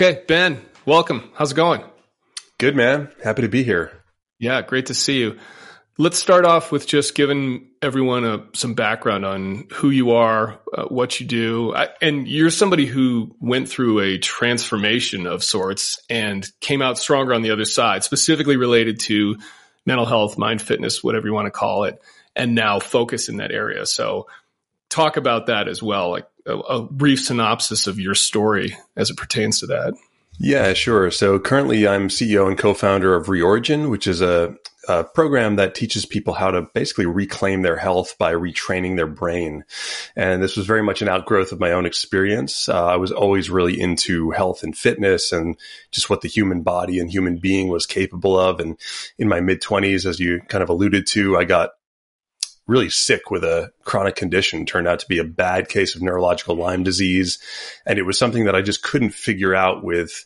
Okay, 0.00 0.22
Ben, 0.28 0.64
welcome. 0.86 1.28
How's 1.34 1.50
it 1.50 1.56
going? 1.56 1.82
Good, 2.58 2.76
man. 2.76 3.10
Happy 3.20 3.42
to 3.42 3.48
be 3.48 3.64
here. 3.64 3.90
Yeah, 4.38 4.62
great 4.62 4.86
to 4.86 4.94
see 4.94 5.18
you. 5.18 5.38
Let's 5.98 6.16
start 6.16 6.44
off 6.44 6.70
with 6.70 6.86
just 6.86 7.16
giving 7.16 7.70
everyone 7.82 8.24
a, 8.24 8.44
some 8.54 8.74
background 8.74 9.24
on 9.24 9.66
who 9.72 9.90
you 9.90 10.12
are, 10.12 10.60
uh, 10.72 10.84
what 10.84 11.18
you 11.18 11.26
do. 11.26 11.74
I, 11.74 11.88
and 12.00 12.28
you're 12.28 12.50
somebody 12.50 12.86
who 12.86 13.34
went 13.40 13.68
through 13.68 13.98
a 13.98 14.18
transformation 14.18 15.26
of 15.26 15.42
sorts 15.42 16.00
and 16.08 16.48
came 16.60 16.80
out 16.80 16.96
stronger 16.96 17.34
on 17.34 17.42
the 17.42 17.50
other 17.50 17.64
side, 17.64 18.04
specifically 18.04 18.56
related 18.56 19.00
to 19.00 19.38
mental 19.84 20.06
health, 20.06 20.38
mind 20.38 20.62
fitness, 20.62 21.02
whatever 21.02 21.26
you 21.26 21.34
want 21.34 21.46
to 21.46 21.50
call 21.50 21.82
it, 21.82 22.00
and 22.36 22.54
now 22.54 22.78
focus 22.78 23.28
in 23.28 23.38
that 23.38 23.50
area. 23.50 23.84
So 23.84 24.28
talk 24.90 25.16
about 25.16 25.46
that 25.46 25.66
as 25.66 25.82
well, 25.82 26.10
like 26.12 26.28
a, 26.48 26.58
a 26.58 26.82
brief 26.82 27.20
synopsis 27.20 27.86
of 27.86 28.00
your 28.00 28.14
story 28.14 28.76
as 28.96 29.10
it 29.10 29.16
pertains 29.16 29.60
to 29.60 29.66
that. 29.66 29.94
Yeah, 30.40 30.72
sure. 30.72 31.10
So 31.10 31.38
currently 31.40 31.88
I'm 31.88 32.08
CEO 32.08 32.46
and 32.46 32.56
co-founder 32.56 33.14
of 33.14 33.26
Reorigin, 33.26 33.90
which 33.90 34.06
is 34.06 34.20
a, 34.20 34.54
a, 34.88 35.02
program 35.02 35.56
that 35.56 35.74
teaches 35.74 36.06
people 36.06 36.32
how 36.32 36.52
to 36.52 36.62
basically 36.74 37.06
reclaim 37.06 37.62
their 37.62 37.76
health 37.76 38.16
by 38.18 38.32
retraining 38.34 38.94
their 38.94 39.08
brain. 39.08 39.64
And 40.14 40.40
this 40.40 40.56
was 40.56 40.64
very 40.64 40.82
much 40.82 41.02
an 41.02 41.08
outgrowth 41.08 41.50
of 41.50 41.58
my 41.58 41.72
own 41.72 41.86
experience. 41.86 42.68
Uh, 42.68 42.86
I 42.86 42.96
was 42.96 43.10
always 43.10 43.50
really 43.50 43.80
into 43.80 44.30
health 44.30 44.62
and 44.62 44.78
fitness 44.78 45.32
and 45.32 45.56
just 45.90 46.08
what 46.08 46.20
the 46.20 46.28
human 46.28 46.62
body 46.62 47.00
and 47.00 47.10
human 47.10 47.38
being 47.38 47.68
was 47.68 47.84
capable 47.84 48.38
of. 48.38 48.60
And 48.60 48.78
in 49.18 49.28
my 49.28 49.40
mid 49.40 49.60
twenties, 49.60 50.06
as 50.06 50.20
you 50.20 50.40
kind 50.42 50.62
of 50.62 50.68
alluded 50.68 51.08
to, 51.08 51.36
I 51.36 51.42
got 51.42 51.70
really 52.68 52.90
sick 52.90 53.30
with 53.30 53.42
a 53.42 53.72
chronic 53.82 54.14
condition 54.14 54.64
turned 54.64 54.86
out 54.86 55.00
to 55.00 55.08
be 55.08 55.18
a 55.18 55.24
bad 55.24 55.68
case 55.68 55.96
of 55.96 56.02
neurological 56.02 56.54
Lyme 56.54 56.84
disease. 56.84 57.38
And 57.84 57.98
it 57.98 58.02
was 58.02 58.18
something 58.18 58.44
that 58.44 58.54
I 58.54 58.62
just 58.62 58.82
couldn't 58.82 59.10
figure 59.10 59.54
out 59.54 59.82
with 59.82 60.24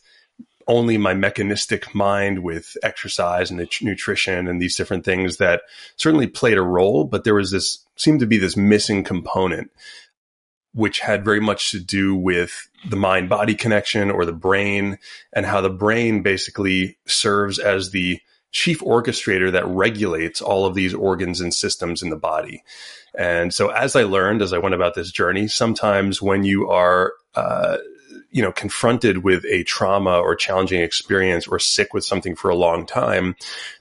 only 0.67 0.97
my 0.97 1.13
mechanistic 1.13 1.95
mind 1.95 2.43
with 2.43 2.77
exercise 2.83 3.49
and 3.49 3.67
nutrition 3.81 4.47
and 4.47 4.61
these 4.61 4.75
different 4.75 5.03
things 5.03 5.37
that 5.37 5.61
certainly 5.95 6.27
played 6.27 6.57
a 6.57 6.61
role, 6.61 7.05
but 7.05 7.23
there 7.23 7.35
was 7.35 7.51
this 7.51 7.79
seemed 7.95 8.19
to 8.19 8.25
be 8.25 8.37
this 8.37 8.57
missing 8.57 9.03
component 9.03 9.71
which 10.73 10.99
had 10.99 11.23
very 11.23 11.39
much 11.39 11.71
to 11.71 11.79
do 11.79 12.15
with 12.15 12.67
the 12.89 12.95
mind 12.95 13.29
body 13.29 13.53
connection 13.53 14.09
or 14.09 14.25
the 14.25 14.33
brain 14.33 14.97
and 15.31 15.45
how 15.45 15.61
the 15.61 15.69
brain 15.69 16.23
basically 16.23 16.97
serves 17.05 17.59
as 17.59 17.91
the 17.91 18.19
chief 18.53 18.79
orchestrator 18.81 19.51
that 19.51 19.67
regulates 19.67 20.41
all 20.41 20.65
of 20.65 20.75
these 20.75 20.93
organs 20.93 21.41
and 21.41 21.53
systems 21.53 22.01
in 22.01 22.09
the 22.09 22.15
body. 22.15 22.63
And 23.17 23.53
so 23.53 23.69
as 23.69 23.95
I 23.95 24.03
learned, 24.03 24.41
as 24.41 24.53
I 24.53 24.59
went 24.59 24.75
about 24.75 24.95
this 24.95 25.11
journey, 25.11 25.47
sometimes 25.47 26.21
when 26.21 26.43
you 26.43 26.69
are, 26.69 27.13
uh, 27.35 27.77
you 28.31 28.41
know, 28.41 28.51
confronted 28.51 29.23
with 29.23 29.43
a 29.45 29.63
trauma 29.63 30.19
or 30.19 30.35
challenging 30.35 30.81
experience 30.81 31.47
or 31.47 31.59
sick 31.59 31.93
with 31.93 32.05
something 32.05 32.35
for 32.35 32.49
a 32.49 32.55
long 32.55 32.85
time, 32.85 33.35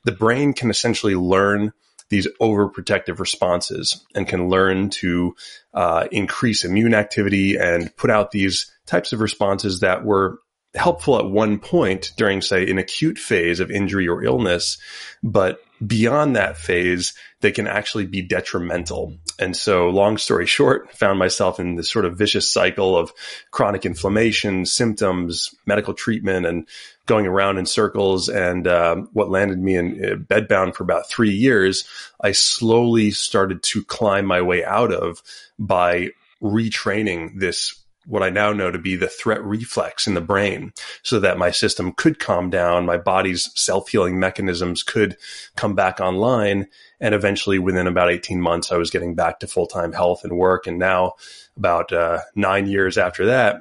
the 0.05 0.13
brain 0.13 0.53
can 0.55 0.71
essentially 0.71 1.15
learn 1.15 1.73
these 2.09 2.27
overprotective 2.41 3.19
responses 3.19 4.05
and 4.15 4.29
can 4.29 4.49
learn 4.51 4.91
to 4.91 5.35
uh, 5.73 6.07
increase 6.13 6.65
immune 6.65 6.93
activity 6.93 7.57
and 7.57 7.95
put 7.97 8.11
out 8.11 8.31
these 8.31 8.71
types 8.85 9.15
of 9.15 9.21
responses 9.21 9.81
that 9.81 10.05
were 10.05 10.39
helpful 10.75 11.19
at 11.19 11.27
one 11.27 11.59
point 11.59 12.13
during, 12.17 12.41
say, 12.41 12.69
an 12.71 12.79
acute 12.79 13.19
phase 13.19 13.61
of 13.61 13.71
injury 13.71 14.09
or 14.09 14.25
illness, 14.25 14.79
but 15.23 15.63
beyond 15.87 16.37
that 16.37 16.57
phase, 16.57 17.15
they 17.41 17.53
can 17.53 17.67
actually 17.67 18.07
be 18.07 18.23
detrimental. 18.23 19.15
And 19.39 19.57
so, 19.57 19.89
long 19.89 20.17
story 20.17 20.47
short, 20.47 20.93
found 20.97 21.19
myself 21.19 21.59
in 21.59 21.75
this 21.75 21.91
sort 21.91 22.05
of 22.05 22.17
vicious 22.17 22.51
cycle 22.51 22.97
of 22.97 23.13
chronic 23.51 23.85
inflammation, 23.85 24.65
symptoms, 24.65 25.55
medical 25.67 25.93
treatment, 25.93 26.47
and 26.47 26.67
going 27.07 27.27
around 27.27 27.59
in 27.59 27.67
circles. 27.67 28.29
And 28.29 28.67
uh, 28.67 28.97
what 29.13 29.31
landed 29.31 29.59
me 29.59 29.77
in 29.77 30.05
uh, 30.05 30.15
bedbound 30.17 30.75
for 30.75 30.85
about 30.85 31.09
three 31.09 31.33
years, 31.33 31.85
I 32.21 32.33
slowly 32.33 33.11
started 33.11 33.63
to 33.65 33.85
climb 33.85 34.25
my 34.25 34.41
way 34.41 34.65
out 34.65 34.93
of 34.93 35.23
by 35.59 36.11
retraining 36.41 37.39
this 37.39 37.82
what 38.07 38.23
I 38.23 38.31
now 38.31 38.53
know 38.53 38.71
to 38.71 38.79
be 38.79 38.97
the 38.97 39.09
threat 39.09 39.43
reflex 39.45 40.07
in 40.07 40.15
the 40.15 40.21
brain 40.21 40.73
so 41.03 41.21
that 41.21 41.39
my 41.39 41.51
system 41.51 41.93
could 41.93 42.19
calm 42.19 42.51
down, 42.51 42.87
my 42.87 42.99
body's 42.99 43.51
self 43.55 43.89
healing 43.89 44.19
mechanisms 44.19 44.83
could 44.83 45.17
come 45.57 45.75
back 45.75 46.01
online. 46.01 46.69
And 47.01 47.15
eventually 47.15 47.59
within 47.59 47.87
about 47.87 48.11
18 48.11 48.41
months, 48.41 48.73
I 48.73 48.77
was 48.77 48.91
getting 48.91 49.15
back 49.15 49.41
to 49.41 49.47
full 49.47 49.67
time 49.67 49.93
health 49.93 50.25
and 50.25 50.37
work. 50.37 50.67
And 50.67 50.79
now 50.79 51.15
about 51.57 51.93
uh, 51.93 52.21
nine 52.35 52.67
years 52.67 52.99
after 52.99 53.27
that, 53.27 53.61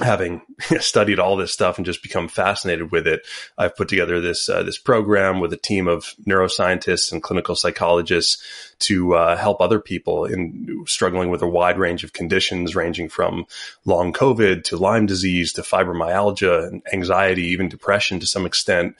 having 0.00 0.42
studied 0.80 1.18
all 1.18 1.36
this 1.36 1.52
stuff 1.52 1.76
and 1.76 1.86
just 1.86 2.02
become 2.02 2.28
fascinated 2.28 2.90
with 2.90 3.06
it, 3.06 3.26
I've 3.56 3.76
put 3.76 3.88
together 3.88 4.20
this 4.20 4.48
uh, 4.48 4.62
this 4.62 4.78
program 4.78 5.40
with 5.40 5.52
a 5.52 5.56
team 5.56 5.88
of 5.88 6.14
neuroscientists 6.26 7.12
and 7.12 7.22
clinical 7.22 7.54
psychologists 7.54 8.42
to 8.80 9.14
uh, 9.14 9.36
help 9.36 9.60
other 9.60 9.80
people 9.80 10.24
in 10.24 10.84
struggling 10.86 11.30
with 11.30 11.42
a 11.42 11.48
wide 11.48 11.78
range 11.78 12.04
of 12.04 12.12
conditions, 12.12 12.74
ranging 12.74 13.08
from 13.08 13.46
long 13.84 14.12
COVID 14.12 14.64
to 14.64 14.76
Lyme 14.76 15.06
disease 15.06 15.52
to 15.54 15.62
fibromyalgia 15.62 16.68
and 16.68 16.82
anxiety, 16.92 17.44
even 17.44 17.68
depression 17.68 18.20
to 18.20 18.26
some 18.26 18.46
extent. 18.46 18.96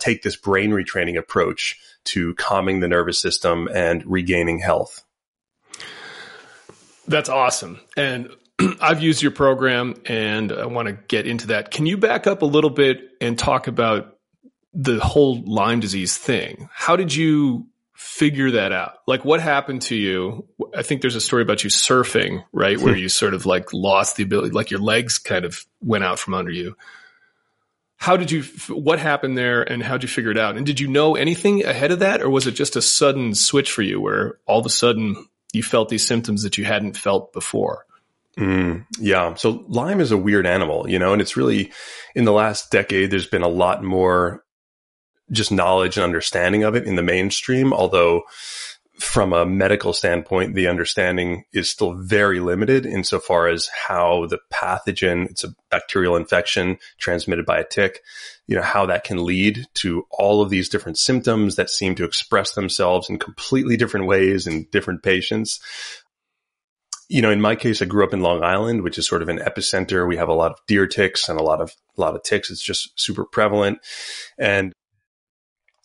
Take 0.00 0.22
this 0.22 0.36
brain 0.36 0.70
retraining 0.70 1.16
approach 1.16 1.78
to 2.04 2.34
calming 2.34 2.80
the 2.80 2.88
nervous 2.88 3.20
system 3.20 3.68
and 3.72 4.04
regaining 4.06 4.58
health. 4.58 5.04
That's 7.06 7.28
awesome. 7.28 7.80
And 7.96 8.30
I've 8.80 9.02
used 9.02 9.22
your 9.22 9.32
program 9.32 9.94
and 10.06 10.52
I 10.52 10.66
want 10.66 10.88
to 10.88 10.92
get 10.92 11.26
into 11.26 11.48
that. 11.48 11.70
Can 11.70 11.86
you 11.86 11.96
back 11.96 12.26
up 12.26 12.42
a 12.42 12.46
little 12.46 12.70
bit 12.70 13.10
and 13.20 13.38
talk 13.38 13.66
about 13.66 14.18
the 14.72 14.98
whole 15.00 15.42
Lyme 15.44 15.80
disease 15.80 16.16
thing? 16.16 16.68
How 16.72 16.96
did 16.96 17.14
you 17.14 17.66
figure 17.94 18.52
that 18.52 18.72
out? 18.72 18.98
Like 19.06 19.24
what 19.24 19.40
happened 19.40 19.82
to 19.82 19.96
you? 19.96 20.46
I 20.76 20.82
think 20.82 21.00
there's 21.00 21.16
a 21.16 21.20
story 21.20 21.42
about 21.42 21.64
you 21.64 21.70
surfing, 21.70 22.44
right? 22.52 22.78
Where 22.78 22.96
you 22.96 23.08
sort 23.08 23.34
of 23.34 23.46
like 23.46 23.72
lost 23.72 24.16
the 24.16 24.22
ability, 24.22 24.50
like 24.50 24.70
your 24.70 24.80
legs 24.80 25.18
kind 25.18 25.44
of 25.44 25.64
went 25.80 26.04
out 26.04 26.18
from 26.18 26.34
under 26.34 26.50
you. 26.50 26.76
How 27.96 28.16
did 28.16 28.30
you, 28.30 28.42
what 28.68 28.98
happened 28.98 29.38
there 29.38 29.62
and 29.62 29.82
how'd 29.82 30.02
you 30.02 30.08
figure 30.08 30.30
it 30.30 30.36
out? 30.36 30.56
And 30.56 30.66
did 30.66 30.78
you 30.78 30.88
know 30.88 31.14
anything 31.14 31.64
ahead 31.64 31.90
of 31.90 32.00
that 32.00 32.20
or 32.20 32.28
was 32.28 32.46
it 32.46 32.52
just 32.52 32.76
a 32.76 32.82
sudden 32.82 33.34
switch 33.34 33.70
for 33.70 33.82
you 33.82 34.00
where 34.00 34.38
all 34.46 34.60
of 34.60 34.66
a 34.66 34.70
sudden 34.70 35.26
you 35.52 35.62
felt 35.62 35.88
these 35.88 36.06
symptoms 36.06 36.42
that 36.42 36.58
you 36.58 36.64
hadn't 36.64 36.96
felt 36.96 37.32
before? 37.32 37.86
Mm, 38.38 38.86
yeah. 38.98 39.34
So 39.34 39.64
Lyme 39.68 40.00
is 40.00 40.10
a 40.10 40.18
weird 40.18 40.46
animal, 40.46 40.88
you 40.88 40.98
know, 40.98 41.12
and 41.12 41.22
it's 41.22 41.36
really 41.36 41.72
in 42.14 42.24
the 42.24 42.32
last 42.32 42.70
decade, 42.70 43.10
there's 43.10 43.26
been 43.26 43.42
a 43.42 43.48
lot 43.48 43.84
more 43.84 44.42
just 45.30 45.52
knowledge 45.52 45.96
and 45.96 46.04
understanding 46.04 46.64
of 46.64 46.74
it 46.74 46.84
in 46.84 46.96
the 46.96 47.02
mainstream. 47.02 47.72
Although 47.72 48.22
from 48.98 49.32
a 49.32 49.46
medical 49.46 49.92
standpoint, 49.92 50.54
the 50.54 50.68
understanding 50.68 51.44
is 51.52 51.68
still 51.68 51.94
very 51.94 52.38
limited 52.38 52.86
insofar 52.86 53.48
as 53.48 53.68
how 53.68 54.26
the 54.26 54.38
pathogen, 54.52 55.28
it's 55.30 55.42
a 55.42 55.54
bacterial 55.70 56.16
infection 56.16 56.78
transmitted 56.98 57.44
by 57.44 57.58
a 57.58 57.64
tick, 57.64 58.02
you 58.46 58.54
know, 58.54 58.62
how 58.62 58.86
that 58.86 59.02
can 59.02 59.24
lead 59.24 59.66
to 59.74 60.06
all 60.10 60.42
of 60.42 60.50
these 60.50 60.68
different 60.68 60.96
symptoms 60.96 61.56
that 61.56 61.70
seem 61.70 61.96
to 61.96 62.04
express 62.04 62.52
themselves 62.52 63.08
in 63.08 63.18
completely 63.18 63.76
different 63.76 64.06
ways 64.06 64.46
in 64.46 64.66
different 64.70 65.02
patients 65.02 65.60
you 67.08 67.22
know, 67.22 67.30
in 67.30 67.40
my 67.40 67.54
case, 67.54 67.82
I 67.82 67.86
grew 67.86 68.04
up 68.04 68.14
in 68.14 68.20
Long 68.20 68.42
Island, 68.42 68.82
which 68.82 68.98
is 68.98 69.06
sort 69.06 69.22
of 69.22 69.28
an 69.28 69.38
epicenter. 69.38 70.08
We 70.08 70.16
have 70.16 70.28
a 70.28 70.34
lot 70.34 70.52
of 70.52 70.58
deer 70.66 70.86
ticks 70.86 71.28
and 71.28 71.38
a 71.38 71.42
lot 71.42 71.60
of 71.60 71.72
a 71.96 72.00
lot 72.00 72.14
of 72.14 72.22
ticks. 72.22 72.50
It's 72.50 72.62
just 72.62 72.98
super 72.98 73.24
prevalent, 73.24 73.78
and 74.38 74.72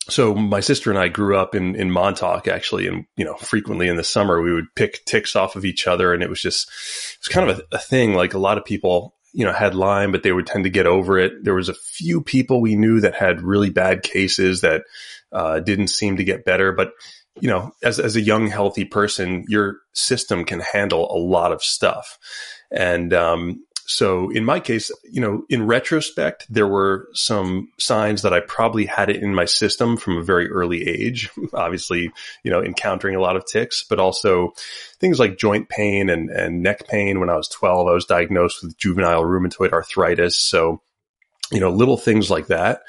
so 0.08 0.34
my 0.34 0.60
sister 0.60 0.90
and 0.90 0.98
I 0.98 1.08
grew 1.08 1.36
up 1.36 1.54
in 1.54 1.76
in 1.76 1.90
Montauk 1.90 2.48
actually, 2.48 2.86
and 2.86 3.06
you 3.16 3.24
know, 3.24 3.34
frequently 3.34 3.88
in 3.88 3.96
the 3.96 4.04
summer 4.04 4.40
we 4.40 4.52
would 4.52 4.74
pick 4.74 5.04
ticks 5.04 5.36
off 5.36 5.56
of 5.56 5.64
each 5.64 5.86
other, 5.86 6.12
and 6.12 6.22
it 6.22 6.30
was 6.30 6.40
just 6.40 6.68
it's 7.18 7.28
kind 7.28 7.48
of 7.48 7.58
a, 7.58 7.76
a 7.76 7.78
thing. 7.78 8.14
Like 8.14 8.34
a 8.34 8.38
lot 8.38 8.58
of 8.58 8.64
people, 8.64 9.14
you 9.32 9.44
know, 9.44 9.52
had 9.52 9.74
Lyme, 9.74 10.12
but 10.12 10.22
they 10.22 10.32
would 10.32 10.46
tend 10.46 10.64
to 10.64 10.70
get 10.70 10.86
over 10.86 11.18
it. 11.18 11.44
There 11.44 11.54
was 11.54 11.68
a 11.68 11.74
few 11.74 12.22
people 12.22 12.60
we 12.60 12.76
knew 12.76 13.00
that 13.00 13.14
had 13.14 13.42
really 13.42 13.70
bad 13.70 14.02
cases 14.02 14.62
that 14.62 14.82
uh, 15.32 15.60
didn't 15.60 15.88
seem 15.88 16.16
to 16.16 16.24
get 16.24 16.44
better, 16.44 16.72
but 16.72 16.92
you 17.40 17.48
know, 17.48 17.72
as, 17.82 17.98
as 17.98 18.16
a 18.16 18.20
young, 18.20 18.48
healthy 18.48 18.84
person, 18.84 19.44
your 19.48 19.78
system 19.92 20.44
can 20.44 20.60
handle 20.60 21.10
a 21.10 21.18
lot 21.18 21.52
of 21.52 21.62
stuff. 21.62 22.18
And, 22.70 23.12
um, 23.12 23.64
so 23.90 24.30
in 24.30 24.44
my 24.44 24.60
case, 24.60 24.92
you 25.02 25.20
know, 25.20 25.42
in 25.48 25.66
retrospect, 25.66 26.46
there 26.48 26.68
were 26.68 27.08
some 27.12 27.72
signs 27.76 28.22
that 28.22 28.32
I 28.32 28.38
probably 28.38 28.86
had 28.86 29.10
it 29.10 29.20
in 29.20 29.34
my 29.34 29.46
system 29.46 29.96
from 29.96 30.16
a 30.16 30.22
very 30.22 30.48
early 30.48 30.86
age. 30.86 31.28
Obviously, 31.52 32.12
you 32.44 32.52
know, 32.52 32.62
encountering 32.62 33.16
a 33.16 33.20
lot 33.20 33.34
of 33.34 33.44
ticks, 33.46 33.84
but 33.90 33.98
also 33.98 34.52
things 35.00 35.18
like 35.18 35.38
joint 35.38 35.68
pain 35.68 36.08
and, 36.08 36.30
and 36.30 36.62
neck 36.62 36.86
pain. 36.86 37.18
When 37.18 37.30
I 37.30 37.36
was 37.36 37.48
12, 37.48 37.88
I 37.88 37.92
was 37.92 38.04
diagnosed 38.04 38.62
with 38.62 38.78
juvenile 38.78 39.24
rheumatoid 39.24 39.72
arthritis. 39.72 40.38
So, 40.38 40.82
you 41.50 41.58
know, 41.58 41.70
little 41.70 41.96
things 41.96 42.30
like 42.30 42.46
that. 42.46 42.82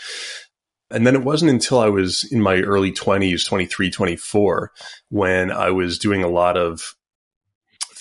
And 0.91 1.07
then 1.07 1.15
it 1.15 1.23
wasn't 1.23 1.51
until 1.51 1.79
I 1.79 1.89
was 1.89 2.23
in 2.31 2.41
my 2.41 2.57
early 2.61 2.91
20s, 2.91 3.45
23, 3.45 3.89
24, 3.89 4.71
when 5.09 5.51
I 5.51 5.71
was 5.71 5.97
doing 5.97 6.23
a 6.23 6.29
lot 6.29 6.57
of 6.57 6.95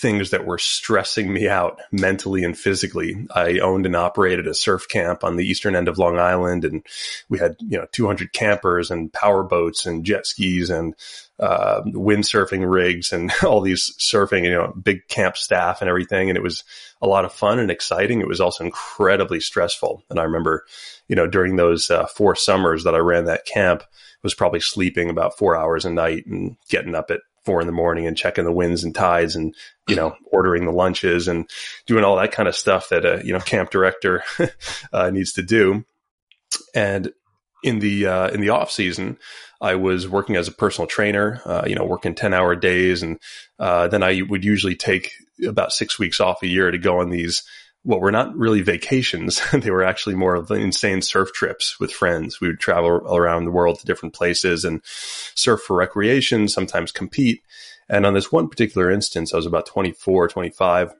things 0.01 0.31
that 0.31 0.47
were 0.47 0.57
stressing 0.57 1.31
me 1.31 1.47
out 1.47 1.79
mentally 1.91 2.43
and 2.43 2.57
physically. 2.57 3.27
I 3.33 3.59
owned 3.59 3.85
and 3.85 3.95
operated 3.95 4.47
a 4.47 4.55
surf 4.55 4.87
camp 4.87 5.23
on 5.23 5.35
the 5.35 5.45
eastern 5.45 5.75
end 5.75 5.87
of 5.87 5.99
Long 5.99 6.17
Island 6.17 6.65
and 6.65 6.83
we 7.29 7.37
had, 7.37 7.55
you 7.59 7.77
know, 7.77 7.85
200 7.91 8.33
campers 8.33 8.89
and 8.89 9.13
power 9.13 9.43
boats 9.43 9.85
and 9.85 10.03
jet 10.03 10.25
skis 10.25 10.71
and 10.71 10.95
uh, 11.41 11.81
windsurfing 11.87 12.71
rigs 12.71 13.11
and 13.11 13.31
all 13.43 13.61
these 13.61 13.93
surfing, 13.99 14.43
you 14.43 14.51
know, 14.51 14.73
big 14.81 15.07
camp 15.07 15.35
staff 15.35 15.81
and 15.81 15.89
everything. 15.89 16.29
And 16.29 16.37
it 16.37 16.43
was 16.43 16.63
a 17.01 17.07
lot 17.07 17.25
of 17.25 17.33
fun 17.33 17.59
and 17.59 17.71
exciting. 17.71 18.21
It 18.21 18.27
was 18.27 18.39
also 18.39 18.63
incredibly 18.63 19.39
stressful. 19.39 20.03
And 20.09 20.19
I 20.19 20.23
remember, 20.23 20.65
you 21.07 21.15
know, 21.15 21.27
during 21.27 21.55
those 21.55 21.89
uh, 21.89 22.05
four 22.05 22.35
summers 22.35 22.83
that 22.83 22.95
I 22.95 22.99
ran 22.99 23.25
that 23.25 23.45
camp, 23.45 23.83
was 24.23 24.35
probably 24.35 24.59
sleeping 24.59 25.09
about 25.09 25.37
four 25.37 25.55
hours 25.55 25.85
a 25.85 25.89
night 25.89 26.25
and 26.27 26.55
getting 26.69 26.95
up 26.95 27.09
at 27.09 27.21
four 27.43 27.59
in 27.59 27.67
the 27.67 27.73
morning 27.73 28.05
and 28.05 28.15
checking 28.15 28.45
the 28.45 28.51
winds 28.51 28.83
and 28.83 28.93
tides 28.93 29.35
and, 29.35 29.55
you 29.87 29.95
know, 29.95 30.15
ordering 30.31 30.65
the 30.65 30.71
lunches 30.71 31.27
and 31.27 31.49
doing 31.87 32.03
all 32.03 32.17
that 32.17 32.31
kind 32.31 32.47
of 32.47 32.55
stuff 32.55 32.89
that 32.89 33.05
a, 33.05 33.25
you 33.25 33.33
know, 33.33 33.39
camp 33.39 33.71
director 33.71 34.23
uh, 34.93 35.09
needs 35.09 35.33
to 35.33 35.41
do. 35.41 35.83
And 36.75 37.11
in 37.63 37.79
the, 37.79 38.07
uh, 38.07 38.29
in 38.29 38.41
the 38.41 38.49
off 38.49 38.71
season, 38.71 39.17
I 39.59 39.75
was 39.75 40.07
working 40.07 40.35
as 40.35 40.47
a 40.47 40.51
personal 40.51 40.87
trainer, 40.87 41.41
uh, 41.45 41.63
you 41.67 41.75
know, 41.75 41.85
working 41.85 42.15
10 42.15 42.33
hour 42.33 42.55
days. 42.55 43.03
And, 43.03 43.19
uh, 43.59 43.87
then 43.87 44.03
I 44.03 44.21
would 44.27 44.43
usually 44.43 44.75
take 44.75 45.11
about 45.45 45.71
six 45.71 45.99
weeks 45.99 46.19
off 46.19 46.43
a 46.43 46.47
year 46.47 46.71
to 46.71 46.77
go 46.77 46.99
on 46.99 47.09
these, 47.09 47.43
what 47.83 48.01
were 48.01 48.11
not 48.11 48.35
really 48.35 48.61
vacations. 48.61 49.41
they 49.53 49.71
were 49.71 49.83
actually 49.83 50.15
more 50.15 50.35
of 50.35 50.49
insane 50.51 51.01
surf 51.01 51.31
trips 51.33 51.79
with 51.79 51.91
friends. 51.91 52.41
We 52.41 52.47
would 52.47 52.59
travel 52.59 52.89
around 52.89 53.45
the 53.45 53.51
world 53.51 53.79
to 53.79 53.85
different 53.85 54.15
places 54.15 54.65
and 54.65 54.81
surf 54.83 55.61
for 55.61 55.75
recreation, 55.75 56.47
sometimes 56.47 56.91
compete. 56.91 57.41
And 57.89 58.05
on 58.05 58.13
this 58.13 58.31
one 58.31 58.47
particular 58.47 58.89
instance, 58.89 59.33
I 59.33 59.37
was 59.37 59.45
about 59.45 59.65
24, 59.65 60.29
25. 60.29 60.93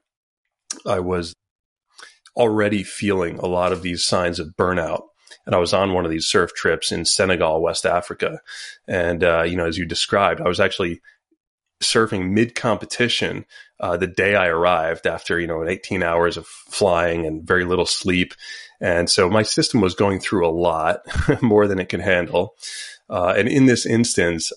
I 0.85 0.99
was 0.99 1.33
already 2.35 2.83
feeling 2.83 3.39
a 3.39 3.45
lot 3.45 3.71
of 3.71 3.81
these 3.81 4.03
signs 4.03 4.39
of 4.39 4.55
burnout. 4.57 5.03
And 5.45 5.55
I 5.55 5.59
was 5.59 5.73
on 5.73 5.93
one 5.93 6.05
of 6.05 6.11
these 6.11 6.25
surf 6.25 6.53
trips 6.53 6.91
in 6.91 7.05
Senegal, 7.05 7.61
West 7.61 7.85
Africa. 7.85 8.39
And, 8.87 9.23
uh, 9.23 9.43
you 9.43 9.55
know, 9.55 9.65
as 9.65 9.77
you 9.77 9.85
described, 9.85 10.41
I 10.41 10.47
was 10.47 10.59
actually 10.59 11.01
surfing 11.81 12.31
mid 12.31 12.55
competition 12.55 13.45
uh, 13.79 13.97
the 13.97 14.07
day 14.07 14.35
I 14.35 14.47
arrived 14.47 15.07
after, 15.07 15.39
you 15.39 15.47
know, 15.47 15.67
18 15.67 16.03
hours 16.03 16.37
of 16.37 16.45
flying 16.45 17.25
and 17.25 17.45
very 17.45 17.65
little 17.65 17.87
sleep. 17.87 18.33
And 18.79 19.09
so 19.09 19.29
my 19.29 19.43
system 19.43 19.81
was 19.81 19.95
going 19.95 20.19
through 20.19 20.47
a 20.47 20.51
lot 20.51 21.01
more 21.41 21.67
than 21.67 21.79
it 21.79 21.89
could 21.89 22.01
handle. 22.01 22.55
Uh, 23.09 23.33
and 23.35 23.47
in 23.47 23.65
this 23.65 23.85
instance, 23.85 24.53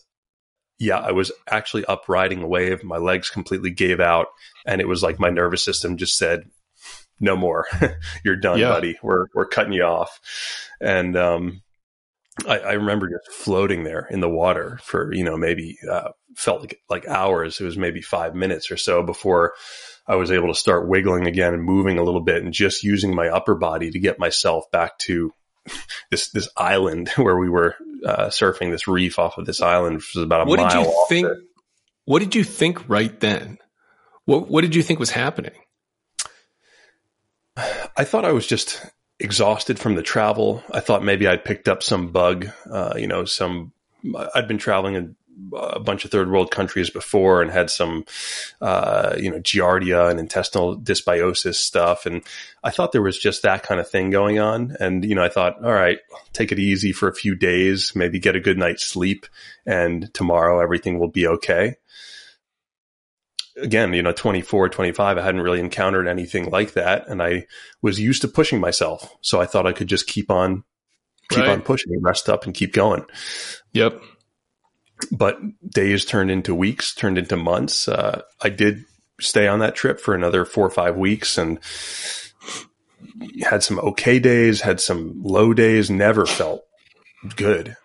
yeah, 0.78 0.98
I 0.98 1.12
was 1.12 1.32
actually 1.48 1.84
up 1.86 2.08
riding 2.08 2.42
a 2.42 2.46
wave. 2.46 2.84
My 2.84 2.98
legs 2.98 3.30
completely 3.30 3.70
gave 3.70 4.00
out. 4.00 4.26
And 4.66 4.80
it 4.80 4.88
was 4.88 5.02
like 5.02 5.18
my 5.18 5.30
nervous 5.30 5.64
system 5.64 5.96
just 5.96 6.16
said, 6.18 6.50
no 7.20 7.36
more. 7.36 7.66
You're 8.24 8.36
done, 8.36 8.58
yeah. 8.58 8.68
buddy. 8.68 8.98
We're, 9.02 9.26
we're 9.34 9.46
cutting 9.46 9.72
you 9.72 9.84
off. 9.84 10.20
And, 10.80 11.16
um, 11.16 11.62
I, 12.48 12.58
I, 12.58 12.72
remember 12.72 13.08
just 13.08 13.30
floating 13.30 13.84
there 13.84 14.08
in 14.10 14.20
the 14.20 14.28
water 14.28 14.80
for, 14.82 15.14
you 15.14 15.22
know, 15.22 15.36
maybe, 15.36 15.78
uh, 15.88 16.10
felt 16.36 16.60
like, 16.60 16.80
like 16.90 17.06
hours. 17.06 17.60
It 17.60 17.64
was 17.64 17.78
maybe 17.78 18.02
five 18.02 18.34
minutes 18.34 18.72
or 18.72 18.76
so 18.76 19.04
before 19.04 19.54
I 20.06 20.16
was 20.16 20.32
able 20.32 20.48
to 20.48 20.58
start 20.58 20.88
wiggling 20.88 21.26
again 21.28 21.54
and 21.54 21.62
moving 21.62 21.96
a 21.96 22.02
little 22.02 22.20
bit 22.20 22.42
and 22.42 22.52
just 22.52 22.82
using 22.82 23.14
my 23.14 23.28
upper 23.28 23.54
body 23.54 23.90
to 23.90 24.00
get 24.00 24.18
myself 24.18 24.64
back 24.72 24.98
to 25.00 25.32
this, 26.10 26.30
this 26.30 26.48
island 26.56 27.08
where 27.16 27.38
we 27.38 27.48
were, 27.48 27.76
uh, 28.04 28.26
surfing 28.26 28.70
this 28.70 28.88
reef 28.88 29.18
off 29.18 29.38
of 29.38 29.46
this 29.46 29.62
island, 29.62 29.96
which 29.96 30.12
was 30.14 30.24
about 30.24 30.42
a 30.42 30.44
what 30.44 30.58
mile. 30.58 30.66
What 30.66 30.72
did 30.72 30.86
you 30.86 31.06
think? 31.08 31.28
What 32.06 32.18
did 32.18 32.34
you 32.34 32.44
think 32.44 32.88
right 32.88 33.18
then? 33.20 33.58
What, 34.26 34.50
what 34.50 34.60
did 34.62 34.74
you 34.74 34.82
think 34.82 34.98
was 34.98 35.10
happening? 35.10 35.52
I 37.56 38.04
thought 38.04 38.24
I 38.24 38.32
was 38.32 38.46
just 38.46 38.84
exhausted 39.20 39.78
from 39.78 39.94
the 39.94 40.02
travel. 40.02 40.62
I 40.70 40.80
thought 40.80 41.04
maybe 41.04 41.26
I'd 41.26 41.44
picked 41.44 41.68
up 41.68 41.82
some 41.82 42.08
bug, 42.08 42.48
uh, 42.70 42.94
you 42.96 43.06
know, 43.06 43.24
some, 43.24 43.72
I'd 44.34 44.48
been 44.48 44.58
traveling 44.58 44.94
in 44.94 45.16
a 45.52 45.80
bunch 45.80 46.04
of 46.04 46.10
third 46.10 46.30
world 46.30 46.50
countries 46.50 46.90
before 46.90 47.42
and 47.42 47.50
had 47.50 47.70
some, 47.70 48.04
uh, 48.60 49.16
you 49.18 49.30
know, 49.30 49.40
giardia 49.40 50.10
and 50.10 50.20
intestinal 50.20 50.78
dysbiosis 50.78 51.54
stuff. 51.54 52.06
And 52.06 52.22
I 52.62 52.70
thought 52.70 52.92
there 52.92 53.02
was 53.02 53.18
just 53.18 53.42
that 53.42 53.62
kind 53.62 53.80
of 53.80 53.88
thing 53.88 54.10
going 54.10 54.38
on. 54.38 54.76
And, 54.78 55.04
you 55.04 55.14
know, 55.14 55.24
I 55.24 55.28
thought, 55.28 55.64
all 55.64 55.72
right, 55.72 55.98
take 56.32 56.52
it 56.52 56.58
easy 56.58 56.92
for 56.92 57.08
a 57.08 57.14
few 57.14 57.34
days, 57.34 57.92
maybe 57.94 58.18
get 58.18 58.36
a 58.36 58.40
good 58.40 58.58
night's 58.58 58.84
sleep 58.84 59.26
and 59.66 60.12
tomorrow 60.14 60.60
everything 60.60 60.98
will 60.98 61.08
be 61.08 61.26
okay 61.26 61.76
again, 63.56 63.92
you 63.92 64.02
know, 64.02 64.12
24, 64.12 64.68
25, 64.68 65.18
I 65.18 65.22
hadn't 65.22 65.40
really 65.40 65.60
encountered 65.60 66.06
anything 66.06 66.50
like 66.50 66.72
that. 66.72 67.08
And 67.08 67.22
I 67.22 67.46
was 67.82 68.00
used 68.00 68.22
to 68.22 68.28
pushing 68.28 68.60
myself. 68.60 69.14
So 69.20 69.40
I 69.40 69.46
thought 69.46 69.66
I 69.66 69.72
could 69.72 69.86
just 69.86 70.06
keep 70.06 70.30
on, 70.30 70.64
keep 71.28 71.40
right. 71.40 71.50
on 71.50 71.62
pushing, 71.62 72.00
rest 72.02 72.28
up 72.28 72.44
and 72.44 72.54
keep 72.54 72.72
going. 72.72 73.04
Yep. 73.72 74.00
But 75.10 75.38
days 75.68 76.04
turned 76.04 76.30
into 76.30 76.54
weeks, 76.54 76.94
turned 76.94 77.18
into 77.18 77.36
months. 77.36 77.88
Uh, 77.88 78.22
I 78.42 78.48
did 78.48 78.84
stay 79.20 79.46
on 79.46 79.60
that 79.60 79.74
trip 79.74 80.00
for 80.00 80.14
another 80.14 80.44
four 80.44 80.66
or 80.66 80.70
five 80.70 80.96
weeks 80.96 81.38
and 81.38 81.58
had 83.42 83.62
some 83.62 83.78
okay 83.78 84.18
days, 84.18 84.60
had 84.60 84.80
some 84.80 85.22
low 85.22 85.52
days, 85.52 85.90
never 85.90 86.26
felt 86.26 86.64
good. 87.36 87.76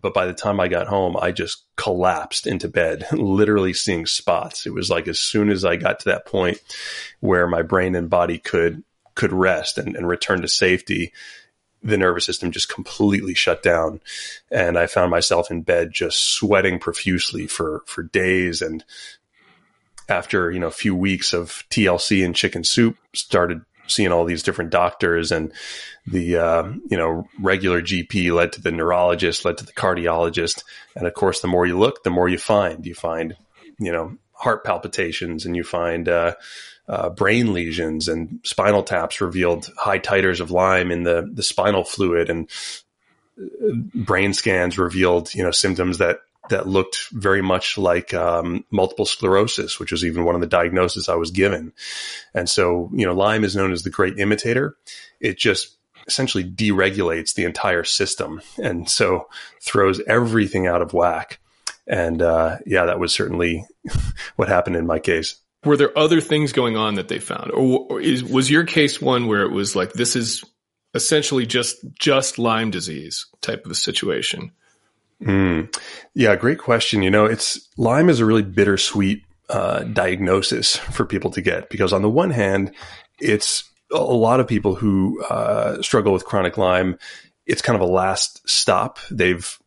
But 0.00 0.14
by 0.14 0.26
the 0.26 0.34
time 0.34 0.60
I 0.60 0.68
got 0.68 0.88
home, 0.88 1.16
I 1.20 1.32
just 1.32 1.64
collapsed 1.76 2.46
into 2.46 2.68
bed, 2.68 3.06
literally 3.12 3.72
seeing 3.72 4.06
spots. 4.06 4.66
It 4.66 4.74
was 4.74 4.90
like 4.90 5.08
as 5.08 5.18
soon 5.18 5.50
as 5.50 5.64
I 5.64 5.76
got 5.76 6.00
to 6.00 6.10
that 6.10 6.26
point 6.26 6.58
where 7.20 7.46
my 7.46 7.62
brain 7.62 7.94
and 7.94 8.10
body 8.10 8.38
could 8.38 8.82
could 9.14 9.32
rest 9.32 9.78
and, 9.78 9.96
and 9.96 10.06
return 10.06 10.42
to 10.42 10.48
safety, 10.48 11.12
the 11.82 11.96
nervous 11.96 12.26
system 12.26 12.52
just 12.52 12.68
completely 12.68 13.34
shut 13.34 13.62
down. 13.62 14.00
And 14.50 14.78
I 14.78 14.86
found 14.86 15.10
myself 15.10 15.50
in 15.50 15.62
bed 15.62 15.90
just 15.92 16.34
sweating 16.34 16.78
profusely 16.78 17.46
for, 17.46 17.82
for 17.86 18.02
days. 18.02 18.62
And 18.62 18.84
after, 20.08 20.50
you 20.50 20.58
know, 20.58 20.66
a 20.66 20.72
few 20.72 20.94
weeks 20.94 21.32
of 21.32 21.64
TLC 21.70 22.24
and 22.24 22.34
chicken 22.34 22.62
soup, 22.62 22.96
started 23.14 23.62
seeing 23.86 24.12
all 24.12 24.24
these 24.24 24.42
different 24.42 24.70
doctors 24.70 25.32
and 25.32 25.52
the 26.06 26.36
uh, 26.36 26.72
you 26.88 26.96
know 26.96 27.28
regular 27.40 27.82
GP 27.82 28.32
led 28.32 28.52
to 28.52 28.62
the 28.62 28.70
neurologist, 28.70 29.44
led 29.44 29.58
to 29.58 29.66
the 29.66 29.72
cardiologist, 29.72 30.62
and 30.94 31.06
of 31.06 31.14
course, 31.14 31.40
the 31.40 31.48
more 31.48 31.66
you 31.66 31.78
look, 31.78 32.04
the 32.04 32.10
more 32.10 32.28
you 32.28 32.38
find. 32.38 32.86
You 32.86 32.94
find 32.94 33.36
you 33.78 33.92
know 33.92 34.16
heart 34.32 34.64
palpitations, 34.64 35.46
and 35.46 35.56
you 35.56 35.64
find 35.64 36.08
uh, 36.08 36.34
uh, 36.88 37.10
brain 37.10 37.52
lesions, 37.52 38.08
and 38.08 38.40
spinal 38.44 38.84
taps 38.84 39.20
revealed 39.20 39.70
high 39.76 39.98
titers 39.98 40.40
of 40.40 40.50
Lyme 40.50 40.92
in 40.92 41.02
the 41.02 41.28
the 41.32 41.42
spinal 41.42 41.84
fluid, 41.84 42.30
and 42.30 42.48
uh, 43.40 43.74
brain 43.94 44.32
scans 44.32 44.78
revealed 44.78 45.34
you 45.34 45.42
know 45.42 45.50
symptoms 45.50 45.98
that 45.98 46.20
that 46.48 46.68
looked 46.68 47.08
very 47.10 47.42
much 47.42 47.78
like 47.78 48.14
um, 48.14 48.64
multiple 48.70 49.06
sclerosis, 49.06 49.78
which 49.78 49.92
was 49.92 50.04
even 50.04 50.24
one 50.24 50.34
of 50.34 50.40
the 50.40 50.46
diagnoses 50.46 51.08
I 51.08 51.14
was 51.14 51.30
given. 51.30 51.72
And 52.34 52.48
so, 52.48 52.90
you 52.92 53.06
know, 53.06 53.14
Lyme 53.14 53.44
is 53.44 53.56
known 53.56 53.72
as 53.72 53.82
the 53.82 53.90
great 53.90 54.18
imitator. 54.18 54.76
It 55.20 55.38
just 55.38 55.76
essentially 56.06 56.44
deregulates 56.44 57.34
the 57.34 57.44
entire 57.44 57.84
system, 57.84 58.40
and 58.62 58.88
so 58.88 59.28
throws 59.60 60.00
everything 60.06 60.66
out 60.66 60.82
of 60.82 60.92
whack. 60.92 61.40
And 61.86 62.22
uh, 62.22 62.58
yeah, 62.66 62.86
that 62.86 62.98
was 62.98 63.12
certainly 63.12 63.64
what 64.36 64.48
happened 64.48 64.76
in 64.76 64.86
my 64.86 64.98
case. 64.98 65.36
Were 65.64 65.76
there 65.76 65.96
other 65.98 66.20
things 66.20 66.52
going 66.52 66.76
on 66.76 66.94
that 66.94 67.08
they 67.08 67.18
found, 67.18 67.50
or, 67.50 67.86
or 67.90 68.00
is, 68.00 68.22
was 68.22 68.50
your 68.50 68.64
case 68.64 69.00
one 69.00 69.26
where 69.26 69.42
it 69.42 69.50
was 69.50 69.74
like 69.74 69.92
this 69.92 70.14
is 70.14 70.44
essentially 70.94 71.44
just 71.44 71.76
just 71.98 72.38
Lyme 72.38 72.70
disease 72.70 73.26
type 73.40 73.64
of 73.64 73.70
a 73.72 73.74
situation? 73.74 74.52
Mm. 75.22 75.74
Yeah, 76.14 76.36
great 76.36 76.58
question. 76.58 77.02
You 77.02 77.10
know, 77.10 77.24
it's 77.24 77.68
Lyme 77.76 78.08
is 78.08 78.20
a 78.20 78.26
really 78.26 78.42
bittersweet 78.42 79.22
uh, 79.48 79.84
diagnosis 79.84 80.76
for 80.76 81.04
people 81.04 81.30
to 81.30 81.40
get 81.40 81.70
because 81.70 81.92
on 81.92 82.02
the 82.02 82.10
one 82.10 82.30
hand, 82.30 82.72
it's 83.20 83.64
a 83.92 84.02
lot 84.02 84.40
of 84.40 84.48
people 84.48 84.74
who 84.74 85.22
uh, 85.24 85.80
struggle 85.82 86.12
with 86.12 86.24
chronic 86.24 86.58
Lyme. 86.58 86.98
It's 87.46 87.62
kind 87.62 87.80
of 87.80 87.88
a 87.88 87.90
last 87.90 88.48
stop. 88.48 88.98
They've 89.10 89.58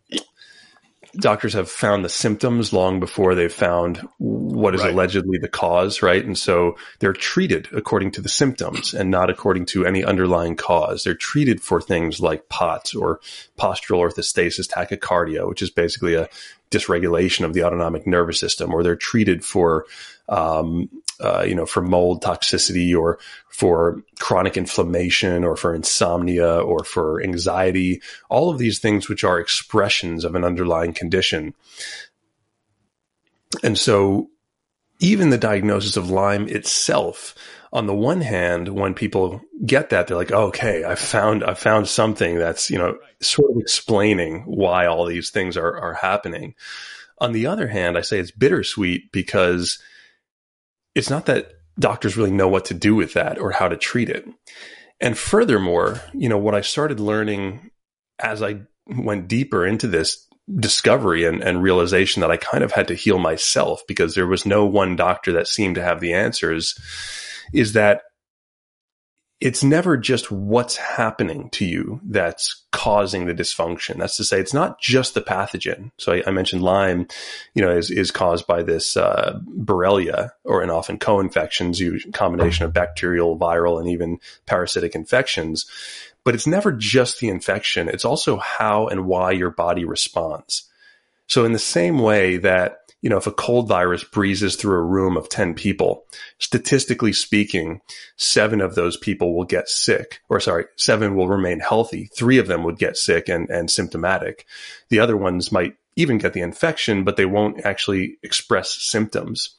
doctors 1.20 1.54
have 1.54 1.70
found 1.70 2.04
the 2.04 2.10
symptoms 2.10 2.74
long 2.74 3.00
before 3.00 3.36
they've 3.36 3.54
found 3.54 3.98
what 4.18 4.76
is 4.76 4.82
right. 4.82 4.94
allegedly 4.94 5.38
the 5.38 5.48
cause, 5.48 6.02
right? 6.02 6.24
And 6.24 6.38
so 6.38 6.78
they're 7.00 7.14
treated 7.14 7.68
according 7.72 8.12
to 8.12 8.22
the 8.22 8.30
symptoms 8.30 8.94
and 8.94 9.12
not 9.12 9.30
according 9.30 9.66
to 9.68 9.86
any 9.86 10.04
underlying 10.04 10.56
cause. 10.56 11.04
They're 11.04 11.14
treated 11.14 11.62
for 11.62 11.82
things 11.82 12.20
like 12.20 12.50
POTS 12.50 12.96
or 12.96 13.20
postural 13.58 14.00
orthostatic 14.00 14.68
tachycardia, 14.68 15.48
which 15.48 15.62
is 15.62 15.70
basically 15.70 16.16
a 16.16 16.30
dysregulation 16.72 17.46
of 17.46 17.54
the 17.54 17.64
autonomic 17.64 18.06
nervous 18.06 18.40
system, 18.40 18.74
or 18.74 18.84
they're 18.84 18.96
treated 18.96 19.44
for 19.44 19.86
um, 20.28 20.90
uh, 21.20 21.44
you 21.44 21.56
know, 21.56 21.66
for 21.66 21.82
mold 21.82 22.24
toxicity 22.24 22.98
or 22.98 23.20
for 23.50 24.02
chronic 24.20 24.56
inflammation 24.56 25.44
or 25.44 25.56
for 25.56 25.76
insomnia 25.76 26.60
or 26.60 26.84
for 26.84 27.22
anxiety, 27.22 28.02
all 28.30 28.50
of 28.50 28.58
these 28.58 28.80
things 28.80 29.10
which 29.10 29.24
are 29.24 29.40
expressions 29.40 30.24
of 30.24 30.36
an 30.36 30.44
underlying 30.44 30.94
condition. 30.94 31.54
And 33.64 33.78
so 33.78 34.30
even 35.00 35.30
the 35.30 35.38
diagnosis 35.38 35.98
of 35.98 36.10
Lyme 36.10 36.48
itself, 36.48 37.36
on 37.72 37.86
the 37.86 37.96
one 37.96 38.22
hand, 38.22 38.70
when 38.70 38.94
people 38.94 39.42
get 39.66 39.90
that, 39.90 40.08
they're 40.08 40.18
like, 40.18 40.32
oh, 40.32 40.48
okay, 40.48 40.84
I 40.84 40.96
found, 40.96 41.44
I 41.44 41.54
found 41.54 41.88
something 41.88 42.38
that's, 42.38 42.70
you 42.70 42.78
know, 42.78 42.98
sort 43.22 43.52
of 43.52 43.58
explaining 43.58 44.44
why 44.46 44.86
all 44.86 45.06
these 45.06 45.30
things 45.30 45.58
are, 45.58 45.78
are 45.78 45.94
happening. 45.94 46.56
On 47.20 47.32
the 47.34 47.48
other 47.48 47.68
hand, 47.68 47.98
I 47.98 48.02
say 48.02 48.20
it's 48.20 48.32
bittersweet 48.32 49.12
because 49.12 49.80
it's 50.96 51.10
not 51.10 51.26
that 51.28 51.52
doctors 51.80 52.18
really 52.18 52.32
know 52.32 52.48
what 52.48 52.66
to 52.66 52.74
do 52.74 52.96
with 52.96 53.14
that 53.14 53.40
or 53.40 53.52
how 53.52 53.68
to 53.68 53.78
treat 53.78 54.10
it. 54.10 54.28
And 55.00 55.18
furthermore, 55.18 56.02
you 56.14 56.28
know, 56.28 56.38
what 56.38 56.56
I 56.56 56.62
started 56.62 57.00
learning 57.00 57.72
as 58.20 58.44
I 58.44 58.62
went 58.86 59.28
deeper 59.28 59.66
into 59.66 59.88
this 59.88 60.28
discovery 60.60 61.26
and, 61.26 61.42
and, 61.44 61.62
realization 61.62 62.22
that 62.22 62.32
I 62.32 62.38
kind 62.38 62.64
of 62.64 62.72
had 62.72 62.88
to 62.88 62.96
heal 62.96 63.20
myself 63.20 63.84
because 63.88 64.16
there 64.16 64.26
was 64.26 64.48
no 64.48 64.66
one 64.66 64.96
doctor 64.96 65.32
that 65.34 65.48
seemed 65.48 65.76
to 65.76 65.84
have 65.84 66.00
the 66.00 66.14
answers 66.14 66.76
is 67.54 67.74
that 67.74 68.02
it's 69.42 69.64
never 69.64 69.96
just 69.96 70.30
what's 70.32 70.76
happening 70.76 71.50
to 71.52 71.66
you 71.66 72.02
that's 72.04 72.62
causing 72.72 73.26
the 73.26 73.34
dysfunction. 73.34 73.98
That's 73.98 74.18
to 74.18 74.26
say, 74.26 74.40
it's 74.40 74.54
not 74.54 74.82
just 74.82 75.14
the 75.14 75.22
pathogen. 75.22 75.92
So 75.98 76.12
I, 76.12 76.24
I 76.28 76.32
mentioned 76.32 76.62
Lyme, 76.62 77.08
you 77.54 77.62
know, 77.62 77.72
is, 77.72 77.90
is 77.90 78.12
caused 78.12 78.48
by 78.48 78.64
this 78.64 78.98
uh, 78.98 79.40
Borrelia 79.46 80.32
or 80.44 80.62
and 80.62 80.70
often 80.70 81.00
co-infections, 81.00 81.80
you 81.80 82.00
combination 82.12 82.66
of 82.66 82.74
bacterial, 82.74 83.40
viral, 83.40 83.80
and 83.80 83.90
even 83.90 84.20
parasitic 84.46 84.94
infections. 84.94 85.66
But 86.26 86.36
it's 86.36 86.48
never 86.48 86.74
just 86.74 87.22
the 87.22 87.30
infection. 87.30 87.88
It's 87.88 88.06
also 88.06 88.38
how 88.38 88.88
and 88.88 89.06
why 89.06 89.32
your 89.32 89.52
body 89.52 89.86
responds. 89.86 90.70
So 91.28 91.46
in 91.46 91.54
the 91.54 91.60
same 91.60 92.00
way 92.00 92.38
that 92.38 92.79
you 93.02 93.10
know, 93.10 93.18
if 93.18 93.28
a 93.28 93.32
cold 93.32 93.68
virus 93.68 94.04
breezes 94.04 94.56
through 94.56 94.76
a 94.76 94.84
room 94.84 95.16
of 95.16 95.30
10 95.30 95.54
people, 95.54 96.06
statistically 96.38 97.14
speaking, 97.14 97.82
seven 98.18 98.60
of 98.60 98.76
those 98.76 98.98
people 98.98 99.36
will 99.36 99.46
get 99.46 99.70
sick, 99.70 100.20
or 100.28 100.40
sorry, 100.40 100.66
seven 100.76 101.16
will 101.16 101.28
remain 101.28 101.60
healthy. 101.60 102.10
Three 102.14 102.38
of 102.38 102.48
them 102.48 102.64
would 102.64 102.78
get 102.78 102.98
sick 102.98 103.30
and, 103.30 103.50
and 103.50 103.72
symptomatic. 103.72 104.46
The 104.90 105.00
other 105.00 105.16
ones 105.16 105.52
might 105.52 105.76
even 105.96 106.18
get 106.18 106.34
the 106.34 106.42
infection, 106.42 107.04
but 107.04 107.16
they 107.16 107.26
won't 107.26 107.66
actually 107.66 108.18
express 108.22 108.74
symptoms. 108.82 109.56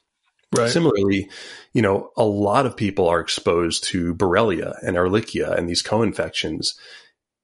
Right. 0.54 0.68
Similarly, 0.68 1.30
you 1.72 1.80
know, 1.80 2.10
a 2.16 2.24
lot 2.24 2.66
of 2.66 2.76
people 2.76 3.08
are 3.08 3.20
exposed 3.20 3.84
to 3.84 4.14
Borrelia 4.14 4.74
and 4.82 4.96
Ehrlichia 4.96 5.56
and 5.56 5.68
these 5.68 5.82
co-infections. 5.82 6.74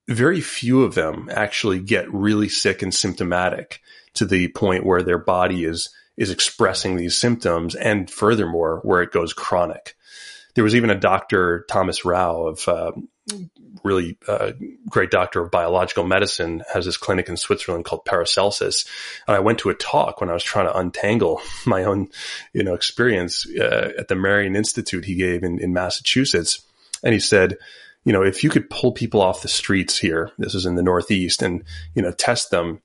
Very 0.09 0.41
few 0.41 0.83
of 0.83 0.95
them 0.95 1.31
actually 1.33 1.79
get 1.79 2.13
really 2.13 2.49
sick 2.49 2.83
and 2.83 2.93
symptomatic 2.93 3.81
to 4.17 4.27
the 4.27 4.49
point 4.49 4.85
where 4.85 5.03
their 5.03 5.19
body 5.19 5.65
is 5.65 5.91
is 6.17 6.31
expressing 6.31 6.97
these 6.97 7.17
symptoms 7.17 7.75
and 7.75 8.11
furthermore 8.11 8.81
where 8.83 9.03
it 9.03 9.13
goes 9.13 9.33
chronic. 9.33 9.95
There 10.55 10.65
was 10.65 10.75
even 10.75 10.89
a 10.89 10.99
doctor, 10.99 11.67
Thomas 11.69 12.07
Rau, 12.07 12.47
of 12.47 12.67
uh, 12.67 12.93
really 13.85 14.17
uh, 14.27 14.53
great 14.89 15.11
doctor 15.11 15.43
of 15.43 15.51
biological 15.51 16.05
medicine, 16.05 16.63
has 16.73 16.87
this 16.87 16.97
clinic 16.97 17.29
in 17.29 17.37
Switzerland 17.37 17.85
called 17.85 18.05
Paracelsus. 18.07 18.87
And 19.29 19.37
I 19.37 19.41
went 19.41 19.59
to 19.61 19.71
a 19.71 19.75
talk 19.75 20.21
when 20.21 20.31
I 20.31 20.33
was 20.33 20.43
trying 20.43 20.67
to 20.67 20.77
untangle 20.77 21.41
my 21.67 21.85
own, 21.85 22.09
you 22.53 22.63
know, 22.63 22.75
experience 22.75 23.47
uh, 23.59 23.93
at 23.99 24.09
the 24.09 24.17
Marion 24.17 24.57
Institute 24.57 25.05
he 25.05 25.15
gave 25.15 25.45
in, 25.45 25.59
in 25.59 25.73
Massachusetts. 25.73 26.61
And 27.03 27.13
he 27.13 27.21
said, 27.21 27.59
you 28.05 28.13
know, 28.13 28.23
if 28.23 28.45
you 28.45 28.51
could 28.51 28.71
pull 28.71 28.93
people 28.93 29.21
off 29.21 29.43
the 29.43 29.49
streets 29.49 29.99
here, 29.99 30.31
this 30.39 30.55
is 30.55 30.65
in 30.65 30.77
the 30.77 30.83
Northeast, 30.83 31.43
and, 31.43 31.65
you 31.95 32.03
know, 32.03 32.13
test 32.13 32.51
them 32.51 32.81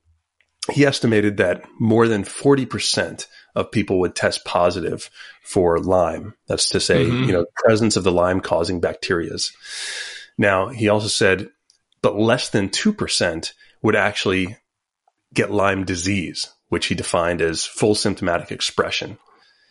he 0.69 0.85
estimated 0.85 1.37
that 1.37 1.63
more 1.79 2.07
than 2.07 2.23
40% 2.23 3.25
of 3.55 3.71
people 3.71 3.99
would 3.99 4.15
test 4.15 4.45
positive 4.45 5.09
for 5.43 5.79
Lyme. 5.79 6.35
That's 6.47 6.69
to 6.69 6.79
say, 6.79 7.05
mm-hmm. 7.05 7.23
you 7.23 7.33
know, 7.33 7.45
presence 7.55 7.97
of 7.97 8.03
the 8.03 8.11
Lyme 8.11 8.41
causing 8.41 8.79
bacterias. 8.79 9.51
Now, 10.37 10.69
he 10.69 10.87
also 10.87 11.07
said, 11.07 11.49
but 12.01 12.17
less 12.17 12.49
than 12.49 12.69
2% 12.69 13.53
would 13.81 13.95
actually 13.95 14.57
get 15.33 15.51
Lyme 15.51 15.83
disease, 15.83 16.49
which 16.69 16.87
he 16.87 16.95
defined 16.95 17.41
as 17.41 17.65
full 17.65 17.95
symptomatic 17.95 18.51
expression. 18.51 19.17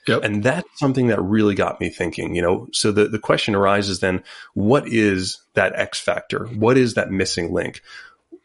Yep. 0.06 0.25
And 0.25 0.42
that's 0.42 0.68
something 0.78 1.09
that 1.09 1.20
really 1.23 1.54
got 1.54 1.80
me 1.80 1.90
thinking, 1.90 2.35
you 2.35 2.42
know, 2.42 2.68
so 2.73 2.90
the, 2.90 3.06
the 3.09 3.18
question 3.18 3.54
arises 3.54 4.00
then, 4.00 4.23
what 4.54 4.88
is 4.88 5.38
that 5.54 5.76
X 5.76 6.00
factor? 6.00 6.47
What 6.47 6.78
is 6.78 6.94
that 6.94 7.11
missing 7.11 7.52
link? 7.52 7.82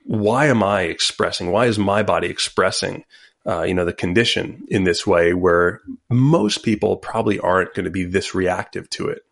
Why 0.06 0.46
am 0.46 0.64
I 0.64 0.84
expressing? 0.84 1.52
Why 1.52 1.66
is 1.66 1.80
my 1.80 2.04
body 2.04 2.28
expressing, 2.28 3.04
uh, 3.46 3.64
you 3.64 3.74
know, 3.74 3.86
the 3.86 3.94
condition 3.94 4.64
in 4.70 4.84
this 4.84 5.06
way 5.06 5.34
where 5.34 5.82
most 6.10 6.64
people 6.64 6.98
probably 6.98 7.40
aren't 7.40 7.74
going 7.74 7.86
to 7.86 7.92
be 7.92 8.06
this 8.06 8.36
reactive 8.36 8.88
to 8.92 9.08
it? 9.08 9.24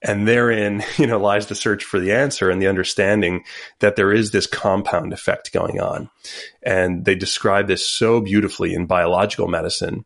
And 0.00 0.26
therein, 0.26 0.84
you 0.96 1.08
know, 1.08 1.18
lies 1.18 1.46
the 1.46 1.56
search 1.56 1.82
for 1.84 1.98
the 1.98 2.12
answer 2.12 2.50
and 2.50 2.62
the 2.62 2.68
understanding 2.68 3.44
that 3.80 3.96
there 3.96 4.12
is 4.12 4.30
this 4.30 4.46
compound 4.46 5.12
effect 5.12 5.52
going 5.52 5.80
on. 5.80 6.08
And 6.62 7.04
they 7.04 7.16
describe 7.16 7.66
this 7.66 7.86
so 7.86 8.20
beautifully 8.20 8.72
in 8.74 8.86
biological 8.86 9.48
medicine 9.48 10.04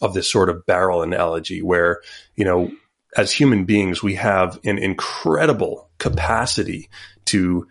of 0.00 0.14
this 0.14 0.30
sort 0.30 0.48
of 0.48 0.64
barrel 0.64 1.02
analogy 1.02 1.60
where, 1.60 2.00
you 2.36 2.44
know, 2.46 2.72
as 3.18 3.30
human 3.30 3.66
beings, 3.66 4.02
we 4.02 4.14
have 4.14 4.58
an 4.64 4.78
incredible 4.78 5.90
capacity 5.98 6.88
to 7.26 7.68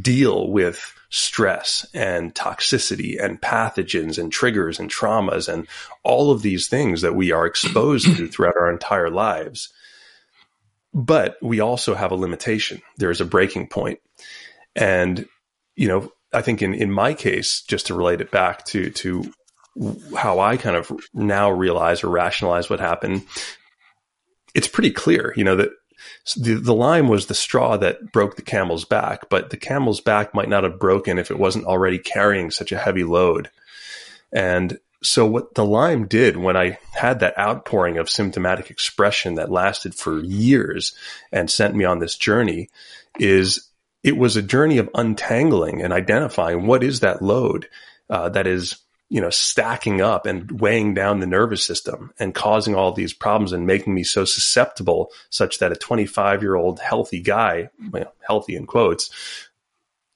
deal 0.00 0.50
with 0.50 0.94
stress 1.10 1.86
and 1.94 2.34
toxicity 2.34 3.22
and 3.22 3.40
pathogens 3.40 4.18
and 4.18 4.32
triggers 4.32 4.80
and 4.80 4.90
traumas 4.90 5.52
and 5.52 5.68
all 6.02 6.30
of 6.30 6.42
these 6.42 6.66
things 6.66 7.02
that 7.02 7.14
we 7.14 7.30
are 7.30 7.46
exposed 7.46 8.16
to 8.16 8.26
throughout 8.26 8.56
our 8.56 8.70
entire 8.70 9.10
lives. 9.10 9.72
But 10.92 11.36
we 11.40 11.60
also 11.60 11.94
have 11.94 12.10
a 12.10 12.16
limitation. 12.16 12.82
There 12.96 13.10
is 13.10 13.20
a 13.20 13.26
breaking 13.26 13.68
point. 13.68 14.00
And, 14.74 15.26
you 15.76 15.88
know, 15.88 16.10
I 16.32 16.42
think 16.42 16.62
in, 16.62 16.74
in 16.74 16.90
my 16.90 17.14
case, 17.14 17.62
just 17.62 17.86
to 17.86 17.94
relate 17.94 18.20
it 18.20 18.30
back 18.30 18.64
to, 18.66 18.90
to 18.90 19.32
how 20.16 20.40
I 20.40 20.56
kind 20.56 20.76
of 20.76 20.90
now 21.14 21.50
realize 21.50 22.02
or 22.02 22.08
rationalize 22.08 22.68
what 22.68 22.80
happened, 22.80 23.24
it's 24.54 24.68
pretty 24.68 24.90
clear, 24.90 25.32
you 25.36 25.44
know, 25.44 25.56
that 25.56 25.70
the, 26.36 26.54
the 26.54 26.74
Lyme 26.74 27.08
was 27.08 27.26
the 27.26 27.34
straw 27.34 27.76
that 27.76 28.12
broke 28.12 28.36
the 28.36 28.42
camel's 28.42 28.84
back, 28.84 29.28
but 29.28 29.50
the 29.50 29.56
camel's 29.56 30.00
back 30.00 30.34
might 30.34 30.48
not 30.48 30.64
have 30.64 30.78
broken 30.78 31.18
if 31.18 31.30
it 31.30 31.38
wasn't 31.38 31.66
already 31.66 31.98
carrying 31.98 32.50
such 32.50 32.72
a 32.72 32.78
heavy 32.78 33.04
load. 33.04 33.50
And 34.32 34.78
so 35.02 35.26
what 35.26 35.54
the 35.54 35.64
Lyme 35.64 36.06
did 36.06 36.36
when 36.36 36.56
I 36.56 36.78
had 36.92 37.20
that 37.20 37.38
outpouring 37.38 37.98
of 37.98 38.10
symptomatic 38.10 38.70
expression 38.70 39.34
that 39.34 39.50
lasted 39.50 39.94
for 39.94 40.20
years 40.20 40.94
and 41.30 41.50
sent 41.50 41.74
me 41.74 41.84
on 41.84 41.98
this 41.98 42.16
journey 42.16 42.70
is 43.18 43.68
it 44.02 44.16
was 44.16 44.36
a 44.36 44.42
journey 44.42 44.78
of 44.78 44.90
untangling 44.94 45.82
and 45.82 45.92
identifying 45.92 46.66
what 46.66 46.82
is 46.82 47.00
that 47.00 47.22
load 47.22 47.68
uh, 48.08 48.28
that 48.30 48.46
is 48.46 48.78
you 49.08 49.20
know, 49.20 49.30
stacking 49.30 50.00
up 50.00 50.26
and 50.26 50.60
weighing 50.60 50.94
down 50.94 51.20
the 51.20 51.26
nervous 51.26 51.64
system 51.64 52.12
and 52.18 52.34
causing 52.34 52.74
all 52.74 52.92
these 52.92 53.12
problems 53.12 53.52
and 53.52 53.66
making 53.66 53.94
me 53.94 54.02
so 54.02 54.24
susceptible 54.24 55.12
such 55.30 55.58
that 55.58 55.72
a 55.72 55.76
25 55.76 56.42
year 56.42 56.56
old 56.56 56.80
healthy 56.80 57.20
guy, 57.20 57.70
well, 57.90 58.12
healthy 58.26 58.56
in 58.56 58.66
quotes, 58.66 59.10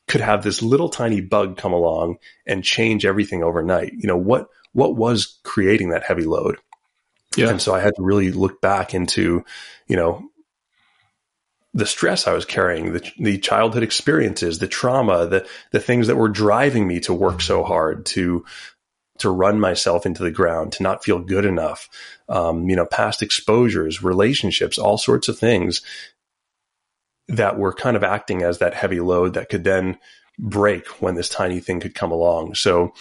could 0.09 0.21
have 0.21 0.43
this 0.43 0.61
little 0.61 0.89
tiny 0.89 1.21
bug 1.21 1.57
come 1.57 1.73
along 1.73 2.19
and 2.47 2.65
change 2.65 3.07
everything 3.07 3.45
overnight. 3.45 3.93
You 3.93 4.09
know, 4.09 4.17
what, 4.17 4.49
what 4.73 4.97
was 4.97 5.39
creating 5.45 5.91
that 5.91 6.03
heavy 6.03 6.25
load? 6.25 6.57
Yeah. 7.37 7.49
And 7.49 7.63
so 7.63 7.73
I 7.73 7.81
had 7.81 7.95
to 7.95 8.03
really 8.03 8.33
look 8.33 8.61
back 8.61 8.93
into, 8.93 9.45
you 9.87 9.95
know, 9.95 10.29
the 11.73 11.87
stress 11.87 12.27
I 12.27 12.33
was 12.33 12.45
carrying, 12.45 12.93
the, 12.93 13.09
the 13.21 13.39
childhood 13.39 13.85
experiences, 13.85 14.59
the 14.59 14.67
trauma, 14.67 15.27
the, 15.27 15.47
the 15.71 15.79
things 15.79 16.09
that 16.09 16.17
were 16.17 16.29
driving 16.29 16.89
me 16.89 16.99
to 17.01 17.15
work 17.15 17.41
so 17.41 17.63
hard, 17.63 18.07
to 18.07 18.45
to 19.21 19.31
run 19.31 19.61
myself 19.61 20.07
into 20.07 20.23
the 20.23 20.31
ground, 20.31 20.73
to 20.73 20.83
not 20.83 21.05
feel 21.05 21.19
good 21.19 21.45
enough, 21.45 21.89
um, 22.29 22.69
you 22.69 22.77
know, 22.77 22.87
past 22.87 23.23
exposures, 23.23 24.03
relationships, 24.03 24.79
all 24.79 24.99
sorts 24.99 25.29
of 25.29 25.39
things 25.39 25.83
that 27.29 27.59
were 27.59 27.73
kind 27.73 27.97
of 27.97 28.05
acting 28.05 28.43
as 28.43 28.59
that 28.59 28.75
heavy 28.75 29.01
load 29.01 29.35
that 29.35 29.49
could 29.49 29.65
then 29.65 29.99
break 30.39 30.87
when 31.01 31.15
this 31.15 31.29
tiny 31.29 31.61
thing 31.61 31.81
could 31.81 31.95
come 31.95 32.11
along. 32.11 32.55
So, 32.55 32.93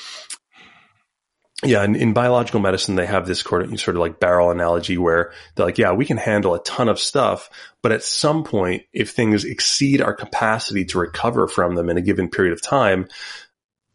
yeah, 1.63 1.83
in, 1.83 1.95
in 1.95 2.13
biological 2.13 2.61
medicine, 2.61 2.95
they 2.95 3.05
have 3.05 3.27
this 3.27 3.41
sort 3.41 3.63
of, 3.63 3.79
sort 3.79 3.97
of 3.97 4.01
like 4.01 4.19
barrel 4.19 4.51
analogy 4.51 4.97
where 4.97 5.33
they're 5.55 5.65
like, 5.65 5.77
yeah, 5.77 5.91
we 5.91 6.05
can 6.05 6.17
handle 6.17 6.53
a 6.53 6.63
ton 6.63 6.87
of 6.87 6.99
stuff, 6.99 7.49
but 7.81 7.91
at 7.91 8.03
some 8.03 8.43
point, 8.43 8.83
if 8.93 9.11
things 9.11 9.43
exceed 9.43 10.01
our 10.01 10.13
capacity 10.13 10.85
to 10.85 10.99
recover 10.99 11.47
from 11.47 11.75
them 11.75 11.89
in 11.89 11.97
a 11.97 12.01
given 12.01 12.29
period 12.29 12.53
of 12.53 12.61
time, 12.61 13.07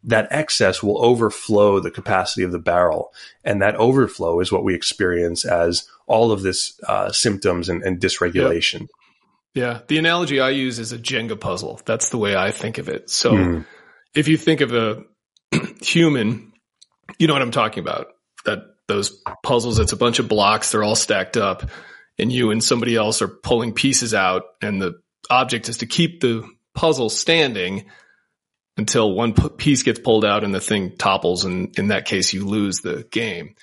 that 0.04 0.28
excess 0.30 0.82
will 0.82 1.02
overflow 1.04 1.80
the 1.80 1.90
capacity 1.90 2.42
of 2.42 2.52
the 2.52 2.58
barrel. 2.58 3.12
And 3.42 3.62
that 3.62 3.76
overflow 3.76 4.40
is 4.40 4.52
what 4.52 4.64
we 4.64 4.75
experience 4.75 5.44
as 5.44 5.88
all 6.06 6.30
of 6.30 6.42
this 6.42 6.78
uh, 6.87 7.11
symptoms 7.11 7.68
and, 7.68 7.82
and 7.82 8.00
dysregulation. 8.00 8.80
Yep. 8.80 8.90
Yeah. 9.54 9.80
The 9.87 9.99
analogy 9.99 10.40
I 10.40 10.50
use 10.50 10.78
is 10.78 10.92
a 10.92 10.99
Jenga 10.99 11.40
puzzle. 11.40 11.80
That's 11.84 12.11
the 12.11 12.18
way 12.18 12.37
I 12.37 12.50
think 12.50 12.78
of 12.78 12.88
it. 12.88 13.08
So 13.08 13.32
mm. 13.32 13.66
if 14.14 14.28
you 14.28 14.37
think 14.37 14.61
of 14.61 14.75
a 14.75 15.04
human, 15.80 16.52
you 17.18 17.26
know 17.26 17.32
what 17.32 17.42
I'm 17.42 17.50
talking 17.50 17.82
about. 17.82 18.08
That 18.44 18.75
those 18.88 19.23
puzzles. 19.42 19.78
It's 19.78 19.92
a 19.92 19.96
bunch 19.96 20.18
of 20.18 20.28
blocks. 20.28 20.73
They're 20.73 20.84
all 20.84 20.96
stacked 20.96 21.37
up 21.37 21.70
and 22.18 22.30
you 22.30 22.50
and 22.50 22.62
somebody 22.62 22.96
else 22.96 23.23
are 23.23 23.28
pulling 23.28 23.73
pieces 23.73 24.14
out 24.14 24.42
and 24.61 24.80
the 24.80 25.00
object 25.30 25.68
is 25.68 25.78
to 25.78 25.87
keep 25.87 26.20
the 26.20 26.46
puzzle 26.75 27.08
standing 27.08 27.87
until 28.76 29.14
one 29.14 29.33
piece 29.33 29.83
gets 29.83 30.00
pulled 30.00 30.25
out 30.25 30.45
and 30.45 30.54
the 30.54 30.61
thing 30.61 30.97
topples. 30.97 31.45
And 31.45 31.76
in 31.78 31.88
that 31.88 32.07
case, 32.07 32.33
you 32.33 32.47
lose 32.47 32.81
the 32.81 33.07
game. 33.11 33.54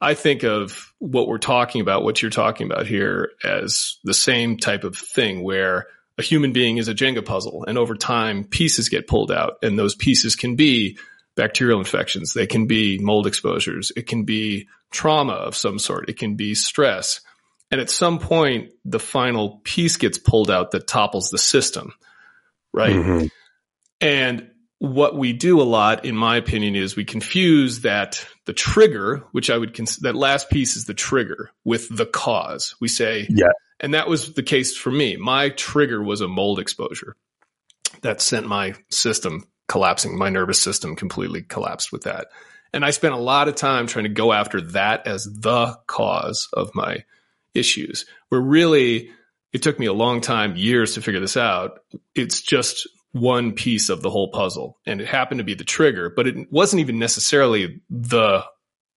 I 0.00 0.14
think 0.14 0.42
of 0.42 0.92
what 0.98 1.28
we're 1.28 1.38
talking 1.38 1.80
about, 1.80 2.04
what 2.04 2.20
you're 2.20 2.30
talking 2.30 2.70
about 2.70 2.86
here 2.86 3.30
as 3.42 3.96
the 4.04 4.12
same 4.12 4.58
type 4.58 4.84
of 4.84 4.96
thing 4.96 5.42
where 5.42 5.86
a 6.18 6.22
human 6.22 6.52
being 6.52 6.76
is 6.76 6.88
a 6.88 6.94
Jenga 6.94 7.24
puzzle 7.24 7.64
and 7.66 7.78
over 7.78 7.94
time 7.94 8.44
pieces 8.44 8.88
get 8.88 9.08
pulled 9.08 9.32
out 9.32 9.58
and 9.62 9.78
those 9.78 9.94
pieces 9.94 10.36
can 10.36 10.56
be 10.56 10.98
bacterial 11.36 11.78
infections. 11.78 12.34
They 12.34 12.46
can 12.46 12.66
be 12.66 12.98
mold 12.98 13.26
exposures. 13.26 13.92
It 13.96 14.06
can 14.06 14.24
be 14.24 14.68
trauma 14.90 15.32
of 15.32 15.56
some 15.56 15.78
sort. 15.78 16.08
It 16.08 16.18
can 16.18 16.36
be 16.36 16.54
stress. 16.54 17.20
And 17.70 17.80
at 17.80 17.90
some 17.90 18.18
point, 18.18 18.70
the 18.84 19.00
final 19.00 19.60
piece 19.64 19.96
gets 19.96 20.18
pulled 20.18 20.50
out 20.50 20.70
that 20.72 20.86
topples 20.86 21.30
the 21.30 21.38
system. 21.38 21.92
Right. 22.72 22.94
Mm-hmm. 22.94 23.26
And 24.00 24.50
what 24.78 25.16
we 25.16 25.32
do 25.32 25.60
a 25.60 25.64
lot, 25.64 26.04
in 26.04 26.16
my 26.16 26.36
opinion, 26.36 26.74
is 26.76 26.96
we 26.96 27.04
confuse 27.04 27.80
that 27.80 28.26
the 28.44 28.52
trigger, 28.52 29.24
which 29.32 29.50
I 29.50 29.56
would 29.56 29.74
consider 29.74 30.12
that 30.12 30.18
last 30.18 30.50
piece 30.50 30.76
is 30.76 30.84
the 30.84 30.94
trigger 30.94 31.50
with 31.64 31.94
the 31.94 32.06
cause. 32.06 32.74
We 32.80 32.88
say, 32.88 33.26
yeah. 33.30 33.46
And 33.80 33.94
that 33.94 34.08
was 34.08 34.34
the 34.34 34.42
case 34.42 34.76
for 34.76 34.90
me. 34.90 35.16
My 35.16 35.50
trigger 35.50 36.02
was 36.02 36.20
a 36.20 36.28
mold 36.28 36.58
exposure 36.58 37.16
that 38.02 38.20
sent 38.20 38.46
my 38.46 38.74
system 38.90 39.44
collapsing. 39.68 40.16
My 40.16 40.28
nervous 40.28 40.60
system 40.60 40.96
completely 40.96 41.42
collapsed 41.42 41.90
with 41.90 42.02
that. 42.02 42.28
And 42.72 42.84
I 42.84 42.90
spent 42.90 43.14
a 43.14 43.18
lot 43.18 43.48
of 43.48 43.54
time 43.54 43.86
trying 43.86 44.04
to 44.04 44.10
go 44.10 44.32
after 44.32 44.60
that 44.72 45.06
as 45.06 45.24
the 45.24 45.78
cause 45.86 46.48
of 46.52 46.74
my 46.74 47.04
issues. 47.54 48.04
Where 48.28 48.40
really, 48.40 49.10
it 49.52 49.62
took 49.62 49.78
me 49.78 49.86
a 49.86 49.92
long 49.92 50.20
time, 50.20 50.56
years 50.56 50.94
to 50.94 51.02
figure 51.02 51.20
this 51.20 51.36
out. 51.36 51.80
It's 52.14 52.42
just 52.42 52.88
one 53.14 53.52
piece 53.52 53.90
of 53.90 54.02
the 54.02 54.10
whole 54.10 54.28
puzzle. 54.28 54.76
And 54.84 55.00
it 55.00 55.06
happened 55.06 55.38
to 55.38 55.44
be 55.44 55.54
the 55.54 55.62
trigger, 55.62 56.10
but 56.10 56.26
it 56.26 56.52
wasn't 56.52 56.80
even 56.80 56.98
necessarily 56.98 57.80
the 57.88 58.44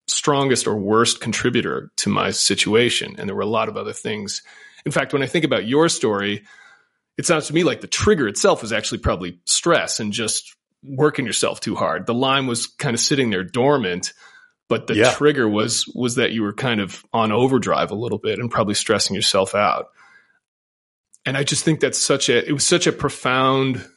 strongest 0.07 0.65
or 0.65 0.75
worst 0.75 1.21
contributor 1.21 1.91
to 1.97 2.09
my 2.09 2.31
situation. 2.31 3.15
And 3.19 3.29
there 3.29 3.35
were 3.35 3.43
a 3.43 3.45
lot 3.45 3.69
of 3.69 3.77
other 3.77 3.93
things. 3.93 4.41
In 4.87 4.91
fact, 4.91 5.13
when 5.13 5.21
I 5.21 5.27
think 5.27 5.45
about 5.45 5.67
your 5.67 5.87
story, 5.87 6.45
it 7.15 7.27
sounds 7.27 7.45
to 7.47 7.53
me 7.53 7.63
like 7.63 7.81
the 7.81 7.87
trigger 7.87 8.27
itself 8.27 8.63
was 8.63 8.73
actually 8.73 8.97
probably 8.99 9.39
stress 9.45 9.99
and 9.99 10.11
just 10.11 10.55
working 10.83 11.27
yourself 11.27 11.59
too 11.59 11.75
hard. 11.75 12.07
The 12.07 12.15
line 12.15 12.47
was 12.47 12.65
kind 12.65 12.95
of 12.95 12.99
sitting 12.99 13.29
there 13.29 13.43
dormant, 13.43 14.13
but 14.67 14.87
the 14.87 14.95
yeah. 14.95 15.11
trigger 15.11 15.47
was 15.47 15.85
was 15.93 16.15
that 16.15 16.31
you 16.31 16.41
were 16.41 16.53
kind 16.53 16.81
of 16.81 17.05
on 17.13 17.31
overdrive 17.31 17.91
a 17.91 17.95
little 17.95 18.17
bit 18.17 18.39
and 18.39 18.49
probably 18.49 18.73
stressing 18.73 19.15
yourself 19.15 19.53
out. 19.53 19.89
And 21.23 21.37
I 21.37 21.43
just 21.43 21.63
think 21.63 21.81
that's 21.81 21.99
such 22.01 22.29
a 22.29 22.47
it 22.47 22.53
was 22.53 22.65
such 22.65 22.87
a 22.87 22.91
profound 22.91 23.87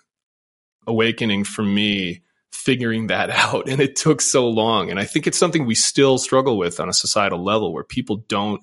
awakening 0.90 1.44
for 1.44 1.62
me 1.62 2.22
figuring 2.52 3.06
that 3.06 3.30
out. 3.44 3.68
And 3.68 3.80
it 3.80 3.96
took 3.96 4.20
so 4.20 4.48
long. 4.48 4.90
And 4.90 4.98
I 4.98 5.04
think 5.04 5.26
it's 5.26 5.38
something 5.38 5.64
we 5.64 5.74
still 5.74 6.18
struggle 6.18 6.58
with 6.58 6.80
on 6.80 6.88
a 6.88 6.92
societal 6.92 7.42
level 7.42 7.72
where 7.72 7.84
people 7.84 8.16
don't 8.28 8.62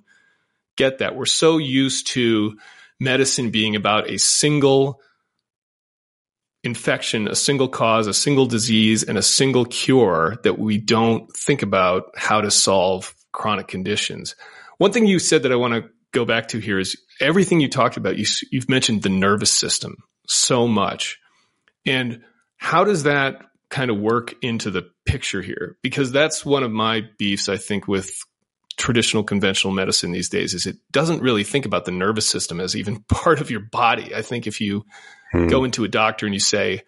get 0.75 0.99
that. 0.99 1.15
We're 1.15 1.25
so 1.25 1.57
used 1.57 2.07
to 2.07 2.57
medicine 2.99 3.49
being 3.49 3.75
about 3.75 4.09
a 4.09 4.17
single 4.17 5.01
infection, 6.63 7.27
a 7.27 7.35
single 7.35 7.67
cause, 7.67 8.07
a 8.07 8.13
single 8.13 8.45
disease, 8.45 9.03
and 9.03 9.17
a 9.17 9.23
single 9.23 9.65
cure 9.65 10.37
that 10.43 10.59
we 10.59 10.77
don't 10.77 11.31
think 11.35 11.61
about 11.61 12.11
how 12.15 12.41
to 12.41 12.51
solve 12.51 13.15
chronic 13.31 13.67
conditions. 13.67 14.35
One 14.77 14.91
thing 14.91 15.07
you 15.07 15.19
said 15.19 15.43
that 15.43 15.51
I 15.51 15.55
want 15.55 15.73
to 15.73 15.89
go 16.11 16.25
back 16.25 16.49
to 16.49 16.59
here 16.59 16.79
is 16.79 16.97
everything 17.21 17.59
you 17.59 17.69
talked 17.69 17.97
about. 17.97 18.17
You, 18.17 18.25
you've 18.51 18.69
mentioned 18.69 19.03
the 19.03 19.09
nervous 19.09 19.51
system 19.51 19.97
so 20.27 20.67
much. 20.67 21.19
And 21.87 22.21
how 22.57 22.83
does 22.83 23.03
that 23.03 23.41
kind 23.69 23.91
of 23.91 23.97
work 23.97 24.35
into 24.41 24.71
the 24.71 24.89
picture 25.05 25.41
here? 25.41 25.77
Because 25.81 26.11
that's 26.11 26.45
one 26.45 26.63
of 26.63 26.71
my 26.71 27.03
beefs, 27.17 27.49
I 27.49 27.57
think, 27.57 27.87
with 27.87 28.23
traditional 28.77 29.23
conventional 29.23 29.73
medicine 29.73 30.11
these 30.11 30.29
days 30.29 30.53
is 30.53 30.67
it 30.67 30.77
doesn't 30.91 31.21
really 31.21 31.43
think 31.43 31.65
about 31.65 31.85
the 31.85 31.91
nervous 31.91 32.29
system 32.29 32.59
as 32.59 32.75
even 32.75 33.03
part 33.09 33.41
of 33.41 33.51
your 33.51 33.59
body. 33.59 34.13
I 34.15 34.21
think 34.21 34.47
if 34.47 34.61
you 34.61 34.85
hmm. 35.31 35.47
go 35.47 35.63
into 35.63 35.83
a 35.83 35.89
doctor 35.89 36.25
and 36.25 36.33
you 36.33 36.39
say, 36.39 36.83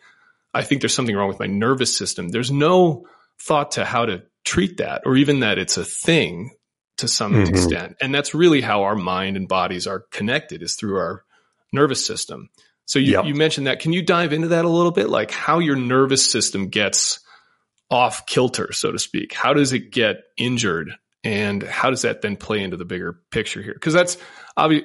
I 0.53 0.63
think 0.63 0.81
there's 0.81 0.93
something 0.93 1.15
wrong 1.15 1.27
with 1.27 1.39
my 1.39 1.47
nervous 1.47 1.95
system, 1.95 2.29
there's 2.29 2.51
no 2.51 3.05
thought 3.41 3.71
to 3.71 3.85
how 3.85 4.05
to 4.05 4.23
treat 4.45 4.77
that 4.77 5.03
or 5.05 5.15
even 5.15 5.41
that 5.41 5.57
it's 5.57 5.77
a 5.77 5.85
thing 5.85 6.51
to 6.97 7.07
some 7.07 7.33
mm-hmm. 7.33 7.49
extent. 7.49 7.95
And 8.01 8.13
that's 8.13 8.33
really 8.33 8.61
how 8.61 8.83
our 8.83 8.95
mind 8.95 9.37
and 9.37 9.47
bodies 9.47 9.87
are 9.87 10.05
connected 10.11 10.61
is 10.61 10.75
through 10.75 10.97
our 10.97 11.23
nervous 11.71 12.05
system. 12.05 12.49
So 12.89 12.97
you, 12.97 13.11
yep. 13.11 13.25
you 13.25 13.35
mentioned 13.35 13.67
that. 13.67 13.81
Can 13.81 13.93
you 13.93 14.01
dive 14.01 14.33
into 14.33 14.47
that 14.47 14.65
a 14.65 14.67
little 14.67 14.91
bit? 14.91 15.11
Like 15.11 15.29
how 15.29 15.59
your 15.59 15.75
nervous 15.75 16.29
system 16.29 16.69
gets 16.69 17.19
off 17.91 18.25
kilter, 18.25 18.73
so 18.73 18.91
to 18.91 18.97
speak. 18.97 19.31
How 19.31 19.53
does 19.53 19.73
it 19.73 19.91
get 19.91 20.23
injured? 20.37 20.95
And 21.23 21.61
how 21.61 21.91
does 21.91 22.01
that 22.01 22.23
then 22.23 22.35
play 22.35 22.63
into 22.63 22.77
the 22.77 22.85
bigger 22.85 23.19
picture 23.29 23.61
here? 23.61 23.75
Because 23.75 23.93
that's 23.93 24.17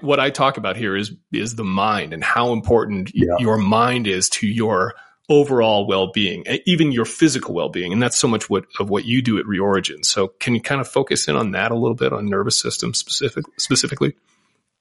what 0.02 0.20
I 0.20 0.28
talk 0.28 0.58
about 0.58 0.76
here 0.76 0.94
is 0.94 1.12
is 1.32 1.54
the 1.54 1.64
mind 1.64 2.12
and 2.12 2.22
how 2.22 2.52
important 2.52 3.10
yeah. 3.14 3.38
your 3.38 3.56
mind 3.56 4.06
is 4.06 4.28
to 4.30 4.46
your 4.46 4.92
overall 5.30 5.86
well-being, 5.86 6.44
even 6.66 6.92
your 6.92 7.06
physical 7.06 7.54
well-being, 7.54 7.90
and 7.90 8.02
that's 8.02 8.18
so 8.18 8.28
much 8.28 8.50
what 8.50 8.66
of 8.78 8.90
what 8.90 9.06
you 9.06 9.22
do 9.22 9.38
at 9.38 9.46
Reorigin. 9.46 10.04
So, 10.04 10.28
can 10.28 10.54
you 10.54 10.60
kind 10.60 10.82
of 10.82 10.88
focus 10.88 11.26
in 11.26 11.36
on 11.36 11.52
that 11.52 11.70
a 11.70 11.74
little 11.74 11.94
bit 11.94 12.12
on 12.12 12.26
nervous 12.26 12.58
system 12.58 12.92
specific 12.92 13.46
specifically? 13.56 14.14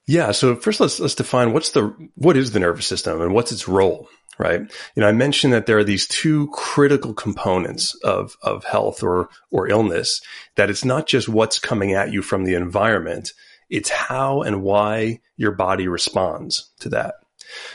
Yeah. 0.05 0.31
So 0.31 0.55
first 0.55 0.79
let's, 0.79 0.99
let's 0.99 1.15
define 1.15 1.53
what's 1.53 1.71
the, 1.71 1.95
what 2.15 2.35
is 2.35 2.51
the 2.51 2.59
nervous 2.59 2.87
system 2.87 3.21
and 3.21 3.33
what's 3.33 3.51
its 3.51 3.67
role, 3.67 4.09
right? 4.37 4.59
You 4.59 5.01
know, 5.01 5.07
I 5.07 5.13
mentioned 5.13 5.53
that 5.53 5.65
there 5.65 5.77
are 5.77 5.83
these 5.83 6.07
two 6.07 6.49
critical 6.51 7.13
components 7.13 7.95
of, 8.03 8.35
of 8.41 8.65
health 8.65 9.01
or, 9.01 9.29
or 9.49 9.69
illness, 9.69 10.21
that 10.55 10.69
it's 10.69 10.83
not 10.83 11.07
just 11.07 11.29
what's 11.29 11.57
coming 11.57 11.93
at 11.93 12.11
you 12.11 12.21
from 12.21 12.43
the 12.43 12.55
environment. 12.55 13.31
It's 13.69 13.89
how 13.89 14.41
and 14.41 14.61
why 14.61 15.21
your 15.37 15.51
body 15.51 15.87
responds 15.87 16.71
to 16.81 16.89
that. 16.89 17.15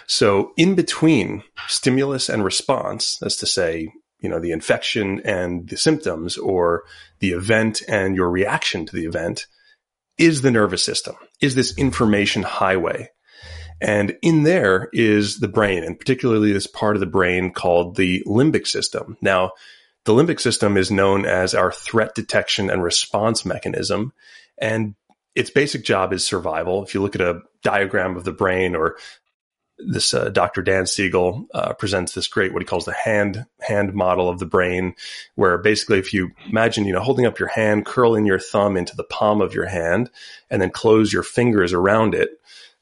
So 0.06 0.52
in 0.56 0.74
between 0.74 1.44
stimulus 1.66 2.28
and 2.28 2.44
response, 2.44 3.16
that's 3.20 3.36
to 3.36 3.46
say, 3.46 3.92
you 4.20 4.28
know, 4.28 4.40
the 4.40 4.52
infection 4.52 5.20
and 5.24 5.68
the 5.68 5.76
symptoms 5.76 6.36
or 6.36 6.82
the 7.20 7.30
event 7.30 7.82
and 7.88 8.16
your 8.16 8.30
reaction 8.30 8.84
to 8.86 8.94
the 8.94 9.04
event, 9.04 9.46
is 10.18 10.42
the 10.42 10.50
nervous 10.50 10.85
system, 10.85 11.16
is 11.40 11.54
this 11.54 11.76
information 11.78 12.42
highway. 12.42 13.11
And 13.81 14.16
in 14.22 14.42
there 14.42 14.88
is 14.92 15.38
the 15.38 15.48
brain, 15.48 15.85
and 15.85 15.98
particularly 15.98 16.52
this 16.52 16.66
part 16.66 16.96
of 16.96 17.00
the 17.00 17.07
brain 17.07 17.52
called 17.52 17.96
the 17.96 18.22
limbic 18.26 18.66
system. 18.66 19.16
Now, 19.20 19.52
the 20.04 20.12
limbic 20.12 20.40
system 20.40 20.76
is 20.76 20.90
known 20.90 21.26
as 21.26 21.54
our 21.54 21.70
threat 21.70 22.14
detection 22.14 22.70
and 22.70 22.83
response 22.83 23.44
mechanism. 23.44 24.12
And 24.61 24.94
its 25.35 25.50
basic 25.50 25.85
job 25.85 26.12
is 26.12 26.26
survival. 26.26 26.83
If 26.83 26.94
you 26.94 27.02
look 27.02 27.14
at 27.14 27.20
a 27.20 27.42
diagram 27.62 28.16
of 28.16 28.24
the 28.24 28.33
brain 28.33 28.74
or 28.74 28.96
this 29.78 30.12
uh, 30.12 30.28
Dr. 30.30 30.62
Dan 30.62 30.86
Siegel 30.86 31.46
uh, 31.54 31.72
presents 31.74 32.12
this 32.12 32.28
great 32.28 32.52
what 32.52 32.62
he 32.62 32.66
calls 32.66 32.84
the 32.84 32.92
hand 32.92 33.46
hand 33.60 33.94
model 33.94 34.28
of 34.28 34.38
the 34.38 34.46
brain, 34.46 34.94
where 35.36 35.58
basically 35.58 35.98
if 35.98 36.12
you 36.12 36.30
imagine 36.48 36.84
you 36.84 36.92
know 36.92 37.00
holding 37.00 37.26
up 37.26 37.38
your 37.38 37.48
hand, 37.48 37.86
curl 37.86 38.14
in 38.14 38.26
your 38.26 38.38
thumb 38.38 38.76
into 38.76 38.96
the 38.96 39.04
palm 39.04 39.40
of 39.40 39.54
your 39.54 39.66
hand, 39.66 40.10
and 40.50 40.60
then 40.60 40.70
close 40.70 41.12
your 41.12 41.22
fingers 41.22 41.72
around 41.72 42.14
it. 42.14 42.30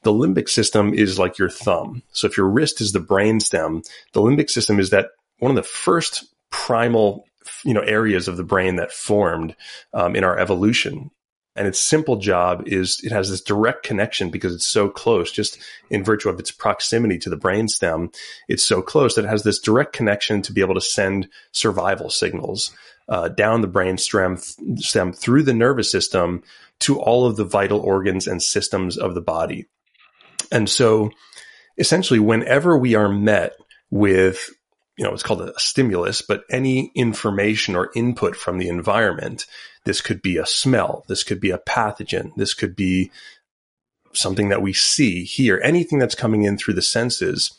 The 0.03 0.13
limbic 0.13 0.49
system 0.49 0.95
is 0.95 1.19
like 1.19 1.39
your 1.39 1.51
thumb. 1.51 2.03
So 2.13 2.27
if 2.27 2.37
your 2.37 2.49
wrist 2.49 2.81
is 2.81 2.93
the 2.93 3.01
brain 3.01 3.41
stem, 3.41 3.83
the 4.13 4.21
limbic 4.21 4.51
system 4.51 4.79
is 4.79 4.91
that 4.91 5.11
one 5.39 5.51
of 5.51 5.57
the 5.57 5.63
first 5.63 6.25
primal 6.51 7.27
you 7.65 7.75
know 7.75 7.81
areas 7.81 8.29
of 8.29 8.37
the 8.37 8.45
brain 8.45 8.77
that 8.77 8.93
formed 8.93 9.55
um, 9.93 10.17
in 10.17 10.25
our 10.25 10.39
evolution 10.39 11.11
and 11.57 11.67
its 11.67 11.81
simple 11.81 12.17
job 12.17 12.65
is 12.67 13.01
it 13.03 13.13
has 13.13 13.31
this 13.31 13.41
direct 13.41 13.83
connection 13.83 14.31
because 14.31 14.55
it's 14.55 14.67
so 14.67 14.89
close, 14.89 15.33
just 15.33 15.59
in 15.91 16.05
virtue 16.05 16.29
of 16.29 16.39
its 16.39 16.51
proximity 16.51 17.19
to 17.19 17.31
the 17.31 17.37
brainstem. 17.37 18.15
It's 18.49 18.65
so 18.65 18.83
close 18.83 19.15
that 19.15 19.25
it 19.25 19.29
has 19.29 19.43
this 19.43 19.59
direct 19.59 19.93
connection 19.93 20.43
to 20.43 20.53
be 20.53 20.61
able 20.61 20.75
to 20.75 20.81
send 20.81 21.29
survival 21.53 22.11
signals 22.11 22.77
uh, 23.09 23.29
down 23.29 23.61
the 23.61 23.69
brain 23.69 23.99
stem, 23.99 24.37
stem 24.77 25.13
through 25.13 25.45
the 25.45 25.55
nervous 25.55 25.91
system 25.91 26.43
to 26.81 27.01
all 27.01 27.27
of 27.27 27.37
the 27.37 27.45
vital 27.45 27.81
organs 27.81 28.27
and 28.27 28.43
systems 28.43 28.99
of 28.99 29.15
the 29.15 29.21
body. 29.21 29.67
And 30.53 30.69
so 30.69 31.11
essentially, 31.79 32.21
whenever 32.21 32.77
we 32.77 32.95
are 32.95 33.09
met 33.09 33.55
with 33.91 34.51
you 34.97 35.05
know, 35.05 35.13
it's 35.13 35.23
called 35.23 35.43
a 35.43 35.53
stimulus, 35.59 36.23
but 36.23 36.45
any 36.51 36.91
information 36.95 37.77
or 37.77 37.91
input 37.95 38.35
from 38.35 38.59
the 38.59 38.69
environment 38.69 39.47
this 39.87 40.03
could 40.03 40.21
be 40.21 40.37
a 40.37 40.45
smell. 40.47 41.05
This 41.09 41.25
could 41.25 41.41
be 41.41 41.51
a 41.51 41.59
pathogen. 41.59 42.33
This 42.37 42.53
could 42.53 42.77
be 42.77 43.11
something 44.13 44.51
that 44.51 44.63
we 44.63 44.75
see, 44.75 45.25
hear, 45.25 45.61
anything 45.65 45.99
that's 45.99 46.15
coming 46.15 46.43
in 46.43 46.59
through 46.59 46.75
the 46.75 46.83
senses. 46.83 47.53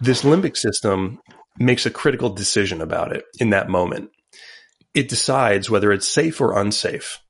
This 0.00 0.22
limbic 0.22 0.56
system 0.56 1.20
makes 1.58 1.86
a 1.86 1.90
critical 1.90 2.30
decision 2.30 2.80
about 2.80 3.14
it 3.14 3.24
in 3.38 3.50
that 3.50 3.68
moment. 3.68 4.10
It 4.94 5.08
decides 5.08 5.70
whether 5.70 5.92
it's 5.92 6.08
safe 6.08 6.40
or 6.40 6.58
unsafe 6.58 7.20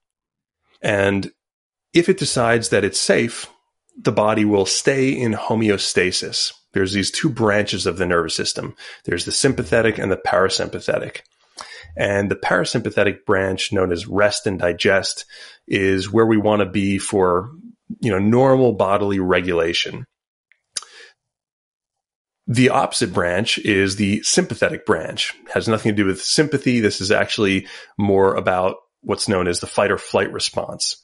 And 0.84 1.32
if 1.94 2.08
it 2.08 2.18
decides 2.18 2.68
that 2.68 2.84
it's 2.84 3.00
safe, 3.00 3.48
the 3.96 4.12
body 4.12 4.44
will 4.44 4.66
stay 4.66 5.10
in 5.10 5.32
homeostasis. 5.32 6.52
There's 6.74 6.92
these 6.92 7.10
two 7.10 7.30
branches 7.30 7.86
of 7.86 7.96
the 7.96 8.06
nervous 8.06 8.36
system. 8.36 8.76
There's 9.04 9.24
the 9.24 9.32
sympathetic 9.32 9.98
and 9.98 10.12
the 10.12 10.16
parasympathetic. 10.16 11.20
And 11.96 12.30
the 12.30 12.36
parasympathetic 12.36 13.24
branch 13.24 13.72
known 13.72 13.92
as 13.92 14.06
rest 14.06 14.46
and 14.46 14.58
digest 14.58 15.26
is 15.66 16.12
where 16.12 16.26
we 16.26 16.36
want 16.36 16.60
to 16.60 16.66
be 16.66 16.98
for, 16.98 17.50
you 18.00 18.10
know, 18.10 18.18
normal 18.18 18.72
bodily 18.72 19.20
regulation. 19.20 20.04
The 22.46 22.70
opposite 22.70 23.12
branch 23.12 23.58
is 23.58 23.96
the 23.96 24.22
sympathetic 24.22 24.84
branch. 24.84 25.34
It 25.46 25.52
has 25.52 25.68
nothing 25.68 25.92
to 25.92 25.96
do 25.96 26.06
with 26.06 26.22
sympathy. 26.22 26.80
This 26.80 27.00
is 27.00 27.10
actually 27.10 27.66
more 27.96 28.34
about 28.34 28.76
what's 29.00 29.28
known 29.28 29.48
as 29.48 29.60
the 29.60 29.66
fight 29.66 29.90
or 29.90 29.98
flight 29.98 30.32
response. 30.32 31.02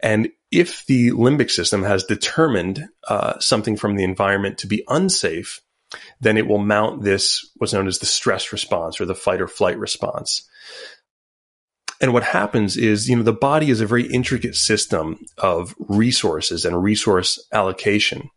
And 0.00 0.28
if 0.50 0.84
the 0.86 1.10
limbic 1.12 1.50
system 1.50 1.82
has 1.82 2.04
determined 2.04 2.88
uh, 3.08 3.38
something 3.38 3.76
from 3.76 3.96
the 3.96 4.04
environment 4.04 4.58
to 4.58 4.66
be 4.66 4.84
unsafe, 4.88 5.60
then 6.20 6.36
it 6.36 6.46
will 6.46 6.58
mount 6.58 7.02
this 7.02 7.50
what's 7.56 7.72
known 7.72 7.86
as 7.86 7.98
the 7.98 8.06
stress 8.06 8.52
response 8.52 9.00
or 9.00 9.04
the 9.04 9.14
fight 9.14 9.40
or 9.40 9.48
flight 9.48 9.78
response. 9.78 10.48
And 12.00 12.12
what 12.12 12.24
happens 12.24 12.76
is, 12.76 13.08
you 13.08 13.16
know, 13.16 13.22
the 13.22 13.32
body 13.32 13.70
is 13.70 13.80
a 13.80 13.86
very 13.86 14.04
intricate 14.04 14.56
system 14.56 15.24
of 15.38 15.74
resources 15.78 16.64
and 16.64 16.82
resource 16.82 17.38
allocation. 17.52 18.28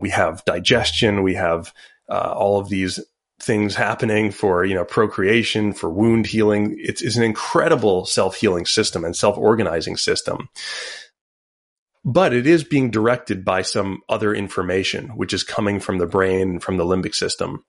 We 0.00 0.10
have 0.10 0.44
digestion, 0.46 1.22
we 1.22 1.34
have 1.34 1.72
uh, 2.08 2.32
all 2.34 2.58
of 2.58 2.68
these 2.70 2.98
things 3.42 3.74
happening 3.74 4.30
for 4.30 4.64
you 4.64 4.74
know 4.74 4.84
procreation 4.84 5.72
for 5.72 5.90
wound 5.90 6.26
healing 6.26 6.76
it's, 6.78 7.02
it's 7.02 7.16
an 7.16 7.24
incredible 7.24 8.06
self-healing 8.06 8.64
system 8.64 9.04
and 9.04 9.16
self-organizing 9.16 9.96
system 9.96 10.48
but 12.04 12.32
it 12.32 12.46
is 12.46 12.64
being 12.64 12.90
directed 12.90 13.44
by 13.44 13.62
some 13.62 14.00
other 14.08 14.34
information 14.34 15.10
which 15.10 15.32
is 15.32 15.44
coming 15.44 15.80
from 15.80 15.98
the 15.98 16.06
brain 16.06 16.58
from 16.58 16.76
the 16.76 16.84
limbic 16.84 17.14
system. 17.14 17.64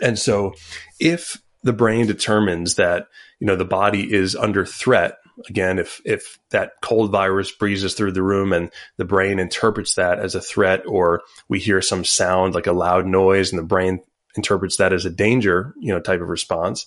And 0.00 0.18
so 0.18 0.54
if 0.98 1.40
the 1.62 1.72
brain 1.72 2.06
determines 2.06 2.74
that 2.74 3.06
you 3.38 3.46
know 3.46 3.56
the 3.56 3.64
body 3.64 4.12
is 4.12 4.34
under 4.34 4.66
threat 4.66 5.18
again 5.48 5.78
if 5.78 6.00
if 6.04 6.38
that 6.50 6.72
cold 6.82 7.10
virus 7.10 7.50
breezes 7.52 7.94
through 7.94 8.12
the 8.12 8.22
room 8.22 8.52
and 8.52 8.70
the 8.96 9.04
brain 9.04 9.38
interprets 9.38 9.94
that 9.94 10.18
as 10.18 10.34
a 10.34 10.40
threat 10.40 10.82
or 10.86 11.22
we 11.48 11.58
hear 11.58 11.80
some 11.80 12.04
sound 12.04 12.54
like 12.54 12.66
a 12.66 12.72
loud 12.72 13.06
noise 13.06 13.50
and 13.50 13.58
the 13.58 13.64
brain 13.64 14.00
interprets 14.36 14.76
that 14.76 14.92
as 14.92 15.04
a 15.04 15.10
danger, 15.10 15.74
you 15.78 15.92
know, 15.92 16.00
type 16.00 16.20
of 16.20 16.28
response, 16.28 16.86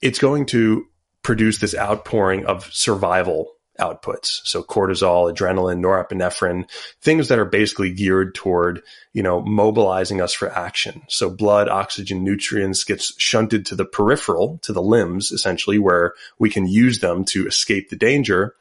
it's 0.00 0.18
going 0.18 0.46
to 0.46 0.86
produce 1.22 1.58
this 1.58 1.76
outpouring 1.76 2.46
of 2.46 2.72
survival 2.72 3.52
outputs. 3.78 4.40
So 4.44 4.62
cortisol, 4.62 5.32
adrenaline, 5.32 5.80
norepinephrine, 5.80 6.68
things 7.00 7.28
that 7.28 7.38
are 7.38 7.44
basically 7.44 7.90
geared 7.90 8.34
toward, 8.34 8.82
you 9.12 9.22
know, 9.22 9.40
mobilizing 9.40 10.20
us 10.20 10.32
for 10.32 10.50
action. 10.50 11.02
So 11.08 11.30
blood, 11.30 11.68
oxygen, 11.68 12.22
nutrients 12.22 12.84
gets 12.84 13.18
shunted 13.20 13.66
to 13.66 13.74
the 13.74 13.84
peripheral, 13.84 14.58
to 14.62 14.72
the 14.72 14.82
limbs, 14.82 15.32
essentially, 15.32 15.78
where 15.78 16.14
we 16.38 16.50
can 16.50 16.66
use 16.66 17.00
them 17.00 17.24
to 17.26 17.46
escape 17.46 17.88
the 17.88 17.96
danger. 17.96 18.54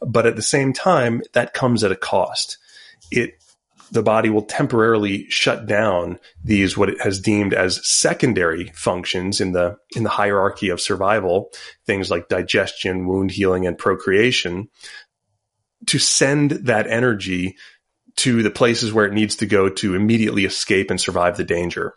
But 0.00 0.26
at 0.26 0.36
the 0.36 0.42
same 0.42 0.72
time, 0.72 1.22
that 1.32 1.54
comes 1.54 1.82
at 1.82 1.92
a 1.92 1.96
cost. 1.96 2.58
It 3.10 3.39
the 3.90 4.02
body 4.02 4.30
will 4.30 4.42
temporarily 4.42 5.28
shut 5.28 5.66
down 5.66 6.18
these 6.44 6.76
what 6.76 6.88
it 6.88 7.00
has 7.00 7.20
deemed 7.20 7.52
as 7.52 7.86
secondary 7.86 8.66
functions 8.74 9.40
in 9.40 9.52
the 9.52 9.76
in 9.96 10.02
the 10.02 10.08
hierarchy 10.08 10.68
of 10.68 10.80
survival, 10.80 11.50
things 11.86 12.10
like 12.10 12.28
digestion, 12.28 13.06
wound 13.06 13.30
healing, 13.30 13.66
and 13.66 13.76
procreation, 13.76 14.68
to 15.86 15.98
send 15.98 16.50
that 16.50 16.86
energy 16.86 17.56
to 18.16 18.42
the 18.42 18.50
places 18.50 18.92
where 18.92 19.06
it 19.06 19.14
needs 19.14 19.36
to 19.36 19.46
go 19.46 19.68
to 19.68 19.94
immediately 19.94 20.44
escape 20.44 20.90
and 20.90 21.00
survive 21.00 21.36
the 21.36 21.44
danger. 21.44 21.94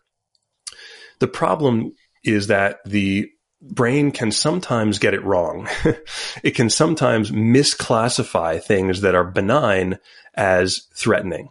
The 1.19 1.27
problem 1.27 1.93
is 2.23 2.47
that 2.47 2.79
the 2.85 3.29
brain 3.61 4.11
can 4.11 4.31
sometimes 4.31 4.99
get 4.99 5.13
it 5.13 5.23
wrong. 5.23 5.67
it 6.43 6.51
can 6.51 6.69
sometimes 6.69 7.31
misclassify 7.31 8.61
things 8.61 9.01
that 9.01 9.15
are 9.15 9.23
benign 9.23 9.99
as 10.33 10.87
threatening. 10.95 11.49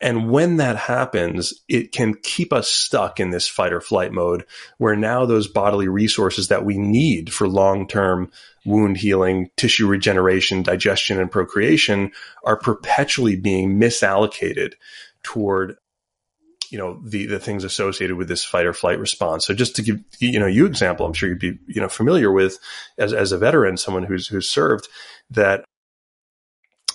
And 0.00 0.30
when 0.30 0.58
that 0.58 0.76
happens, 0.76 1.54
it 1.68 1.90
can 1.90 2.14
keep 2.22 2.52
us 2.52 2.68
stuck 2.68 3.18
in 3.18 3.30
this 3.30 3.48
fight 3.48 3.72
or 3.72 3.80
flight 3.80 4.12
mode 4.12 4.44
where 4.76 4.94
now 4.94 5.24
those 5.24 5.48
bodily 5.48 5.88
resources 5.88 6.48
that 6.48 6.66
we 6.66 6.76
need 6.76 7.32
for 7.32 7.48
long 7.48 7.88
term 7.88 8.30
wound 8.66 8.98
healing, 8.98 9.50
tissue 9.56 9.86
regeneration, 9.86 10.62
digestion, 10.62 11.18
and 11.18 11.30
procreation 11.30 12.12
are 12.44 12.58
perpetually 12.58 13.36
being 13.36 13.78
misallocated 13.78 14.74
toward 15.22 15.76
you 16.70 16.78
know 16.78 17.00
the 17.04 17.26
the 17.26 17.38
things 17.38 17.64
associated 17.64 18.16
with 18.16 18.28
this 18.28 18.44
fight 18.44 18.66
or 18.66 18.72
flight 18.72 18.98
response. 18.98 19.46
So 19.46 19.54
just 19.54 19.76
to 19.76 19.82
give 19.82 20.02
you 20.18 20.38
know 20.38 20.46
you 20.46 20.66
example, 20.66 21.06
I'm 21.06 21.12
sure 21.12 21.28
you'd 21.28 21.38
be 21.38 21.58
you 21.66 21.80
know 21.80 21.88
familiar 21.88 22.30
with 22.30 22.58
as 22.98 23.12
as 23.12 23.32
a 23.32 23.38
veteran, 23.38 23.76
someone 23.76 24.02
who's 24.02 24.26
who's 24.26 24.50
served 24.50 24.88
that 25.30 25.64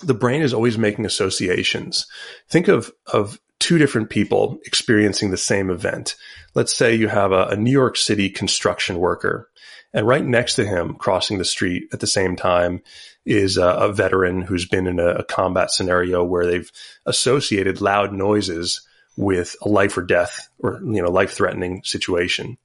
the 0.02 0.14
brain 0.14 0.42
is 0.42 0.54
always 0.54 0.78
making 0.78 1.06
associations. 1.06 2.06
Think 2.48 2.68
of, 2.68 2.92
of 3.12 3.40
two 3.58 3.78
different 3.78 4.10
people 4.10 4.58
experiencing 4.64 5.30
the 5.30 5.36
same 5.36 5.70
event. 5.70 6.16
Let's 6.54 6.74
say 6.74 6.94
you 6.94 7.08
have 7.08 7.32
a, 7.32 7.46
a, 7.46 7.56
New 7.56 7.70
York 7.70 7.96
City 7.96 8.28
construction 8.28 8.98
worker, 8.98 9.48
and 9.94 10.06
right 10.06 10.24
next 10.24 10.56
to 10.56 10.66
him, 10.66 10.94
crossing 10.94 11.38
the 11.38 11.44
street 11.44 11.84
at 11.92 12.00
the 12.00 12.06
same 12.06 12.34
time, 12.34 12.82
is 13.24 13.58
a, 13.58 13.66
a 13.66 13.92
veteran 13.92 14.42
who's 14.42 14.66
been 14.66 14.86
in 14.86 14.98
a, 14.98 15.08
a, 15.08 15.24
combat 15.24 15.70
scenario 15.70 16.24
where 16.24 16.44
they've 16.44 16.72
associated 17.06 17.80
loud 17.80 18.12
noises 18.12 18.86
with 19.16 19.54
a 19.62 19.68
life 19.68 19.96
or 19.96 20.02
death 20.02 20.48
or 20.58 20.80
you 20.82 21.00
know 21.02 21.10
life 21.10 21.32
threatening 21.32 21.82
situation. 21.84 22.58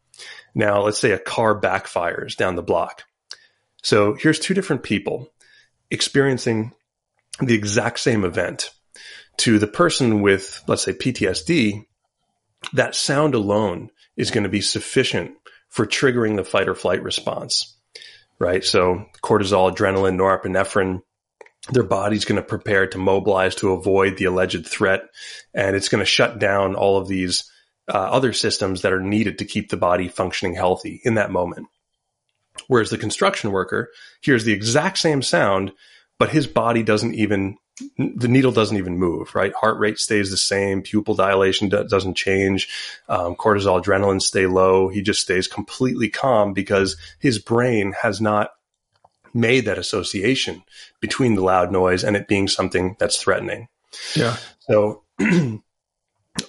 Now, 0.55 0.81
let's 0.81 0.99
say 0.99 1.11
a 1.11 1.19
car 1.19 1.59
backfires 1.59 2.35
down 2.35 2.55
the 2.55 2.63
block. 2.63 3.03
So 3.83 4.15
here's 4.15 4.39
two 4.39 4.55
different 4.55 4.81
people 4.81 5.31
experiencing 5.91 6.73
the 7.39 7.55
exact 7.55 7.99
same 7.99 8.23
event 8.23 8.71
to 9.37 9.59
the 9.59 9.67
person 9.67 10.21
with, 10.21 10.63
let's 10.67 10.83
say, 10.83 10.93
PTSD, 10.93 11.85
that 12.73 12.95
sound 12.95 13.35
alone 13.35 13.89
is 14.15 14.31
going 14.31 14.43
to 14.43 14.49
be 14.49 14.61
sufficient 14.61 15.35
for 15.69 15.85
triggering 15.85 16.35
the 16.35 16.43
fight 16.43 16.67
or 16.67 16.75
flight 16.75 17.03
response, 17.03 17.77
right? 18.39 18.63
So 18.63 19.05
cortisol, 19.21 19.71
adrenaline, 19.75 20.17
norepinephrine, 20.17 21.01
their 21.71 21.83
body's 21.83 22.25
going 22.25 22.41
to 22.41 22.47
prepare 22.47 22.87
to 22.87 22.97
mobilize 22.97 23.55
to 23.55 23.73
avoid 23.73 24.17
the 24.17 24.25
alleged 24.25 24.65
threat. 24.65 25.03
And 25.53 25.75
it's 25.75 25.89
going 25.89 25.99
to 25.99 26.05
shut 26.05 26.39
down 26.39 26.75
all 26.75 26.97
of 26.97 27.07
these 27.07 27.51
uh, 27.87 27.97
other 27.97 28.33
systems 28.33 28.81
that 28.81 28.93
are 28.93 29.01
needed 29.01 29.39
to 29.39 29.45
keep 29.45 29.69
the 29.69 29.77
body 29.77 30.07
functioning 30.07 30.55
healthy 30.55 31.01
in 31.03 31.15
that 31.15 31.31
moment. 31.31 31.67
Whereas 32.67 32.89
the 32.89 32.97
construction 32.97 33.51
worker 33.51 33.89
hears 34.21 34.43
the 34.43 34.53
exact 34.53 34.97
same 34.97 35.21
sound 35.21 35.73
but 36.19 36.29
his 36.29 36.47
body 36.47 36.83
doesn't 36.83 37.15
even 37.15 37.57
the 37.97 38.27
needle 38.27 38.51
doesn't 38.51 38.77
even 38.77 38.97
move, 38.97 39.35
right? 39.35 39.53
Heart 39.53 39.77
rate 39.77 39.99
stays 39.99 40.31
the 40.31 40.37
same. 40.37 40.81
Pupil 40.81 41.13
dilation 41.13 41.69
doesn't 41.69 42.15
change. 42.15 42.69
Um, 43.07 43.35
cortisol, 43.35 43.83
adrenaline 43.83 44.21
stay 44.21 44.47
low. 44.47 44.87
He 44.87 45.01
just 45.03 45.21
stays 45.21 45.47
completely 45.47 46.09
calm 46.09 46.53
because 46.53 46.97
his 47.19 47.37
brain 47.37 47.93
has 48.01 48.19
not 48.19 48.49
made 49.31 49.65
that 49.65 49.77
association 49.77 50.63
between 50.99 51.35
the 51.35 51.43
loud 51.43 51.71
noise 51.71 52.03
and 52.03 52.15
it 52.15 52.27
being 52.27 52.47
something 52.47 52.95
that's 52.99 53.21
threatening. 53.21 53.67
Yeah. 54.15 54.37
So 54.61 55.03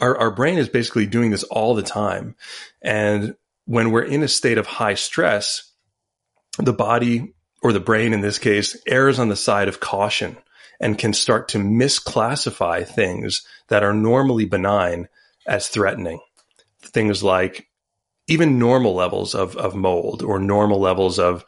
our, 0.00 0.16
our 0.16 0.31
brain 0.31 0.59
is 0.59 0.68
basically 0.68 1.07
doing 1.07 1.31
this 1.31 1.44
all 1.44 1.74
the 1.74 1.83
time. 1.83 2.37
And 2.81 3.37
when 3.66 3.90
we're 3.90 4.02
in 4.02 4.22
a 4.22 4.28
state 4.28 4.57
of 4.57 4.66
high 4.66 4.94
stress, 4.94 5.70
the 6.59 6.72
body 6.72 7.35
or 7.62 7.73
the 7.73 7.81
brain 7.81 8.12
in 8.12 8.21
this 8.21 8.38
case, 8.38 8.77
errs 8.87 9.18
on 9.18 9.29
the 9.29 9.37
side 9.37 9.68
of 9.68 9.81
caution 9.81 10.37
and 10.81 10.99
can 10.99 11.12
start 11.12 11.49
to 11.49 11.59
misclassify 11.59 12.87
things 12.87 13.47
that 13.68 13.83
are 13.83 13.94
normally 13.94 14.44
benign 14.44 15.09
as 15.47 15.68
threatening. 15.68 16.21
Things 16.81 17.23
like 17.23 17.68
even 18.29 18.59
normal 18.59 18.94
levels 18.94 19.35
of, 19.35 19.57
of 19.57 19.75
mold 19.75 20.23
or 20.23 20.38
normal 20.38 20.81
levels 20.81 21.18
of 21.18 21.44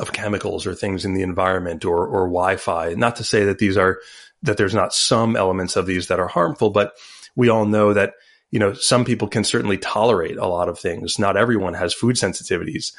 of 0.00 0.12
chemicals 0.12 0.66
or 0.66 0.74
things 0.74 1.04
in 1.04 1.12
the 1.12 1.22
environment 1.22 1.84
or 1.84 2.06
or 2.06 2.26
Wi-Fi. 2.26 2.94
Not 2.94 3.16
to 3.16 3.24
say 3.24 3.44
that 3.44 3.58
these 3.58 3.76
are 3.76 3.98
that 4.42 4.56
there's 4.56 4.74
not 4.74 4.94
some 4.94 5.36
elements 5.36 5.76
of 5.76 5.86
these 5.86 6.08
that 6.08 6.20
are 6.20 6.28
harmful, 6.28 6.70
but 6.70 6.94
we 7.36 7.48
all 7.48 7.66
know 7.66 7.92
that 7.92 8.14
you 8.50 8.58
know 8.58 8.72
some 8.72 9.04
people 9.04 9.28
can 9.28 9.44
certainly 9.44 9.78
tolerate 9.78 10.38
a 10.38 10.46
lot 10.46 10.68
of 10.68 10.78
things. 10.78 11.18
Not 11.18 11.36
everyone 11.36 11.74
has 11.74 11.92
food 11.92 12.16
sensitivities. 12.16 12.92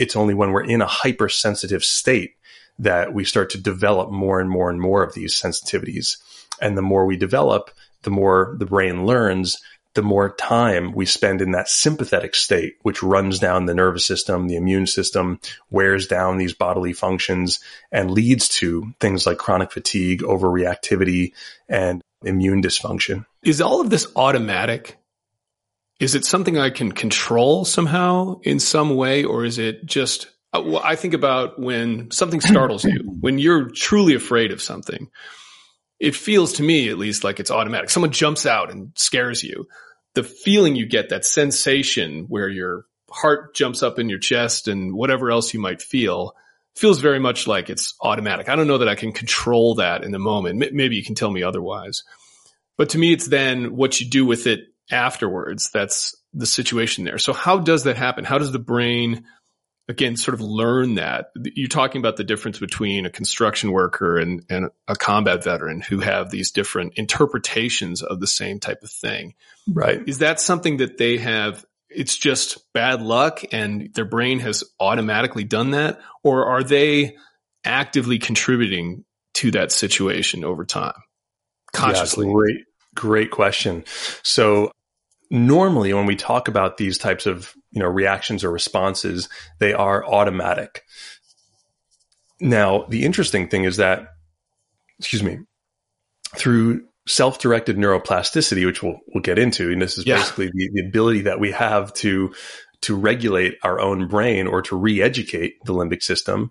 It's 0.00 0.16
only 0.16 0.32
when 0.32 0.52
we're 0.52 0.64
in 0.64 0.80
a 0.80 0.86
hypersensitive 0.86 1.84
state 1.84 2.36
that 2.78 3.12
we 3.12 3.22
start 3.22 3.50
to 3.50 3.60
develop 3.60 4.10
more 4.10 4.40
and 4.40 4.48
more 4.48 4.70
and 4.70 4.80
more 4.80 5.02
of 5.02 5.12
these 5.12 5.38
sensitivities. 5.38 6.16
And 6.58 6.74
the 6.76 6.82
more 6.82 7.04
we 7.04 7.18
develop, 7.18 7.70
the 8.02 8.10
more 8.10 8.56
the 8.58 8.64
brain 8.64 9.04
learns, 9.04 9.58
the 9.94 10.02
more 10.02 10.34
time 10.34 10.92
we 10.92 11.04
spend 11.04 11.42
in 11.42 11.50
that 11.50 11.68
sympathetic 11.68 12.34
state, 12.34 12.76
which 12.80 13.02
runs 13.02 13.40
down 13.40 13.66
the 13.66 13.74
nervous 13.74 14.06
system, 14.06 14.48
the 14.48 14.56
immune 14.56 14.86
system, 14.86 15.38
wears 15.70 16.06
down 16.06 16.38
these 16.38 16.54
bodily 16.54 16.94
functions 16.94 17.60
and 17.92 18.10
leads 18.10 18.48
to 18.48 18.94
things 19.00 19.26
like 19.26 19.36
chronic 19.36 19.70
fatigue, 19.70 20.22
overreactivity, 20.22 21.32
and 21.68 22.00
immune 22.24 22.62
dysfunction. 22.62 23.26
Is 23.42 23.60
all 23.60 23.82
of 23.82 23.90
this 23.90 24.06
automatic? 24.16 24.96
Is 26.00 26.14
it 26.14 26.24
something 26.24 26.58
I 26.58 26.70
can 26.70 26.92
control 26.92 27.64
somehow 27.64 28.40
in 28.42 28.58
some 28.58 28.96
way, 28.96 29.22
or 29.22 29.44
is 29.44 29.58
it 29.58 29.84
just 29.84 30.28
uh, 30.52 30.62
well, 30.64 30.82
I 30.82 30.96
think 30.96 31.14
about 31.14 31.60
when 31.60 32.10
something 32.10 32.40
startles 32.40 32.84
you, 32.84 32.98
when 33.20 33.38
you're 33.38 33.70
truly 33.70 34.14
afraid 34.14 34.50
of 34.52 34.60
something. 34.60 35.08
It 36.00 36.16
feels 36.16 36.54
to 36.54 36.62
me, 36.62 36.88
at 36.88 36.98
least, 36.98 37.24
like 37.24 37.40
it's 37.40 37.50
automatic. 37.50 37.90
Someone 37.90 38.10
jumps 38.10 38.46
out 38.46 38.70
and 38.70 38.90
scares 38.96 39.44
you. 39.44 39.68
The 40.14 40.24
feeling 40.24 40.74
you 40.74 40.86
get, 40.86 41.10
that 41.10 41.26
sensation 41.26 42.24
where 42.28 42.48
your 42.48 42.86
heart 43.10 43.54
jumps 43.54 43.82
up 43.82 43.98
in 43.98 44.08
your 44.08 44.18
chest 44.18 44.66
and 44.66 44.94
whatever 44.94 45.30
else 45.30 45.52
you 45.52 45.60
might 45.60 45.82
feel, 45.82 46.34
feels 46.74 47.00
very 47.00 47.18
much 47.18 47.46
like 47.46 47.68
it's 47.68 47.94
automatic. 48.00 48.48
I 48.48 48.56
don't 48.56 48.66
know 48.66 48.78
that 48.78 48.88
I 48.88 48.94
can 48.94 49.12
control 49.12 49.74
that 49.74 50.02
in 50.02 50.10
the 50.10 50.18
moment. 50.18 50.72
Maybe 50.72 50.96
you 50.96 51.04
can 51.04 51.14
tell 51.14 51.30
me 51.30 51.42
otherwise. 51.42 52.02
But 52.78 52.90
to 52.90 52.98
me, 52.98 53.12
it's 53.12 53.26
then 53.26 53.76
what 53.76 54.00
you 54.00 54.08
do 54.08 54.24
with 54.24 54.46
it 54.46 54.69
afterwards. 54.90 55.70
That's 55.72 56.16
the 56.32 56.46
situation 56.46 57.04
there. 57.04 57.18
So 57.18 57.32
how 57.32 57.58
does 57.58 57.84
that 57.84 57.96
happen? 57.96 58.24
How 58.24 58.38
does 58.38 58.52
the 58.52 58.58
brain 58.58 59.24
again 59.90 60.16
sort 60.16 60.34
of 60.34 60.40
learn 60.40 60.94
that 60.94 61.30
you're 61.34 61.68
talking 61.68 62.00
about 62.00 62.16
the 62.16 62.24
difference 62.24 62.58
between 62.58 63.04
a 63.06 63.10
construction 63.10 63.72
worker 63.72 64.18
and, 64.18 64.44
and 64.48 64.70
a 64.86 64.94
combat 64.94 65.42
veteran 65.42 65.80
who 65.80 65.98
have 65.98 66.30
these 66.30 66.52
different 66.52 66.94
interpretations 66.96 68.00
of 68.00 68.20
the 68.20 68.26
same 68.26 68.60
type 68.60 68.82
of 68.82 68.90
thing 68.90 69.34
right 69.66 69.98
mm-hmm. 69.98 70.08
is 70.08 70.18
that 70.18 70.40
something 70.40 70.78
that 70.78 70.96
they 70.96 71.18
have 71.18 71.66
it's 71.88 72.16
just 72.16 72.72
bad 72.72 73.02
luck 73.02 73.42
and 73.50 73.92
their 73.94 74.04
brain 74.04 74.38
has 74.38 74.62
automatically 74.78 75.44
done 75.44 75.72
that 75.72 76.00
or 76.22 76.46
are 76.46 76.62
they 76.62 77.16
actively 77.64 78.18
contributing 78.18 79.04
to 79.34 79.50
that 79.50 79.72
situation 79.72 80.44
over 80.44 80.64
time 80.64 80.94
consciously 81.72 82.26
yeah, 82.26 82.32
great 82.32 82.56
great 82.94 83.30
question 83.32 83.84
so 84.22 84.70
normally 85.30 85.92
when 85.92 86.06
we 86.06 86.16
talk 86.16 86.48
about 86.48 86.76
these 86.76 86.98
types 86.98 87.26
of 87.26 87.54
you 87.70 87.80
know 87.80 87.86
reactions 87.86 88.42
or 88.42 88.50
responses 88.50 89.28
they 89.58 89.72
are 89.72 90.04
automatic 90.04 90.84
now 92.40 92.84
the 92.88 93.04
interesting 93.04 93.48
thing 93.48 93.64
is 93.64 93.76
that 93.76 94.08
excuse 94.98 95.22
me 95.22 95.38
through 96.36 96.84
self-directed 97.06 97.76
neuroplasticity 97.76 98.66
which 98.66 98.82
we'll, 98.82 98.98
we'll 99.14 99.22
get 99.22 99.38
into 99.38 99.70
and 99.70 99.80
this 99.80 99.98
is 99.98 100.06
yeah. 100.06 100.16
basically 100.16 100.50
the, 100.52 100.70
the 100.74 100.86
ability 100.86 101.22
that 101.22 101.40
we 101.40 101.52
have 101.52 101.92
to 101.94 102.32
to 102.80 102.96
regulate 102.96 103.56
our 103.62 103.78
own 103.78 104.08
brain 104.08 104.46
or 104.46 104.62
to 104.62 104.76
re-educate 104.76 105.62
the 105.64 105.72
limbic 105.72 106.02
system 106.02 106.50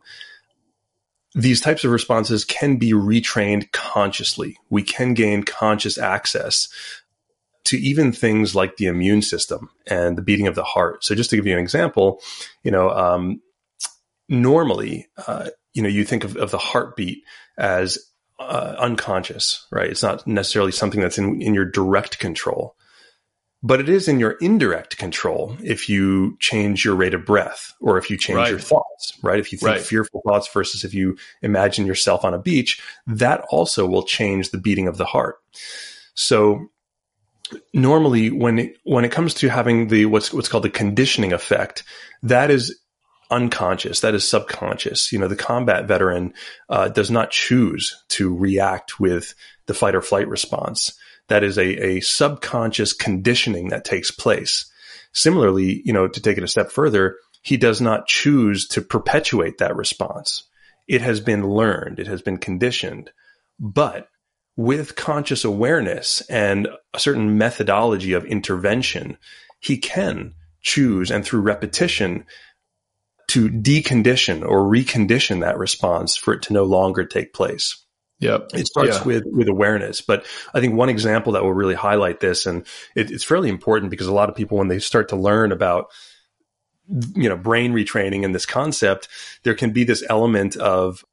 these 1.36 1.62
types 1.62 1.84
of 1.84 1.92
responses 1.92 2.44
can 2.44 2.78
be 2.78 2.92
retrained 2.92 3.72
consciously. 3.72 4.58
We 4.70 4.82
can 4.82 5.14
gain 5.14 5.44
conscious 5.44 5.98
access 5.98 6.68
to 7.66 7.78
even 7.78 8.12
things 8.12 8.56
like 8.56 8.78
the 8.78 8.88
immune 8.88 9.22
system 9.22 9.70
and 9.88 10.18
the 10.18 10.22
beating 10.22 10.48
of 10.48 10.56
the 10.56 10.64
heart. 10.64 11.04
So 11.04 11.16
just 11.16 11.30
to 11.32 11.36
give 11.36 11.46
you 11.46 11.54
an 11.54 11.60
example, 11.60 12.22
you 12.64 12.72
know, 12.72 12.90
um, 12.90 13.42
normally, 14.28 15.08
uh, 15.28 15.50
you 15.74 15.84
know, 15.84 15.90
you 15.90 16.04
think 16.04 16.24
of, 16.24 16.36
of 16.38 16.52
the 16.52 16.58
heartbeat 16.58 17.24
as 17.58 18.00
uh, 18.40 18.76
unconscious, 18.80 19.68
right? 19.72 19.90
It's 19.90 20.04
not 20.04 20.26
necessarily 20.26 20.72
something 20.72 21.02
that's 21.02 21.18
in, 21.18 21.42
in 21.42 21.54
your 21.54 21.66
direct 21.66 22.20
control, 22.20 22.76
but 23.62 23.82
it 23.82 23.90
is 23.90 24.08
in 24.08 24.20
your 24.20 24.32
indirect 24.32 24.98
control 24.98 25.58
if 25.62 25.90
you 25.90 26.38
change 26.40 26.86
your 26.86 26.96
rate 26.96 27.14
of 27.14 27.26
breath 27.26 27.74
or 27.82 27.98
if 27.98 28.10
you 28.10 28.18
change 28.18 28.38
right. 28.38 28.50
your 28.50 28.60
thoughts, 28.60 29.18
right? 29.22 29.40
If 29.40 29.52
you 29.52 29.58
think 29.58 29.72
right. 29.72 29.82
fearful 29.82 30.22
thoughts 30.26 30.48
versus 30.54 30.86
if 30.86 30.94
you 30.94 31.18
imagine 31.42 31.86
yourself 31.86 32.24
on 32.24 32.34
a 32.34 32.40
beach, 32.40 32.82
that 33.06 33.42
also 33.50 33.86
will 33.86 34.04
change 34.04 34.52
the 34.52 34.58
beating 34.58 34.88
of 34.88 34.98
the 34.98 35.06
heart. 35.06 35.40
So 36.14 36.70
normally 37.74 38.30
when 38.32 38.60
it, 38.60 38.78
when 38.84 39.06
it 39.06 39.12
comes 39.12 39.34
to 39.36 39.50
having 39.50 39.88
the 39.88 40.06
what's 40.06 40.34
what's 40.34 40.50
called 40.50 40.64
the 40.64 40.70
conditioning 40.70 41.34
effect, 41.34 41.84
that 42.24 42.52
is 42.52 42.80
unconscious, 43.32 44.00
that 44.02 44.16
is 44.16 44.28
subconscious. 44.28 45.12
You 45.12 45.20
know, 45.20 45.28
the 45.28 45.36
combat 45.36 45.88
veteran 45.88 46.34
uh, 46.70 46.90
does 46.90 47.12
not 47.12 47.32
choose 47.32 48.04
to 48.10 48.36
react 48.36 49.00
with 49.00 49.34
the 49.68 49.74
fight 49.74 49.96
or 49.96 50.02
flight 50.02 50.28
response. 50.28 50.98
That 51.28 51.44
is 51.44 51.58
a, 51.58 51.86
a 51.86 52.00
subconscious 52.02 52.94
conditioning 52.94 53.70
that 53.70 53.86
takes 53.86 54.10
place. 54.10 54.72
Similarly, 55.14 55.82
you 55.86 55.94
know, 55.94 56.08
to 56.08 56.22
take 56.22 56.38
it 56.38 56.44
a 56.44 56.48
step 56.48 56.72
further, 56.72 57.18
he 57.42 57.58
does 57.58 57.80
not 57.80 58.08
choose 58.08 58.68
to 58.70 58.82
perpetuate 58.82 59.60
that 59.60 59.76
response. 59.76 60.44
It 60.88 61.02
has 61.02 61.20
been 61.20 61.48
learned, 61.48 62.00
it 62.00 62.08
has 62.08 62.22
been 62.22 62.38
conditioned, 62.38 63.12
but 63.60 64.10
with 64.60 64.98
conscious 64.98 65.46
awareness 65.46 66.20
and 66.30 66.68
a 66.94 67.00
certain 67.00 67.38
methodology 67.38 68.12
of 68.12 68.26
intervention, 68.26 69.18
he 69.62 69.78
can 69.78 70.34
choose 70.60 71.12
and 71.12 71.24
through 71.24 71.40
repetition 71.40 72.26
to 73.30 73.48
decondition 73.48 74.46
or 74.46 74.60
recondition 74.70 75.40
that 75.40 75.58
response 75.58 76.18
for 76.18 76.34
it 76.34 76.42
to 76.42 76.52
no 76.52 76.66
longer 76.66 77.06
take 77.06 77.34
place. 77.34 77.86
Yep. 78.20 78.50
It 78.54 78.68
starts 78.68 78.98
yeah. 78.98 79.04
with, 79.06 79.24
with 79.28 79.48
awareness. 79.48 80.02
But 80.02 80.26
I 80.54 80.60
think 80.60 80.74
one 80.74 80.90
example 80.90 81.32
that 81.34 81.44
will 81.44 81.54
really 81.54 81.74
highlight 81.74 82.20
this, 82.20 82.46
and 82.46 82.66
it, 82.98 83.12
it's 83.12 83.24
fairly 83.24 83.48
important 83.48 83.92
because 83.92 84.08
a 84.08 84.14
lot 84.14 84.28
of 84.28 84.36
people, 84.36 84.58
when 84.58 84.68
they 84.68 84.80
start 84.80 85.08
to 85.10 85.16
learn 85.16 85.54
about, 85.54 85.86
you 87.16 87.30
know, 87.30 87.38
brain 87.38 87.72
retraining 87.72 88.26
and 88.26 88.36
this 88.36 88.46
concept, 88.46 89.08
there 89.44 89.56
can 89.56 89.72
be 89.72 89.86
this 89.86 90.04
element 90.10 90.58
of 90.58 91.06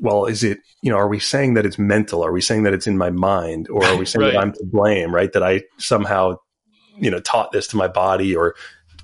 well, 0.00 0.26
is 0.26 0.44
it, 0.44 0.60
you 0.82 0.90
know, 0.90 0.98
are 0.98 1.08
we 1.08 1.18
saying 1.18 1.54
that 1.54 1.66
it's 1.66 1.78
mental? 1.78 2.24
Are 2.24 2.32
we 2.32 2.40
saying 2.40 2.64
that 2.64 2.74
it's 2.74 2.86
in 2.86 2.98
my 2.98 3.10
mind? 3.10 3.68
Or 3.68 3.84
are 3.84 3.96
we 3.96 4.06
saying 4.06 4.24
right. 4.24 4.32
that 4.34 4.40
I'm 4.40 4.52
to 4.52 4.64
blame, 4.64 5.14
right? 5.14 5.32
That 5.32 5.42
I 5.42 5.62
somehow, 5.78 6.36
you 6.96 7.10
know, 7.10 7.20
taught 7.20 7.52
this 7.52 7.66
to 7.68 7.76
my 7.76 7.88
body 7.88 8.34
or, 8.34 8.54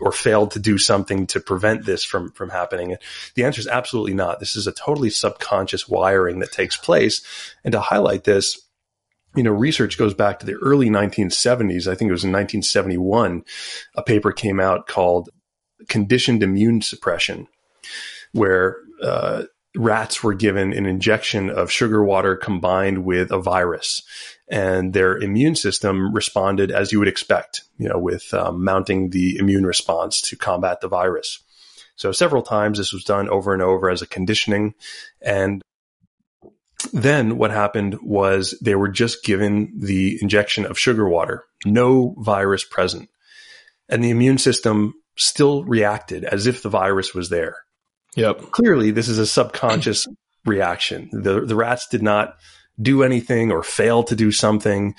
or 0.00 0.12
failed 0.12 0.50
to 0.52 0.58
do 0.58 0.78
something 0.78 1.26
to 1.28 1.40
prevent 1.40 1.84
this 1.84 2.04
from, 2.04 2.30
from 2.32 2.50
happening? 2.50 2.96
The 3.34 3.44
answer 3.44 3.60
is 3.60 3.68
absolutely 3.68 4.14
not. 4.14 4.40
This 4.40 4.56
is 4.56 4.66
a 4.66 4.72
totally 4.72 5.10
subconscious 5.10 5.88
wiring 5.88 6.40
that 6.40 6.52
takes 6.52 6.76
place. 6.76 7.22
And 7.64 7.72
to 7.72 7.80
highlight 7.80 8.24
this, 8.24 8.60
you 9.34 9.42
know, 9.42 9.52
research 9.52 9.98
goes 9.98 10.14
back 10.14 10.38
to 10.38 10.46
the 10.46 10.54
early 10.54 10.88
1970s. 10.88 11.88
I 11.88 11.94
think 11.94 12.08
it 12.08 12.12
was 12.12 12.24
in 12.24 12.30
1971. 12.30 13.44
A 13.96 14.02
paper 14.02 14.32
came 14.32 14.60
out 14.60 14.86
called 14.86 15.30
Conditioned 15.88 16.42
Immune 16.42 16.82
Suppression, 16.82 17.48
where 18.32 18.76
uh, 19.02 19.44
rats 19.76 20.22
were 20.22 20.34
given 20.34 20.72
an 20.72 20.86
injection 20.86 21.50
of 21.50 21.70
sugar 21.70 22.04
water 22.04 22.36
combined 22.36 23.04
with 23.04 23.32
a 23.32 23.40
virus 23.40 24.02
and 24.48 24.92
their 24.92 25.16
immune 25.16 25.56
system 25.56 26.12
responded 26.12 26.70
as 26.70 26.92
you 26.92 26.98
would 26.98 27.08
expect, 27.08 27.62
you 27.78 27.88
know, 27.88 27.98
with 27.98 28.32
um, 28.34 28.62
mounting 28.62 29.10
the 29.10 29.38
immune 29.38 29.64
response 29.64 30.20
to 30.20 30.36
combat 30.36 30.80
the 30.80 30.88
virus. 30.88 31.40
So 31.96 32.12
several 32.12 32.42
times 32.42 32.78
this 32.78 32.92
was 32.92 33.04
done 33.04 33.28
over 33.28 33.52
and 33.52 33.62
over 33.62 33.88
as 33.88 34.02
a 34.02 34.06
conditioning. 34.06 34.74
And 35.22 35.62
then 36.92 37.38
what 37.38 37.50
happened 37.50 37.98
was 38.02 38.58
they 38.60 38.74
were 38.74 38.88
just 38.88 39.24
given 39.24 39.72
the 39.78 40.18
injection 40.20 40.66
of 40.66 40.78
sugar 40.78 41.08
water, 41.08 41.44
no 41.64 42.14
virus 42.18 42.64
present. 42.64 43.08
And 43.88 44.04
the 44.04 44.10
immune 44.10 44.38
system 44.38 44.94
still 45.16 45.64
reacted 45.64 46.24
as 46.24 46.46
if 46.46 46.62
the 46.62 46.68
virus 46.68 47.14
was 47.14 47.30
there. 47.30 47.63
Yep. 48.16 48.50
Clearly, 48.50 48.90
this 48.90 49.08
is 49.08 49.18
a 49.18 49.26
subconscious 49.26 50.06
reaction. 50.44 51.08
The 51.12 51.40
the 51.40 51.56
rats 51.56 51.88
did 51.88 52.02
not 52.02 52.36
do 52.80 53.02
anything 53.02 53.50
or 53.50 53.62
fail 53.62 54.02
to 54.04 54.16
do 54.16 54.32
something. 54.32 54.94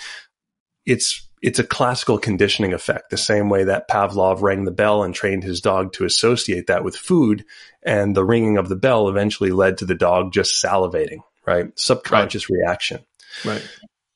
It's 0.85 1.27
it's 1.41 1.59
a 1.59 1.63
classical 1.63 2.17
conditioning 2.17 2.73
effect, 2.73 3.11
the 3.11 3.17
same 3.17 3.49
way 3.49 3.65
that 3.65 3.87
Pavlov 3.87 4.41
rang 4.41 4.65
the 4.65 4.71
bell 4.71 5.03
and 5.03 5.13
trained 5.13 5.43
his 5.43 5.61
dog 5.61 5.93
to 5.93 6.05
associate 6.05 6.67
that 6.67 6.83
with 6.83 6.95
food, 6.95 7.45
and 7.83 8.15
the 8.15 8.25
ringing 8.25 8.57
of 8.57 8.67
the 8.67 8.75
bell 8.75 9.09
eventually 9.09 9.51
led 9.51 9.77
to 9.77 9.85
the 9.85 9.95
dog 9.95 10.33
just 10.33 10.63
salivating. 10.63 11.19
Right, 11.45 11.67
subconscious 11.77 12.49
right. 12.49 12.57
reaction. 12.57 13.05
Right. 13.43 13.67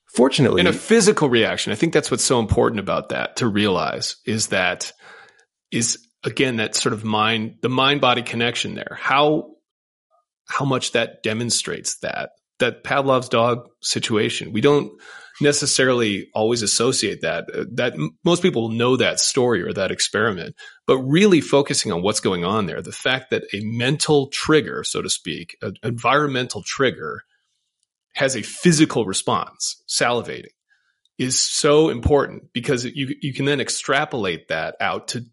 Fortunately, 0.08 0.60
in 0.60 0.68
a 0.68 0.74
physical 0.74 1.30
reaction, 1.30 1.72
I 1.72 1.76
think 1.76 1.94
that's 1.94 2.10
what's 2.10 2.24
so 2.24 2.40
important 2.40 2.80
about 2.80 3.10
that 3.10 3.36
to 3.38 3.48
realize 3.48 4.16
is 4.26 4.48
that 4.48 4.92
is 5.72 6.00
again 6.24 6.58
that 6.58 6.76
sort 6.76 6.94
of 6.94 7.04
mind 7.04 7.56
the 7.62 7.70
mind 7.70 8.02
body 8.02 8.22
connection 8.22 8.76
there. 8.76 8.98
How 9.00 9.52
how 10.48 10.66
much 10.66 10.94
that 10.94 11.24
demonstrates 11.24 12.00
that 12.00 12.32
that 12.60 12.84
Pavlov's 12.84 13.30
dog 13.30 13.70
situation. 13.82 14.52
We 14.52 14.62
don't 14.62 14.92
necessarily 15.42 16.28
always 16.34 16.62
associate 16.62 17.22
that 17.22 17.46
uh, 17.54 17.64
that 17.74 17.94
most 18.26 18.42
people 18.42 18.70
know 18.70 18.98
that 18.98 19.20
story 19.20 19.62
or 19.62 19.72
that 19.74 19.92
experiment 19.92 20.54
but 20.86 20.98
really 20.98 21.40
focusing 21.40 21.92
on 21.92 22.02
what's 22.02 22.20
going 22.20 22.44
on 22.44 22.66
there. 22.66 22.82
The 22.82 22.92
fact 22.92 23.30
that 23.30 23.44
a 23.54 23.62
mental 23.62 24.28
trigger 24.28 24.84
so 24.84 25.02
to 25.02 25.10
speak 25.10 25.56
an 25.62 25.76
environmental 25.84 26.62
trigger 26.66 27.22
has 28.16 28.36
a 28.36 28.42
physical 28.42 29.06
response 29.06 29.82
salivating 29.88 30.52
is 31.18 31.40
so 31.40 31.90
important 31.90 32.52
because 32.54 32.84
you 32.84 33.16
you 33.22 33.34
can 33.34 33.46
then 33.46 33.62
extrapolate 33.62 34.50
that 34.50 34.76
out 34.82 35.10
to 35.10 35.26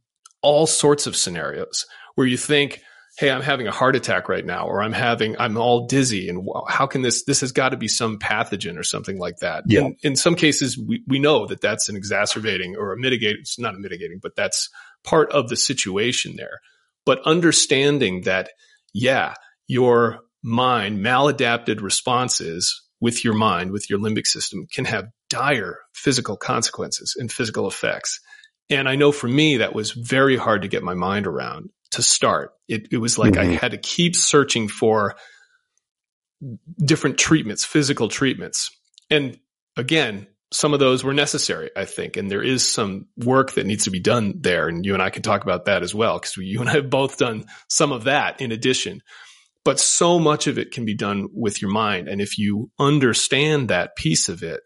all 0.47 0.67
sorts 0.67 1.09
of 1.09 1.17
scenarios 1.17 1.85
where 2.15 2.27
you 2.27 2.37
think, 2.37 2.81
"Hey, 3.19 3.31
I'm 3.31 3.43
having 3.43 3.67
a 3.67 3.73
heart 3.73 3.97
attack 3.97 4.29
right 4.29 4.47
now," 4.47 4.69
or 4.69 4.81
"I'm 4.81 4.93
having 4.93 5.37
I'm 5.39 5.57
all 5.57 5.87
dizzy," 5.87 6.29
and 6.29 6.47
how 6.69 6.87
can 6.87 7.03
this 7.03 7.25
this 7.25 7.41
has 7.41 7.51
got 7.51 7.71
to 7.71 7.77
be 7.77 7.89
some 7.89 8.19
pathogen 8.19 8.79
or 8.79 8.85
something 8.85 9.19
like 9.19 9.39
that. 9.41 9.65
Yeah. 9.67 9.81
In, 9.81 9.97
in 10.03 10.17
some 10.17 10.37
cases, 10.37 10.79
we 10.79 11.03
we 11.09 11.19
know 11.19 11.47
that 11.47 11.61
that's 11.61 11.89
an 11.89 11.97
exacerbating 11.97 12.77
or 12.77 12.93
a 12.93 12.97
mitigating. 12.97 13.41
It's 13.41 13.59
not 13.59 13.75
a 13.75 13.79
mitigating, 13.79 14.21
but 14.23 14.37
that's 14.37 14.71
part 15.03 15.31
of 15.33 15.49
the 15.49 15.57
situation 15.57 16.35
there. 16.37 16.61
But 17.05 17.21
understanding 17.27 18.23
that, 18.23 18.51
yeah, 18.95 19.35
your 19.67 20.21
mind 20.43 21.01
maladapted 21.01 21.81
responses 21.83 22.83
with 23.01 23.25
your 23.25 23.35
mind, 23.35 23.73
with 23.73 23.91
your 23.91 23.99
limbic 23.99 24.27
system 24.27 24.67
can 24.73 24.85
have 24.85 25.07
dire 25.29 25.79
physical 25.93 26.37
consequences 26.37 27.15
and 27.19 27.31
physical 27.31 27.67
effects. 27.67 28.21
And 28.69 28.89
I 28.89 28.97
know 28.97 29.13
for 29.13 29.29
me, 29.29 29.59
that 29.59 29.75
was 29.75 29.93
very 29.93 30.37
hard 30.37 30.63
to 30.63 30.69
get 30.69 30.83
my 30.83 30.95
mind 30.95 31.27
around 31.27 31.71
to 31.93 32.03
start. 32.03 32.53
It, 32.69 32.89
it 32.91 32.99
was 32.99 33.17
like 33.17 33.35
mm-hmm. 33.35 33.53
I 33.53 33.55
had 33.55 33.71
to 33.71 33.79
keep 33.79 34.17
searching 34.17 34.69
for 34.69 35.17
different 36.79 37.19
treatments, 37.19 37.65
physical 37.65 38.09
treatments. 38.09 38.71
And 39.09 39.39
again, 39.77 40.27
some 40.53 40.75
of 40.75 40.81
those 40.81 41.03
were 41.03 41.15
necessary, 41.15 41.71
I 41.77 41.85
think. 41.85 42.17
And 42.17 42.31
there 42.31 42.43
is 42.43 42.69
some 42.69 43.07
work 43.17 43.53
that 43.53 43.67
needs 43.67 43.85
to 43.85 43.91
be 43.91 44.01
done 44.01 44.35
there. 44.41 44.69
And 44.69 44.85
you 44.85 44.95
and 44.95 45.03
I 45.03 45.11
can 45.11 45.23
talk 45.23 45.43
about 45.43 45.65
that 45.65 45.83
as 45.83 45.95
well, 45.95 46.19
because 46.19 46.37
you 46.37 46.61
and 46.61 46.69
I 46.69 46.75
have 46.75 46.91
both 46.91 47.19
done 47.19 47.47
some 47.69 47.93
of 47.93 48.05
that 48.05 48.41
in 48.41 48.53
addition. 48.53 49.01
But 49.65 49.81
so 49.81 50.19
much 50.21 50.47
of 50.47 50.59
it 50.59 50.71
can 50.71 50.85
be 50.85 50.95
done 50.95 51.29
with 51.33 51.61
your 51.61 51.71
mind. 51.71 52.09
And 52.09 52.21
if 52.21 52.39
you 52.39 52.71
understand 52.79 53.69
that 53.69 53.97
piece 53.97 54.29
of 54.29 54.43
it, 54.43 54.61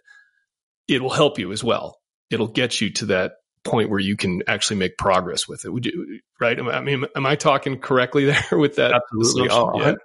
it 0.89 1.03
will 1.03 1.11
help 1.11 1.39
you 1.39 1.53
as 1.53 1.65
well. 1.65 1.99
It'll 2.31 2.49
get 2.49 2.81
you 2.81 2.93
to 2.95 3.07
that 3.07 3.33
point 3.64 3.90
where 3.90 4.01
you 4.01 4.16
can 4.16 4.42
actually 4.46 4.77
make 4.77 4.96
progress 4.96 5.46
with 5.46 5.64
it. 5.64 5.70
Would 5.70 5.87
you, 5.87 6.20
right? 6.40 6.59
I 6.59 6.81
mean, 6.81 7.05
am 7.14 7.27
I 7.27 7.37
talking 7.37 7.79
correctly 7.79 8.25
there 8.51 8.59
with 8.59 8.77
that? 8.77 8.92
Absolutely. 8.92 9.49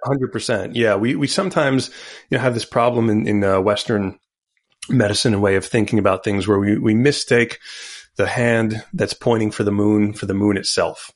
hundred 0.04 0.32
percent. 0.32 0.76
Yeah. 0.76 0.96
We, 0.96 1.16
we 1.16 1.26
sometimes, 1.26 1.88
you 2.30 2.36
know, 2.36 2.42
have 2.42 2.54
this 2.54 2.64
problem 2.64 3.10
in, 3.10 3.26
in 3.26 3.44
uh, 3.44 3.60
Western 3.60 4.18
medicine 4.88 5.32
and 5.32 5.42
way 5.42 5.56
of 5.56 5.64
thinking 5.64 5.98
about 5.98 6.22
things 6.22 6.46
where 6.46 6.58
we, 6.58 6.78
we 6.78 6.94
mistake 6.94 7.58
the 8.16 8.26
hand 8.26 8.84
that's 8.92 9.14
pointing 9.14 9.50
for 9.50 9.64
the 9.64 9.72
moon 9.72 10.12
for 10.12 10.26
the 10.26 10.34
moon 10.34 10.56
itself. 10.56 11.10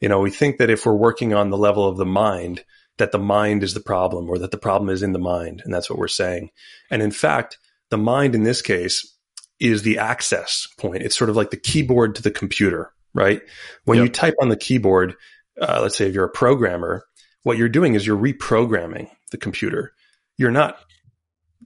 You 0.00 0.08
know, 0.08 0.20
we 0.20 0.30
think 0.30 0.58
that 0.58 0.70
if 0.70 0.86
we're 0.86 0.94
working 0.94 1.34
on 1.34 1.50
the 1.50 1.58
level 1.58 1.86
of 1.86 1.96
the 1.96 2.06
mind, 2.06 2.64
that 2.98 3.12
the 3.12 3.18
mind 3.18 3.62
is 3.62 3.74
the 3.74 3.80
problem 3.80 4.28
or 4.28 4.38
that 4.38 4.50
the 4.50 4.58
problem 4.58 4.90
is 4.90 5.02
in 5.02 5.12
the 5.12 5.18
mind. 5.18 5.62
And 5.64 5.74
that's 5.74 5.90
what 5.90 5.98
we're 5.98 6.08
saying. 6.08 6.50
And 6.90 7.02
in 7.02 7.10
fact, 7.10 7.58
the 7.90 7.98
mind 7.98 8.34
in 8.34 8.44
this 8.44 8.62
case 8.62 9.17
is 9.60 9.82
the 9.82 9.98
access 9.98 10.68
point. 10.78 11.02
It's 11.02 11.16
sort 11.16 11.30
of 11.30 11.36
like 11.36 11.50
the 11.50 11.56
keyboard 11.56 12.14
to 12.16 12.22
the 12.22 12.30
computer, 12.30 12.92
right? 13.14 13.42
When 13.84 13.98
yep. 13.98 14.04
you 14.04 14.12
type 14.12 14.34
on 14.40 14.48
the 14.48 14.56
keyboard, 14.56 15.14
uh, 15.60 15.80
let's 15.82 15.96
say 15.96 16.08
if 16.08 16.14
you're 16.14 16.24
a 16.24 16.30
programmer, 16.30 17.04
what 17.42 17.58
you're 17.58 17.68
doing 17.68 17.94
is 17.94 18.06
you're 18.06 18.16
reprogramming 18.16 19.10
the 19.30 19.38
computer. 19.38 19.92
You're 20.36 20.50
not 20.50 20.78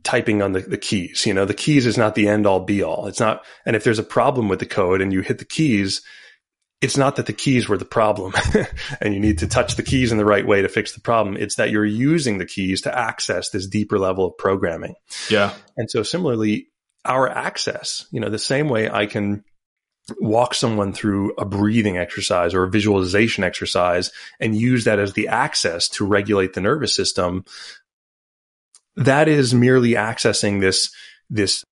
typing 0.03 0.43
on 0.43 0.53
the, 0.53 0.61
the 0.61 0.79
keys. 0.79 1.27
You 1.27 1.35
know, 1.35 1.45
the 1.45 1.55
keys 1.55 1.87
is 1.87 1.99
not 1.99 2.15
the 2.15 2.29
end 2.29 2.47
all 2.47 2.61
be 2.61 2.83
all. 2.83 3.07
It's 3.07 3.21
not, 3.21 3.45
and 3.67 3.77
if 3.77 3.85
there's 3.85 3.99
a 3.99 4.05
problem 4.05 4.49
with 4.49 4.59
the 4.59 4.67
code 4.67 5.01
and 5.01 5.13
you 5.13 5.21
hit 5.21 5.39
the 5.39 5.45
keys, 5.45 6.03
it's 6.81 6.97
not 6.97 7.17
that 7.17 7.27
the 7.27 7.33
keys 7.33 7.69
were 7.69 7.79
the 7.79 7.85
problem 7.85 8.35
and 9.01 9.15
you 9.15 9.21
need 9.21 9.39
to 9.39 9.47
touch 9.47 9.77
the 9.77 9.85
keys 9.85 10.11
in 10.11 10.19
the 10.19 10.25
right 10.25 10.47
way 10.47 10.63
to 10.63 10.69
fix 10.69 10.93
the 10.95 11.01
problem. 11.01 11.37
It's 11.37 11.55
that 11.55 11.71
you're 11.71 11.85
using 11.85 12.39
the 12.39 12.47
keys 12.47 12.83
to 12.83 12.97
access 12.97 13.51
this 13.51 13.69
deeper 13.69 13.99
level 13.99 14.27
of 14.27 14.37
programming. 14.37 14.95
Yeah. 15.31 15.55
And 15.77 15.89
so 15.89 16.03
similarly, 16.03 16.72
our 17.05 17.29
access, 17.29 18.07
you 18.11 18.21
know, 18.21 18.31
the 18.31 18.39
same 18.39 18.69
way 18.69 18.89
I 18.89 19.07
can 19.07 19.45
walk 20.19 20.55
someone 20.55 20.93
through 20.93 21.33
a 21.39 21.45
breathing 21.45 21.97
exercise 21.97 22.55
or 22.55 22.65
a 22.65 22.71
visualization 22.71 23.45
exercise 23.45 24.11
and 24.41 24.57
use 24.57 24.85
that 24.85 24.99
as 24.99 25.13
the 25.13 25.29
access 25.29 25.89
to 25.89 26.07
regulate 26.07 26.55
the 26.55 26.61
nervous 26.61 26.95
system. 26.95 27.45
That 28.97 29.29
is 29.29 29.55
merely 29.55 29.91
accessing 29.91 30.61
this, 30.61 30.93
this, 31.31 31.65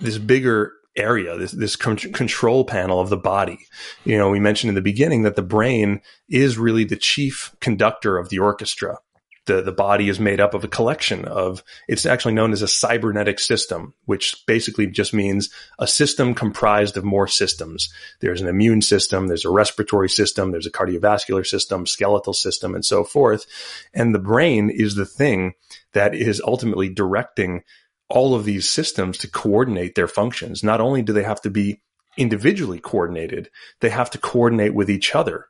this 0.00 0.18
bigger 0.18 0.72
area, 0.96 1.36
this, 1.36 1.52
this 1.52 1.76
con- 1.76 1.96
control 1.96 2.64
panel 2.64 3.00
of 3.00 3.10
the 3.10 3.16
body. 3.16 3.58
You 4.04 4.18
know, 4.18 4.30
we 4.30 4.40
mentioned 4.40 4.70
in 4.70 4.74
the 4.74 4.82
beginning 4.82 5.22
that 5.22 5.36
the 5.36 5.42
brain 5.42 6.00
is 6.28 6.58
really 6.58 6.84
the 6.84 6.96
chief 6.96 7.54
conductor 7.60 8.18
of 8.18 8.28
the 8.28 8.38
orchestra. 8.38 8.98
The, 9.46 9.60
the 9.60 9.72
body 9.72 10.08
is 10.08 10.20
made 10.20 10.40
up 10.40 10.54
of 10.54 10.62
a 10.62 10.68
collection 10.68 11.24
of, 11.24 11.64
it's 11.88 12.06
actually 12.06 12.34
known 12.34 12.52
as 12.52 12.62
a 12.62 12.68
cybernetic 12.68 13.40
system, 13.40 13.92
which 14.04 14.44
basically 14.46 14.86
just 14.86 15.12
means 15.12 15.50
a 15.80 15.86
system 15.86 16.32
comprised 16.32 16.96
of 16.96 17.02
more 17.02 17.26
systems. 17.26 17.92
There's 18.20 18.40
an 18.40 18.46
immune 18.46 18.82
system, 18.82 19.26
there's 19.26 19.44
a 19.44 19.50
respiratory 19.50 20.08
system, 20.08 20.52
there's 20.52 20.66
a 20.66 20.70
cardiovascular 20.70 21.44
system, 21.44 21.86
skeletal 21.86 22.34
system, 22.34 22.76
and 22.76 22.84
so 22.84 23.02
forth. 23.02 23.46
And 23.92 24.14
the 24.14 24.20
brain 24.20 24.70
is 24.70 24.94
the 24.94 25.06
thing 25.06 25.54
that 25.92 26.14
is 26.14 26.40
ultimately 26.46 26.88
directing 26.88 27.64
all 28.08 28.34
of 28.34 28.44
these 28.44 28.68
systems 28.68 29.18
to 29.18 29.28
coordinate 29.28 29.94
their 29.94 30.06
functions. 30.06 30.62
Not 30.62 30.80
only 30.80 31.02
do 31.02 31.12
they 31.12 31.24
have 31.24 31.40
to 31.40 31.50
be 31.50 31.82
individually 32.16 32.78
coordinated, 32.78 33.50
they 33.80 33.88
have 33.88 34.10
to 34.10 34.18
coordinate 34.18 34.74
with 34.74 34.90
each 34.90 35.14
other. 35.14 35.46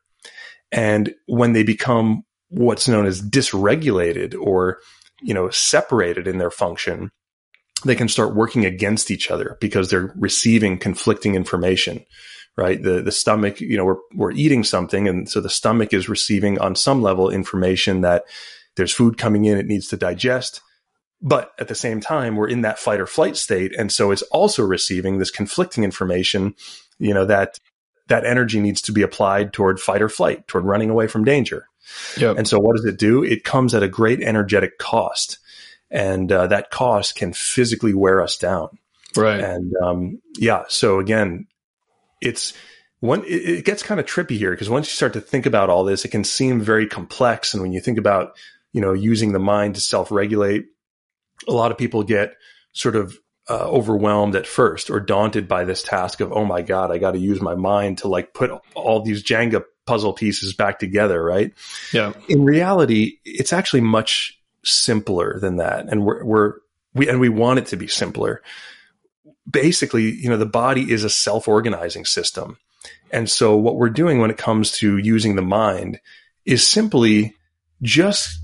And 0.70 1.14
when 1.26 1.52
they 1.52 1.64
become 1.64 2.24
what's 2.52 2.88
known 2.88 3.06
as 3.06 3.22
dysregulated 3.22 4.34
or, 4.38 4.78
you 5.20 5.34
know, 5.34 5.50
separated 5.50 6.26
in 6.26 6.38
their 6.38 6.50
function, 6.50 7.10
they 7.84 7.94
can 7.94 8.08
start 8.08 8.34
working 8.34 8.64
against 8.64 9.10
each 9.10 9.30
other 9.30 9.56
because 9.60 9.90
they're 9.90 10.12
receiving 10.16 10.78
conflicting 10.78 11.34
information, 11.34 12.04
right? 12.56 12.82
The, 12.82 13.02
the 13.02 13.12
stomach, 13.12 13.60
you 13.60 13.76
know, 13.76 13.84
we're, 13.84 13.96
we're 14.14 14.32
eating 14.32 14.64
something. 14.64 15.08
And 15.08 15.28
so 15.28 15.40
the 15.40 15.50
stomach 15.50 15.92
is 15.92 16.08
receiving 16.08 16.58
on 16.58 16.76
some 16.76 17.02
level 17.02 17.30
information 17.30 18.02
that 18.02 18.24
there's 18.76 18.94
food 18.94 19.18
coming 19.18 19.44
in, 19.44 19.58
it 19.58 19.66
needs 19.66 19.88
to 19.88 19.96
digest 19.96 20.60
but 21.22 21.52
at 21.58 21.68
the 21.68 21.74
same 21.74 22.00
time, 22.00 22.34
we're 22.34 22.48
in 22.48 22.62
that 22.62 22.80
fight 22.80 23.00
or 23.00 23.06
flight 23.06 23.36
state. 23.36 23.72
And 23.78 23.92
so 23.92 24.10
it's 24.10 24.22
also 24.22 24.64
receiving 24.64 25.18
this 25.18 25.30
conflicting 25.30 25.84
information, 25.84 26.56
you 26.98 27.14
know, 27.14 27.24
that 27.26 27.58
that 28.08 28.26
energy 28.26 28.60
needs 28.60 28.82
to 28.82 28.92
be 28.92 29.02
applied 29.02 29.52
toward 29.52 29.78
fight 29.78 30.02
or 30.02 30.08
flight, 30.08 30.48
toward 30.48 30.64
running 30.64 30.90
away 30.90 31.06
from 31.06 31.24
danger. 31.24 31.66
Yep. 32.16 32.38
And 32.38 32.48
so 32.48 32.58
what 32.58 32.76
does 32.76 32.84
it 32.84 32.98
do? 32.98 33.22
It 33.22 33.44
comes 33.44 33.74
at 33.74 33.82
a 33.82 33.88
great 33.88 34.22
energetic 34.22 34.78
cost. 34.78 35.38
And 35.90 36.32
uh, 36.32 36.46
that 36.46 36.70
cost 36.70 37.16
can 37.16 37.32
physically 37.32 37.92
wear 37.92 38.22
us 38.22 38.38
down. 38.38 38.78
Right. 39.16 39.40
And 39.40 39.72
um, 39.82 40.22
yeah, 40.36 40.64
so 40.68 40.98
again, 40.98 41.46
it's 42.20 42.54
one, 43.00 43.24
it, 43.24 43.58
it 43.58 43.64
gets 43.64 43.82
kind 43.82 44.00
of 44.00 44.06
trippy 44.06 44.38
here 44.38 44.52
because 44.52 44.70
once 44.70 44.86
you 44.86 44.94
start 44.94 45.12
to 45.14 45.20
think 45.20 45.44
about 45.44 45.68
all 45.68 45.84
this, 45.84 46.04
it 46.04 46.08
can 46.08 46.24
seem 46.24 46.60
very 46.60 46.86
complex. 46.86 47.52
And 47.52 47.62
when 47.62 47.72
you 47.72 47.80
think 47.80 47.98
about, 47.98 48.36
you 48.72 48.80
know, 48.80 48.94
using 48.94 49.32
the 49.32 49.38
mind 49.38 49.74
to 49.74 49.80
self 49.80 50.10
regulate, 50.10 50.66
a 51.46 51.52
lot 51.52 51.72
of 51.72 51.78
people 51.78 52.02
get 52.04 52.34
sort 52.72 52.96
of 52.96 53.18
uh, 53.50 53.68
overwhelmed 53.68 54.36
at 54.36 54.46
first 54.46 54.88
or 54.88 55.00
daunted 55.00 55.48
by 55.48 55.64
this 55.64 55.82
task 55.82 56.20
of, 56.20 56.32
oh 56.32 56.44
my 56.44 56.62
God, 56.62 56.90
I 56.90 56.98
got 56.98 57.12
to 57.12 57.18
use 57.18 57.40
my 57.40 57.54
mind 57.54 57.98
to 57.98 58.08
like 58.08 58.32
put 58.32 58.50
all 58.74 59.02
these 59.02 59.22
Jenga 59.22 59.64
puzzle 59.86 60.12
pieces 60.12 60.54
back 60.54 60.78
together, 60.78 61.22
right? 61.22 61.52
Yeah. 61.92 62.12
In 62.28 62.44
reality, 62.44 63.18
it's 63.24 63.52
actually 63.52 63.80
much 63.80 64.38
simpler 64.64 65.38
than 65.40 65.56
that. 65.56 65.86
And 65.88 66.04
we're, 66.04 66.24
we're, 66.24 66.52
we, 66.94 67.08
and 67.08 67.20
we 67.20 67.28
want 67.28 67.58
it 67.58 67.66
to 67.66 67.76
be 67.76 67.86
simpler. 67.86 68.42
Basically, 69.50 70.10
you 70.10 70.28
know, 70.28 70.36
the 70.36 70.46
body 70.46 70.90
is 70.90 71.04
a 71.04 71.10
self 71.10 71.48
organizing 71.48 72.04
system. 72.04 72.58
And 73.10 73.28
so 73.28 73.56
what 73.56 73.76
we're 73.76 73.90
doing 73.90 74.18
when 74.18 74.30
it 74.30 74.38
comes 74.38 74.72
to 74.78 74.96
using 74.98 75.36
the 75.36 75.42
mind 75.42 76.00
is 76.44 76.66
simply 76.66 77.34
just 77.82 78.38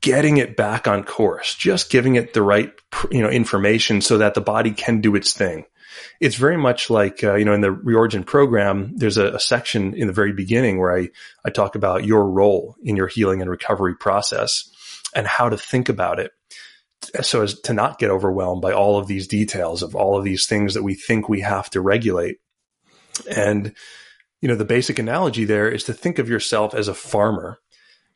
getting 0.00 0.36
it 0.36 0.56
back 0.56 0.86
on 0.86 1.04
course, 1.04 1.54
just 1.54 1.90
giving 1.90 2.16
it 2.16 2.32
the 2.32 2.42
right, 2.42 2.72
you 3.10 3.22
know, 3.22 3.28
information 3.28 4.00
so 4.00 4.18
that 4.18 4.34
the 4.34 4.40
body 4.40 4.70
can 4.70 5.00
do 5.00 5.16
its 5.16 5.32
thing. 5.32 5.64
It's 6.20 6.36
very 6.36 6.56
much 6.56 6.90
like, 6.90 7.22
uh, 7.22 7.34
you 7.34 7.44
know, 7.44 7.52
in 7.52 7.60
the 7.60 7.74
Reorigin 7.74 8.24
program, 8.24 8.92
there's 8.96 9.18
a, 9.18 9.34
a, 9.34 9.40
section 9.40 9.94
in 9.94 10.06
the 10.06 10.12
very 10.12 10.32
beginning 10.32 10.78
where 10.78 10.96
I, 10.96 11.10
I 11.44 11.50
talk 11.50 11.74
about 11.74 12.04
your 12.04 12.28
role 12.28 12.76
in 12.82 12.96
your 12.96 13.06
healing 13.06 13.40
and 13.40 13.50
recovery 13.50 13.96
process 13.96 14.68
and 15.14 15.26
how 15.26 15.48
to 15.48 15.56
think 15.56 15.88
about 15.88 16.18
it 16.18 16.32
so 17.22 17.42
as 17.42 17.60
to 17.60 17.72
not 17.72 17.98
get 17.98 18.10
overwhelmed 18.10 18.62
by 18.62 18.72
all 18.72 18.98
of 18.98 19.06
these 19.06 19.28
details 19.28 19.82
of 19.82 19.94
all 19.94 20.18
of 20.18 20.24
these 20.24 20.46
things 20.46 20.74
that 20.74 20.82
we 20.82 20.94
think 20.94 21.28
we 21.28 21.40
have 21.40 21.70
to 21.70 21.80
regulate. 21.80 22.38
And, 23.30 23.74
you 24.40 24.48
know, 24.48 24.56
the 24.56 24.64
basic 24.64 24.98
analogy 24.98 25.44
there 25.44 25.68
is 25.68 25.84
to 25.84 25.94
think 25.94 26.18
of 26.18 26.28
yourself 26.28 26.74
as 26.74 26.88
a 26.88 26.94
farmer 26.94 27.60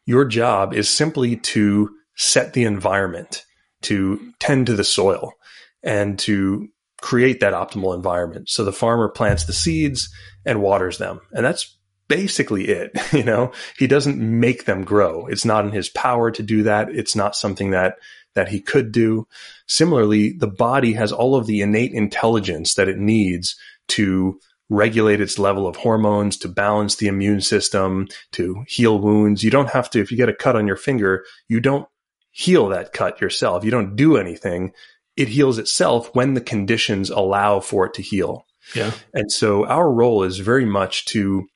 your 0.07 0.25
job 0.25 0.75
is 0.75 0.89
simply 0.89 1.37
to 1.37 1.95
set 2.17 2.53
the 2.53 2.65
environment, 2.65 3.45
to 3.83 4.33
tend 4.41 4.67
to 4.67 4.75
the 4.75 4.83
soil, 4.85 5.35
and 5.83 6.19
to 6.19 6.69
create 7.01 7.41
that 7.41 7.55
optimal 7.55 7.95
environment. 7.95 8.49
So 8.49 8.65
the 8.65 8.73
farmer 8.73 9.09
plants 9.09 9.45
the 9.45 9.53
seeds 9.53 10.09
and 10.45 10.63
waters 10.63 10.99
them. 10.99 11.21
And 11.33 11.45
that's 11.45 11.77
basically 12.09 12.69
it. 12.69 12.93
You 13.13 13.25
know, 13.25 13.53
he 13.79 13.87
doesn't 13.87 14.19
make 14.19 14.65
them 14.65 14.85
grow. 14.85 15.27
It's 15.27 15.45
not 15.45 15.65
in 15.65 15.73
his 15.73 15.89
power 15.89 16.31
to 16.31 16.43
do 16.43 16.63
that. 16.65 16.89
It's 16.91 17.17
not 17.17 17.37
something 17.37 17.71
that 17.73 17.97
that 18.35 18.49
he 18.49 18.61
could 18.61 18.93
do. 18.93 19.27
Similarly, 19.67 20.33
the 20.33 20.47
body 20.47 20.93
has 20.93 21.11
all 21.11 21.35
of 21.35 21.47
the 21.47 21.61
innate 21.61 21.93
intelligence 21.93 22.75
that 22.75 22.89
it 22.89 22.99
needs 22.99 23.57
to 23.89 24.39
regulate 24.69 25.21
its 25.21 25.39
level 25.39 25.67
of 25.67 25.77
hormones, 25.77 26.37
to 26.39 26.49
balance 26.49 26.95
the 26.97 27.09
immune 27.09 27.41
system, 27.41 28.07
to 28.33 28.65
heal 28.69 29.01
wounds. 29.01 29.43
You 29.43 29.51
don't 29.51 29.71
have 29.71 29.91
to, 29.91 30.01
if 30.01 30.13
you 30.13 30.17
get 30.17 30.29
a 30.29 30.35
cut 30.35 30.55
on 30.55 30.67
your 30.67 30.77
finger, 30.77 31.25
you 31.49 31.59
don't 31.59 31.89
heal 32.31 32.69
that 32.69 32.93
cut 32.93 33.21
yourself. 33.21 33.65
You 33.65 33.73
don't 33.73 33.97
do 33.97 34.17
anything. 34.17 34.73
It 35.21 35.29
heals 35.29 35.59
itself 35.59 36.11
when 36.15 36.33
the 36.33 36.41
conditions 36.41 37.11
allow 37.11 37.61
for 37.61 37.85
it 37.87 37.95
to 37.95 38.03
heal. 38.03 38.47
Yeah. 38.75 38.93
And 39.13 39.31
so 39.31 39.67
our 39.67 39.91
role 39.91 40.23
is 40.23 40.39
very 40.39 40.65
much 40.65 41.05
to 41.07 41.47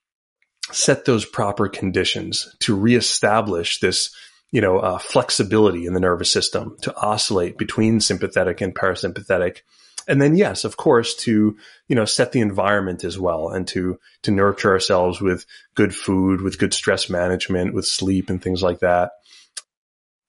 set 0.70 1.04
those 1.04 1.24
proper 1.24 1.68
conditions 1.68 2.54
to 2.60 2.74
reestablish 2.74 3.80
this, 3.80 4.14
you 4.50 4.60
know, 4.60 4.78
uh, 4.78 4.98
flexibility 4.98 5.86
in 5.86 5.94
the 5.94 6.00
nervous 6.00 6.30
system 6.30 6.76
to 6.82 6.94
oscillate 6.96 7.56
between 7.56 8.00
sympathetic 8.00 8.60
and 8.60 8.74
parasympathetic. 8.74 9.58
And 10.06 10.20
then, 10.20 10.36
yes, 10.36 10.64
of 10.64 10.76
course, 10.76 11.14
to, 11.24 11.56
you 11.88 11.96
know, 11.96 12.04
set 12.04 12.32
the 12.32 12.40
environment 12.40 13.04
as 13.04 13.18
well 13.18 13.48
and 13.48 13.66
to, 13.68 13.98
to 14.22 14.30
nurture 14.30 14.72
ourselves 14.72 15.20
with 15.22 15.46
good 15.74 15.94
food, 15.94 16.42
with 16.42 16.58
good 16.58 16.74
stress 16.74 17.08
management, 17.08 17.72
with 17.72 17.86
sleep 17.86 18.28
and 18.28 18.42
things 18.42 18.62
like 18.62 18.80
that. 18.80 19.12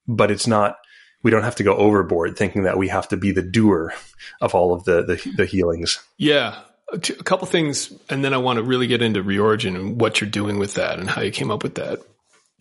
But 0.08 0.32
it's 0.32 0.48
not, 0.48 0.78
we 1.26 1.32
don't 1.32 1.42
have 1.42 1.56
to 1.56 1.64
go 1.64 1.76
overboard 1.76 2.38
thinking 2.38 2.64
that 2.64 2.78
we 2.78 2.88
have 2.88 3.08
to 3.08 3.18
be 3.18 3.32
the 3.32 3.42
doer 3.42 3.92
of 4.42 4.54
all 4.54 4.74
of 4.74 4.84
the, 4.84 5.02
the, 5.02 5.34
the 5.38 5.46
healings. 5.46 6.00
Yeah 6.18 6.62
a 6.94 7.00
couple 7.00 7.48
things, 7.48 7.92
and 8.12 8.24
then 8.24 8.32
I 8.32 8.38
want 8.38 8.58
to 8.58 8.64
really 8.64 8.86
get 8.86 9.02
into 9.02 9.24
Reorigin 9.24 9.76
and 9.76 10.00
what 10.00 10.22
you're 10.22 10.30
doing 10.30 10.60
with 10.60 10.76
that 10.76 11.00
and 11.00 11.10
how 11.10 11.22
you 11.22 11.32
came 11.32 11.50
up 11.50 11.64
with 11.64 11.76
that. 11.76 12.00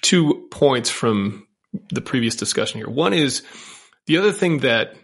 Two 0.00 0.48
points 0.50 0.88
from 0.88 1.46
the 1.90 2.00
previous 2.00 2.34
discussion 2.34 2.78
here. 2.78 2.88
One 2.88 3.12
is 3.12 3.42
the 4.06 4.16
other 4.16 4.32
thing 4.32 4.60
that 4.60 4.94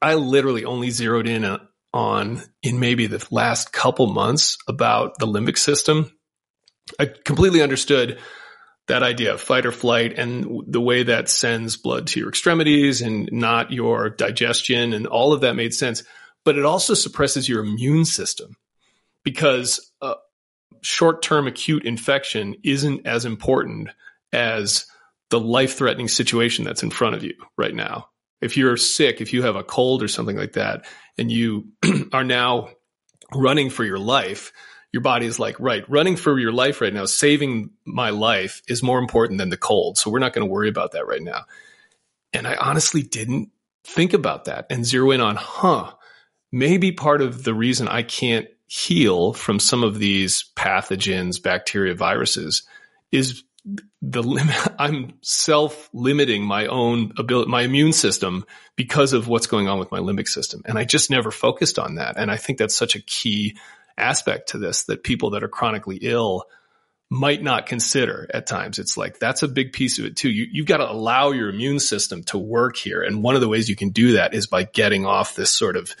I 0.00 0.14
literally 0.14 0.64
only 0.64 0.90
zeroed 0.90 1.26
in 1.26 1.58
on 1.92 2.42
in 2.62 2.78
maybe 2.78 3.08
the 3.08 3.26
last 3.32 3.72
couple 3.72 4.06
months 4.06 4.58
about 4.68 5.18
the 5.18 5.26
limbic 5.26 5.58
system. 5.58 6.12
I 7.00 7.06
completely 7.06 7.62
understood 7.62 8.20
that 8.88 9.02
idea 9.02 9.34
of 9.34 9.40
fight 9.40 9.66
or 9.66 9.72
flight 9.72 10.18
and 10.18 10.64
the 10.66 10.80
way 10.80 11.02
that 11.02 11.28
sends 11.28 11.76
blood 11.76 12.06
to 12.06 12.20
your 12.20 12.28
extremities 12.28 13.00
and 13.02 13.28
not 13.32 13.72
your 13.72 14.10
digestion 14.10 14.92
and 14.92 15.06
all 15.06 15.32
of 15.32 15.40
that 15.40 15.56
made 15.56 15.74
sense 15.74 16.02
but 16.44 16.56
it 16.56 16.64
also 16.64 16.94
suppresses 16.94 17.48
your 17.48 17.64
immune 17.64 18.04
system 18.04 18.56
because 19.24 19.92
short 20.86 21.20
term 21.22 21.46
acute 21.46 21.84
infection 21.84 22.54
isn't 22.62 23.06
as 23.06 23.24
important 23.24 23.88
as 24.32 24.86
the 25.30 25.40
life 25.40 25.76
threatening 25.76 26.08
situation 26.08 26.64
that's 26.64 26.82
in 26.82 26.90
front 26.90 27.16
of 27.16 27.24
you 27.24 27.34
right 27.58 27.74
now. 27.74 28.08
If 28.40 28.56
you're 28.56 28.76
sick, 28.76 29.20
if 29.20 29.32
you 29.32 29.42
have 29.42 29.56
a 29.56 29.64
cold 29.64 30.02
or 30.02 30.08
something 30.08 30.36
like 30.36 30.52
that, 30.52 30.86
and 31.18 31.30
you 31.30 31.72
are 32.12 32.24
now 32.24 32.68
running 33.34 33.70
for 33.70 33.82
your 33.82 33.98
life, 33.98 34.52
your 34.96 35.02
body 35.02 35.26
is 35.26 35.38
like, 35.38 35.60
right, 35.60 35.84
running 35.90 36.16
for 36.16 36.38
your 36.38 36.52
life 36.52 36.80
right 36.80 36.94
now, 36.94 37.04
saving 37.04 37.68
my 37.84 38.08
life 38.08 38.62
is 38.66 38.82
more 38.82 38.98
important 38.98 39.36
than 39.36 39.50
the 39.50 39.56
cold. 39.58 39.98
So 39.98 40.10
we're 40.10 40.20
not 40.20 40.32
going 40.32 40.46
to 40.46 40.50
worry 40.50 40.70
about 40.70 40.92
that 40.92 41.06
right 41.06 41.20
now. 41.20 41.44
And 42.32 42.46
I 42.46 42.54
honestly 42.54 43.02
didn't 43.02 43.50
think 43.84 44.14
about 44.14 44.46
that 44.46 44.64
and 44.70 44.86
zero 44.86 45.10
in 45.10 45.20
on, 45.20 45.36
huh, 45.36 45.92
maybe 46.50 46.92
part 46.92 47.20
of 47.20 47.44
the 47.44 47.52
reason 47.52 47.88
I 47.88 48.04
can't 48.04 48.48
heal 48.68 49.34
from 49.34 49.60
some 49.60 49.84
of 49.84 49.98
these 49.98 50.50
pathogens, 50.56 51.42
bacteria, 51.42 51.94
viruses 51.94 52.62
is 53.12 53.44
the 54.00 54.22
limit. 54.22 54.56
I'm 54.78 55.18
self 55.20 55.90
limiting 55.92 56.42
my 56.42 56.68
own 56.68 57.12
ability, 57.18 57.50
my 57.50 57.60
immune 57.60 57.92
system 57.92 58.46
because 58.76 59.12
of 59.12 59.28
what's 59.28 59.46
going 59.46 59.68
on 59.68 59.78
with 59.78 59.92
my 59.92 59.98
limbic 59.98 60.28
system. 60.28 60.62
And 60.64 60.78
I 60.78 60.84
just 60.84 61.10
never 61.10 61.30
focused 61.30 61.78
on 61.78 61.96
that. 61.96 62.16
And 62.16 62.30
I 62.30 62.38
think 62.38 62.58
that's 62.58 62.74
such 62.74 62.96
a 62.96 63.02
key 63.02 63.58
aspect 63.98 64.50
to 64.50 64.58
this 64.58 64.84
that 64.84 65.02
people 65.02 65.30
that 65.30 65.42
are 65.42 65.48
chronically 65.48 65.98
ill 66.02 66.44
might 67.08 67.42
not 67.42 67.66
consider 67.66 68.28
at 68.32 68.46
times. 68.46 68.78
It's 68.78 68.96
like 68.96 69.18
that's 69.18 69.42
a 69.42 69.48
big 69.48 69.72
piece 69.72 69.98
of 69.98 70.04
it 70.04 70.16
too. 70.16 70.30
You, 70.30 70.46
you've 70.50 70.66
got 70.66 70.78
to 70.78 70.90
allow 70.90 71.30
your 71.30 71.48
immune 71.48 71.78
system 71.78 72.24
to 72.24 72.38
work 72.38 72.76
here. 72.76 73.02
And 73.02 73.22
one 73.22 73.36
of 73.36 73.40
the 73.40 73.48
ways 73.48 73.68
you 73.68 73.76
can 73.76 73.90
do 73.90 74.12
that 74.12 74.34
is 74.34 74.46
by 74.46 74.64
getting 74.64 75.06
off 75.06 75.36
this 75.36 75.50
sort 75.50 75.76
of 75.76 75.94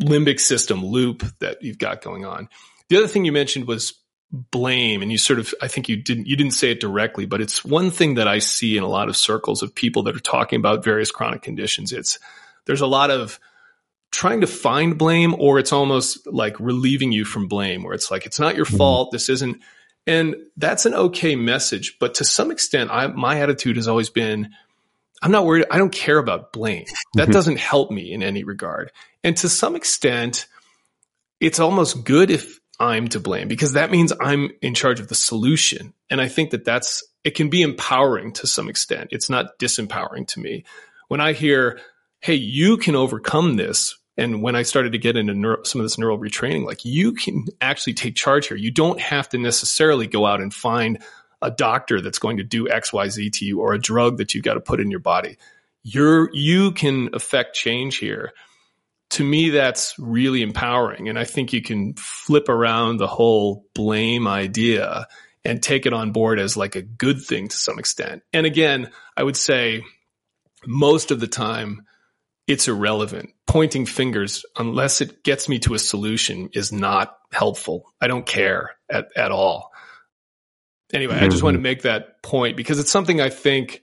limbic 0.00 0.38
system 0.38 0.84
loop 0.84 1.24
that 1.40 1.62
you've 1.62 1.78
got 1.78 2.02
going 2.02 2.24
on. 2.24 2.48
The 2.88 2.96
other 2.96 3.08
thing 3.08 3.24
you 3.24 3.32
mentioned 3.32 3.66
was 3.66 3.94
blame 4.32 5.02
and 5.02 5.10
you 5.10 5.18
sort 5.18 5.40
of 5.40 5.52
I 5.60 5.66
think 5.66 5.88
you 5.88 5.96
didn't 5.96 6.28
you 6.28 6.36
didn't 6.36 6.52
say 6.52 6.70
it 6.70 6.78
directly 6.78 7.26
but 7.26 7.40
it's 7.40 7.64
one 7.64 7.90
thing 7.90 8.14
that 8.14 8.28
I 8.28 8.38
see 8.38 8.76
in 8.76 8.84
a 8.84 8.88
lot 8.88 9.08
of 9.08 9.16
circles 9.16 9.60
of 9.62 9.74
people 9.74 10.04
that 10.04 10.14
are 10.14 10.20
talking 10.20 10.60
about 10.60 10.84
various 10.84 11.10
chronic 11.10 11.42
conditions 11.42 11.92
it's 11.92 12.20
there's 12.64 12.80
a 12.80 12.86
lot 12.86 13.10
of 13.10 13.40
trying 14.10 14.40
to 14.40 14.46
find 14.46 14.98
blame 14.98 15.34
or 15.38 15.58
it's 15.58 15.72
almost 15.72 16.26
like 16.26 16.58
relieving 16.58 17.12
you 17.12 17.24
from 17.24 17.48
blame 17.48 17.82
where 17.82 17.94
it's 17.94 18.10
like 18.10 18.26
it's 18.26 18.40
not 18.40 18.56
your 18.56 18.66
mm-hmm. 18.66 18.76
fault 18.76 19.12
this 19.12 19.28
isn't 19.28 19.60
and 20.06 20.34
that's 20.56 20.86
an 20.86 20.94
okay 20.94 21.36
message 21.36 21.96
but 22.00 22.14
to 22.14 22.24
some 22.24 22.50
extent 22.50 22.90
I 22.90 23.06
my 23.06 23.40
attitude 23.40 23.76
has 23.76 23.88
always 23.88 24.10
been 24.10 24.50
I'm 25.22 25.32
not 25.32 25.44
worried. 25.44 25.66
I 25.70 25.78
don't 25.78 25.92
care 25.92 26.18
about 26.18 26.52
blame. 26.52 26.86
That 27.14 27.24
mm-hmm. 27.24 27.32
doesn't 27.32 27.58
help 27.58 27.90
me 27.90 28.12
in 28.12 28.22
any 28.22 28.44
regard. 28.44 28.90
And 29.22 29.36
to 29.38 29.48
some 29.48 29.76
extent, 29.76 30.46
it's 31.40 31.60
almost 31.60 32.04
good 32.04 32.30
if 32.30 32.58
I'm 32.78 33.08
to 33.08 33.20
blame 33.20 33.48
because 33.48 33.74
that 33.74 33.90
means 33.90 34.12
I'm 34.18 34.50
in 34.62 34.74
charge 34.74 35.00
of 35.00 35.08
the 35.08 35.14
solution. 35.14 35.92
And 36.08 36.20
I 36.20 36.28
think 36.28 36.50
that 36.50 36.64
that's, 36.64 37.02
it 37.22 37.34
can 37.34 37.50
be 37.50 37.60
empowering 37.60 38.32
to 38.34 38.46
some 38.46 38.70
extent. 38.70 39.08
It's 39.12 39.28
not 39.28 39.58
disempowering 39.58 40.26
to 40.28 40.40
me. 40.40 40.64
When 41.08 41.20
I 41.20 41.34
hear, 41.34 41.80
Hey, 42.20 42.34
you 42.34 42.76
can 42.76 42.96
overcome 42.96 43.56
this. 43.56 43.96
And 44.20 44.42
when 44.42 44.54
I 44.54 44.64
started 44.64 44.92
to 44.92 44.98
get 44.98 45.16
into 45.16 45.32
neuro, 45.32 45.64
some 45.64 45.80
of 45.80 45.84
this 45.86 45.96
neural 45.96 46.18
retraining, 46.18 46.66
like 46.66 46.84
you 46.84 47.14
can 47.14 47.46
actually 47.62 47.94
take 47.94 48.14
charge 48.14 48.48
here. 48.48 48.56
You 48.56 48.70
don't 48.70 49.00
have 49.00 49.30
to 49.30 49.38
necessarily 49.38 50.06
go 50.06 50.26
out 50.26 50.42
and 50.42 50.52
find 50.52 50.98
a 51.40 51.50
doctor 51.50 52.02
that's 52.02 52.18
going 52.18 52.36
to 52.36 52.44
do 52.44 52.66
XYZ 52.66 53.32
to 53.32 53.46
you 53.46 53.60
or 53.60 53.72
a 53.72 53.80
drug 53.80 54.18
that 54.18 54.34
you've 54.34 54.44
got 54.44 54.54
to 54.54 54.60
put 54.60 54.78
in 54.78 54.90
your 54.90 55.00
body. 55.00 55.38
You're, 55.82 56.28
you 56.34 56.72
can 56.72 57.08
affect 57.14 57.56
change 57.56 57.96
here. 57.96 58.32
To 59.12 59.24
me, 59.24 59.48
that's 59.48 59.98
really 59.98 60.42
empowering. 60.42 61.08
And 61.08 61.18
I 61.18 61.24
think 61.24 61.54
you 61.54 61.62
can 61.62 61.94
flip 61.94 62.50
around 62.50 62.98
the 62.98 63.06
whole 63.06 63.64
blame 63.74 64.28
idea 64.28 65.06
and 65.46 65.62
take 65.62 65.86
it 65.86 65.94
on 65.94 66.12
board 66.12 66.38
as 66.38 66.58
like 66.58 66.76
a 66.76 66.82
good 66.82 67.22
thing 67.22 67.48
to 67.48 67.56
some 67.56 67.78
extent. 67.78 68.22
And 68.34 68.44
again, 68.44 68.90
I 69.16 69.22
would 69.22 69.38
say 69.38 69.82
most 70.66 71.10
of 71.10 71.20
the 71.20 71.26
time 71.26 71.86
it's 72.50 72.68
irrelevant. 72.68 73.30
Pointing 73.46 73.86
fingers, 73.86 74.44
unless 74.56 75.00
it 75.00 75.24
gets 75.24 75.48
me 75.48 75.58
to 75.60 75.74
a 75.74 75.78
solution, 75.78 76.50
is 76.52 76.72
not 76.72 77.16
helpful. 77.32 77.92
I 78.00 78.08
don't 78.08 78.26
care 78.26 78.76
at, 78.88 79.08
at 79.16 79.30
all 79.30 79.70
anyway, 80.92 81.14
mm-hmm. 81.14 81.24
I 81.24 81.28
just 81.28 81.42
want 81.42 81.54
to 81.54 81.58
mm-hmm. 81.58 81.64
make 81.64 81.82
that 81.82 82.22
point 82.22 82.56
because 82.56 82.78
it's 82.78 82.90
something 82.90 83.20
I 83.20 83.30
think 83.30 83.82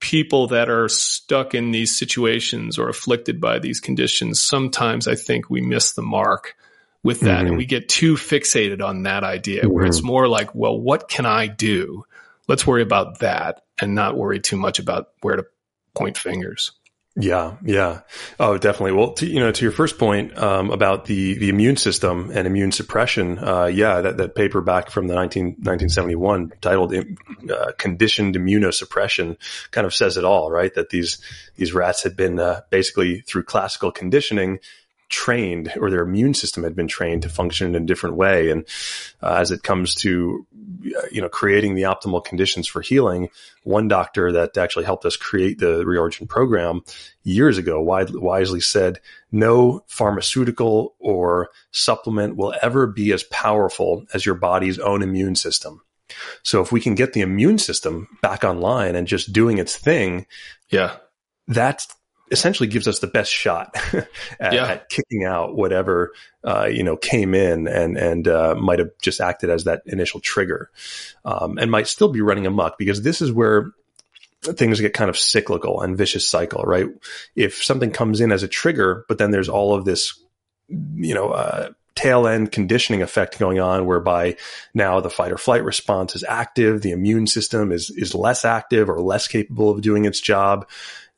people 0.00 0.48
that 0.48 0.68
are 0.68 0.88
stuck 0.88 1.54
in 1.54 1.70
these 1.72 1.98
situations 1.98 2.78
or 2.78 2.88
afflicted 2.88 3.40
by 3.40 3.58
these 3.58 3.80
conditions, 3.80 4.40
sometimes 4.40 5.08
I 5.08 5.14
think 5.14 5.50
we 5.50 5.60
miss 5.60 5.92
the 5.92 6.02
mark 6.02 6.54
with 7.02 7.20
that 7.20 7.38
mm-hmm. 7.38 7.46
and 7.48 7.56
we 7.56 7.66
get 7.66 7.88
too 7.88 8.14
fixated 8.14 8.82
on 8.82 9.04
that 9.04 9.24
idea 9.24 9.62
mm-hmm. 9.62 9.72
where 9.72 9.86
it's 9.86 9.98
mm-hmm. 9.98 10.08
more 10.08 10.28
like, 10.28 10.54
well, 10.54 10.78
what 10.78 11.08
can 11.08 11.26
I 11.26 11.46
do? 11.46 12.04
Let's 12.46 12.66
worry 12.66 12.82
about 12.82 13.20
that 13.20 13.62
and 13.80 13.94
not 13.94 14.16
worry 14.16 14.40
too 14.40 14.56
much 14.56 14.78
about 14.78 15.08
where 15.20 15.36
to 15.36 15.46
point 15.94 16.16
fingers. 16.16 16.72
Yeah, 17.20 17.56
yeah. 17.64 18.02
Oh, 18.38 18.58
definitely. 18.58 18.92
Well, 18.92 19.12
to, 19.14 19.26
you 19.26 19.40
know, 19.40 19.50
to 19.50 19.64
your 19.64 19.72
first 19.72 19.98
point 19.98 20.38
um, 20.38 20.70
about 20.70 21.06
the 21.06 21.36
the 21.36 21.48
immune 21.48 21.76
system 21.76 22.30
and 22.32 22.46
immune 22.46 22.70
suppression, 22.70 23.40
uh, 23.40 23.64
yeah, 23.64 24.00
that, 24.00 24.18
that 24.18 24.36
paper 24.36 24.60
back 24.60 24.88
from 24.88 25.08
the 25.08 25.16
19, 25.16 25.44
1971 25.46 26.52
titled 26.60 26.94
uh, 26.94 27.72
"Conditioned 27.76 28.36
Immunosuppression" 28.36 29.36
kind 29.72 29.84
of 29.84 29.92
says 29.92 30.16
it 30.16 30.24
all, 30.24 30.48
right? 30.52 30.72
That 30.74 30.90
these 30.90 31.18
these 31.56 31.74
rats 31.74 32.04
had 32.04 32.16
been 32.16 32.38
uh, 32.38 32.60
basically 32.70 33.20
through 33.22 33.42
classical 33.42 33.90
conditioning 33.90 34.60
trained 35.08 35.72
or 35.80 35.90
their 35.90 36.02
immune 36.02 36.34
system 36.34 36.62
had 36.62 36.76
been 36.76 36.88
trained 36.88 37.22
to 37.22 37.28
function 37.28 37.74
in 37.74 37.82
a 37.82 37.86
different 37.86 38.16
way. 38.16 38.50
And 38.50 38.64
uh, 39.22 39.34
as 39.34 39.50
it 39.50 39.62
comes 39.62 39.94
to, 39.96 40.46
you 41.10 41.20
know, 41.20 41.28
creating 41.28 41.74
the 41.74 41.82
optimal 41.82 42.24
conditions 42.24 42.66
for 42.66 42.82
healing, 42.82 43.28
one 43.64 43.88
doctor 43.88 44.32
that 44.32 44.56
actually 44.56 44.84
helped 44.84 45.04
us 45.04 45.16
create 45.16 45.58
the 45.58 45.84
Reorigin 45.84 46.28
program 46.28 46.82
years 47.24 47.58
ago 47.58 47.80
wisely 47.80 48.60
said, 48.60 49.00
no 49.32 49.84
pharmaceutical 49.86 50.94
or 50.98 51.50
supplement 51.70 52.36
will 52.36 52.54
ever 52.62 52.86
be 52.86 53.12
as 53.12 53.22
powerful 53.24 54.04
as 54.14 54.24
your 54.24 54.34
body's 54.34 54.78
own 54.78 55.02
immune 55.02 55.36
system. 55.36 55.82
So 56.42 56.62
if 56.62 56.72
we 56.72 56.80
can 56.80 56.94
get 56.94 57.12
the 57.12 57.20
immune 57.20 57.58
system 57.58 58.08
back 58.22 58.44
online 58.44 58.96
and 58.96 59.06
just 59.06 59.32
doing 59.32 59.58
its 59.58 59.76
thing, 59.76 60.26
yeah, 60.70 60.96
that's 61.46 61.88
essentially 62.30 62.68
gives 62.68 62.88
us 62.88 62.98
the 62.98 63.06
best 63.06 63.32
shot 63.32 63.74
at, 64.40 64.52
yeah. 64.52 64.66
at, 64.66 64.88
kicking 64.88 65.24
out 65.24 65.56
whatever 65.56 66.12
uh, 66.44 66.66
you 66.66 66.82
know 66.82 66.96
came 66.96 67.34
in 67.34 67.66
and 67.68 67.96
and 67.96 68.28
uh, 68.28 68.54
might 68.54 68.78
have 68.78 68.90
just 69.00 69.20
acted 69.20 69.50
as 69.50 69.64
that 69.64 69.82
initial 69.86 70.20
trigger, 70.20 70.70
um, 71.24 71.58
and 71.58 71.70
might 71.70 71.86
still 71.86 72.08
be 72.08 72.20
running 72.20 72.46
amok 72.46 72.78
because 72.78 73.02
this 73.02 73.20
is 73.20 73.32
where 73.32 73.72
things 74.42 74.80
get 74.80 74.94
kind 74.94 75.10
of 75.10 75.18
cyclical 75.18 75.80
and 75.80 75.96
vicious 75.96 76.28
cycle, 76.28 76.62
right? 76.62 76.86
If 77.34 77.62
something 77.62 77.90
comes 77.90 78.20
in 78.20 78.32
as 78.32 78.42
a 78.42 78.48
trigger, 78.48 79.04
but 79.08 79.18
then 79.18 79.30
there's 79.30 79.48
all 79.48 79.74
of 79.74 79.84
this, 79.84 80.18
you 80.68 81.14
know, 81.14 81.30
uh, 81.30 81.70
tail 81.98 82.28
end 82.28 82.52
conditioning 82.52 83.02
effect 83.02 83.40
going 83.40 83.58
on 83.58 83.84
whereby 83.84 84.36
now 84.72 85.00
the 85.00 85.10
fight 85.10 85.32
or 85.32 85.38
flight 85.38 85.64
response 85.64 86.14
is 86.14 86.22
active, 86.22 86.80
the 86.80 86.92
immune 86.92 87.26
system 87.26 87.72
is 87.72 87.90
is 87.90 88.14
less 88.14 88.44
active 88.44 88.88
or 88.88 89.00
less 89.00 89.26
capable 89.26 89.70
of 89.70 89.82
doing 89.82 90.04
its 90.04 90.20
job. 90.20 90.68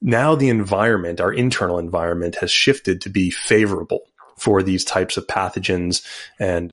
Now 0.03 0.35
the 0.35 0.49
environment, 0.49 1.21
our 1.21 1.33
internal 1.33 1.79
environment 1.79 2.37
has 2.37 2.51
shifted 2.51 3.03
to 3.03 3.11
be 3.11 3.31
favorable 3.31 4.03
for 4.37 4.63
these 4.63 4.85
types 4.85 5.17
of 5.17 5.27
pathogens 5.27 6.05
and 6.39 6.71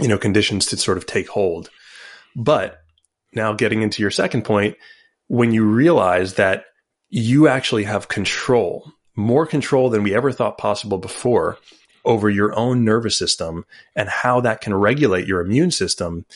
you 0.00 0.08
know 0.08 0.18
conditions 0.18 0.66
to 0.66 0.76
sort 0.76 0.96
of 0.96 1.06
take 1.06 1.28
hold. 1.28 1.70
But 2.34 2.80
now 3.34 3.52
getting 3.52 3.82
into 3.82 4.02
your 4.02 4.10
second 4.10 4.42
point, 4.42 4.76
when 5.28 5.52
you 5.52 5.64
realize 5.64 6.34
that 6.34 6.64
you 7.10 7.48
actually 7.48 7.84
have 7.84 8.08
control, 8.08 8.90
more 9.14 9.46
control 9.46 9.90
than 9.90 10.02
we 10.02 10.14
ever 10.14 10.32
thought 10.32 10.58
possible 10.58 10.98
before 10.98 11.58
over 12.04 12.28
your 12.28 12.56
own 12.58 12.84
nervous 12.84 13.16
system 13.16 13.64
and 13.94 14.08
how 14.08 14.40
that 14.40 14.60
can 14.60 14.74
regulate 14.74 15.26
your 15.26 15.40
immune 15.40 15.70
system. 15.70 16.26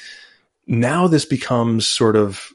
Now 0.66 1.08
this 1.08 1.24
becomes 1.24 1.86
sort 1.86 2.16
of 2.16 2.52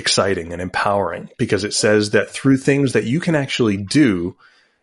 exciting 0.00 0.52
and 0.52 0.60
empowering 0.60 1.28
because 1.38 1.62
it 1.62 1.72
says 1.72 2.10
that 2.10 2.30
through 2.30 2.56
things 2.56 2.94
that 2.94 3.04
you 3.04 3.20
can 3.20 3.36
actually 3.36 3.76
do, 3.76 4.34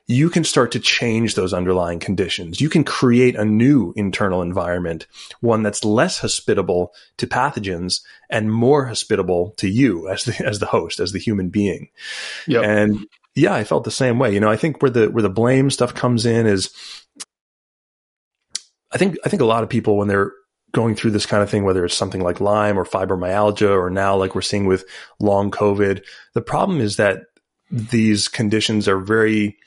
you 0.07 0.29
can 0.29 0.45
start 0.45 0.71
to 0.71 0.79
change 0.79 1.35
those 1.35 1.53
underlying 1.53 1.99
conditions. 1.99 2.61
You 2.61 2.69
can 2.69 2.85
create 2.85 3.35
a 3.35 3.43
new 3.43 3.93
internal 3.97 4.41
environment, 4.41 5.07
one 5.41 5.63
that's 5.63 5.83
less 5.83 6.19
hospitable 6.19 6.93
to 7.17 7.27
pathogens 7.27 8.01
and 8.29 8.49
more 8.49 8.85
hospitable 8.85 9.53
to 9.57 9.67
you 9.67 10.07
as 10.07 10.23
the, 10.23 10.45
as 10.45 10.59
the 10.59 10.65
host, 10.65 11.01
as 11.01 11.11
the 11.11 11.19
human 11.19 11.49
being. 11.49 11.89
Yep. 12.47 12.63
And 12.63 13.07
yeah, 13.35 13.53
I 13.53 13.65
felt 13.65 13.83
the 13.83 13.91
same 13.91 14.17
way. 14.17 14.33
You 14.33 14.39
know, 14.39 14.49
I 14.49 14.55
think 14.55 14.81
where 14.81 14.91
the, 14.91 15.09
where 15.09 15.23
the 15.23 15.29
blame 15.29 15.69
stuff 15.69 15.93
comes 15.93 16.25
in 16.25 16.47
is, 16.47 16.73
I 18.93 18.97
think, 18.97 19.17
I 19.25 19.29
think 19.29 19.41
a 19.41 19.45
lot 19.45 19.63
of 19.63 19.69
people 19.69 19.97
when 19.97 20.07
they're 20.07 20.31
going 20.77 20.93
through 20.93 21.09
this 21.09 21.25
kind 21.25 21.41
of 21.41 21.49
thing, 21.49 21.63
whether 21.63 21.83
it's 21.83 21.97
something 21.97 22.21
like 22.21 22.39
Lyme 22.39 22.77
or 22.77 22.85
fibromyalgia, 22.85 23.75
or 23.75 23.89
now 23.89 24.15
like 24.15 24.35
we're 24.35 24.41
seeing 24.41 24.67
with 24.67 24.85
long 25.19 25.49
COVID, 25.49 26.03
the 26.33 26.41
problem 26.41 26.79
is 26.79 26.97
that 26.97 27.23
these 27.71 28.27
conditions 28.27 28.87
are 28.87 28.99
very, 28.99 29.57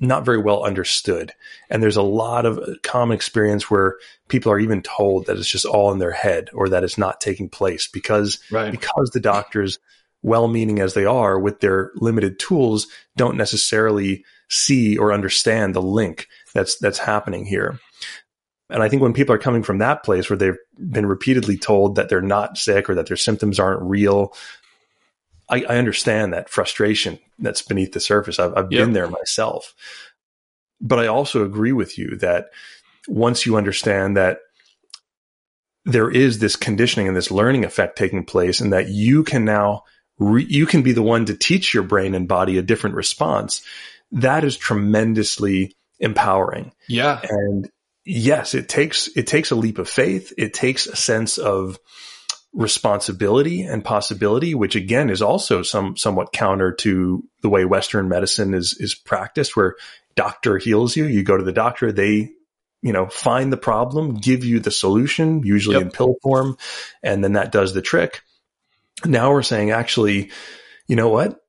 not 0.00 0.26
very 0.26 0.36
well 0.36 0.62
understood. 0.62 1.32
And 1.70 1.82
there's 1.82 1.96
a 1.96 2.02
lot 2.02 2.44
of 2.44 2.60
common 2.82 3.14
experience 3.14 3.70
where 3.70 3.96
people 4.28 4.52
are 4.52 4.58
even 4.58 4.82
told 4.82 5.24
that 5.24 5.38
it's 5.38 5.48
just 5.48 5.64
all 5.64 5.90
in 5.90 6.00
their 6.00 6.12
head 6.12 6.50
or 6.52 6.68
that 6.68 6.84
it's 6.84 6.98
not 6.98 7.22
taking 7.22 7.48
place 7.48 7.88
because, 7.88 8.40
right. 8.50 8.70
because 8.70 9.08
the 9.14 9.20
doctors, 9.20 9.78
well 10.20 10.48
meaning 10.48 10.80
as 10.80 10.92
they 10.92 11.06
are 11.06 11.38
with 11.38 11.60
their 11.60 11.92
limited 11.94 12.38
tools, 12.38 12.88
don't 13.16 13.38
necessarily 13.38 14.22
see 14.50 14.98
or 14.98 15.14
understand 15.14 15.74
the 15.74 15.80
link 15.80 16.28
that's, 16.52 16.76
that's 16.76 16.98
happening 16.98 17.46
here. 17.46 17.80
And 18.74 18.82
I 18.82 18.88
think 18.88 19.02
when 19.02 19.12
people 19.12 19.32
are 19.32 19.38
coming 19.38 19.62
from 19.62 19.78
that 19.78 20.02
place 20.02 20.28
where 20.28 20.36
they've 20.36 20.58
been 20.76 21.06
repeatedly 21.06 21.56
told 21.56 21.94
that 21.94 22.08
they're 22.08 22.20
not 22.20 22.58
sick 22.58 22.90
or 22.90 22.96
that 22.96 23.06
their 23.06 23.16
symptoms 23.16 23.60
aren't 23.60 23.80
real, 23.82 24.34
I, 25.48 25.62
I 25.62 25.76
understand 25.78 26.32
that 26.32 26.48
frustration 26.48 27.20
that's 27.38 27.62
beneath 27.62 27.92
the 27.92 28.00
surface. 28.00 28.40
I've, 28.40 28.52
I've 28.56 28.72
yep. 28.72 28.82
been 28.82 28.92
there 28.92 29.06
myself. 29.06 29.74
But 30.80 30.98
I 30.98 31.06
also 31.06 31.44
agree 31.44 31.70
with 31.70 31.96
you 31.98 32.16
that 32.16 32.46
once 33.06 33.46
you 33.46 33.56
understand 33.56 34.16
that 34.16 34.38
there 35.84 36.10
is 36.10 36.40
this 36.40 36.56
conditioning 36.56 37.06
and 37.06 37.16
this 37.16 37.30
learning 37.30 37.64
effect 37.64 37.96
taking 37.96 38.24
place 38.24 38.60
and 38.60 38.72
that 38.72 38.88
you 38.88 39.22
can 39.22 39.44
now 39.44 39.84
re- 40.18 40.46
you 40.48 40.66
can 40.66 40.82
be 40.82 40.90
the 40.90 41.02
one 41.02 41.26
to 41.26 41.36
teach 41.36 41.72
your 41.72 41.84
brain 41.84 42.16
and 42.16 42.26
body 42.26 42.58
a 42.58 42.62
different 42.62 42.96
response 42.96 43.62
that 44.10 44.42
is 44.42 44.56
tremendously 44.56 45.76
empowering 46.00 46.72
yeah 46.88 47.20
and 47.28 47.70
yes 48.04 48.54
it 48.54 48.68
takes 48.68 49.08
it 49.16 49.26
takes 49.26 49.50
a 49.50 49.56
leap 49.56 49.78
of 49.78 49.88
faith 49.88 50.32
it 50.36 50.52
takes 50.54 50.86
a 50.86 50.96
sense 50.96 51.38
of 51.38 51.78
responsibility 52.54 53.62
and 53.62 53.84
possibility, 53.84 54.54
which 54.54 54.76
again 54.76 55.10
is 55.10 55.20
also 55.20 55.62
some 55.62 55.96
somewhat 55.96 56.32
counter 56.32 56.72
to 56.72 57.24
the 57.42 57.48
way 57.48 57.64
Western 57.64 58.08
medicine 58.08 58.54
is 58.54 58.76
is 58.78 58.94
practiced, 58.94 59.56
where 59.56 59.74
doctor 60.14 60.56
heals 60.56 60.96
you. 60.96 61.04
You 61.04 61.24
go 61.24 61.36
to 61.36 61.44
the 61.44 61.52
doctor, 61.52 61.92
they 61.92 62.30
you 62.80 62.92
know 62.92 63.06
find 63.06 63.52
the 63.52 63.58
problem, 63.58 64.14
give 64.14 64.44
you 64.44 64.60
the 64.60 64.70
solution, 64.70 65.42
usually 65.42 65.76
yep. 65.76 65.86
in 65.86 65.90
pill 65.90 66.14
form, 66.22 66.56
and 67.02 67.22
then 67.22 67.32
that 67.32 67.52
does 67.52 67.74
the 67.74 67.82
trick. 67.82 68.22
Now 69.04 69.32
we're 69.32 69.42
saying 69.42 69.72
actually, 69.72 70.30
you 70.86 70.96
know 70.96 71.08
what? 71.08 71.40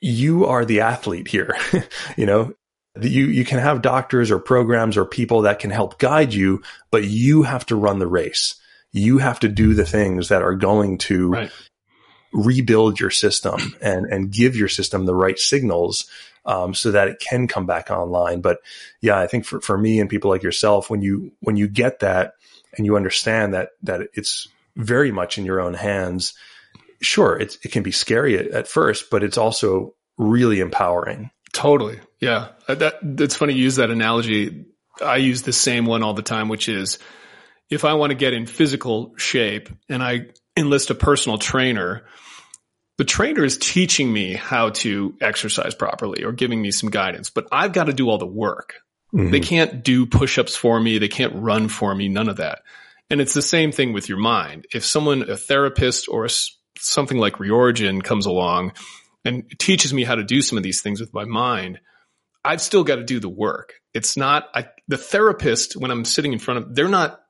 You 0.00 0.46
are 0.46 0.64
the 0.64 0.80
athlete 0.80 1.28
here. 1.28 1.56
you 2.16 2.26
know, 2.26 2.54
you 3.00 3.26
you 3.26 3.44
can 3.44 3.58
have 3.58 3.82
doctors 3.82 4.30
or 4.30 4.38
programs 4.38 4.96
or 4.96 5.04
people 5.04 5.42
that 5.42 5.58
can 5.58 5.70
help 5.70 5.98
guide 5.98 6.32
you, 6.32 6.62
but 6.90 7.04
you 7.04 7.42
have 7.42 7.66
to 7.66 7.76
run 7.76 7.98
the 7.98 8.06
race 8.06 8.60
you 8.94 9.18
have 9.18 9.40
to 9.40 9.48
do 9.48 9.74
the 9.74 9.84
things 9.84 10.28
that 10.28 10.40
are 10.40 10.54
going 10.54 10.96
to 10.96 11.30
right. 11.30 11.50
rebuild 12.32 12.98
your 12.98 13.10
system 13.10 13.60
and, 13.82 14.06
and 14.06 14.30
give 14.30 14.56
your 14.56 14.68
system 14.68 15.04
the 15.04 15.14
right 15.14 15.38
signals 15.38 16.08
um, 16.46 16.72
so 16.74 16.92
that 16.92 17.08
it 17.08 17.18
can 17.18 17.48
come 17.48 17.66
back 17.66 17.90
online. 17.90 18.40
But 18.40 18.58
yeah, 19.00 19.18
I 19.18 19.26
think 19.26 19.44
for, 19.44 19.60
for 19.60 19.76
me 19.76 19.98
and 19.98 20.08
people 20.08 20.30
like 20.30 20.44
yourself, 20.44 20.88
when 20.88 21.02
you 21.02 21.32
when 21.40 21.56
you 21.56 21.66
get 21.66 22.00
that 22.00 22.34
and 22.76 22.86
you 22.86 22.96
understand 22.96 23.52
that 23.54 23.70
that 23.82 24.02
it's 24.14 24.46
very 24.76 25.10
much 25.10 25.38
in 25.38 25.44
your 25.44 25.60
own 25.60 25.74
hands, 25.74 26.34
sure, 27.00 27.36
it 27.36 27.58
it 27.64 27.72
can 27.72 27.82
be 27.82 27.92
scary 27.92 28.38
at, 28.38 28.46
at 28.48 28.68
first, 28.68 29.10
but 29.10 29.24
it's 29.24 29.38
also 29.38 29.94
really 30.18 30.60
empowering. 30.60 31.30
Totally, 31.52 31.98
yeah. 32.24 32.48
That 32.74 32.94
that's 33.02 33.36
funny. 33.36 33.54
You 33.54 33.64
use 33.64 33.76
that 33.76 33.90
analogy. 33.90 34.66
I 35.02 35.16
use 35.16 35.42
the 35.42 35.52
same 35.52 35.86
one 35.86 36.02
all 36.02 36.14
the 36.14 36.22
time, 36.22 36.48
which 36.48 36.68
is 36.68 36.98
if 37.70 37.84
I 37.84 37.94
want 37.94 38.10
to 38.10 38.14
get 38.14 38.34
in 38.34 38.46
physical 38.46 39.14
shape 39.16 39.68
and 39.88 40.02
I 40.02 40.26
enlist 40.56 40.90
a 40.90 40.94
personal 40.94 41.38
trainer, 41.38 42.06
the 42.98 43.04
trainer 43.04 43.44
is 43.44 43.58
teaching 43.58 44.12
me 44.12 44.34
how 44.34 44.70
to 44.70 45.14
exercise 45.20 45.74
properly 45.74 46.24
or 46.24 46.32
giving 46.32 46.62
me 46.62 46.70
some 46.70 46.90
guidance, 46.90 47.30
but 47.30 47.46
I've 47.50 47.72
got 47.72 47.84
to 47.84 47.92
do 47.92 48.08
all 48.08 48.18
the 48.18 48.26
work. 48.26 48.74
Mm-hmm. 49.12 49.30
They 49.30 49.40
can't 49.40 49.84
do 49.84 50.06
push-ups 50.06 50.54
for 50.56 50.78
me. 50.78 50.98
They 50.98 51.08
can't 51.08 51.34
run 51.34 51.68
for 51.68 51.94
me. 51.94 52.08
None 52.08 52.28
of 52.28 52.36
that. 52.36 52.62
And 53.10 53.20
it's 53.20 53.34
the 53.34 53.42
same 53.42 53.72
thing 53.72 53.92
with 53.92 54.08
your 54.08 54.18
mind. 54.18 54.66
If 54.72 54.84
someone, 54.84 55.28
a 55.28 55.36
therapist 55.36 56.08
or 56.08 56.24
a, 56.24 56.30
something 56.78 57.18
like 57.18 57.34
Reorigin 57.34 58.02
comes 58.02 58.26
along 58.26 58.72
and 59.24 59.44
teaches 59.58 59.92
me 59.92 60.04
how 60.04 60.14
to 60.14 60.24
do 60.24 60.42
some 60.42 60.58
of 60.58 60.64
these 60.64 60.80
things 60.82 61.00
with 61.00 61.12
my 61.12 61.24
mind, 61.24 61.80
I've 62.44 62.60
still 62.60 62.84
got 62.84 62.96
to 62.96 63.04
do 63.04 63.20
the 63.20 63.28
work. 63.28 63.74
It's 63.94 64.16
not, 64.16 64.48
I, 64.54 64.68
the 64.88 64.98
therapist, 64.98 65.76
when 65.76 65.90
I'm 65.90 66.04
sitting 66.04 66.32
in 66.32 66.38
front 66.38 66.58
of, 66.58 66.74
they're 66.74 66.88
not 66.88 67.20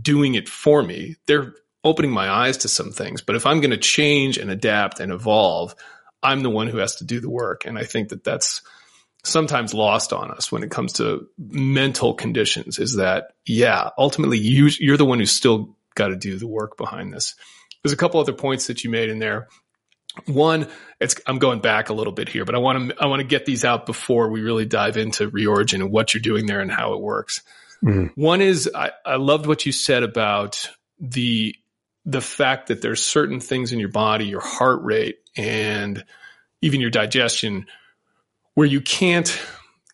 doing 0.00 0.34
it 0.34 0.48
for 0.48 0.82
me. 0.82 1.16
They're 1.26 1.54
opening 1.84 2.10
my 2.10 2.30
eyes 2.30 2.58
to 2.58 2.68
some 2.68 2.90
things. 2.90 3.22
But 3.22 3.36
if 3.36 3.46
I'm 3.46 3.60
going 3.60 3.70
to 3.70 3.76
change 3.76 4.38
and 4.38 4.50
adapt 4.50 5.00
and 5.00 5.12
evolve, 5.12 5.74
I'm 6.22 6.40
the 6.40 6.50
one 6.50 6.68
who 6.68 6.78
has 6.78 6.96
to 6.96 7.04
do 7.04 7.20
the 7.20 7.30
work. 7.30 7.66
And 7.66 7.78
I 7.78 7.84
think 7.84 8.08
that 8.08 8.24
that's 8.24 8.62
sometimes 9.22 9.74
lost 9.74 10.12
on 10.12 10.30
us 10.30 10.50
when 10.50 10.62
it 10.62 10.70
comes 10.70 10.94
to 10.94 11.26
mental 11.38 12.14
conditions 12.14 12.78
is 12.78 12.96
that, 12.96 13.32
yeah, 13.46 13.90
ultimately 13.96 14.38
you, 14.38 14.70
you're 14.78 14.96
the 14.96 15.04
one 15.04 15.18
who's 15.18 15.32
still 15.32 15.76
got 15.94 16.08
to 16.08 16.16
do 16.16 16.36
the 16.36 16.46
work 16.46 16.76
behind 16.76 17.12
this. 17.12 17.34
There's 17.82 17.92
a 17.92 17.98
couple 17.98 18.20
other 18.20 18.32
points 18.32 18.66
that 18.66 18.82
you 18.82 18.90
made 18.90 19.10
in 19.10 19.18
there. 19.18 19.48
One, 20.26 20.68
it's, 21.00 21.16
I'm 21.26 21.38
going 21.38 21.60
back 21.60 21.88
a 21.88 21.92
little 21.92 22.12
bit 22.12 22.28
here, 22.28 22.44
but 22.44 22.54
I 22.54 22.58
want 22.58 22.90
to, 22.90 23.02
I 23.02 23.06
want 23.06 23.20
to 23.20 23.26
get 23.26 23.46
these 23.46 23.64
out 23.64 23.84
before 23.84 24.30
we 24.30 24.42
really 24.42 24.64
dive 24.64 24.96
into 24.96 25.30
reorigin 25.30 25.80
and 25.80 25.90
what 25.90 26.14
you're 26.14 26.20
doing 26.20 26.46
there 26.46 26.60
and 26.60 26.70
how 26.70 26.94
it 26.94 27.00
works. 27.00 27.42
Mm-hmm. 27.82 28.20
One 28.20 28.40
is 28.40 28.70
I, 28.74 28.92
I 29.04 29.16
loved 29.16 29.46
what 29.46 29.66
you 29.66 29.72
said 29.72 30.02
about 30.02 30.68
the 31.00 31.54
the 32.06 32.20
fact 32.20 32.68
that 32.68 32.82
there's 32.82 33.02
certain 33.02 33.40
things 33.40 33.72
in 33.72 33.78
your 33.78 33.88
body, 33.88 34.26
your 34.26 34.40
heart 34.40 34.82
rate, 34.82 35.16
and 35.36 36.04
even 36.60 36.80
your 36.80 36.90
digestion, 36.90 37.66
where 38.54 38.66
you 38.66 38.80
can't 38.80 39.40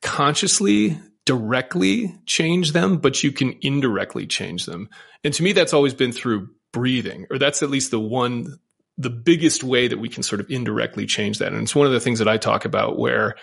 consciously 0.03 0.99
directly 1.25 2.13
change 2.27 2.73
them, 2.73 2.99
but 2.99 3.23
you 3.23 3.31
can 3.31 3.55
indirectly 3.61 4.27
change 4.27 4.67
them. 4.67 4.89
And 5.23 5.33
to 5.35 5.43
me, 5.43 5.53
that's 5.53 5.73
always 5.73 5.95
been 5.95 6.13
through 6.13 6.51
breathing, 6.73 7.27
or 7.31 7.39
that's 7.39 7.63
at 7.63 7.71
least 7.71 7.93
the 7.93 8.01
one, 8.01 8.59
the 8.99 9.11
biggest 9.11 9.65
way 9.65 9.89
that 9.89 9.99
we 9.99 10.09
can 10.09 10.23
sort 10.23 10.41
of 10.41 10.51
indirectly 10.51 11.07
change 11.07 11.39
that. 11.39 11.53
And 11.53 11.63
it's 11.63 11.75
one 11.75 11.87
of 11.87 11.93
the 11.93 12.01
things 12.01 12.19
that 12.19 12.29
I 12.29 12.37
talk 12.37 12.65
about 12.65 12.99
where 12.99 13.37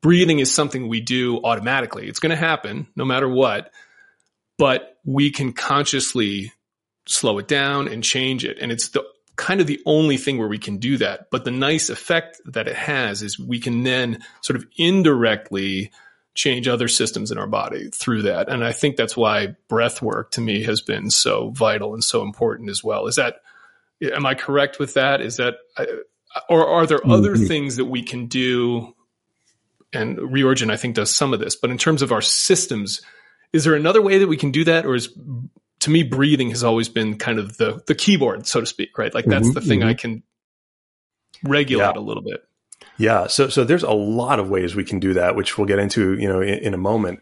breathing 0.00 0.38
is 0.38 0.52
something 0.52 0.88
we 0.88 1.00
do 1.00 1.40
automatically. 1.42 2.08
It's 2.08 2.20
going 2.20 2.30
to 2.30 2.36
happen 2.36 2.86
no 2.94 3.04
matter 3.04 3.28
what, 3.28 3.72
but 4.58 4.98
we 5.04 5.30
can 5.30 5.52
consciously 5.52 6.52
slow 7.06 7.38
it 7.38 7.48
down 7.48 7.88
and 7.88 8.04
change 8.04 8.44
it. 8.44 8.58
And 8.60 8.70
it's 8.70 8.88
the 8.88 9.04
kind 9.36 9.60
of 9.60 9.66
the 9.66 9.80
only 9.84 10.16
thing 10.16 10.38
where 10.38 10.48
we 10.48 10.58
can 10.58 10.78
do 10.78 10.96
that. 10.98 11.30
But 11.30 11.44
the 11.44 11.50
nice 11.50 11.90
effect 11.90 12.40
that 12.46 12.68
it 12.68 12.76
has 12.76 13.22
is 13.22 13.38
we 13.38 13.58
can 13.58 13.82
then 13.82 14.22
sort 14.42 14.56
of 14.56 14.66
indirectly 14.76 15.90
change 16.34 16.68
other 16.68 16.88
systems 16.88 17.30
in 17.30 17.38
our 17.38 17.46
body 17.46 17.90
through 17.90 18.22
that. 18.22 18.48
And 18.48 18.64
I 18.64 18.72
think 18.72 18.96
that's 18.96 19.16
why 19.16 19.56
breath 19.68 20.02
work 20.02 20.32
to 20.32 20.40
me 20.40 20.64
has 20.64 20.80
been 20.82 21.10
so 21.10 21.50
vital 21.50 21.94
and 21.94 22.02
so 22.02 22.22
important 22.22 22.70
as 22.70 22.82
well. 22.82 23.06
Is 23.06 23.16
that 23.16 23.36
Am 24.02 24.26
I 24.26 24.34
correct 24.34 24.78
with 24.78 24.94
that? 24.94 25.20
Is 25.20 25.36
that, 25.36 25.54
uh, 25.76 25.84
or 26.48 26.66
are 26.66 26.86
there 26.86 27.06
other 27.06 27.34
mm-hmm. 27.34 27.46
things 27.46 27.76
that 27.76 27.86
we 27.86 28.02
can 28.02 28.26
do? 28.26 28.94
And 29.92 30.18
Reorigin, 30.18 30.70
I 30.70 30.76
think, 30.76 30.96
does 30.96 31.14
some 31.14 31.32
of 31.32 31.40
this, 31.40 31.54
but 31.54 31.70
in 31.70 31.78
terms 31.78 32.02
of 32.02 32.10
our 32.10 32.20
systems, 32.20 33.00
is 33.52 33.64
there 33.64 33.74
another 33.74 34.02
way 34.02 34.18
that 34.18 34.26
we 34.26 34.36
can 34.36 34.50
do 34.50 34.64
that, 34.64 34.84
or 34.84 34.96
is 34.96 35.16
to 35.80 35.90
me 35.90 36.02
breathing 36.02 36.50
has 36.50 36.64
always 36.64 36.88
been 36.88 37.16
kind 37.18 37.38
of 37.38 37.56
the 37.56 37.82
the 37.86 37.94
keyboard, 37.94 38.46
so 38.46 38.60
to 38.60 38.66
speak, 38.66 38.98
right? 38.98 39.14
Like 39.14 39.26
that's 39.26 39.46
mm-hmm, 39.46 39.54
the 39.54 39.60
thing 39.60 39.80
mm-hmm. 39.80 39.90
I 39.90 39.94
can 39.94 40.22
regulate 41.44 41.84
yeah. 41.84 41.98
a 41.98 42.00
little 42.00 42.22
bit. 42.22 42.42
Yeah. 42.98 43.28
So 43.28 43.48
so 43.48 43.64
there's 43.64 43.82
a 43.82 43.92
lot 43.92 44.40
of 44.40 44.48
ways 44.48 44.74
we 44.74 44.84
can 44.84 44.98
do 44.98 45.14
that, 45.14 45.36
which 45.36 45.56
we'll 45.56 45.68
get 45.68 45.78
into, 45.78 46.18
you 46.18 46.26
know, 46.26 46.40
in, 46.40 46.58
in 46.58 46.74
a 46.74 46.78
moment 46.78 47.20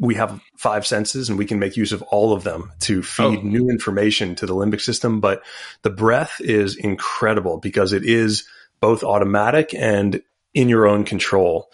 we 0.00 0.14
have 0.14 0.40
five 0.56 0.86
senses 0.86 1.28
and 1.28 1.38
we 1.38 1.44
can 1.44 1.58
make 1.58 1.76
use 1.76 1.92
of 1.92 2.00
all 2.02 2.32
of 2.32 2.42
them 2.42 2.72
to 2.80 3.02
feed 3.02 3.38
oh. 3.38 3.42
new 3.42 3.68
information 3.68 4.34
to 4.34 4.46
the 4.46 4.54
limbic 4.54 4.80
system. 4.80 5.20
But 5.20 5.42
the 5.82 5.90
breath 5.90 6.40
is 6.40 6.74
incredible 6.76 7.58
because 7.58 7.92
it 7.92 8.04
is 8.04 8.48
both 8.80 9.04
automatic 9.04 9.74
and 9.74 10.22
in 10.54 10.70
your 10.70 10.86
own 10.86 11.04
control. 11.04 11.70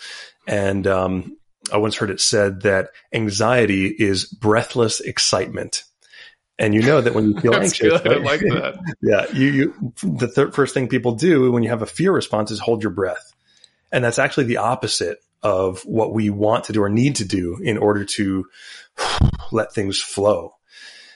And 0.47 0.89
um, 0.89 1.37
I 1.73 1.77
once 1.77 1.95
heard 1.95 2.11
it 2.11 2.21
said 2.21 2.63
that 2.63 2.91
anxiety 3.13 3.87
is 3.87 4.25
breathless 4.25 4.99
excitement. 5.01 5.85
And 6.59 6.75
you 6.75 6.83
know 6.83 7.01
that 7.01 7.15
when 7.15 7.31
you 7.31 7.41
feel 7.41 7.55
anxious, 7.63 7.93
right? 7.93 8.07
I 8.07 8.17
like 8.17 8.41
that. 8.41 8.79
yeah, 9.03 9.27
you, 9.33 9.47
you 9.47 9.93
the 10.03 10.27
th- 10.27 10.53
first 10.53 10.75
thing 10.75 10.89
people 10.89 11.13
do 11.13 11.53
when 11.53 11.63
you 11.63 11.69
have 11.69 11.83
a 11.83 11.87
fear 11.87 12.11
response 12.11 12.51
is 12.51 12.59
hold 12.59 12.83
your 12.83 12.93
breath, 12.93 13.35
and 13.93 14.03
that's 14.03 14.19
actually 14.19 14.45
the 14.45 14.57
opposite 14.57 15.19
of 15.43 15.83
what 15.83 16.13
we 16.13 16.31
want 16.31 16.65
to 16.65 16.73
do 16.73 16.83
or 16.83 16.89
need 16.89 17.17
to 17.17 17.25
do 17.25 17.59
in 17.63 17.79
order 17.79 18.05
to 18.05 18.47
let 19.53 19.73
things 19.73 20.01
flow. 20.01 20.55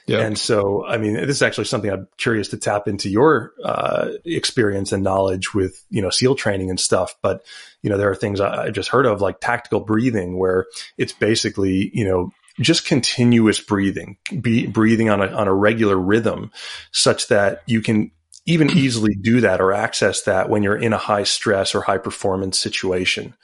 Yeah. 0.07 0.19
And 0.19 0.37
so, 0.37 0.85
I 0.85 0.97
mean, 0.97 1.13
this 1.13 1.37
is 1.37 1.41
actually 1.41 1.65
something 1.65 1.91
I'm 1.91 2.07
curious 2.17 2.49
to 2.49 2.57
tap 2.57 2.87
into 2.87 3.09
your 3.09 3.53
uh, 3.63 4.09
experience 4.25 4.91
and 4.91 5.03
knowledge 5.03 5.53
with, 5.53 5.83
you 5.89 6.01
know, 6.01 6.09
SEAL 6.09 6.35
training 6.35 6.69
and 6.69 6.79
stuff. 6.79 7.15
But, 7.21 7.45
you 7.81 7.89
know, 7.89 7.97
there 7.97 8.09
are 8.09 8.15
things 8.15 8.41
I, 8.41 8.65
have 8.65 8.73
just 8.73 8.89
heard 8.89 9.05
of 9.05 9.21
like 9.21 9.39
tactical 9.39 9.79
breathing 9.79 10.37
where 10.37 10.65
it's 10.97 11.13
basically, 11.13 11.91
you 11.93 12.05
know, 12.05 12.31
just 12.59 12.85
continuous 12.85 13.59
breathing, 13.59 14.17
be 14.41 14.67
breathing 14.67 15.09
on 15.09 15.21
a, 15.21 15.27
on 15.27 15.47
a 15.47 15.53
regular 15.53 15.95
rhythm 15.95 16.51
such 16.91 17.27
that 17.27 17.61
you 17.65 17.81
can 17.81 18.11
even 18.45 18.71
easily 18.71 19.13
do 19.13 19.41
that 19.41 19.61
or 19.61 19.71
access 19.71 20.23
that 20.23 20.49
when 20.49 20.63
you're 20.63 20.77
in 20.77 20.93
a 20.93 20.97
high 20.97 21.23
stress 21.23 21.75
or 21.75 21.81
high 21.81 21.99
performance 21.99 22.59
situation. 22.59 23.35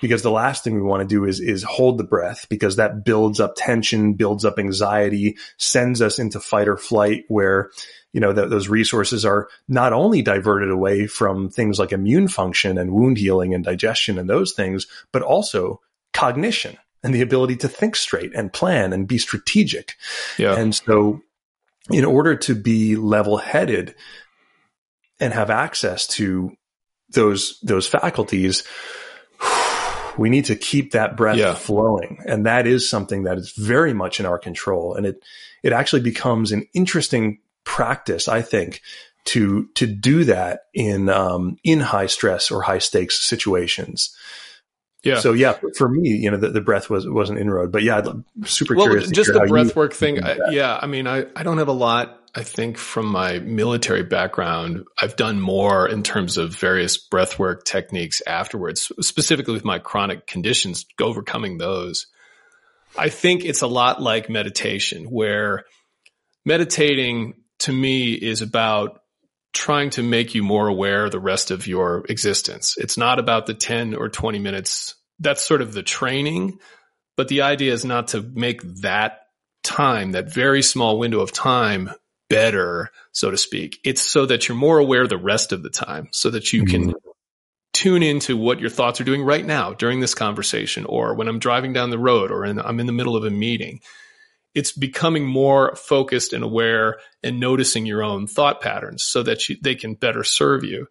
Because 0.00 0.22
the 0.22 0.30
last 0.30 0.64
thing 0.64 0.74
we 0.74 0.82
want 0.82 1.02
to 1.02 1.14
do 1.14 1.24
is, 1.24 1.38
is 1.38 1.62
hold 1.62 1.98
the 1.98 2.04
breath 2.04 2.46
because 2.48 2.76
that 2.76 3.04
builds 3.04 3.38
up 3.38 3.54
tension, 3.56 4.14
builds 4.14 4.44
up 4.44 4.58
anxiety, 4.58 5.36
sends 5.56 6.02
us 6.02 6.18
into 6.18 6.40
fight 6.40 6.66
or 6.66 6.76
flight 6.76 7.24
where, 7.28 7.70
you 8.12 8.20
know, 8.20 8.32
those 8.32 8.68
resources 8.68 9.24
are 9.24 9.48
not 9.68 9.92
only 9.92 10.20
diverted 10.20 10.70
away 10.70 11.06
from 11.06 11.48
things 11.48 11.78
like 11.78 11.92
immune 11.92 12.26
function 12.26 12.76
and 12.76 12.92
wound 12.92 13.18
healing 13.18 13.54
and 13.54 13.62
digestion 13.62 14.18
and 14.18 14.28
those 14.28 14.52
things, 14.52 14.88
but 15.12 15.22
also 15.22 15.80
cognition 16.12 16.76
and 17.04 17.14
the 17.14 17.22
ability 17.22 17.54
to 17.54 17.68
think 17.68 17.94
straight 17.94 18.34
and 18.34 18.52
plan 18.52 18.92
and 18.92 19.06
be 19.06 19.16
strategic. 19.16 19.94
Yeah. 20.38 20.56
And 20.56 20.74
so 20.74 21.22
in 21.88 22.04
order 22.04 22.34
to 22.34 22.54
be 22.56 22.96
level 22.96 23.36
headed, 23.36 23.94
and 25.20 25.32
have 25.32 25.50
access 25.50 26.06
to 26.06 26.52
those 27.10 27.58
those 27.60 27.86
faculties 27.86 28.64
we 30.18 30.28
need 30.28 30.46
to 30.46 30.56
keep 30.56 30.92
that 30.92 31.16
breath 31.16 31.36
yeah. 31.36 31.54
flowing 31.54 32.18
and 32.26 32.46
that 32.46 32.66
is 32.66 32.88
something 32.88 33.24
that 33.24 33.38
is 33.38 33.52
very 33.52 33.92
much 33.92 34.20
in 34.20 34.26
our 34.26 34.38
control 34.38 34.94
and 34.94 35.06
it 35.06 35.22
it 35.62 35.72
actually 35.72 36.02
becomes 36.02 36.52
an 36.52 36.66
interesting 36.74 37.38
practice 37.64 38.28
i 38.28 38.42
think 38.42 38.80
to 39.24 39.68
to 39.74 39.86
do 39.86 40.24
that 40.24 40.62
in 40.72 41.08
um, 41.08 41.58
in 41.62 41.80
high 41.80 42.06
stress 42.06 42.50
or 42.50 42.62
high 42.62 42.78
stakes 42.78 43.22
situations 43.22 44.16
yeah. 45.02 45.20
So 45.20 45.32
yeah, 45.32 45.58
for 45.76 45.88
me, 45.88 46.10
you 46.10 46.30
know, 46.30 46.36
the, 46.36 46.50
the 46.50 46.60
breath 46.60 46.90
was 46.90 47.08
was 47.08 47.30
an 47.30 47.38
inroad, 47.38 47.72
but 47.72 47.82
yeah, 47.82 47.98
I'm 47.98 48.24
super 48.44 48.74
well, 48.74 48.86
curious. 48.86 49.10
Just 49.10 49.32
the 49.32 49.46
breath 49.48 49.74
work 49.74 49.94
thing. 49.94 50.22
I, 50.22 50.36
yeah. 50.50 50.78
I 50.80 50.86
mean, 50.86 51.06
I, 51.06 51.24
I 51.34 51.42
don't 51.42 51.58
have 51.58 51.68
a 51.68 51.72
lot 51.72 52.19
I 52.34 52.44
think 52.44 52.78
from 52.78 53.06
my 53.06 53.40
military 53.40 54.04
background, 54.04 54.84
I've 55.00 55.16
done 55.16 55.40
more 55.40 55.88
in 55.88 56.02
terms 56.02 56.38
of 56.38 56.54
various 56.54 56.96
breathwork 57.08 57.64
techniques 57.64 58.22
afterwards, 58.26 58.92
specifically 59.00 59.54
with 59.54 59.64
my 59.64 59.80
chronic 59.80 60.26
conditions, 60.26 60.86
overcoming 61.00 61.58
those. 61.58 62.06
I 62.96 63.08
think 63.08 63.44
it's 63.44 63.62
a 63.62 63.66
lot 63.66 64.00
like 64.00 64.30
meditation, 64.30 65.06
where 65.06 65.64
meditating 66.44 67.34
to 67.60 67.72
me 67.72 68.12
is 68.12 68.42
about 68.42 69.00
trying 69.52 69.90
to 69.90 70.02
make 70.02 70.34
you 70.34 70.44
more 70.44 70.68
aware 70.68 71.10
the 71.10 71.18
rest 71.18 71.50
of 71.50 71.66
your 71.66 72.04
existence. 72.08 72.76
It's 72.78 72.96
not 72.96 73.18
about 73.18 73.46
the 73.46 73.54
10 73.54 73.94
or 73.94 74.08
20 74.08 74.38
minutes. 74.38 74.94
That's 75.18 75.44
sort 75.44 75.62
of 75.62 75.72
the 75.72 75.82
training, 75.82 76.60
but 77.16 77.26
the 77.26 77.42
idea 77.42 77.72
is 77.72 77.84
not 77.84 78.08
to 78.08 78.22
make 78.22 78.62
that 78.82 79.22
time, 79.64 80.12
that 80.12 80.32
very 80.32 80.62
small 80.62 80.98
window 80.98 81.20
of 81.20 81.32
time 81.32 81.90
better, 82.30 82.90
so 83.12 83.30
to 83.30 83.36
speak. 83.36 83.80
It's 83.84 84.00
so 84.00 84.24
that 84.24 84.48
you're 84.48 84.56
more 84.56 84.78
aware 84.78 85.06
the 85.06 85.18
rest 85.18 85.52
of 85.52 85.62
the 85.62 85.68
time 85.68 86.08
so 86.12 86.30
that 86.30 86.52
you 86.54 86.64
can 86.64 86.90
mm-hmm. 86.90 87.10
tune 87.74 88.02
into 88.02 88.36
what 88.36 88.60
your 88.60 88.70
thoughts 88.70 89.00
are 89.00 89.04
doing 89.04 89.22
right 89.22 89.44
now 89.44 89.74
during 89.74 90.00
this 90.00 90.14
conversation 90.14 90.86
or 90.86 91.14
when 91.14 91.28
I'm 91.28 91.40
driving 91.40 91.74
down 91.74 91.90
the 91.90 91.98
road 91.98 92.30
or 92.30 92.46
in, 92.46 92.58
I'm 92.58 92.80
in 92.80 92.86
the 92.86 92.92
middle 92.92 93.16
of 93.16 93.24
a 93.24 93.30
meeting. 93.30 93.80
It's 94.54 94.72
becoming 94.72 95.26
more 95.26 95.74
focused 95.76 96.32
and 96.32 96.42
aware 96.42 96.98
and 97.22 97.38
noticing 97.38 97.84
your 97.84 98.02
own 98.02 98.26
thought 98.26 98.60
patterns 98.60 99.04
so 99.04 99.22
that 99.24 99.48
you, 99.48 99.56
they 99.60 99.74
can 99.74 99.94
better 99.94 100.24
serve 100.24 100.64
you. 100.64 100.86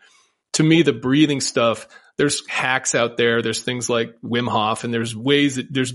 To 0.54 0.64
me, 0.64 0.82
the 0.82 0.94
breathing 0.94 1.42
stuff, 1.42 1.88
there's 2.18 2.48
hacks 2.48 2.96
out 2.96 3.18
there. 3.18 3.42
There's 3.42 3.62
things 3.62 3.90
like 3.90 4.14
Wim 4.24 4.48
Hof 4.48 4.84
and 4.84 4.94
there's 4.94 5.16
ways 5.16 5.56
that 5.56 5.74
there's 5.74 5.94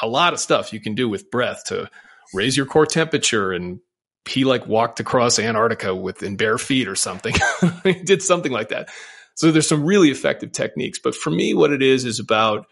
a 0.00 0.06
lot 0.06 0.32
of 0.32 0.40
stuff 0.40 0.72
you 0.72 0.80
can 0.80 0.94
do 0.94 1.08
with 1.08 1.30
breath 1.30 1.64
to 1.66 1.90
raise 2.32 2.56
your 2.56 2.66
core 2.66 2.86
temperature 2.86 3.52
and 3.52 3.80
he 4.28 4.44
like 4.44 4.66
walked 4.66 5.00
across 5.00 5.38
Antarctica 5.38 5.94
with 5.94 6.22
in 6.22 6.36
bare 6.36 6.58
feet 6.58 6.88
or 6.88 6.96
something. 6.96 7.34
he 7.84 7.94
did 7.94 8.22
something 8.22 8.52
like 8.52 8.68
that. 8.68 8.88
So 9.34 9.50
there's 9.50 9.68
some 9.68 9.84
really 9.84 10.10
effective 10.10 10.52
techniques. 10.52 10.98
But 11.02 11.14
for 11.14 11.30
me, 11.30 11.54
what 11.54 11.72
it 11.72 11.82
is 11.82 12.04
is 12.04 12.20
about 12.20 12.66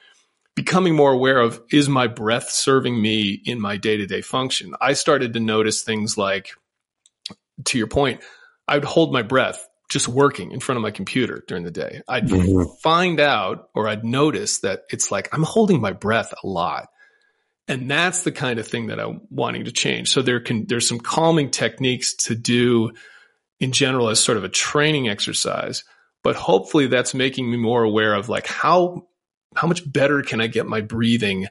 becoming 0.54 0.94
more 0.94 1.12
aware 1.12 1.38
of 1.38 1.60
is 1.72 1.88
my 1.88 2.06
breath 2.06 2.50
serving 2.50 3.00
me 3.00 3.40
in 3.44 3.60
my 3.60 3.76
day 3.76 3.96
to 3.96 4.06
day 4.06 4.20
function? 4.20 4.74
I 4.80 4.92
started 4.92 5.32
to 5.32 5.40
notice 5.40 5.82
things 5.82 6.16
like, 6.16 6.50
to 7.64 7.78
your 7.78 7.86
point, 7.86 8.22
I 8.68 8.74
would 8.74 8.84
hold 8.84 9.12
my 9.12 9.22
breath 9.22 9.66
just 9.88 10.06
working 10.06 10.52
in 10.52 10.60
front 10.60 10.76
of 10.76 10.82
my 10.82 10.92
computer 10.92 11.42
during 11.48 11.64
the 11.64 11.70
day. 11.70 12.02
I'd 12.06 12.28
mm-hmm. 12.28 12.72
find 12.82 13.18
out 13.18 13.70
or 13.74 13.88
I'd 13.88 14.04
notice 14.04 14.60
that 14.60 14.84
it's 14.90 15.10
like 15.10 15.28
I'm 15.32 15.42
holding 15.42 15.80
my 15.80 15.92
breath 15.92 16.32
a 16.44 16.46
lot. 16.46 16.89
And 17.70 17.88
that's 17.88 18.24
the 18.24 18.32
kind 18.32 18.58
of 18.58 18.66
thing 18.66 18.88
that 18.88 18.98
I'm 18.98 19.20
wanting 19.30 19.66
to 19.66 19.70
change. 19.70 20.10
So 20.10 20.22
there 20.22 20.40
can, 20.40 20.66
there's 20.66 20.88
some 20.88 20.98
calming 20.98 21.52
techniques 21.52 22.14
to 22.24 22.34
do 22.34 22.90
in 23.60 23.70
general 23.70 24.08
as 24.08 24.18
sort 24.18 24.38
of 24.38 24.42
a 24.42 24.48
training 24.48 25.08
exercise, 25.08 25.84
but 26.24 26.34
hopefully 26.34 26.88
that's 26.88 27.14
making 27.14 27.48
me 27.48 27.56
more 27.56 27.84
aware 27.84 28.14
of 28.14 28.28
like 28.28 28.48
how, 28.48 29.06
how 29.54 29.68
much 29.68 29.90
better 29.90 30.20
can 30.22 30.40
I 30.40 30.48
get 30.48 30.66
my 30.66 30.80
breathing 30.80 31.46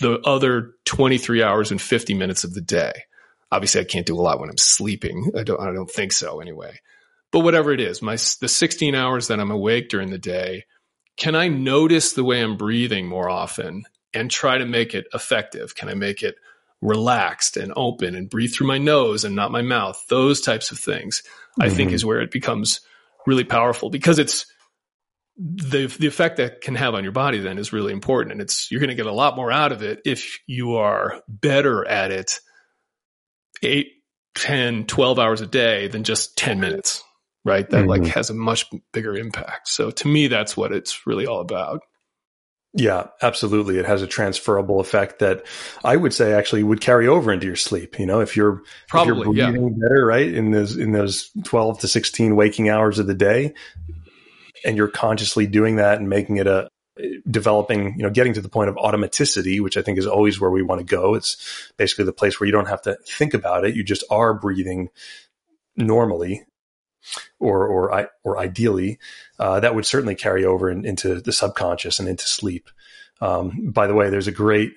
the 0.00 0.18
other 0.24 0.72
23 0.84 1.44
hours 1.44 1.70
and 1.70 1.80
50 1.80 2.14
minutes 2.14 2.42
of 2.42 2.54
the 2.54 2.60
day? 2.60 3.04
Obviously 3.52 3.82
I 3.82 3.84
can't 3.84 4.04
do 4.04 4.18
a 4.18 4.20
lot 4.20 4.40
when 4.40 4.50
I'm 4.50 4.58
sleeping. 4.58 5.30
I 5.38 5.44
don't, 5.44 5.60
I 5.60 5.72
don't 5.72 5.88
think 5.88 6.10
so 6.10 6.40
anyway. 6.40 6.80
But 7.30 7.40
whatever 7.40 7.70
it 7.70 7.78
is, 7.78 8.02
my, 8.02 8.14
the 8.14 8.48
16 8.48 8.96
hours 8.96 9.28
that 9.28 9.38
I'm 9.38 9.52
awake 9.52 9.90
during 9.90 10.10
the 10.10 10.18
day, 10.18 10.64
can 11.16 11.36
I 11.36 11.46
notice 11.46 12.14
the 12.14 12.24
way 12.24 12.42
I'm 12.42 12.56
breathing 12.56 13.06
more 13.06 13.30
often 13.30 13.84
and 14.14 14.30
try 14.30 14.58
to 14.58 14.66
make 14.66 14.94
it 14.94 15.06
effective? 15.14 15.74
Can 15.74 15.88
I 15.88 15.94
make 15.94 16.22
it 16.22 16.36
relaxed 16.80 17.56
and 17.56 17.72
open 17.76 18.14
and 18.14 18.28
breathe 18.28 18.52
through 18.52 18.66
my 18.66 18.78
nose 18.78 19.24
and 19.24 19.36
not 19.36 19.52
my 19.52 19.62
mouth? 19.62 20.02
Those 20.08 20.40
types 20.40 20.70
of 20.70 20.78
things, 20.78 21.22
mm-hmm. 21.22 21.62
I 21.62 21.68
think, 21.68 21.88
mm-hmm. 21.88 21.96
is 21.96 22.04
where 22.04 22.20
it 22.20 22.30
becomes 22.30 22.80
really 23.26 23.44
powerful 23.44 23.90
because 23.90 24.18
it's 24.18 24.46
the 25.36 25.86
the 25.98 26.06
effect 26.06 26.36
that 26.36 26.60
can 26.60 26.74
have 26.74 26.94
on 26.94 27.02
your 27.02 27.12
body 27.12 27.38
then 27.38 27.58
is 27.58 27.72
really 27.72 27.92
important 27.92 28.32
and 28.32 28.40
it's 28.40 28.70
you're 28.70 28.80
going 28.80 28.90
to 28.90 28.94
get 28.94 29.06
a 29.06 29.12
lot 29.12 29.34
more 29.34 29.50
out 29.50 29.72
of 29.72 29.82
it 29.82 30.00
if 30.04 30.38
you 30.46 30.76
are 30.76 31.22
better 31.26 31.86
at 31.88 32.10
it 32.10 32.38
8 33.62 33.88
10 34.34 34.86
12 34.86 35.18
hours 35.18 35.40
a 35.40 35.46
day 35.46 35.88
than 35.88 36.04
just 36.04 36.36
10 36.36 36.60
minutes 36.60 37.02
right 37.44 37.68
that 37.70 37.78
mm-hmm. 37.78 37.88
like 37.88 38.06
has 38.06 38.28
a 38.28 38.34
much 38.34 38.66
bigger 38.92 39.16
impact 39.16 39.68
so 39.68 39.90
to 39.90 40.08
me 40.08 40.28
that's 40.28 40.56
what 40.56 40.70
it's 40.70 41.06
really 41.06 41.26
all 41.26 41.40
about 41.40 41.80
yeah, 42.74 43.08
absolutely. 43.20 43.78
It 43.78 43.84
has 43.84 44.00
a 44.00 44.06
transferable 44.06 44.80
effect 44.80 45.18
that 45.18 45.44
I 45.84 45.96
would 45.96 46.14
say 46.14 46.32
actually 46.32 46.62
would 46.62 46.80
carry 46.80 47.06
over 47.06 47.30
into 47.30 47.46
your 47.46 47.56
sleep. 47.56 47.98
You 47.98 48.06
know, 48.06 48.20
if 48.20 48.34
you're 48.34 48.62
probably 48.88 49.12
if 49.12 49.36
you're 49.36 49.52
breathing 49.52 49.76
yeah. 49.76 49.88
better, 49.88 50.06
right, 50.06 50.32
in 50.32 50.52
those 50.52 50.76
in 50.76 50.92
those 50.92 51.30
twelve 51.44 51.80
to 51.80 51.88
sixteen 51.88 52.34
waking 52.34 52.70
hours 52.70 52.98
of 52.98 53.06
the 53.06 53.14
day, 53.14 53.52
and 54.64 54.76
you're 54.76 54.88
consciously 54.88 55.46
doing 55.46 55.76
that 55.76 55.98
and 55.98 56.08
making 56.08 56.38
it 56.38 56.46
a 56.46 56.70
developing, 57.30 57.94
you 57.96 58.04
know, 58.04 58.10
getting 58.10 58.34
to 58.34 58.40
the 58.40 58.48
point 58.48 58.70
of 58.70 58.76
automaticity, 58.76 59.60
which 59.60 59.76
I 59.76 59.82
think 59.82 59.98
is 59.98 60.06
always 60.06 60.40
where 60.40 60.50
we 60.50 60.62
want 60.62 60.80
to 60.80 60.84
go. 60.84 61.14
It's 61.14 61.70
basically 61.76 62.06
the 62.06 62.12
place 62.12 62.40
where 62.40 62.46
you 62.46 62.52
don't 62.52 62.68
have 62.68 62.82
to 62.82 62.96
think 63.06 63.34
about 63.34 63.66
it; 63.66 63.76
you 63.76 63.84
just 63.84 64.04
are 64.10 64.32
breathing 64.32 64.88
normally 65.76 66.44
or 67.38 67.66
or 67.66 68.10
or 68.24 68.38
ideally, 68.38 68.98
uh, 69.38 69.60
that 69.60 69.74
would 69.74 69.86
certainly 69.86 70.14
carry 70.14 70.44
over 70.44 70.70
in, 70.70 70.84
into 70.84 71.20
the 71.20 71.32
subconscious 71.32 71.98
and 71.98 72.08
into 72.08 72.26
sleep. 72.26 72.68
Um, 73.20 73.70
by 73.70 73.86
the 73.86 73.94
way, 73.94 74.10
there's 74.10 74.28
a 74.28 74.32
great 74.32 74.72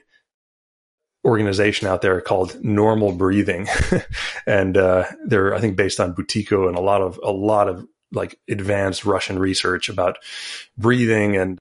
organization 1.26 1.88
out 1.88 2.02
there 2.02 2.22
called 2.22 2.64
Normal 2.64 3.14
Breathing, 3.14 3.68
and 4.48 4.78
uh, 4.78 5.06
they're 5.26 5.54
I 5.54 5.60
think 5.60 5.76
based 5.76 6.00
on 6.00 6.16
Buteyko 6.16 6.68
and 6.68 6.78
a 6.78 6.82
lot 6.82 7.02
of 7.02 7.20
a 7.24 7.32
lot 7.32 7.68
of 7.68 7.88
like 8.12 8.40
advanced 8.50 9.06
Russian 9.06 9.40
research 9.40 9.90
about 9.90 10.18
breathing, 10.78 11.36
and 11.36 11.60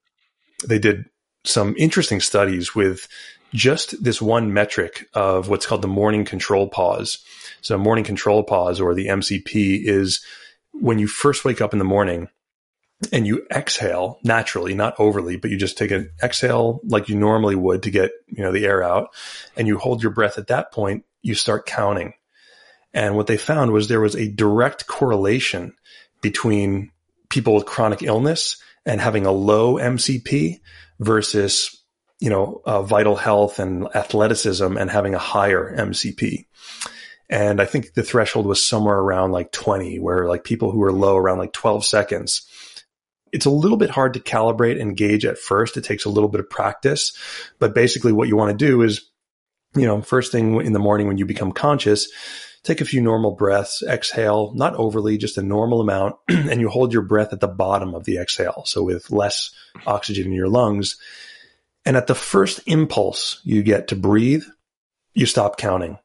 they 0.66 0.78
did 0.78 1.06
some 1.44 1.74
interesting 1.76 2.20
studies 2.20 2.74
with 2.74 3.08
just 3.52 4.02
this 4.02 4.20
one 4.20 4.52
metric 4.52 5.08
of 5.14 5.48
what's 5.48 5.66
called 5.66 5.82
the 5.82 5.88
morning 5.88 6.24
control 6.24 6.68
pause. 6.68 7.18
So 7.60 7.78
morning 7.78 8.04
control 8.04 8.42
pause 8.42 8.80
or 8.80 8.94
the 8.94 9.06
MCP 9.06 9.86
is 9.86 10.24
when 10.74 10.98
you 10.98 11.06
first 11.06 11.44
wake 11.44 11.60
up 11.60 11.72
in 11.72 11.78
the 11.78 11.84
morning 11.84 12.28
and 13.12 13.26
you 13.26 13.46
exhale 13.50 14.18
naturally, 14.22 14.74
not 14.74 14.94
overly, 14.98 15.36
but 15.36 15.50
you 15.50 15.56
just 15.56 15.78
take 15.78 15.90
an 15.90 16.10
exhale 16.22 16.80
like 16.84 17.08
you 17.08 17.16
normally 17.16 17.54
would 17.54 17.82
to 17.84 17.90
get, 17.90 18.12
you 18.26 18.42
know, 18.42 18.52
the 18.52 18.66
air 18.66 18.82
out 18.82 19.14
and 19.56 19.66
you 19.66 19.78
hold 19.78 20.02
your 20.02 20.12
breath 20.12 20.38
at 20.38 20.48
that 20.48 20.72
point, 20.72 21.04
you 21.22 21.34
start 21.34 21.66
counting. 21.66 22.14
And 22.92 23.16
what 23.16 23.26
they 23.26 23.36
found 23.36 23.72
was 23.72 23.88
there 23.88 24.00
was 24.00 24.14
a 24.14 24.30
direct 24.30 24.86
correlation 24.86 25.74
between 26.22 26.92
people 27.28 27.54
with 27.54 27.66
chronic 27.66 28.02
illness 28.02 28.56
and 28.86 29.00
having 29.00 29.26
a 29.26 29.32
low 29.32 29.74
MCP 29.74 30.60
versus, 31.00 31.82
you 32.20 32.30
know, 32.30 32.62
uh, 32.64 32.82
vital 32.82 33.16
health 33.16 33.58
and 33.58 33.88
athleticism 33.94 34.76
and 34.76 34.90
having 34.90 35.14
a 35.14 35.18
higher 35.18 35.74
MCP. 35.76 36.46
And 37.28 37.60
I 37.60 37.64
think 37.64 37.94
the 37.94 38.02
threshold 38.02 38.46
was 38.46 38.66
somewhere 38.66 38.98
around 38.98 39.32
like 39.32 39.50
20, 39.52 39.98
where 39.98 40.28
like 40.28 40.44
people 40.44 40.70
who 40.70 40.78
were 40.78 40.92
low 40.92 41.16
around 41.16 41.38
like 41.38 41.52
12 41.52 41.84
seconds. 41.84 42.46
It's 43.32 43.46
a 43.46 43.50
little 43.50 43.76
bit 43.76 43.90
hard 43.90 44.14
to 44.14 44.20
calibrate 44.20 44.80
and 44.80 44.96
gauge 44.96 45.24
at 45.24 45.38
first. 45.38 45.76
It 45.76 45.84
takes 45.84 46.04
a 46.04 46.10
little 46.10 46.28
bit 46.28 46.40
of 46.40 46.50
practice, 46.50 47.16
but 47.58 47.74
basically 47.74 48.12
what 48.12 48.28
you 48.28 48.36
want 48.36 48.56
to 48.56 48.66
do 48.66 48.82
is, 48.82 49.10
you 49.74 49.86
know, 49.86 50.00
first 50.02 50.30
thing 50.30 50.60
in 50.60 50.72
the 50.72 50.78
morning 50.78 51.08
when 51.08 51.18
you 51.18 51.26
become 51.26 51.50
conscious, 51.50 52.08
take 52.62 52.80
a 52.80 52.84
few 52.84 53.00
normal 53.00 53.32
breaths, 53.32 53.82
exhale, 53.82 54.52
not 54.54 54.74
overly, 54.76 55.18
just 55.18 55.38
a 55.38 55.42
normal 55.42 55.80
amount, 55.80 56.14
and 56.28 56.60
you 56.60 56.68
hold 56.68 56.92
your 56.92 57.02
breath 57.02 57.32
at 57.32 57.40
the 57.40 57.48
bottom 57.48 57.94
of 57.94 58.04
the 58.04 58.18
exhale. 58.18 58.62
So 58.66 58.84
with 58.84 59.10
less 59.10 59.50
oxygen 59.86 60.26
in 60.26 60.32
your 60.32 60.48
lungs. 60.48 60.96
And 61.84 61.96
at 61.96 62.06
the 62.06 62.14
first 62.14 62.60
impulse 62.66 63.40
you 63.44 63.62
get 63.62 63.88
to 63.88 63.96
breathe, 63.96 64.44
you 65.12 65.26
stop 65.26 65.58
counting. 65.58 65.98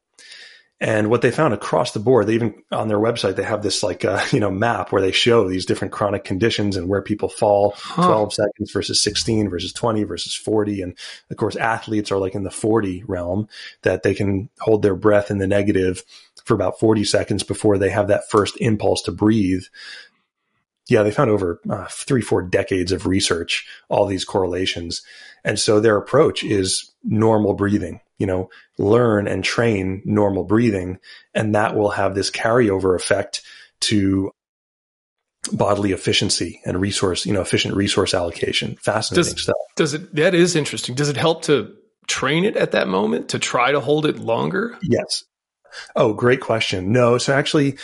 And 0.81 1.09
what 1.09 1.21
they 1.21 1.31
found 1.31 1.53
across 1.53 1.91
the 1.91 1.99
board, 1.99 2.27
they 2.27 2.35
even 2.35 2.53
on 2.71 2.87
their 2.87 2.99
website, 2.99 3.35
they 3.35 3.43
have 3.43 3.63
this 3.63 3.83
like, 3.83 4.05
uh, 4.05 4.23
you 4.31 4.39
know, 4.39 4.49
map 4.49 4.91
where 4.91 5.01
they 5.01 5.11
show 5.11 5.47
these 5.47 5.65
different 5.65 5.91
chronic 5.91 6.23
conditions 6.23 6.77
and 6.77 6.87
where 6.87 7.01
people 7.01 7.27
fall 7.27 7.73
huh. 7.75 8.05
12 8.05 8.33
seconds 8.33 8.71
versus 8.71 9.01
16 9.01 9.49
versus 9.49 9.73
20 9.73 10.03
versus 10.03 10.33
40. 10.33 10.81
And 10.81 10.97
of 11.29 11.37
course, 11.37 11.57
athletes 11.57 12.11
are 12.11 12.17
like 12.17 12.33
in 12.33 12.43
the 12.43 12.51
40 12.51 13.03
realm 13.07 13.49
that 13.81 14.03
they 14.03 14.13
can 14.13 14.49
hold 14.59 14.81
their 14.81 14.95
breath 14.95 15.29
in 15.29 15.37
the 15.37 15.47
negative 15.47 16.03
for 16.45 16.53
about 16.53 16.79
40 16.79 17.03
seconds 17.03 17.43
before 17.43 17.77
they 17.77 17.89
have 17.89 18.07
that 18.07 18.29
first 18.29 18.55
impulse 18.61 19.01
to 19.03 19.11
breathe. 19.11 19.63
Yeah, 20.87 21.03
they 21.03 21.11
found 21.11 21.29
over 21.29 21.59
uh, 21.69 21.85
three, 21.89 22.21
four 22.21 22.41
decades 22.41 22.91
of 22.91 23.05
research, 23.05 23.67
all 23.89 24.07
these 24.07 24.25
correlations. 24.25 25.03
And 25.43 25.59
so 25.59 25.79
their 25.79 25.97
approach 25.97 26.43
is 26.43 26.91
normal 27.03 27.53
breathing 27.53 27.99
you 28.19 28.27
know, 28.27 28.49
learn 28.77 29.27
and 29.27 29.43
train 29.43 30.03
normal 30.05 30.43
breathing. 30.43 30.99
And 31.33 31.55
that 31.55 31.75
will 31.75 31.89
have 31.89 32.13
this 32.13 32.29
carryover 32.29 32.95
effect 32.95 33.41
to 33.81 34.31
bodily 35.51 35.93
efficiency 35.93 36.61
and 36.65 36.79
resource, 36.79 37.25
you 37.25 37.33
know, 37.33 37.41
efficient 37.41 37.75
resource 37.75 38.13
allocation. 38.13 38.75
Fascinating 38.75 39.33
does, 39.33 39.41
stuff. 39.41 39.55
Does 39.77 39.93
it, 39.93 40.13
that 40.15 40.35
is 40.35 40.55
interesting. 40.55 40.93
Does 40.93 41.09
it 41.09 41.17
help 41.17 41.43
to 41.43 41.73
train 42.07 42.43
it 42.43 42.57
at 42.57 42.73
that 42.73 42.87
moment 42.87 43.29
to 43.29 43.39
try 43.39 43.71
to 43.71 43.79
hold 43.79 44.05
it 44.05 44.19
longer? 44.19 44.77
Yes. 44.83 45.23
Oh, 45.95 46.13
great 46.13 46.41
question. 46.41 46.91
No. 46.91 47.17
So 47.17 47.33
actually, 47.33 47.77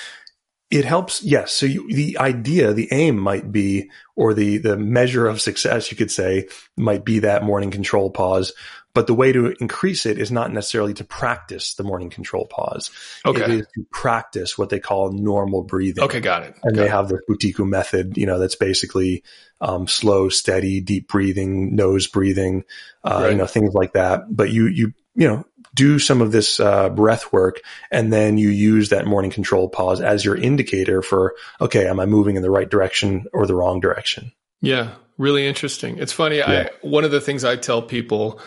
it 0.69 0.83
helps. 0.83 1.23
Yes. 1.23 1.53
So 1.53 1.65
you, 1.65 1.87
the 1.93 2.17
idea, 2.17 2.73
the 2.73 2.89
aim 2.91 3.17
might 3.17 3.51
be, 3.51 3.89
or 4.15 4.33
the, 4.33 4.57
the 4.57 4.75
measure 4.75 5.27
of 5.27 5.39
success, 5.39 5.91
you 5.91 5.97
could 5.97 6.11
say, 6.11 6.49
might 6.75 7.05
be 7.05 7.19
that 7.19 7.43
morning 7.43 7.71
control 7.71 8.09
pause. 8.09 8.51
But 8.95 9.07
the 9.07 9.13
way 9.13 9.33
to 9.33 9.53
increase 9.59 10.05
it 10.05 10.17
is 10.17 10.31
not 10.31 10.53
necessarily 10.53 10.93
to 10.95 11.03
practice 11.03 11.75
the 11.75 11.83
morning 11.83 12.09
control 12.09 12.45
pause. 12.45 12.89
Okay. 13.25 13.43
It 13.43 13.49
is 13.49 13.67
to 13.75 13.85
practice 13.91 14.57
what 14.57 14.69
they 14.69 14.79
call 14.79 15.11
normal 15.11 15.63
breathing. 15.63 16.05
Okay, 16.05 16.21
got 16.21 16.43
it. 16.43 16.55
And 16.63 16.73
got 16.73 16.81
they 16.81 16.87
it. 16.87 16.91
have 16.91 17.09
the 17.09 17.19
Buteyko 17.29 17.67
method, 17.67 18.17
you 18.17 18.25
know, 18.25 18.39
that's 18.39 18.55
basically 18.55 19.23
um, 19.59 19.85
slow, 19.85 20.29
steady, 20.29 20.79
deep 20.79 21.09
breathing, 21.09 21.75
nose 21.75 22.07
breathing, 22.07 22.63
uh, 23.03 23.19
right. 23.23 23.31
you 23.31 23.37
know, 23.37 23.45
things 23.45 23.73
like 23.73 23.93
that. 23.93 24.33
But 24.33 24.51
you, 24.51 24.67
you, 24.67 24.93
you 25.13 25.27
know, 25.27 25.45
do 25.73 25.99
some 25.99 26.21
of 26.21 26.31
this 26.31 26.61
uh, 26.61 26.87
breath 26.87 27.33
work 27.33 27.59
and 27.91 28.13
then 28.13 28.37
you 28.37 28.47
use 28.47 28.89
that 28.89 29.05
morning 29.05 29.29
control 29.29 29.67
pause 29.67 29.99
as 29.99 30.23
your 30.23 30.37
indicator 30.37 31.01
for, 31.01 31.35
okay, 31.59 31.85
am 31.85 31.99
I 31.99 32.05
moving 32.05 32.37
in 32.37 32.41
the 32.41 32.49
right 32.49 32.69
direction 32.69 33.25
or 33.33 33.45
the 33.45 33.55
wrong 33.55 33.81
direction? 33.81 34.31
Yeah, 34.61 34.91
really 35.17 35.45
interesting. 35.45 35.97
It's 35.97 36.13
funny. 36.13 36.37
Yeah. 36.37 36.69
I, 36.69 36.87
one 36.87 37.03
of 37.03 37.11
the 37.11 37.19
things 37.19 37.43
I 37.43 37.57
tell 37.57 37.81
people 37.81 38.39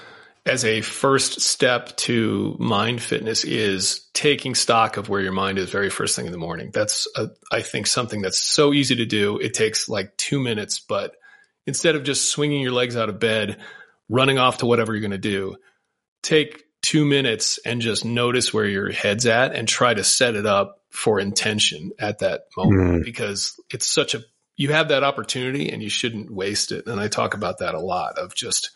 as 0.49 0.65
a 0.65 0.81
first 0.81 1.41
step 1.41 1.97
to 1.97 2.57
mind 2.59 3.03
fitness 3.03 3.45
is 3.45 4.09
taking 4.15 4.55
stock 4.55 4.97
of 4.97 5.09
where 5.09 5.21
your 5.21 5.33
mind 5.33 5.59
is 5.59 5.71
very 5.71 5.91
first 5.91 6.17
thing 6.17 6.27
in 6.27 6.33
the 6.33 6.39
morning. 6.39 6.71
That's, 6.73 7.07
a, 7.17 7.29
I 7.53 7.63
think, 7.63 7.87
something 7.87 8.23
that's 8.23 8.39
so 8.39 8.73
easy 8.73 8.97
to 8.97 9.07
do. 9.07 9.39
It 9.39 9.55
takes 9.55 9.89
like 9.89 10.17
two 10.17 10.41
minutes, 10.41 10.81
but 10.81 11.15
instead 11.67 11.95
of 11.95 12.03
just 12.03 12.31
swinging 12.31 12.63
your 12.63 12.73
legs 12.73 12.97
out 12.97 13.09
of 13.09 13.21
bed, 13.21 13.59
running 14.09 14.39
off 14.39 14.59
to 14.59 14.67
whatever 14.67 14.93
you're 14.93 15.03
going 15.03 15.11
to 15.11 15.19
do, 15.19 15.57
take 16.23 16.65
two 16.83 17.05
minutes 17.05 17.59
and 17.65 17.81
just 17.81 18.05
notice 18.05 18.53
where 18.53 18.67
your 18.67 18.91
head's 18.91 19.27
at 19.27 19.55
and 19.55 19.69
try 19.69 19.93
to 19.93 20.03
set 20.03 20.35
it 20.35 20.47
up 20.47 20.81
for 20.89 21.21
intention 21.21 21.93
at 21.99 22.21
that 22.21 22.45
moment 22.57 23.03
mm. 23.03 23.05
because 23.05 23.61
it's 23.71 23.87
such 23.87 24.15
a, 24.15 24.23
you 24.57 24.73
have 24.73 24.89
that 24.89 25.05
opportunity 25.05 25.71
and 25.71 25.83
you 25.83 25.91
shouldn't 25.91 26.31
waste 26.31 26.73
it. 26.73 26.87
And 26.87 26.99
I 26.99 27.09
talk 27.09 27.35
about 27.35 27.59
that 27.59 27.75
a 27.75 27.81
lot 27.81 28.19
of 28.19 28.35
just, 28.35 28.71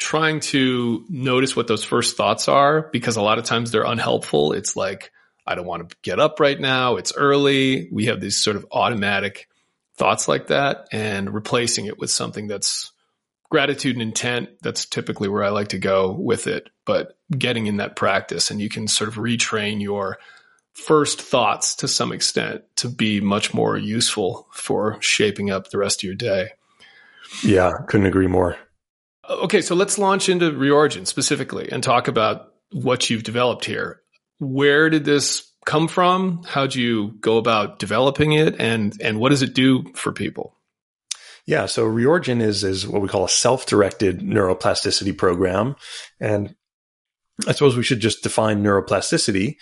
trying 0.00 0.40
to 0.40 1.04
notice 1.10 1.54
what 1.54 1.68
those 1.68 1.84
first 1.84 2.16
thoughts 2.16 2.48
are 2.48 2.88
because 2.90 3.16
a 3.16 3.22
lot 3.22 3.38
of 3.38 3.44
times 3.44 3.70
they're 3.70 3.84
unhelpful. 3.84 4.52
It's 4.52 4.74
like, 4.74 5.12
I 5.46 5.54
don't 5.54 5.66
want 5.66 5.88
to 5.88 5.96
get 6.02 6.18
up 6.18 6.40
right 6.40 6.58
now. 6.58 6.96
It's 6.96 7.12
early. 7.14 7.88
We 7.92 8.06
have 8.06 8.20
these 8.20 8.42
sort 8.42 8.56
of 8.56 8.66
automatic 8.72 9.48
thoughts 9.96 10.26
like 10.26 10.46
that 10.46 10.88
and 10.90 11.32
replacing 11.32 11.84
it 11.84 11.98
with 11.98 12.10
something 12.10 12.48
that's 12.48 12.92
gratitude 13.50 13.94
and 13.96 14.02
intent. 14.02 14.48
That's 14.62 14.86
typically 14.86 15.28
where 15.28 15.44
I 15.44 15.50
like 15.50 15.68
to 15.68 15.78
go 15.78 16.12
with 16.12 16.46
it, 16.46 16.70
but 16.86 17.18
getting 17.36 17.66
in 17.66 17.76
that 17.76 17.94
practice 17.94 18.50
and 18.50 18.60
you 18.60 18.70
can 18.70 18.88
sort 18.88 19.08
of 19.08 19.16
retrain 19.16 19.82
your 19.82 20.18
first 20.72 21.20
thoughts 21.20 21.74
to 21.76 21.88
some 21.88 22.10
extent 22.10 22.62
to 22.76 22.88
be 22.88 23.20
much 23.20 23.52
more 23.52 23.76
useful 23.76 24.48
for 24.50 24.96
shaping 25.00 25.50
up 25.50 25.68
the 25.68 25.78
rest 25.78 26.00
of 26.00 26.04
your 26.04 26.14
day. 26.14 26.52
Yeah, 27.44 27.72
couldn't 27.86 28.06
agree 28.06 28.28
more. 28.28 28.56
Okay, 29.28 29.60
so 29.60 29.74
let's 29.74 29.98
launch 29.98 30.28
into 30.28 30.50
Reorigin 30.50 31.06
specifically 31.06 31.70
and 31.70 31.82
talk 31.82 32.08
about 32.08 32.48
what 32.72 33.10
you've 33.10 33.22
developed 33.22 33.64
here. 33.64 34.00
Where 34.38 34.88
did 34.88 35.04
this 35.04 35.50
come 35.66 35.88
from? 35.88 36.42
How'd 36.46 36.74
you 36.74 37.12
go 37.20 37.36
about 37.36 37.78
developing 37.78 38.32
it, 38.32 38.56
and 38.58 38.94
and 39.02 39.18
what 39.18 39.28
does 39.28 39.42
it 39.42 39.54
do 39.54 39.84
for 39.94 40.12
people? 40.12 40.56
Yeah, 41.46 41.66
so 41.66 41.86
Reorigin 41.86 42.40
is 42.40 42.64
is 42.64 42.86
what 42.86 43.02
we 43.02 43.08
call 43.08 43.24
a 43.24 43.28
self-directed 43.28 44.20
neuroplasticity 44.20 45.16
program, 45.16 45.76
and 46.18 46.54
I 47.46 47.52
suppose 47.52 47.76
we 47.76 47.82
should 47.82 48.00
just 48.00 48.22
define 48.22 48.62
neuroplasticity. 48.62 49.56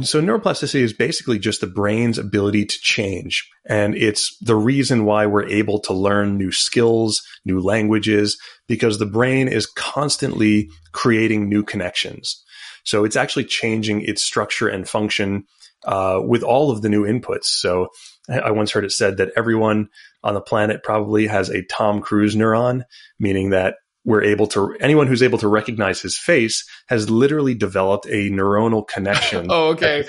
So 0.00 0.22
neuroplasticity 0.22 0.80
is 0.80 0.94
basically 0.94 1.38
just 1.38 1.60
the 1.60 1.66
brain's 1.66 2.16
ability 2.16 2.64
to 2.64 2.78
change. 2.80 3.46
And 3.66 3.94
it's 3.94 4.34
the 4.38 4.56
reason 4.56 5.04
why 5.04 5.26
we're 5.26 5.46
able 5.46 5.80
to 5.80 5.92
learn 5.92 6.38
new 6.38 6.50
skills, 6.50 7.22
new 7.44 7.60
languages, 7.60 8.40
because 8.66 8.98
the 8.98 9.06
brain 9.06 9.48
is 9.48 9.66
constantly 9.66 10.70
creating 10.92 11.48
new 11.48 11.62
connections. 11.62 12.42
So 12.84 13.04
it's 13.04 13.16
actually 13.16 13.44
changing 13.44 14.02
its 14.02 14.22
structure 14.22 14.66
and 14.66 14.88
function 14.88 15.44
uh, 15.84 16.20
with 16.24 16.42
all 16.42 16.70
of 16.70 16.80
the 16.80 16.88
new 16.88 17.04
inputs. 17.04 17.44
So 17.44 17.88
I 18.30 18.50
once 18.52 18.70
heard 18.70 18.84
it 18.84 18.92
said 18.92 19.18
that 19.18 19.32
everyone 19.36 19.88
on 20.22 20.32
the 20.32 20.40
planet 20.40 20.82
probably 20.82 21.26
has 21.26 21.50
a 21.50 21.64
Tom 21.64 22.00
Cruise 22.00 22.34
neuron, 22.34 22.84
meaning 23.18 23.50
that 23.50 23.76
we're 24.04 24.22
able 24.22 24.46
to 24.48 24.74
anyone 24.80 25.06
who's 25.06 25.22
able 25.22 25.38
to 25.38 25.46
recognize 25.46 26.00
his 26.00 26.18
face 26.18 26.64
has 26.88 27.08
literally 27.08 27.54
developed 27.54 28.06
a 28.06 28.30
neuronal 28.30 28.86
connection. 28.86 29.46
oh, 29.50 29.68
okay. 29.70 30.04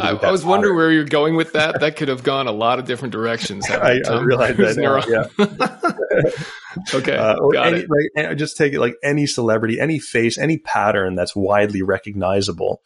I, 0.00 0.10
I, 0.10 0.30
was 0.30 0.44
wondering 0.44 0.76
where 0.76 0.92
you're 0.92 1.04
going 1.04 1.34
with 1.34 1.54
that. 1.54 1.80
That 1.80 1.96
could 1.96 2.08
have 2.08 2.22
gone 2.22 2.46
a 2.46 2.52
lot 2.52 2.78
of 2.78 2.84
different 2.84 3.12
directions. 3.12 3.68
I, 3.70 4.00
I 4.06 4.20
realize 4.20 4.56
that. 4.56 4.76
Now, 4.76 5.02
yeah. 5.06 6.94
okay. 6.94 7.16
Uh, 7.16 7.36
Got 7.52 7.66
any, 7.68 7.78
it. 7.80 7.88
Right, 7.88 8.36
just 8.36 8.58
take 8.58 8.74
it 8.74 8.80
like 8.80 8.96
any 9.02 9.26
celebrity, 9.26 9.80
any 9.80 9.98
face, 9.98 10.36
any 10.36 10.58
pattern 10.58 11.14
that's 11.14 11.34
widely 11.34 11.82
recognizable. 11.82 12.82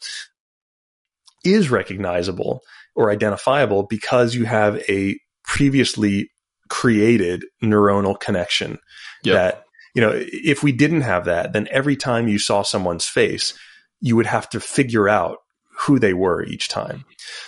is 1.45 1.71
recognizable 1.71 2.61
or 2.95 3.11
identifiable 3.11 3.83
because 3.83 4.35
you 4.35 4.45
have 4.45 4.77
a 4.89 5.19
previously 5.45 6.31
created 6.69 7.45
neuronal 7.63 8.19
connection 8.19 8.79
yep. 9.25 9.35
that 9.35 9.62
you 9.95 10.01
know 10.01 10.13
if 10.15 10.63
we 10.63 10.73
didn't 10.73 11.03
have 11.03 11.27
that 11.27 11.53
then 11.53 11.69
every 11.71 11.97
time 11.97 12.29
you 12.29 12.39
saw 12.39 12.63
someone's 12.63 13.07
face 13.07 13.55
you 14.01 14.17
would 14.17 14.27
have 14.27 14.51
to 14.51 14.61
figure 14.61 15.09
out 15.09 15.39
who 15.83 15.99
they 15.99 16.13
were 16.13 16.45
each 16.45 16.69
time. 16.69 17.05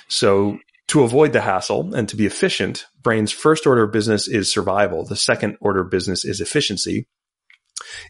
So 0.09 0.59
to 0.89 1.03
avoid 1.03 1.33
the 1.33 1.41
hassle 1.41 1.95
and 1.95 2.09
to 2.09 2.17
be 2.17 2.27
efficient 2.27 2.87
brain's 3.03 3.33
first 3.33 3.67
order 3.67 3.85
of 3.85 3.93
business 3.93 4.29
is 4.29 4.53
survival. 4.53 5.05
The 5.05 5.17
second 5.17 5.57
order 5.61 5.81
of 5.81 5.91
business 5.91 6.25
is 6.25 6.41
efficiency. 6.41 7.07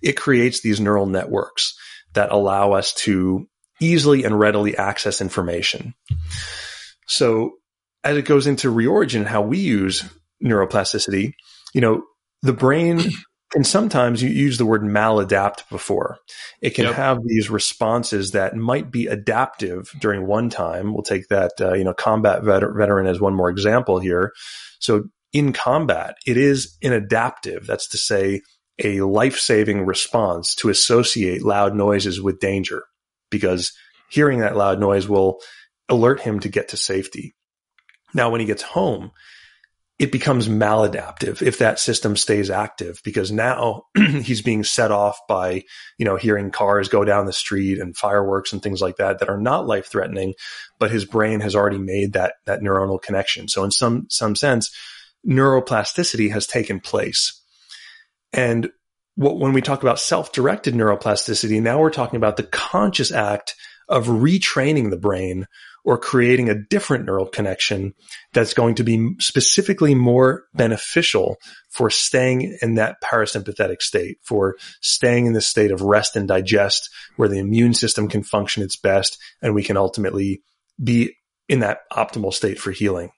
It 0.03 0.17
creates 0.17 0.61
these 0.61 0.81
neural 0.81 1.07
networks 1.07 1.75
that 2.13 2.31
allow 2.31 2.73
us 2.73 2.93
to 2.95 3.49
easily 3.81 4.25
and 4.25 4.39
readily 4.39 4.77
access 4.77 5.21
information. 5.21 5.95
So 7.07 7.55
as 8.05 8.17
it 8.17 8.25
goes 8.25 8.47
into 8.47 8.73
reorigin 8.73 9.27
how 9.27 9.43
we 9.43 9.59
use 9.59 10.05
neuroplasticity, 10.43 11.33
you 11.75 11.81
know, 11.81 12.05
the 12.43 12.53
brain 12.53 13.01
can 13.55 13.65
sometimes 13.65 14.21
you 14.21 14.29
use 14.29 14.59
the 14.59 14.67
word 14.67 14.83
maladapt 14.83 15.69
before. 15.71 16.19
It 16.61 16.71
can 16.71 16.87
yep. 16.87 16.97
have 16.97 17.21
these 17.25 17.49
responses 17.49 18.33
that 18.33 18.57
might 18.57 18.91
be 18.91 19.07
adaptive 19.07 19.93
during 20.01 20.27
one 20.27 20.51
time. 20.51 20.93
We'll 20.93 21.05
take 21.05 21.29
that, 21.29 21.53
uh, 21.61 21.75
you 21.75 21.85
know, 21.85 21.95
combat 21.95 22.43
vet- 22.43 22.75
veteran 22.75 23.07
as 23.07 23.21
one 23.21 23.35
more 23.35 23.49
example 23.49 24.01
here. 24.01 24.33
So 24.81 25.05
in 25.33 25.53
combat, 25.53 26.17
it 26.27 26.37
is 26.37 26.77
an 26.83 26.93
adaptive. 26.93 27.65
That's 27.67 27.89
to 27.91 27.97
say, 27.97 28.43
a 28.83 29.03
life 29.03 29.39
saving 29.39 29.87
response 29.87 30.57
to 30.57 30.69
associate 30.69 31.45
loud 31.45 31.77
noises 31.77 32.21
with 32.21 32.41
danger 32.41 32.83
because 33.31 33.73
hearing 34.11 34.41
that 34.41 34.57
loud 34.57 34.81
noise 34.81 35.09
will 35.09 35.39
alert 35.89 36.21
him 36.21 36.41
to 36.41 36.49
get 36.49 36.71
to 36.71 36.77
safety. 36.77 37.37
Now, 38.13 38.31
when 38.31 38.41
he 38.41 38.49
gets 38.49 38.63
home, 38.63 39.13
it 39.99 40.11
becomes 40.11 40.49
maladaptive 40.49 41.41
if 41.41 41.59
that 41.59 41.79
system 41.79 42.17
stays 42.17 42.51
active 42.51 43.01
because 43.05 43.31
now 43.31 43.85
he's 44.23 44.43
being 44.43 44.65
set 44.65 44.91
off 44.91 45.19
by 45.29 45.63
you 45.99 46.05
know 46.05 46.17
hearing 46.17 46.51
cars 46.51 46.89
go 46.89 47.05
down 47.05 47.27
the 47.27 47.33
street 47.33 47.79
and 47.79 47.97
fireworks 47.97 48.53
and 48.53 48.63
things 48.63 48.81
like 48.81 48.97
that 48.97 49.21
that 49.21 49.29
are 49.29 49.41
not 49.41 49.67
life 49.67 49.87
threatening 49.87 50.35
but 50.79 50.91
his 50.91 51.05
brain 51.05 51.41
has 51.41 51.55
already 51.55 51.79
made 51.79 52.15
that 52.15 52.35
that 52.45 52.61
neuronal 52.61 53.01
connection. 53.01 53.49
So 53.49 53.65
in 53.65 53.71
some 53.71 54.07
some 54.11 54.35
sense 54.35 54.75
neuroplasticity 55.27 56.31
has 56.31 56.47
taken 56.47 56.81
place. 56.81 57.41
And 58.33 58.71
what, 59.15 59.39
when 59.39 59.53
we 59.53 59.63
talk 59.63 59.83
about 59.83 60.01
self-directed 60.01 60.75
neuroplasticity 60.75 61.63
now 61.63 61.79
we're 61.79 61.91
talking 61.91 62.17
about 62.17 62.37
the 62.37 62.43
conscious 62.43 63.13
act 63.13 63.55
of 63.89 64.07
retraining 64.07 64.91
the 64.91 64.97
brain 64.97 65.47
or 65.85 65.99
creating 65.99 66.49
a 66.49 66.55
different 66.55 67.05
neural 67.05 67.27
connection 67.27 67.93
that's 68.33 68.55
going 68.55 68.75
to 68.75 68.83
be 68.83 69.15
specifically 69.19 69.95
more 69.95 70.45
beneficial 70.55 71.37
for 71.71 71.91
staying 71.91 72.57
in 72.63 72.75
that 72.75 72.97
parasympathetic 73.03 73.83
state, 73.83 74.17
for 74.23 74.57
staying 74.81 75.27
in 75.27 75.35
the 75.35 75.43
state 75.43 75.71
of 75.71 75.83
rest 75.83 76.17
and 76.17 76.27
digest 76.27 76.89
where 77.17 77.29
the 77.29 77.39
immune 77.39 77.75
system 77.75 78.09
can 78.09 78.23
function 78.23 78.63
its 78.63 78.77
best 78.77 79.19
and 79.43 79.55
we 79.55 79.63
can 79.63 79.77
ultimately 79.77 80.43
be 80.83 81.15
in 81.49 81.61
that 81.61 81.81
optimal 81.93 82.33
state 82.33 82.59
for 82.59 82.71
healing. 82.71 83.11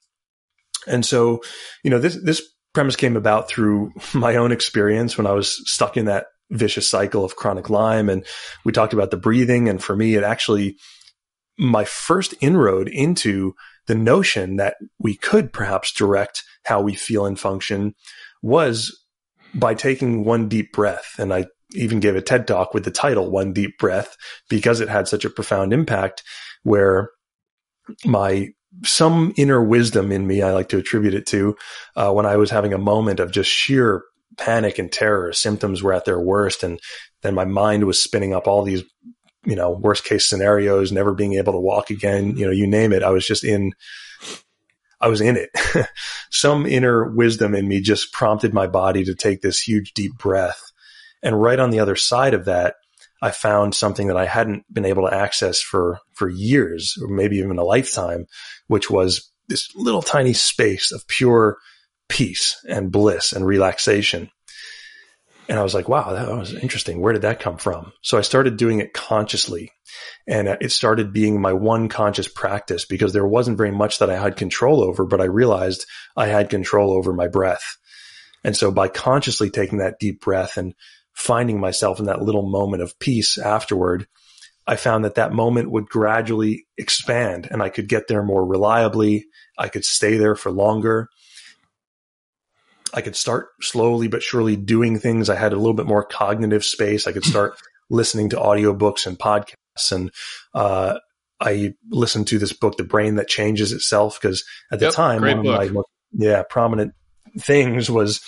And 0.88 1.06
so, 1.06 1.42
you 1.84 1.90
know, 1.90 2.00
this, 2.00 2.18
this 2.20 2.42
premise 2.74 2.96
came 2.96 3.16
about 3.16 3.48
through 3.48 3.92
my 4.14 4.36
own 4.36 4.50
experience 4.50 5.16
when 5.16 5.26
I 5.26 5.32
was 5.32 5.62
stuck 5.70 5.96
in 5.96 6.06
that 6.06 6.26
vicious 6.50 6.88
cycle 6.88 7.24
of 7.24 7.36
chronic 7.36 7.70
Lyme. 7.70 8.08
And 8.08 8.24
we 8.64 8.72
talked 8.72 8.92
about 8.92 9.10
the 9.10 9.16
breathing. 9.16 9.68
And 9.68 9.82
for 9.82 9.96
me, 9.96 10.14
it 10.14 10.22
actually 10.22 10.76
my 11.58 11.84
first 11.84 12.34
inroad 12.40 12.88
into 12.88 13.54
the 13.86 13.94
notion 13.94 14.56
that 14.56 14.76
we 14.98 15.16
could 15.16 15.52
perhaps 15.52 15.92
direct 15.92 16.42
how 16.64 16.80
we 16.80 16.94
feel 16.94 17.26
and 17.26 17.38
function 17.38 17.94
was 18.42 19.04
by 19.54 19.74
taking 19.74 20.24
one 20.24 20.48
deep 20.48 20.72
breath. 20.72 21.14
And 21.18 21.32
I 21.32 21.46
even 21.72 22.00
gave 22.00 22.16
a 22.16 22.22
TED 22.22 22.46
talk 22.46 22.74
with 22.74 22.84
the 22.84 22.90
title 22.90 23.30
One 23.30 23.52
Deep 23.52 23.78
Breath 23.78 24.16
because 24.48 24.80
it 24.80 24.88
had 24.88 25.08
such 25.08 25.24
a 25.24 25.30
profound 25.30 25.72
impact 25.72 26.22
where 26.62 27.10
my 28.04 28.48
some 28.84 29.32
inner 29.36 29.62
wisdom 29.62 30.12
in 30.12 30.26
me, 30.26 30.42
I 30.42 30.52
like 30.52 30.68
to 30.70 30.78
attribute 30.78 31.14
it 31.14 31.26
to, 31.28 31.56
uh, 31.94 32.12
when 32.12 32.26
I 32.26 32.36
was 32.36 32.50
having 32.50 32.72
a 32.72 32.78
moment 32.78 33.20
of 33.20 33.30
just 33.30 33.50
sheer 33.50 34.02
panic 34.36 34.78
and 34.78 34.92
terror, 34.92 35.32
symptoms 35.32 35.82
were 35.82 35.94
at 35.94 36.04
their 36.04 36.20
worst. 36.20 36.62
And 36.62 36.78
then 37.22 37.34
my 37.34 37.44
mind 37.44 37.84
was 37.84 38.02
spinning 38.02 38.34
up 38.34 38.46
all 38.46 38.62
these 38.62 38.82
you 39.46 39.54
know, 39.54 39.70
worst 39.70 40.04
case 40.04 40.26
scenarios, 40.26 40.92
never 40.92 41.14
being 41.14 41.34
able 41.34 41.52
to 41.52 41.60
walk 41.60 41.90
again, 41.90 42.36
you 42.36 42.44
know, 42.44 42.52
you 42.52 42.66
name 42.66 42.92
it. 42.92 43.02
I 43.02 43.10
was 43.10 43.26
just 43.26 43.44
in, 43.44 43.72
I 45.00 45.08
was 45.08 45.20
in 45.20 45.36
it. 45.36 45.50
Some 46.30 46.66
inner 46.66 47.04
wisdom 47.04 47.54
in 47.54 47.68
me 47.68 47.80
just 47.80 48.12
prompted 48.12 48.52
my 48.52 48.66
body 48.66 49.04
to 49.04 49.14
take 49.14 49.40
this 49.40 49.60
huge 49.60 49.92
deep 49.94 50.18
breath. 50.18 50.60
And 51.22 51.40
right 51.40 51.60
on 51.60 51.70
the 51.70 51.80
other 51.80 51.96
side 51.96 52.34
of 52.34 52.46
that, 52.46 52.74
I 53.22 53.30
found 53.30 53.74
something 53.74 54.08
that 54.08 54.16
I 54.16 54.26
hadn't 54.26 54.64
been 54.72 54.84
able 54.84 55.08
to 55.08 55.14
access 55.14 55.60
for, 55.60 56.00
for 56.12 56.28
years 56.28 56.98
or 57.00 57.08
maybe 57.08 57.36
even 57.36 57.58
a 57.58 57.64
lifetime, 57.64 58.26
which 58.66 58.90
was 58.90 59.30
this 59.48 59.74
little 59.74 60.02
tiny 60.02 60.32
space 60.32 60.92
of 60.92 61.06
pure 61.08 61.56
peace 62.08 62.62
and 62.68 62.92
bliss 62.92 63.32
and 63.32 63.46
relaxation. 63.46 64.30
And 65.48 65.58
I 65.58 65.62
was 65.62 65.74
like, 65.74 65.88
wow, 65.88 66.12
that 66.12 66.28
was 66.28 66.54
interesting. 66.54 67.00
Where 67.00 67.12
did 67.12 67.22
that 67.22 67.40
come 67.40 67.56
from? 67.56 67.92
So 68.02 68.18
I 68.18 68.22
started 68.22 68.56
doing 68.56 68.80
it 68.80 68.92
consciously 68.92 69.70
and 70.26 70.48
uh, 70.48 70.56
it 70.60 70.72
started 70.72 71.12
being 71.12 71.40
my 71.40 71.52
one 71.52 71.88
conscious 71.88 72.26
practice 72.26 72.84
because 72.84 73.12
there 73.12 73.26
wasn't 73.26 73.58
very 73.58 73.70
much 73.70 73.98
that 73.98 74.10
I 74.10 74.18
had 74.18 74.36
control 74.36 74.82
over, 74.82 75.04
but 75.04 75.20
I 75.20 75.24
realized 75.24 75.86
I 76.16 76.26
had 76.26 76.50
control 76.50 76.92
over 76.92 77.12
my 77.12 77.28
breath. 77.28 77.76
And 78.42 78.56
so 78.56 78.70
by 78.70 78.88
consciously 78.88 79.50
taking 79.50 79.78
that 79.78 79.98
deep 80.00 80.20
breath 80.20 80.56
and 80.56 80.74
finding 81.12 81.60
myself 81.60 82.00
in 82.00 82.06
that 82.06 82.22
little 82.22 82.48
moment 82.48 82.82
of 82.82 82.98
peace 82.98 83.38
afterward, 83.38 84.06
I 84.66 84.76
found 84.76 85.04
that 85.04 85.14
that 85.14 85.32
moment 85.32 85.70
would 85.70 85.88
gradually 85.88 86.66
expand 86.76 87.48
and 87.50 87.62
I 87.62 87.68
could 87.68 87.88
get 87.88 88.08
there 88.08 88.22
more 88.22 88.44
reliably. 88.44 89.26
I 89.56 89.68
could 89.68 89.84
stay 89.84 90.16
there 90.16 90.34
for 90.34 90.50
longer. 90.50 91.08
I 92.94 93.00
could 93.00 93.16
start 93.16 93.48
slowly 93.60 94.08
but 94.08 94.22
surely 94.22 94.56
doing 94.56 94.98
things. 94.98 95.28
I 95.28 95.36
had 95.36 95.52
a 95.52 95.56
little 95.56 95.74
bit 95.74 95.86
more 95.86 96.04
cognitive 96.04 96.64
space. 96.64 97.06
I 97.06 97.12
could 97.12 97.24
start 97.34 97.58
listening 97.90 98.30
to 98.30 98.36
audiobooks 98.36 99.06
and 99.06 99.18
podcasts. 99.18 99.92
And 99.92 100.10
uh, 100.54 100.98
I 101.40 101.74
listened 101.90 102.28
to 102.28 102.38
this 102.38 102.52
book, 102.52 102.76
The 102.76 102.84
Brain 102.84 103.16
That 103.16 103.28
Changes 103.28 103.72
Itself, 103.72 104.18
because 104.20 104.44
at 104.72 104.78
the 104.78 104.86
yep, 104.86 104.94
time, 104.94 105.22
one 105.22 105.42
book. 105.42 105.62
of 105.62 105.74
my 105.74 105.82
yeah, 106.12 106.42
prominent 106.48 106.94
things 107.38 107.90
was 107.90 108.20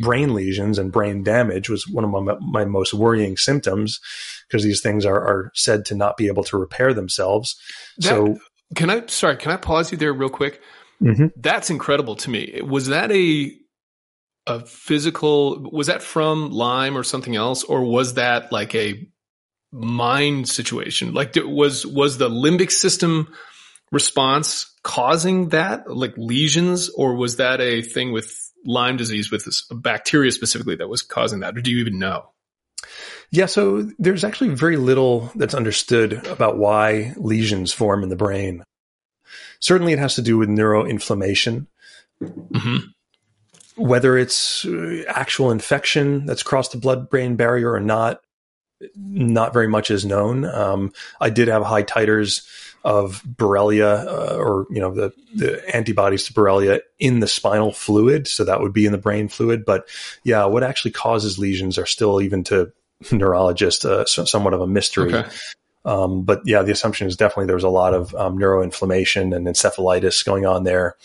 brain 0.00 0.34
lesions 0.34 0.78
and 0.78 0.92
brain 0.92 1.22
damage 1.22 1.68
was 1.68 1.86
one 1.86 2.04
of 2.04 2.10
my, 2.10 2.36
my 2.40 2.64
most 2.64 2.92
worrying 2.92 3.36
symptoms 3.36 4.00
because 4.48 4.64
these 4.64 4.80
things 4.80 5.06
are, 5.06 5.20
are 5.20 5.50
said 5.54 5.84
to 5.86 5.94
not 5.94 6.16
be 6.16 6.26
able 6.26 6.44
to 6.44 6.58
repair 6.58 6.92
themselves. 6.92 7.56
That, 7.98 8.08
so 8.08 8.38
can 8.74 8.90
I, 8.90 9.06
sorry, 9.06 9.36
can 9.36 9.52
I 9.52 9.56
pause 9.56 9.92
you 9.92 9.98
there 9.98 10.12
real 10.12 10.28
quick? 10.28 10.60
Mm-hmm. 11.02 11.26
That's 11.36 11.70
incredible 11.70 12.16
to 12.16 12.30
me. 12.30 12.60
Was 12.62 12.88
that 12.88 13.12
a 13.12 13.52
a 14.46 14.64
physical 14.64 15.68
was 15.72 15.88
that 15.88 16.02
from 16.02 16.50
Lyme 16.50 16.96
or 16.96 17.02
something 17.02 17.34
else 17.34 17.64
or 17.64 17.82
was 17.82 18.14
that 18.14 18.52
like 18.52 18.74
a 18.74 19.08
mind 19.72 20.48
situation 20.48 21.12
like 21.12 21.34
was 21.36 21.84
was 21.84 22.18
the 22.18 22.30
limbic 22.30 22.70
system 22.70 23.28
response 23.92 24.72
causing 24.82 25.50
that 25.50 25.90
like 25.90 26.14
lesions 26.16 26.88
or 26.90 27.14
was 27.14 27.36
that 27.36 27.60
a 27.60 27.82
thing 27.82 28.12
with 28.12 28.50
lyme 28.64 28.96
disease 28.96 29.30
with 29.30 29.44
this 29.44 29.66
bacteria 29.70 30.30
specifically 30.32 30.76
that 30.76 30.88
was 30.88 31.02
causing 31.02 31.40
that 31.40 31.56
or 31.56 31.60
do 31.60 31.70
you 31.70 31.78
even 31.78 31.98
know 31.98 32.24
yeah 33.30 33.46
so 33.46 33.82
there's 33.98 34.24
actually 34.24 34.50
very 34.50 34.76
little 34.76 35.30
that's 35.34 35.54
understood 35.54 36.14
about 36.26 36.56
why 36.56 37.12
lesions 37.16 37.72
form 37.72 38.02
in 38.02 38.08
the 38.08 38.16
brain 38.16 38.62
certainly 39.60 39.92
it 39.92 39.98
has 39.98 40.14
to 40.14 40.22
do 40.22 40.38
with 40.38 40.48
neuroinflammation 40.48 41.66
mm-hmm 42.22 42.76
whether 43.76 44.16
it's 44.16 44.64
uh, 44.64 45.04
actual 45.08 45.50
infection 45.50 46.26
that's 46.26 46.42
crossed 46.42 46.72
the 46.72 46.78
blood 46.78 47.08
brain 47.08 47.36
barrier 47.36 47.72
or 47.72 47.80
not, 47.80 48.22
not 48.96 49.52
very 49.52 49.68
much 49.68 49.90
is 49.90 50.04
known. 50.04 50.44
Um, 50.44 50.92
I 51.20 51.30
did 51.30 51.48
have 51.48 51.62
high 51.62 51.82
titers 51.82 52.46
of 52.84 53.22
Borrelia, 53.24 54.06
uh, 54.06 54.36
or 54.36 54.66
you 54.70 54.80
know 54.80 54.94
the 54.94 55.12
the 55.34 55.76
antibodies 55.76 56.24
to 56.24 56.32
Borrelia 56.32 56.80
in 56.98 57.20
the 57.20 57.26
spinal 57.26 57.72
fluid, 57.72 58.28
so 58.28 58.44
that 58.44 58.60
would 58.60 58.72
be 58.72 58.86
in 58.86 58.92
the 58.92 58.98
brain 58.98 59.28
fluid. 59.28 59.64
But 59.64 59.88
yeah, 60.24 60.44
what 60.46 60.62
actually 60.62 60.92
causes 60.92 61.38
lesions 61.38 61.78
are 61.78 61.86
still 61.86 62.20
even 62.20 62.44
to 62.44 62.72
neurologists 63.12 63.84
uh, 63.84 64.04
somewhat 64.06 64.54
of 64.54 64.60
a 64.60 64.66
mystery. 64.66 65.14
Okay. 65.14 65.28
Um, 65.86 66.24
but 66.24 66.42
yeah, 66.44 66.62
the 66.62 66.72
assumption 66.72 67.06
is 67.06 67.16
definitely 67.16 67.46
there 67.46 67.56
was 67.56 67.64
a 67.64 67.68
lot 67.68 67.94
of 67.94 68.14
um, 68.14 68.36
neuroinflammation 68.36 69.34
and 69.34 69.46
encephalitis 69.46 70.24
going 70.24 70.44
on 70.44 70.64
there 70.64 70.96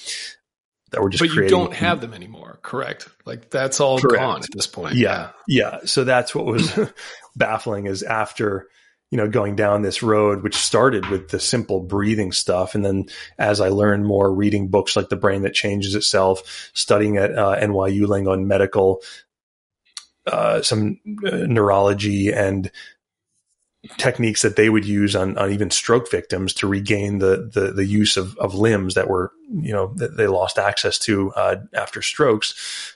that 0.89 1.01
we're 1.01 1.09
just. 1.09 1.21
But 1.21 1.33
you 1.33 1.47
don't 1.47 1.73
have 1.73 2.01
them 2.01 2.13
anymore, 2.13 2.59
correct? 2.63 3.07
Like 3.23 3.51
that's 3.51 3.79
all 3.79 3.99
correct. 3.99 4.19
gone 4.19 4.43
at 4.43 4.49
this 4.51 4.67
point. 4.67 4.95
Yeah, 4.95 5.29
yeah. 5.47 5.79
So 5.85 6.03
that's 6.03 6.33
what 6.33 6.45
was 6.45 6.77
baffling 7.35 7.85
is 7.85 8.01
after 8.01 8.67
you 9.11 9.17
know, 9.17 9.27
going 9.27 9.57
down 9.57 9.81
this 9.81 10.01
road, 10.01 10.41
which 10.41 10.55
started 10.55 11.05
with 11.07 11.29
the 11.29 11.39
simple 11.39 11.81
breathing 11.81 12.31
stuff. 12.31 12.75
And 12.75 12.83
then 12.83 13.07
as 13.37 13.59
I 13.59 13.67
learned 13.67 14.05
more, 14.05 14.33
reading 14.33 14.69
books 14.69 14.95
like 14.95 15.09
The 15.09 15.17
Brain 15.17 15.41
That 15.41 15.53
Changes 15.53 15.95
Itself, 15.95 16.71
studying 16.73 17.17
at 17.17 17.37
uh, 17.37 17.57
NYU 17.59 18.03
Langone 18.03 18.45
Medical, 18.45 19.01
uh, 20.25 20.61
some 20.61 20.97
uh, 21.25 21.35
neurology 21.45 22.31
and 22.31 22.71
techniques 23.97 24.43
that 24.43 24.55
they 24.55 24.69
would 24.69 24.85
use 24.85 25.15
on, 25.15 25.37
on 25.37 25.51
even 25.51 25.71
stroke 25.71 26.09
victims 26.11 26.53
to 26.53 26.67
regain 26.67 27.17
the, 27.17 27.49
the, 27.53 27.71
the 27.71 27.85
use 27.85 28.15
of, 28.15 28.37
of 28.37 28.53
limbs 28.53 28.93
that 28.93 29.09
were, 29.09 29.31
you 29.49 29.73
know, 29.73 29.93
that 29.95 30.17
they 30.17 30.27
lost 30.27 30.59
access 30.59 30.99
to 30.99 31.31
uh, 31.33 31.57
after 31.73 32.01
strokes. 32.01 32.95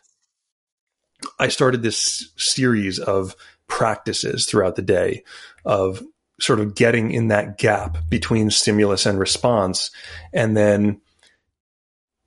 I 1.39 1.47
started 1.47 1.81
this 1.81 2.29
series 2.37 2.99
of 2.99 3.35
practices 3.67 4.45
throughout 4.45 4.75
the 4.75 4.83
day 4.83 5.23
of 5.63 6.03
sort 6.39 6.59
of 6.59 6.75
getting 6.75 7.11
in 7.11 7.29
that 7.29 7.57
gap 7.57 7.97
between 8.09 8.51
stimulus 8.51 9.05
and 9.05 9.17
response 9.17 9.89
and 10.33 10.55
then 10.55 11.01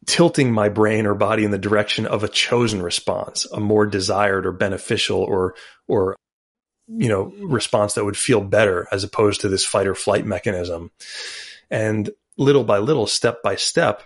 tilting 0.06 0.50
my 0.50 0.68
brain 0.70 1.06
or 1.06 1.14
body 1.14 1.44
in 1.44 1.50
the 1.50 1.58
direction 1.58 2.06
of 2.06 2.24
a 2.24 2.28
chosen 2.28 2.82
response, 2.82 3.46
a 3.52 3.60
more 3.60 3.86
desired 3.86 4.46
or 4.46 4.52
beneficial 4.52 5.20
or, 5.20 5.54
or, 5.86 6.16
you 6.88 7.08
know, 7.08 7.32
response 7.40 7.94
that 7.94 8.04
would 8.04 8.16
feel 8.16 8.40
better 8.40 8.88
as 8.90 9.04
opposed 9.04 9.42
to 9.42 9.48
this 9.48 9.64
fight 9.64 9.86
or 9.86 9.94
flight 9.94 10.24
mechanism. 10.24 10.90
And 11.70 12.10
little 12.36 12.64
by 12.64 12.78
little, 12.78 13.06
step 13.06 13.42
by 13.42 13.56
step, 13.56 14.02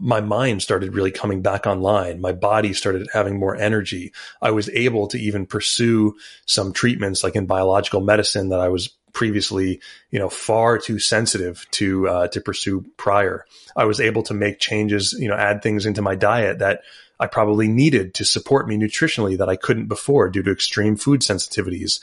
my 0.00 0.20
mind 0.20 0.62
started 0.62 0.94
really 0.94 1.10
coming 1.10 1.42
back 1.42 1.66
online. 1.66 2.20
My 2.20 2.32
body 2.32 2.72
started 2.72 3.06
having 3.12 3.38
more 3.38 3.54
energy. 3.54 4.12
I 4.40 4.50
was 4.50 4.68
able 4.70 5.06
to 5.08 5.18
even 5.18 5.46
pursue 5.46 6.16
some 6.46 6.72
treatments 6.72 7.22
like 7.22 7.36
in 7.36 7.46
biological 7.46 8.00
medicine 8.00 8.48
that 8.48 8.60
I 8.60 8.68
was 8.68 8.88
previously, 9.12 9.80
you 10.10 10.18
know, 10.18 10.28
far 10.28 10.78
too 10.78 10.98
sensitive 10.98 11.66
to, 11.72 12.08
uh, 12.08 12.28
to 12.28 12.40
pursue 12.40 12.84
prior. 12.96 13.44
I 13.76 13.84
was 13.84 14.00
able 14.00 14.22
to 14.24 14.34
make 14.34 14.58
changes, 14.58 15.12
you 15.18 15.28
know, 15.28 15.36
add 15.36 15.62
things 15.62 15.84
into 15.84 16.00
my 16.00 16.14
diet 16.14 16.60
that 16.60 16.82
I 17.20 17.26
probably 17.26 17.68
needed 17.68 18.14
to 18.14 18.24
support 18.24 18.66
me 18.66 18.76
nutritionally 18.76 19.38
that 19.38 19.48
I 19.48 19.56
couldn't 19.56 19.86
before 19.86 20.30
due 20.30 20.42
to 20.42 20.50
extreme 20.50 20.96
food 20.96 21.20
sensitivities. 21.20 22.00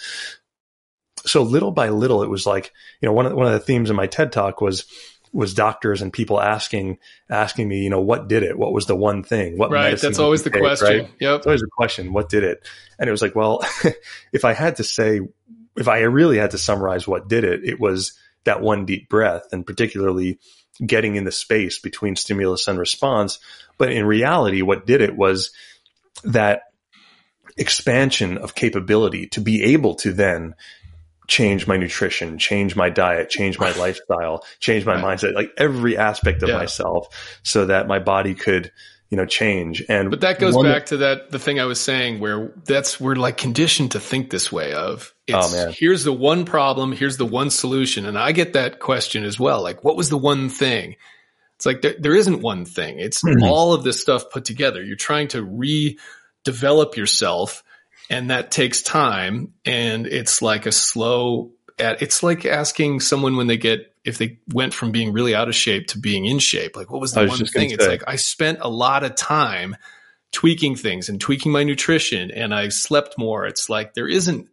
So 1.26 1.42
little 1.42 1.72
by 1.72 1.90
little, 1.90 2.24
it 2.24 2.30
was 2.30 2.46
like, 2.46 2.72
you 3.02 3.08
know, 3.08 3.14
one 3.14 3.26
of, 3.26 3.34
one 3.34 3.48
of 3.48 3.54
the 3.54 3.60
themes 3.60 3.90
in 3.90 3.96
my 3.96 4.08
TED 4.08 4.32
talk 4.32 4.62
was, 4.62 4.86
was 5.34 5.54
doctors 5.54 6.02
and 6.02 6.14
people 6.14 6.40
asking 6.40 7.00
asking 7.30 7.68
me, 7.68 7.84
you 7.84 7.90
know, 7.90 8.00
what 8.00 8.28
did 8.28 8.44
it? 8.44 8.58
What 8.58 8.74
was 8.74 8.86
the 8.86 8.96
one 8.96 9.24
thing? 9.24 9.58
What 9.58 9.72
right? 9.72 10.00
That's 10.00 10.20
always 10.20 10.44
the 10.44 10.50
take, 10.50 10.62
question. 10.62 10.88
Right? 10.88 11.12
Yep, 11.20 11.38
it's 11.38 11.48
always 11.48 11.64
a 11.64 11.68
question. 11.68 12.14
What 12.14 12.30
did 12.30 12.44
it? 12.44 12.66
And 12.98 13.08
it 13.08 13.12
was 13.12 13.22
like, 13.22 13.36
well, 13.36 13.62
if 14.34 14.46
I 14.46 14.54
had 14.54 14.78
to 14.78 14.84
say, 14.84 15.22
if 15.76 15.88
I 15.88 16.00
really 16.02 16.38
had 16.38 16.52
to 16.52 16.58
summarize 16.58 17.08
what 17.08 17.28
did 17.28 17.44
it, 17.44 17.66
it 17.66 17.80
was 17.80 18.14
that 18.46 18.62
one 18.62 18.86
deep 18.86 19.10
breath, 19.10 19.44
and 19.52 19.66
particularly 19.66 20.40
getting 20.86 21.16
in 21.16 21.24
the 21.24 21.32
space 21.32 21.80
between 21.80 22.16
stimulus 22.16 22.68
and 22.68 22.78
response. 22.80 23.40
But 23.78 23.92
in 23.92 24.06
reality, 24.06 24.62
what 24.62 24.86
did 24.86 25.02
it 25.02 25.16
was 25.16 25.52
that 26.24 26.64
expansion 27.58 28.38
of 28.38 28.56
capability 28.56 29.28
to 29.28 29.42
be 29.42 29.64
able 29.64 29.96
to 29.96 30.14
then 30.14 30.56
change 31.28 31.68
my 31.68 31.76
nutrition, 31.76 32.38
change 32.38 32.76
my 32.76 32.90
diet, 32.90 33.30
change 33.30 33.60
my 33.60 33.72
lifestyle, 33.74 34.46
change 34.60 34.86
my 34.86 34.96
mindset, 34.96 35.34
like 35.34 35.52
every 35.58 35.98
aspect 35.98 36.42
of 36.42 36.50
yeah. 36.50 36.58
myself 36.58 37.40
so 37.44 37.66
that 37.66 37.88
my 37.88 38.00
body 38.00 38.34
could, 38.34 38.72
you 39.10 39.18
know, 39.18 39.26
change. 39.26 39.84
And 39.88 40.10
But 40.10 40.22
that 40.22 40.40
goes 40.40 40.58
back 40.62 40.88
to 40.88 40.98
that 40.98 41.32
the 41.32 41.40
thing 41.40 41.60
I 41.60 41.66
was 41.66 41.80
saying 41.80 42.20
where 42.20 42.52
that's 42.66 43.00
we're 43.00 43.16
like 43.16 43.38
conditioned 43.38 43.92
to 43.92 44.00
think 44.00 44.30
this 44.30 44.52
way 44.52 44.74
of 44.74 45.14
oh, 45.32 45.52
man. 45.52 45.74
here's 45.78 46.04
the 46.04 46.14
one 46.14 46.46
problem, 46.46 46.92
here's 46.92 47.18
the 47.18 47.26
one 47.26 47.50
solution. 47.50 48.06
And 48.06 48.18
I 48.18 48.32
get 48.32 48.54
that 48.54 48.80
question 48.80 49.24
as 49.24 49.40
well. 49.40 49.62
Like, 49.62 49.84
what 49.84 49.96
was 49.96 50.10
the 50.10 50.18
one 50.18 50.50
thing? 50.50 50.96
It's 51.56 51.66
like 51.66 51.82
there, 51.82 51.96
there 51.98 52.16
isn't 52.16 52.42
one 52.42 52.66
thing. 52.66 53.00
It's 53.00 53.24
mm-hmm. 53.24 53.44
all 53.44 53.74
of 53.74 53.84
this 53.84 54.02
stuff 54.02 54.30
put 54.30 54.46
together. 54.46 54.84
You're 54.84 54.96
trying 54.96 55.30
to 55.30 55.44
redevelop 55.44 56.96
yourself 56.96 57.64
and 58.10 58.30
that 58.30 58.52
takes 58.52 58.82
time 58.82 59.54
and 59.66 60.06
it's 60.06 60.42
like 60.42 60.66
a 60.66 60.72
slow 60.72 61.52
it's 61.80 62.24
like 62.24 62.46
asking 62.46 63.00
someone 63.00 63.36
when 63.38 63.48
they 63.48 63.58
get 63.58 63.94
if 64.08 64.18
they 64.18 64.40
went 64.54 64.74
from 64.74 64.92
being 64.92 65.12
really 65.12 65.36
out 65.36 65.48
of 65.48 65.56
shape 65.56 65.88
to 65.88 66.00
being 66.00 66.26
in 66.26 66.40
shape 66.40 66.76
like 66.76 66.90
what 66.90 67.02
was 67.02 67.14
the 67.14 67.22
was 67.22 67.30
one 67.30 67.46
thing 67.46 67.72
it's 67.72 67.88
like 67.88 68.04
i 68.08 68.16
spent 68.16 68.58
a 68.62 68.70
lot 68.70 69.04
of 69.04 69.16
time 69.16 69.76
tweaking 70.32 70.76
things 70.76 71.10
and 71.10 71.22
tweaking 71.22 71.52
my 71.52 71.64
nutrition 71.64 72.32
and 72.32 72.54
i 72.54 72.68
slept 72.70 73.18
more 73.18 73.46
it's 73.46 73.70
like 73.70 73.94
there 73.94 74.08
isn't 74.08 74.48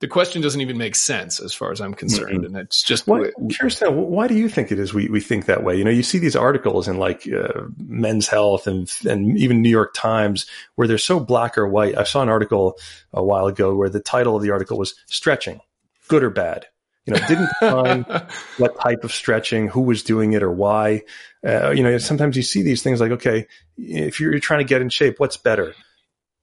the 0.00 0.08
question 0.08 0.40
doesn't 0.40 0.62
even 0.62 0.78
make 0.78 0.96
sense 0.96 1.40
as 1.40 1.52
far 1.52 1.70
as 1.70 1.80
I'm 1.80 1.92
concerned. 1.92 2.38
Mm-hmm. 2.38 2.56
And 2.56 2.56
it's 2.56 2.82
just 2.82 3.06
why, 3.06 3.30
curious 3.50 3.82
now, 3.82 3.90
why 3.90 4.28
do 4.28 4.34
you 4.34 4.48
think 4.48 4.72
it 4.72 4.78
is 4.78 4.94
we, 4.94 5.08
we 5.08 5.20
think 5.20 5.44
that 5.44 5.62
way? 5.62 5.76
You 5.76 5.84
know, 5.84 5.90
you 5.90 6.02
see 6.02 6.18
these 6.18 6.34
articles 6.34 6.88
in 6.88 6.96
like 6.96 7.28
uh, 7.30 7.64
Men's 7.76 8.26
Health 8.26 8.66
and 8.66 8.90
and 9.06 9.38
even 9.38 9.60
New 9.60 9.68
York 9.68 9.92
Times 9.94 10.46
where 10.74 10.88
they're 10.88 10.98
so 10.98 11.20
black 11.20 11.58
or 11.58 11.68
white. 11.68 11.98
I 11.98 12.04
saw 12.04 12.22
an 12.22 12.30
article 12.30 12.78
a 13.12 13.22
while 13.22 13.46
ago 13.46 13.74
where 13.74 13.90
the 13.90 14.00
title 14.00 14.34
of 14.34 14.42
the 14.42 14.50
article 14.50 14.78
was 14.78 14.94
"Stretching, 15.06 15.60
Good 16.08 16.24
or 16.24 16.30
Bad." 16.30 16.66
You 17.10 17.20
know, 17.20 17.26
didn't 17.26 17.48
define 17.60 18.04
what 18.58 18.80
type 18.80 19.04
of 19.04 19.12
stretching, 19.12 19.68
who 19.68 19.82
was 19.82 20.02
doing 20.02 20.32
it, 20.32 20.42
or 20.42 20.50
why. 20.50 21.02
Uh, 21.46 21.70
you 21.70 21.82
know, 21.82 21.98
sometimes 21.98 22.36
you 22.36 22.42
see 22.42 22.62
these 22.62 22.82
things 22.82 23.00
like, 23.00 23.12
okay, 23.12 23.46
if 23.76 24.20
you're, 24.20 24.32
you're 24.32 24.40
trying 24.40 24.60
to 24.60 24.64
get 24.64 24.82
in 24.82 24.88
shape, 24.88 25.18
what's 25.18 25.36
better? 25.36 25.74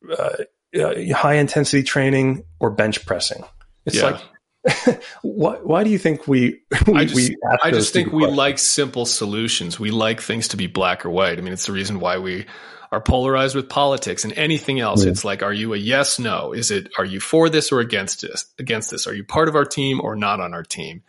Uh, 0.10 0.44
uh, 0.78 0.94
high 1.14 1.36
intensity 1.36 1.84
training 1.84 2.44
or 2.60 2.70
bench 2.70 3.06
pressing. 3.06 3.44
It's 3.86 3.98
yeah. 3.98 4.20
like, 4.66 5.02
why, 5.22 5.56
why 5.64 5.84
do 5.84 5.90
you 5.90 5.98
think 5.98 6.28
we, 6.28 6.62
we 6.88 6.94
I 6.94 7.06
just, 7.06 7.16
we 7.16 7.38
I 7.64 7.72
just 7.72 7.94
think 7.94 8.12
we 8.12 8.20
questions? 8.20 8.38
like 8.38 8.60
simple 8.60 9.06
solutions. 9.06 9.80
We 9.80 9.92
like 9.92 10.22
things 10.22 10.50
to 10.50 10.58
be 10.58 10.68
black 10.68 11.06
or 11.06 11.10
white. 11.10 11.38
I 11.38 11.42
mean, 11.42 11.54
it's 11.54 11.66
the 11.66 11.72
reason 11.72 12.00
why 12.00 12.18
we 12.18 12.46
are 12.92 13.02
polarized 13.02 13.56
with 13.56 13.70
politics 13.70 14.24
and 14.24 14.34
anything 14.34 14.80
else. 14.80 15.04
Yeah. 15.04 15.12
It's 15.12 15.26
like, 15.26 15.44
are 15.44 15.54
you 15.54 15.74
a 15.74 15.78
yes, 15.78 16.20
no? 16.20 16.54
Is 16.54 16.72
it, 16.72 16.92
are 16.98 17.06
you 17.06 17.20
for 17.20 17.50
this 17.50 17.72
or 17.72 17.80
against 17.80 18.22
this, 18.22 18.46
against 18.58 18.92
this? 18.92 19.08
Are 19.08 19.14
you 19.14 19.24
part 19.24 19.50
of 19.50 19.56
our 19.56 19.66
team 19.66 20.00
or 20.02 20.16
not 20.16 20.40
on 20.40 20.54
our 20.54 20.64
team? 20.64 21.04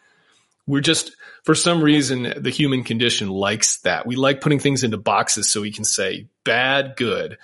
We're 0.66 0.81
just, 0.81 1.16
for 1.45 1.55
some 1.55 1.83
reason, 1.83 2.35
the 2.37 2.51
human 2.51 2.85
condition 2.85 3.29
likes 3.29 3.79
that. 3.79 4.07
We 4.07 4.16
like 4.16 4.41
putting 4.41 4.59
things 4.59 4.85
into 4.85 4.99
boxes 4.99 5.51
so 5.51 5.62
we 5.62 5.72
can 5.72 5.85
say 5.85 6.26
bad, 6.45 6.95
good, 6.97 7.39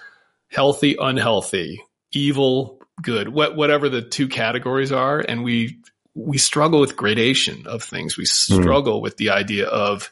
healthy, 0.51 0.97
unhealthy, 1.01 1.83
evil, 2.13 2.83
good, 3.01 3.29
what, 3.29 3.57
whatever 3.57 3.89
the 3.89 4.03
two 4.03 4.29
categories 4.29 4.93
are. 4.93 5.21
And 5.21 5.43
we, 5.43 5.79
we 6.15 6.39
struggle 6.39 6.81
with 6.81 6.97
gradation 6.97 7.67
of 7.67 7.83
things. 7.83 8.17
We 8.19 8.25
hmm. 8.25 8.61
struggle 8.61 8.99
mm. 8.99 9.03
with 9.03 9.17
the 9.17 9.31
idea 9.31 9.67
of 9.67 10.11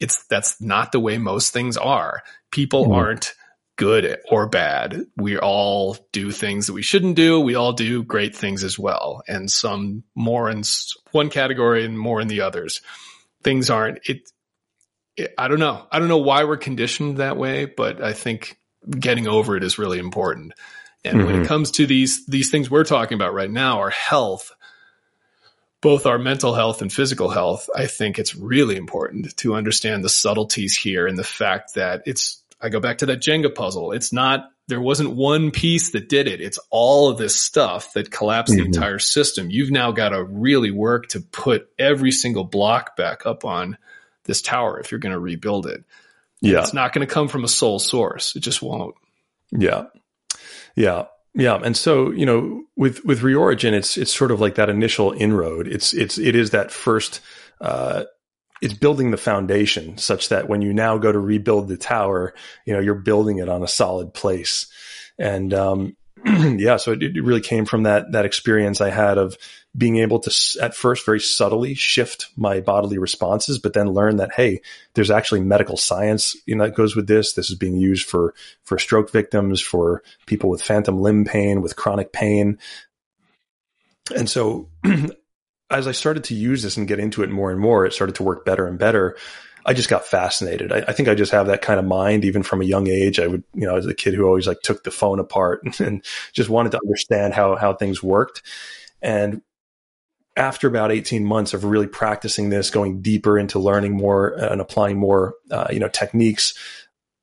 it's, 0.00 0.24
that's 0.26 0.60
not 0.60 0.92
the 0.92 1.00
way 1.00 1.18
most 1.18 1.52
things 1.52 1.76
are. 1.76 2.22
People 2.50 2.86
mm. 2.86 2.94
aren't 2.94 3.34
good 3.78 4.18
or 4.28 4.46
bad. 4.48 5.06
We 5.16 5.38
all 5.38 5.96
do 6.12 6.32
things 6.32 6.66
that 6.66 6.72
we 6.74 6.82
shouldn't 6.82 7.14
do. 7.14 7.40
We 7.40 7.54
all 7.54 7.72
do 7.72 8.02
great 8.02 8.34
things 8.34 8.64
as 8.64 8.78
well. 8.78 9.22
And 9.26 9.50
some 9.50 10.02
more 10.14 10.50
in 10.50 10.64
one 11.12 11.30
category 11.30 11.84
and 11.86 11.98
more 11.98 12.20
in 12.20 12.28
the 12.28 12.42
others. 12.42 12.82
Things 13.44 13.70
aren't, 13.70 14.00
it, 14.04 14.30
it 15.16 15.32
I 15.38 15.46
don't 15.46 15.60
know. 15.60 15.86
I 15.92 16.00
don't 16.00 16.08
know 16.08 16.18
why 16.18 16.44
we're 16.44 16.56
conditioned 16.56 17.18
that 17.18 17.36
way, 17.36 17.66
but 17.66 18.02
I 18.02 18.12
think 18.12 18.58
getting 18.98 19.28
over 19.28 19.56
it 19.56 19.62
is 19.62 19.78
really 19.78 20.00
important. 20.00 20.54
And 21.04 21.18
mm-hmm. 21.18 21.26
when 21.26 21.34
it 21.36 21.38
mm-hmm. 21.38 21.46
comes 21.46 21.70
to 21.72 21.86
these 21.86 22.26
these 22.26 22.50
things 22.50 22.68
we're 22.68 22.82
talking 22.82 23.14
about 23.14 23.32
right 23.32 23.50
now, 23.50 23.78
our 23.78 23.90
health, 23.90 24.50
both 25.80 26.04
our 26.04 26.18
mental 26.18 26.52
health 26.52 26.82
and 26.82 26.92
physical 26.92 27.28
health, 27.28 27.70
I 27.74 27.86
think 27.86 28.18
it's 28.18 28.34
really 28.34 28.76
important 28.76 29.36
to 29.38 29.54
understand 29.54 30.02
the 30.02 30.08
subtleties 30.08 30.76
here 30.76 31.06
and 31.06 31.16
the 31.16 31.22
fact 31.22 31.74
that 31.74 32.02
it's 32.06 32.37
I 32.60 32.68
go 32.68 32.80
back 32.80 32.98
to 32.98 33.06
that 33.06 33.20
Jenga 33.20 33.54
puzzle. 33.54 33.92
It's 33.92 34.12
not 34.12 34.50
there 34.68 34.80
wasn't 34.80 35.16
one 35.16 35.50
piece 35.50 35.92
that 35.92 36.08
did 36.08 36.28
it. 36.28 36.40
It's 36.42 36.58
all 36.70 37.08
of 37.08 37.16
this 37.16 37.34
stuff 37.34 37.94
that 37.94 38.10
collapsed 38.10 38.52
mm-hmm. 38.52 38.62
the 38.62 38.66
entire 38.66 38.98
system. 38.98 39.50
You've 39.50 39.70
now 39.70 39.92
got 39.92 40.10
to 40.10 40.22
really 40.22 40.70
work 40.70 41.08
to 41.08 41.20
put 41.20 41.70
every 41.78 42.12
single 42.12 42.44
block 42.44 42.94
back 42.94 43.24
up 43.24 43.44
on 43.46 43.78
this 44.24 44.42
tower 44.42 44.78
if 44.78 44.90
you're 44.90 45.00
going 45.00 45.14
to 45.14 45.18
rebuild 45.18 45.66
it. 45.66 45.84
Yeah. 46.40 46.60
It's 46.60 46.74
not 46.74 46.92
going 46.92 47.06
to 47.06 47.12
come 47.12 47.28
from 47.28 47.44
a 47.44 47.48
sole 47.48 47.78
source. 47.78 48.36
It 48.36 48.40
just 48.40 48.60
won't. 48.60 48.94
Yeah. 49.50 49.86
Yeah. 50.76 51.06
Yeah. 51.34 51.58
And 51.64 51.76
so, 51.76 52.10
you 52.10 52.26
know, 52.26 52.64
with, 52.76 53.04
with 53.04 53.20
reorigin, 53.20 53.72
it's, 53.72 53.96
it's 53.96 54.14
sort 54.14 54.30
of 54.30 54.40
like 54.40 54.56
that 54.56 54.68
initial 54.68 55.12
inroad. 55.12 55.66
It's, 55.66 55.94
it's, 55.94 56.18
it 56.18 56.36
is 56.36 56.50
that 56.50 56.70
first, 56.70 57.20
uh, 57.60 58.04
it's 58.60 58.74
building 58.74 59.10
the 59.10 59.16
foundation 59.16 59.98
such 59.98 60.30
that 60.30 60.48
when 60.48 60.62
you 60.62 60.72
now 60.72 60.98
go 60.98 61.12
to 61.12 61.18
rebuild 61.18 61.68
the 61.68 61.76
tower, 61.76 62.34
you 62.64 62.72
know, 62.72 62.80
you're 62.80 62.94
building 62.94 63.38
it 63.38 63.48
on 63.48 63.62
a 63.62 63.68
solid 63.68 64.14
place. 64.14 64.66
And, 65.18 65.52
um, 65.54 65.96
yeah, 66.26 66.76
so 66.76 66.92
it, 66.92 67.02
it, 67.02 67.22
really 67.22 67.40
came 67.40 67.64
from 67.64 67.84
that 67.84 68.12
that 68.12 68.24
experience 68.24 68.80
I 68.80 68.90
had 68.90 69.18
of 69.18 69.36
being 69.76 69.98
able 69.98 70.18
to 70.20 70.58
at 70.60 70.74
first 70.74 71.06
very 71.06 71.20
subtly 71.20 71.74
shift 71.74 72.26
my 72.36 72.60
bodily 72.60 72.98
responses, 72.98 73.58
but 73.58 73.72
then 73.72 73.92
learn 73.92 74.16
that 74.16 74.32
hey, 74.34 74.60
there's 74.94 75.10
actually 75.10 75.40
medical 75.40 75.76
science 75.76 76.34
you 76.46 76.56
know 76.56 76.64
that 76.64 76.74
goes 76.74 76.96
with 76.96 77.06
this. 77.06 77.34
This 77.34 77.50
is 77.50 77.56
being 77.56 77.76
used 77.76 78.08
for 78.08 78.34
for 78.64 78.78
stroke 78.78 79.10
victims, 79.12 79.60
for 79.60 80.02
people 80.26 80.50
with 80.50 80.62
phantom 80.62 81.00
limb 81.00 81.24
pain, 81.24 81.62
with 81.62 81.76
chronic 81.76 82.12
pain, 82.12 82.58
and 84.14 84.28
so 84.28 84.68
as 85.70 85.86
I 85.86 85.92
started 85.92 86.24
to 86.24 86.34
use 86.34 86.62
this 86.62 86.76
and 86.76 86.88
get 86.88 86.98
into 86.98 87.22
it 87.22 87.30
more 87.30 87.50
and 87.50 87.60
more, 87.60 87.84
it 87.84 87.92
started 87.92 88.16
to 88.16 88.22
work 88.22 88.44
better 88.44 88.66
and 88.66 88.78
better. 88.78 89.16
I 89.66 89.74
just 89.74 89.90
got 89.90 90.06
fascinated. 90.06 90.72
I, 90.72 90.78
I, 90.88 90.92
think 90.92 91.08
I 91.08 91.14
just 91.14 91.32
have 91.32 91.48
that 91.48 91.60
kind 91.60 91.78
of 91.78 91.84
mind, 91.84 92.24
even 92.24 92.42
from 92.42 92.62
a 92.62 92.64
young 92.64 92.88
age. 92.88 93.20
I 93.20 93.26
would, 93.26 93.44
you 93.52 93.66
know, 93.66 93.76
as 93.76 93.86
a 93.86 93.94
kid 93.94 94.14
who 94.14 94.26
always 94.26 94.46
like 94.46 94.60
took 94.62 94.82
the 94.82 94.90
phone 94.90 95.18
apart 95.18 95.62
and, 95.62 95.80
and 95.86 96.04
just 96.32 96.48
wanted 96.48 96.72
to 96.72 96.80
understand 96.82 97.34
how 97.34 97.56
how 97.56 97.74
things 97.74 98.02
worked. 98.02 98.42
And 99.02 99.42
after 100.36 100.68
about 100.68 100.92
18 100.92 101.24
months 101.24 101.52
of 101.52 101.64
really 101.64 101.88
practicing 101.88 102.48
this, 102.48 102.70
going 102.70 103.02
deeper 103.02 103.38
into 103.38 103.58
learning 103.58 103.96
more 103.96 104.28
and 104.28 104.60
applying 104.60 104.96
more, 104.96 105.34
uh, 105.50 105.66
you 105.70 105.80
know, 105.80 105.88
techniques, 105.88 106.54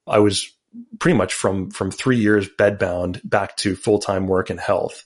I 0.06 0.20
was 0.20 0.52
pretty 1.00 1.18
much 1.18 1.34
from 1.34 1.72
from 1.72 1.90
three 1.90 2.18
years 2.18 2.48
bedbound 2.48 3.22
back 3.28 3.56
to 3.58 3.76
full 3.76 3.98
time 3.98 4.28
work 4.28 4.52
and 4.52 4.60
health. 4.60 5.04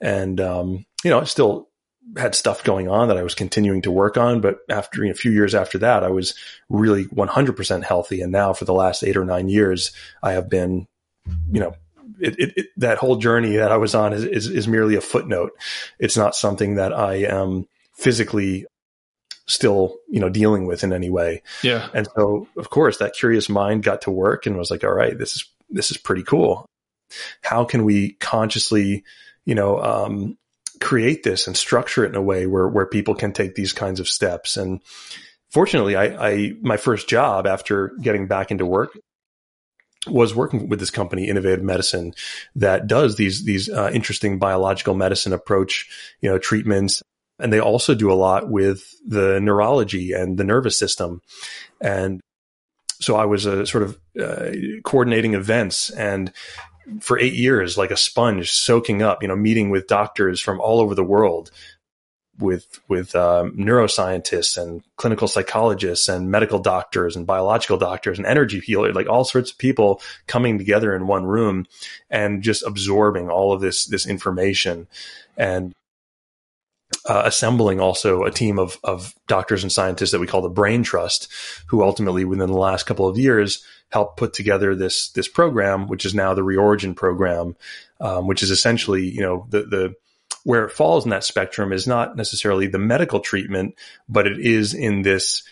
And 0.00 0.40
um, 0.40 0.86
you 1.04 1.10
know, 1.10 1.22
still 1.24 1.69
had 2.16 2.34
stuff 2.34 2.64
going 2.64 2.88
on 2.88 3.08
that 3.08 3.18
I 3.18 3.22
was 3.22 3.34
continuing 3.34 3.82
to 3.82 3.90
work 3.90 4.16
on. 4.16 4.40
But 4.40 4.58
after 4.68 5.00
you 5.02 5.06
know, 5.06 5.12
a 5.12 5.14
few 5.14 5.32
years 5.32 5.54
after 5.54 5.78
that, 5.78 6.02
I 6.02 6.08
was 6.08 6.34
really 6.68 7.04
100% 7.06 7.84
healthy. 7.84 8.20
And 8.20 8.32
now 8.32 8.52
for 8.52 8.64
the 8.64 8.74
last 8.74 9.02
eight 9.02 9.16
or 9.16 9.24
nine 9.24 9.48
years, 9.48 9.92
I 10.22 10.32
have 10.32 10.48
been, 10.48 10.86
you 11.50 11.60
know, 11.60 11.74
it, 12.18 12.38
it, 12.38 12.52
it, 12.56 12.66
that 12.76 12.98
whole 12.98 13.16
journey 13.16 13.56
that 13.56 13.72
I 13.72 13.76
was 13.76 13.94
on 13.94 14.12
is, 14.12 14.24
is, 14.24 14.46
is 14.46 14.68
merely 14.68 14.96
a 14.96 15.00
footnote. 15.00 15.52
It's 15.98 16.16
not 16.16 16.34
something 16.34 16.74
that 16.74 16.92
I 16.92 17.16
am 17.16 17.66
physically 17.94 18.66
still, 19.46 19.98
you 20.08 20.20
know, 20.20 20.28
dealing 20.28 20.66
with 20.66 20.84
in 20.84 20.92
any 20.92 21.10
way. 21.10 21.42
Yeah. 21.62 21.88
And 21.92 22.08
so, 22.16 22.48
of 22.56 22.70
course, 22.70 22.98
that 22.98 23.14
curious 23.14 23.48
mind 23.48 23.82
got 23.82 24.02
to 24.02 24.10
work 24.10 24.46
and 24.46 24.56
was 24.56 24.70
like, 24.70 24.84
all 24.84 24.92
right, 24.92 25.16
this 25.16 25.36
is, 25.36 25.44
this 25.68 25.90
is 25.90 25.96
pretty 25.96 26.22
cool. 26.22 26.66
How 27.42 27.64
can 27.64 27.84
we 27.84 28.12
consciously, 28.14 29.04
you 29.44 29.54
know, 29.54 29.80
um, 29.82 30.38
create 30.80 31.22
this 31.22 31.46
and 31.46 31.56
structure 31.56 32.04
it 32.04 32.08
in 32.08 32.14
a 32.14 32.22
way 32.22 32.46
where 32.46 32.68
where 32.68 32.86
people 32.86 33.14
can 33.14 33.32
take 33.32 33.54
these 33.54 33.72
kinds 33.72 34.00
of 34.00 34.08
steps. 34.08 34.56
And 34.56 34.80
fortunately, 35.50 35.96
I, 35.96 36.28
I 36.28 36.52
my 36.62 36.76
first 36.76 37.08
job 37.08 37.46
after 37.46 37.92
getting 38.00 38.26
back 38.26 38.50
into 38.50 38.66
work 38.66 38.98
was 40.06 40.34
working 40.34 40.68
with 40.68 40.80
this 40.80 40.90
company, 40.90 41.28
Innovative 41.28 41.62
Medicine, 41.62 42.14
that 42.56 42.86
does 42.86 43.16
these 43.16 43.44
these 43.44 43.68
uh, 43.68 43.90
interesting 43.92 44.38
biological 44.38 44.94
medicine 44.94 45.32
approach, 45.32 45.88
you 46.20 46.30
know, 46.30 46.38
treatments, 46.38 47.02
and 47.38 47.52
they 47.52 47.60
also 47.60 47.94
do 47.94 48.10
a 48.10 48.14
lot 48.14 48.48
with 48.48 48.94
the 49.06 49.38
neurology 49.40 50.12
and 50.12 50.38
the 50.38 50.44
nervous 50.44 50.78
system, 50.78 51.20
and 51.80 52.20
so 53.00 53.16
I 53.16 53.24
was 53.24 53.46
a 53.46 53.66
sort 53.66 53.82
of 53.84 53.98
uh, 54.20 54.50
coordinating 54.84 55.34
events 55.34 55.90
and 55.90 56.32
for 57.00 57.18
eight 57.18 57.34
years 57.34 57.78
like 57.78 57.90
a 57.90 57.96
sponge 57.96 58.50
soaking 58.50 59.02
up 59.02 59.22
you 59.22 59.28
know 59.28 59.36
meeting 59.36 59.70
with 59.70 59.86
doctors 59.86 60.40
from 60.40 60.60
all 60.60 60.80
over 60.80 60.94
the 60.94 61.04
world 61.04 61.50
with 62.40 62.80
with 62.88 63.14
um, 63.14 63.52
neuroscientists 63.52 64.60
and 64.60 64.82
clinical 64.96 65.28
psychologists 65.28 66.08
and 66.08 66.30
medical 66.30 66.58
doctors 66.58 67.16
and 67.16 67.26
biological 67.26 67.76
doctors 67.76 68.18
and 68.18 68.26
energy 68.26 68.60
healers 68.60 68.94
like 68.94 69.08
all 69.08 69.24
sorts 69.24 69.50
of 69.50 69.58
people 69.58 70.00
coming 70.26 70.58
together 70.58 70.94
in 70.94 71.06
one 71.06 71.24
room 71.24 71.66
and 72.08 72.42
just 72.42 72.64
absorbing 72.64 73.28
all 73.28 73.52
of 73.52 73.60
this 73.60 73.86
this 73.86 74.06
information. 74.06 74.88
And 75.36 75.72
uh, 77.06 77.22
assembling 77.24 77.80
also 77.80 78.24
a 78.24 78.30
team 78.30 78.58
of 78.58 78.78
of 78.84 79.14
doctors 79.26 79.62
and 79.62 79.72
scientists 79.72 80.10
that 80.10 80.20
we 80.20 80.26
call 80.26 80.42
the 80.42 80.48
brain 80.48 80.82
trust 80.82 81.28
who 81.66 81.82
ultimately 81.82 82.24
within 82.24 82.50
the 82.50 82.58
last 82.58 82.86
couple 82.86 83.08
of 83.08 83.18
years 83.18 83.64
helped 83.90 84.16
put 84.16 84.32
together 84.32 84.74
this 84.74 85.10
this 85.10 85.28
program, 85.28 85.86
which 85.88 86.04
is 86.04 86.14
now 86.14 86.34
the 86.34 86.42
Reorigin 86.42 86.94
program, 86.94 87.56
um, 88.00 88.26
which 88.26 88.42
is 88.42 88.50
essentially 88.50 89.04
you 89.04 89.20
know 89.20 89.46
the 89.50 89.62
the 89.62 89.94
where 90.44 90.64
it 90.64 90.72
falls 90.72 91.04
in 91.04 91.10
that 91.10 91.24
spectrum 91.24 91.72
is 91.72 91.86
not 91.86 92.16
necessarily 92.16 92.66
the 92.66 92.78
medical 92.78 93.20
treatment, 93.20 93.74
but 94.08 94.26
it 94.26 94.38
is 94.38 94.72
in 94.72 95.02
this 95.02 95.42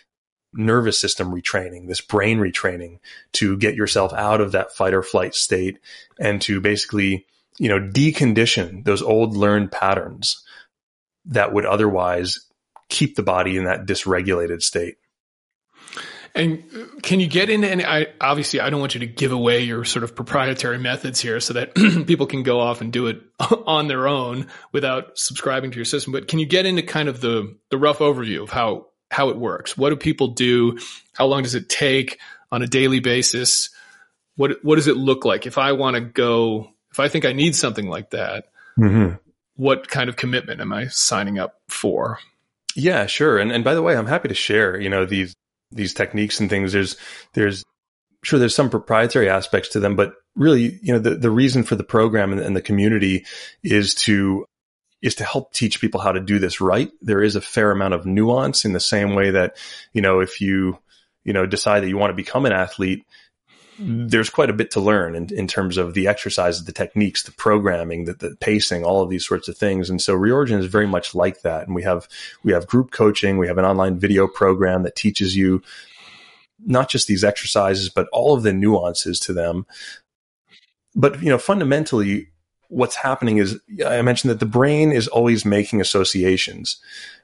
nervous 0.54 0.98
system 0.98 1.30
retraining, 1.30 1.88
this 1.88 2.00
brain 2.00 2.38
retraining 2.38 2.98
to 3.32 3.56
get 3.58 3.74
yourself 3.74 4.12
out 4.14 4.40
of 4.40 4.52
that 4.52 4.72
fight 4.72 4.94
or 4.94 5.02
flight 5.02 5.34
state 5.34 5.78
and 6.18 6.40
to 6.40 6.60
basically, 6.60 7.26
you 7.58 7.68
know, 7.68 7.78
decondition 7.78 8.82
those 8.84 9.02
old 9.02 9.36
learned 9.36 9.70
patterns 9.70 10.42
that 11.28 11.52
would 11.52 11.66
otherwise 11.66 12.40
keep 12.88 13.16
the 13.16 13.22
body 13.22 13.56
in 13.56 13.64
that 13.64 13.86
dysregulated 13.86 14.62
state. 14.62 14.96
And 16.34 16.62
can 17.02 17.20
you 17.20 17.26
get 17.26 17.50
into 17.50 17.68
any? 17.68 17.84
I, 17.84 18.06
obviously, 18.20 18.60
I 18.60 18.70
don't 18.70 18.80
want 18.80 18.94
you 18.94 19.00
to 19.00 19.06
give 19.06 19.32
away 19.32 19.62
your 19.62 19.84
sort 19.84 20.04
of 20.04 20.14
proprietary 20.14 20.78
methods 20.78 21.20
here, 21.20 21.40
so 21.40 21.54
that 21.54 21.74
people 22.06 22.26
can 22.26 22.42
go 22.42 22.60
off 22.60 22.80
and 22.80 22.92
do 22.92 23.06
it 23.06 23.22
on 23.66 23.88
their 23.88 24.06
own 24.06 24.46
without 24.70 25.18
subscribing 25.18 25.70
to 25.70 25.76
your 25.76 25.84
system. 25.84 26.12
But 26.12 26.28
can 26.28 26.38
you 26.38 26.46
get 26.46 26.66
into 26.66 26.82
kind 26.82 27.08
of 27.08 27.20
the 27.20 27.56
the 27.70 27.78
rough 27.78 27.98
overview 27.98 28.42
of 28.42 28.50
how 28.50 28.86
how 29.10 29.30
it 29.30 29.38
works? 29.38 29.76
What 29.76 29.90
do 29.90 29.96
people 29.96 30.28
do? 30.28 30.78
How 31.14 31.26
long 31.26 31.42
does 31.42 31.54
it 31.54 31.68
take 31.68 32.18
on 32.52 32.62
a 32.62 32.66
daily 32.66 33.00
basis? 33.00 33.70
What 34.36 34.62
what 34.62 34.76
does 34.76 34.86
it 34.86 34.96
look 34.96 35.24
like 35.24 35.46
if 35.46 35.58
I 35.58 35.72
want 35.72 35.96
to 35.96 36.00
go? 36.00 36.70
If 36.92 37.00
I 37.00 37.08
think 37.08 37.24
I 37.24 37.32
need 37.32 37.56
something 37.56 37.88
like 37.88 38.10
that, 38.10 38.46
mm-hmm. 38.78 39.16
What 39.58 39.88
kind 39.88 40.08
of 40.08 40.16
commitment 40.16 40.60
am 40.60 40.72
I 40.72 40.86
signing 40.86 41.38
up 41.38 41.60
for? 41.68 42.20
Yeah, 42.74 43.06
sure. 43.06 43.38
And 43.38 43.52
and 43.52 43.64
by 43.64 43.74
the 43.74 43.82
way, 43.82 43.96
I'm 43.96 44.06
happy 44.06 44.28
to 44.28 44.34
share, 44.34 44.80
you 44.80 44.88
know, 44.88 45.04
these 45.04 45.34
these 45.72 45.92
techniques 45.92 46.40
and 46.40 46.48
things, 46.48 46.72
there's 46.72 46.96
there's 47.34 47.64
sure 48.22 48.38
there's 48.38 48.54
some 48.54 48.70
proprietary 48.70 49.28
aspects 49.28 49.70
to 49.70 49.80
them, 49.80 49.96
but 49.96 50.14
really, 50.36 50.78
you 50.82 50.92
know, 50.92 50.98
the, 50.98 51.16
the 51.16 51.30
reason 51.30 51.64
for 51.64 51.74
the 51.74 51.84
program 51.84 52.32
and, 52.32 52.40
and 52.40 52.56
the 52.56 52.62
community 52.62 53.26
is 53.62 53.94
to 53.94 54.44
is 55.02 55.16
to 55.16 55.24
help 55.24 55.52
teach 55.52 55.80
people 55.80 56.00
how 56.00 56.12
to 56.12 56.20
do 56.20 56.38
this 56.38 56.60
right. 56.60 56.90
There 57.00 57.22
is 57.22 57.36
a 57.36 57.40
fair 57.40 57.70
amount 57.70 57.94
of 57.94 58.06
nuance 58.06 58.64
in 58.64 58.72
the 58.72 58.80
same 58.80 59.14
way 59.14 59.30
that, 59.30 59.56
you 59.92 60.02
know, 60.02 60.20
if 60.20 60.40
you, 60.40 60.78
you 61.24 61.32
know, 61.32 61.46
decide 61.46 61.80
that 61.80 61.88
you 61.88 61.96
want 61.96 62.10
to 62.10 62.16
become 62.16 62.46
an 62.46 62.52
athlete, 62.52 63.04
there's 63.78 64.30
quite 64.30 64.50
a 64.50 64.54
bit 64.54 64.70
to 64.72 64.80
learn 64.80 65.14
in, 65.14 65.32
in 65.32 65.46
terms 65.46 65.76
of 65.76 65.94
the 65.94 66.08
exercises, 66.08 66.64
the 66.64 66.72
techniques, 66.72 67.22
the 67.22 67.32
programming, 67.32 68.06
the, 68.06 68.14
the, 68.14 68.36
pacing, 68.40 68.84
all 68.84 69.02
of 69.02 69.10
these 69.10 69.26
sorts 69.26 69.48
of 69.48 69.56
things. 69.56 69.88
And 69.88 70.02
so 70.02 70.18
Reorigin 70.18 70.58
is 70.58 70.66
very 70.66 70.86
much 70.86 71.14
like 71.14 71.42
that. 71.42 71.66
And 71.66 71.74
we 71.74 71.82
have, 71.84 72.08
we 72.42 72.52
have 72.52 72.66
group 72.66 72.90
coaching. 72.90 73.38
We 73.38 73.46
have 73.46 73.58
an 73.58 73.64
online 73.64 73.98
video 73.98 74.26
program 74.26 74.82
that 74.82 74.96
teaches 74.96 75.36
you 75.36 75.62
not 76.66 76.88
just 76.88 77.06
these 77.06 77.22
exercises, 77.22 77.88
but 77.88 78.08
all 78.12 78.34
of 78.34 78.42
the 78.42 78.52
nuances 78.52 79.20
to 79.20 79.32
them. 79.32 79.64
But, 80.96 81.22
you 81.22 81.28
know, 81.28 81.38
fundamentally, 81.38 82.28
what's 82.68 82.96
happening 82.96 83.38
is 83.38 83.60
I 83.86 84.02
mentioned 84.02 84.30
that 84.32 84.40
the 84.40 84.46
brain 84.46 84.90
is 84.90 85.06
always 85.06 85.44
making 85.44 85.80
associations 85.80 86.78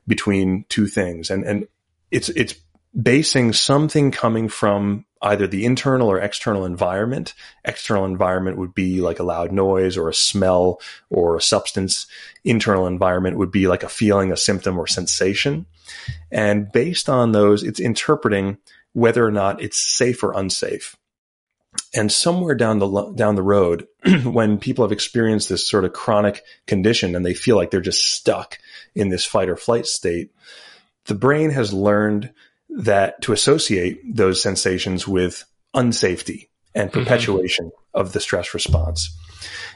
between 0.06 0.66
two 0.68 0.86
things 0.86 1.30
and, 1.30 1.44
and 1.44 1.66
it's, 2.10 2.28
it's 2.30 2.54
basing 3.00 3.52
something 3.52 4.10
coming 4.10 4.48
from 4.48 5.04
either 5.22 5.46
the 5.46 5.64
internal 5.64 6.08
or 6.08 6.20
external 6.20 6.64
environment. 6.64 7.34
External 7.64 8.04
environment 8.04 8.58
would 8.58 8.74
be 8.74 9.00
like 9.00 9.18
a 9.18 9.24
loud 9.24 9.50
noise 9.52 9.96
or 9.96 10.08
a 10.08 10.14
smell 10.14 10.80
or 11.10 11.36
a 11.36 11.42
substance. 11.42 12.06
Internal 12.44 12.86
environment 12.86 13.38
would 13.38 13.50
be 13.50 13.66
like 13.66 13.82
a 13.82 13.88
feeling, 13.88 14.30
a 14.30 14.36
symptom 14.36 14.78
or 14.78 14.86
sensation. 14.86 15.66
And 16.30 16.70
based 16.70 17.08
on 17.08 17.32
those, 17.32 17.62
it's 17.62 17.80
interpreting 17.80 18.58
whether 18.92 19.26
or 19.26 19.32
not 19.32 19.62
it's 19.62 19.78
safe 19.78 20.22
or 20.22 20.32
unsafe. 20.32 20.96
And 21.92 22.12
somewhere 22.12 22.54
down 22.54 22.78
the 22.78 23.12
down 23.16 23.34
the 23.34 23.42
road, 23.42 23.86
when 24.24 24.58
people 24.58 24.84
have 24.84 24.92
experienced 24.92 25.48
this 25.48 25.68
sort 25.68 25.84
of 25.84 25.92
chronic 25.92 26.44
condition 26.66 27.16
and 27.16 27.26
they 27.26 27.34
feel 27.34 27.56
like 27.56 27.70
they're 27.70 27.80
just 27.80 28.14
stuck 28.14 28.58
in 28.94 29.08
this 29.08 29.24
fight 29.24 29.48
or 29.48 29.56
flight 29.56 29.86
state, 29.86 30.30
the 31.06 31.14
brain 31.14 31.50
has 31.50 31.72
learned 31.72 32.32
that 32.68 33.22
to 33.22 33.32
associate 33.32 34.00
those 34.16 34.42
sensations 34.42 35.06
with 35.06 35.44
unsafety 35.74 36.48
and 36.74 36.90
mm-hmm. 36.90 37.00
perpetuation 37.00 37.66
mm-hmm. 37.66 38.00
of 38.00 38.12
the 38.12 38.20
stress 38.20 38.54
response. 38.54 39.16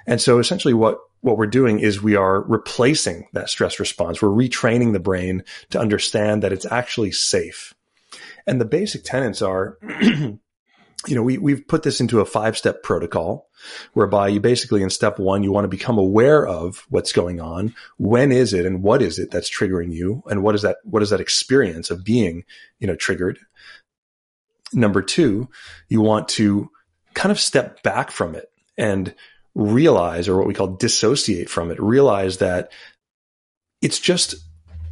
And 0.07 0.21
so 0.21 0.39
essentially 0.39 0.75
what, 0.75 0.99
what 1.21 1.37
we're 1.37 1.47
doing 1.47 1.81
is 1.81 2.03
we 2.03 2.17
are 2.17 2.41
replacing 2.43 3.29
that 3.33 3.51
stress 3.51 3.79
response. 3.79 4.23
We're 4.23 4.29
retraining 4.29 4.93
the 4.93 5.01
brain 5.01 5.45
to 5.71 5.81
understand 5.81 6.43
that 6.43 6.53
it's 6.53 6.67
actually 6.71 7.13
safe. 7.13 7.75
And 8.47 8.61
the 8.61 8.65
basic 8.65 9.05
tenets 9.05 9.43
are 9.43 9.79
you 11.07 11.15
know, 11.15 11.23
we, 11.23 11.39
we've 11.39 11.67
put 11.67 11.85
this 11.85 12.01
into 12.01 12.21
a 12.21 12.25
five 12.25 12.59
step 12.59 12.83
protocol 12.83 13.49
whereby 13.93 14.29
you 14.29 14.41
basically 14.41 14.83
in 14.83 14.91
step 14.91 15.19
one, 15.19 15.43
you 15.43 15.53
want 15.53 15.65
to 15.65 15.69
become 15.69 15.99
aware 15.99 16.47
of 16.47 16.85
what's 16.89 17.13
going 17.13 17.41
on. 17.41 17.75
When 17.99 18.33
is 18.33 18.53
it 18.53 18.67
and 18.67 18.83
what 18.83 19.01
is 19.01 19.19
it 19.19 19.31
that's 19.31 19.51
triggering 19.51 19.93
you? 19.93 20.23
And 20.27 20.43
what 20.43 20.55
is 20.55 20.63
that, 20.63 20.79
what 20.83 21.03
is 21.03 21.11
that 21.11 21.21
experience 21.21 21.91
of 21.91 22.05
being, 22.05 22.45
you 22.81 22.87
know, 22.87 22.97
triggered? 22.97 23.39
Number 24.73 25.01
two, 25.01 25.49
you 25.89 26.01
want 26.01 26.29
to 26.31 26.69
kind 27.15 27.31
of 27.31 27.41
step 27.41 27.83
back 27.83 28.11
from 28.11 28.35
it 28.35 28.51
and 28.77 29.15
realize, 29.55 30.29
or 30.29 30.37
what 30.37 30.47
we 30.47 30.55
call 30.55 30.77
dissociate 30.77 31.49
from 31.49 31.71
it, 31.71 31.81
realize 31.81 32.39
that 32.39 32.71
it's 33.81 33.99
just 33.99 34.35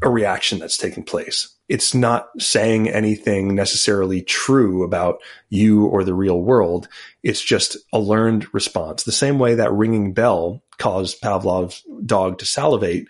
a 0.03 0.11
reaction 0.11 0.59
that's 0.59 0.77
taking 0.77 1.05
place 1.05 1.53
it's 1.69 1.95
not 1.95 2.29
saying 2.39 2.89
anything 2.89 3.57
necessarily 3.57 4.23
true 4.23 4.85
about 4.85 5.21
you 5.49 5.87
or 5.87 6.05
the 6.05 6.15
real 6.15 6.41
world. 6.41 6.87
It's 7.25 7.43
just 7.43 7.77
a 7.93 7.99
learned 7.99 8.47
response. 8.55 9.03
The 9.03 9.11
same 9.11 9.41
way 9.41 9.57
that 9.57 9.73
ringing 9.73 10.13
bell 10.13 10.63
caused 10.79 11.21
Pavlov's 11.21 11.83
dog 12.05 12.39
to 12.39 12.47
salivate 12.47 13.09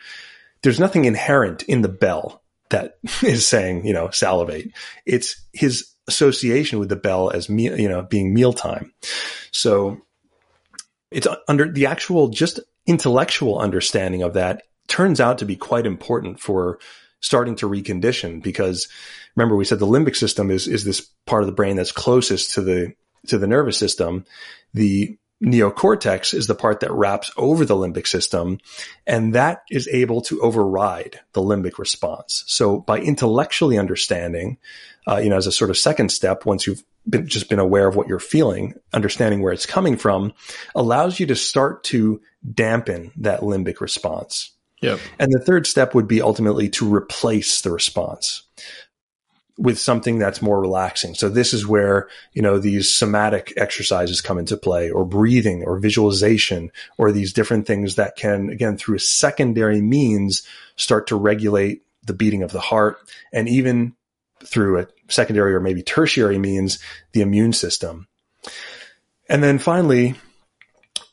there's 0.63 0.81
nothing 0.81 1.05
inherent 1.05 1.63
in 1.65 1.83
the 1.83 1.89
bell 1.89 2.43
that 2.71 2.99
is 3.23 3.47
saying, 3.47 3.87
you 3.87 3.93
know, 3.93 4.11
salivate. 4.11 4.73
It's 5.05 5.41
his 5.53 5.93
association 6.09 6.81
with 6.81 6.89
the 6.89 6.97
bell 6.97 7.31
as 7.31 7.49
meal, 7.49 7.79
you 7.79 7.89
know, 7.89 8.03
being 8.03 8.35
mealtime. 8.35 8.93
So 9.53 10.01
it's 11.13 11.29
under 11.47 11.71
the 11.71 11.87
actual 11.87 12.29
just 12.29 12.59
intellectual 12.87 13.59
understanding 13.59 14.23
of 14.23 14.35
that 14.35 14.63
turns 14.89 15.21
out 15.21 15.39
to 15.39 15.45
be 15.45 15.57
quite 15.57 15.87
important 15.87 16.41
for 16.41 16.79
starting 17.21 17.57
to 17.57 17.69
recondition 17.69 18.43
because 18.43 18.89
remember 19.35 19.57
we 19.57 19.65
said 19.65 19.79
the 19.79 19.87
limbic 19.87 20.17
system 20.17 20.51
is 20.51 20.69
is 20.69 20.85
this 20.85 21.01
part 21.27 21.43
of 21.43 21.47
the 21.47 21.53
brain 21.53 21.77
that's 21.77 21.93
closest 21.93 22.55
to 22.55 22.61
the 22.61 22.95
to 23.27 23.39
the 23.39 23.47
nervous 23.47 23.79
system. 23.79 24.25
The 24.75 25.17
neocortex 25.45 26.33
is 26.33 26.47
the 26.47 26.55
part 26.55 26.81
that 26.81 26.93
wraps 26.93 27.31
over 27.37 27.67
the 27.67 27.75
limbic 27.75 28.07
system 28.07 28.59
and 29.07 29.35
that 29.35 29.63
is 29.71 29.87
able 29.89 30.23
to 30.23 30.41
override 30.41 31.21
the 31.35 31.43
limbic 31.43 31.79
response. 31.79 32.43
So 32.47 32.79
by 32.79 33.01
intellectually 33.01 33.79
understanding 33.79 34.57
uh, 35.07 35.19
you 35.19 35.29
know 35.29 35.37
as 35.37 35.47
a 35.47 35.53
sort 35.53 35.71
of 35.71 35.77
second 35.77 36.11
step 36.11 36.47
once 36.47 36.67
you've 36.67 36.83
been, 37.09 37.27
just 37.27 37.51
been 37.51 37.59
aware 37.59 37.87
of 37.87 37.95
what 37.95 38.09
you're 38.09 38.19
feeling 38.19 38.75
understanding 38.95 39.43
where 39.43 39.53
it's 39.53 39.67
coming 39.67 39.97
from 39.97 40.33
allows 40.75 41.21
you 41.21 41.27
to 41.27 41.37
start 41.37 41.85
to 41.85 42.21
dampen 42.55 43.13
that 43.17 43.41
limbic 43.41 43.81
response 43.81 44.56
Yep. 44.83 45.01
And 45.19 45.33
the 45.33 45.41
third 45.41 45.67
step 45.67 45.95
would 45.95 46.07
be 46.07 46.21
ultimately 46.21 46.69
to 46.71 46.95
replace 46.95 47.61
the 47.63 47.71
response 47.71 48.43
with 49.59 49.79
something 49.79 50.19
that's 50.19 50.43
more 50.43 50.61
relaxing. 50.61 51.15
So 51.15 51.31
this 51.31 51.55
is 51.55 51.67
where, 51.67 52.09
you 52.35 52.43
know, 52.43 52.59
these 52.59 52.95
somatic 52.95 53.55
exercises 53.57 54.21
come 54.21 54.39
into 54.39 54.57
play 54.57 54.91
or 54.91 55.07
breathing 55.07 55.65
or 55.65 55.79
visualization 55.79 56.71
or 56.99 57.11
these 57.11 57.33
different 57.33 57.67
things 57.67 57.95
that 57.95 58.17
can, 58.17 58.51
again, 58.51 58.77
through 58.77 58.97
a 58.97 59.01
secondary 59.01 59.81
means 59.81 60.43
start 60.77 61.07
to 61.07 61.17
regulate 61.17 61.83
the 62.05 62.13
beating 62.13 62.43
of 62.43 62.53
the 62.53 62.61
heart 62.61 62.99
and 63.33 63.49
even 63.49 63.95
through 64.45 64.79
a 64.79 64.87
secondary 65.09 65.55
or 65.55 65.61
maybe 65.61 65.83
tertiary 65.83 66.39
means 66.39 66.79
the 67.13 67.23
immune 67.23 67.55
system. 67.55 68.07
And 69.29 69.43
then 69.43 69.59
finally, 69.59 70.17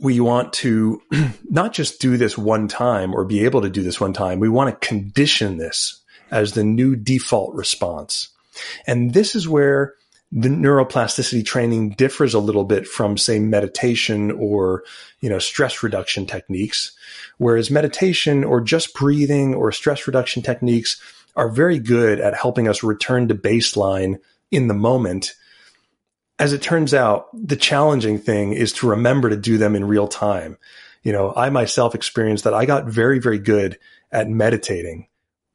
we 0.04 0.20
want 0.20 0.52
to 0.54 1.02
not 1.50 1.74
just 1.74 2.00
do 2.00 2.18
this 2.18 2.38
one 2.38 2.68
time 2.68 3.16
or 3.16 3.26
be 3.26 3.46
able 3.46 3.62
to 3.62 3.70
do 3.70 3.82
this 3.82 4.00
one 4.00 4.14
time. 4.14 4.40
We 4.40 4.50
want 4.50 4.70
to 4.70 4.88
condition 4.88 5.58
this 5.58 6.02
as 6.30 6.52
the 6.52 6.64
new 6.64 6.96
default 6.96 7.56
response. 7.56 8.28
And 8.86 9.14
this 9.14 9.34
is 9.34 9.48
where 9.48 9.96
the 10.32 10.50
neuroplasticity 10.50 11.46
training 11.46 11.92
differs 11.92 12.34
a 12.34 12.40
little 12.40 12.66
bit 12.66 12.88
from 12.88 13.18
say 13.18 13.40
meditation 13.40 14.32
or, 14.32 14.84
you 15.22 15.30
know, 15.30 15.40
stress 15.40 15.84
reduction 15.84 16.26
techniques. 16.26 16.92
Whereas 17.38 17.72
meditation 17.72 18.44
or 18.44 18.60
just 18.60 18.94
breathing 18.94 19.56
or 19.56 19.72
stress 19.72 20.06
reduction 20.06 20.42
techniques 20.42 21.02
are 21.36 21.50
very 21.50 21.80
good 21.80 22.20
at 22.20 22.36
helping 22.36 22.68
us 22.68 22.84
return 22.84 23.28
to 23.30 23.36
baseline 23.36 24.20
in 24.52 24.68
the 24.68 24.74
moment 24.74 25.34
as 26.44 26.52
it 26.52 26.61
turns 26.61 26.94
out, 26.94 27.30
the 27.34 27.56
challenging 27.56 28.20
thing 28.20 28.52
is 28.52 28.74
to 28.74 28.90
remember 28.90 29.30
to 29.30 29.38
do 29.38 29.57
them 29.57 29.78
in 29.78 29.86
real 29.86 30.10
time. 30.10 30.57
You 31.02 31.14
know, 31.14 31.34
I 31.34 31.49
myself 31.49 31.95
experienced 31.95 32.44
that 32.44 32.53
I 32.53 32.65
got 32.65 32.86
very, 32.86 33.20
very 33.20 33.40
good 33.40 33.80
at 34.11 34.28
meditating 34.28 35.07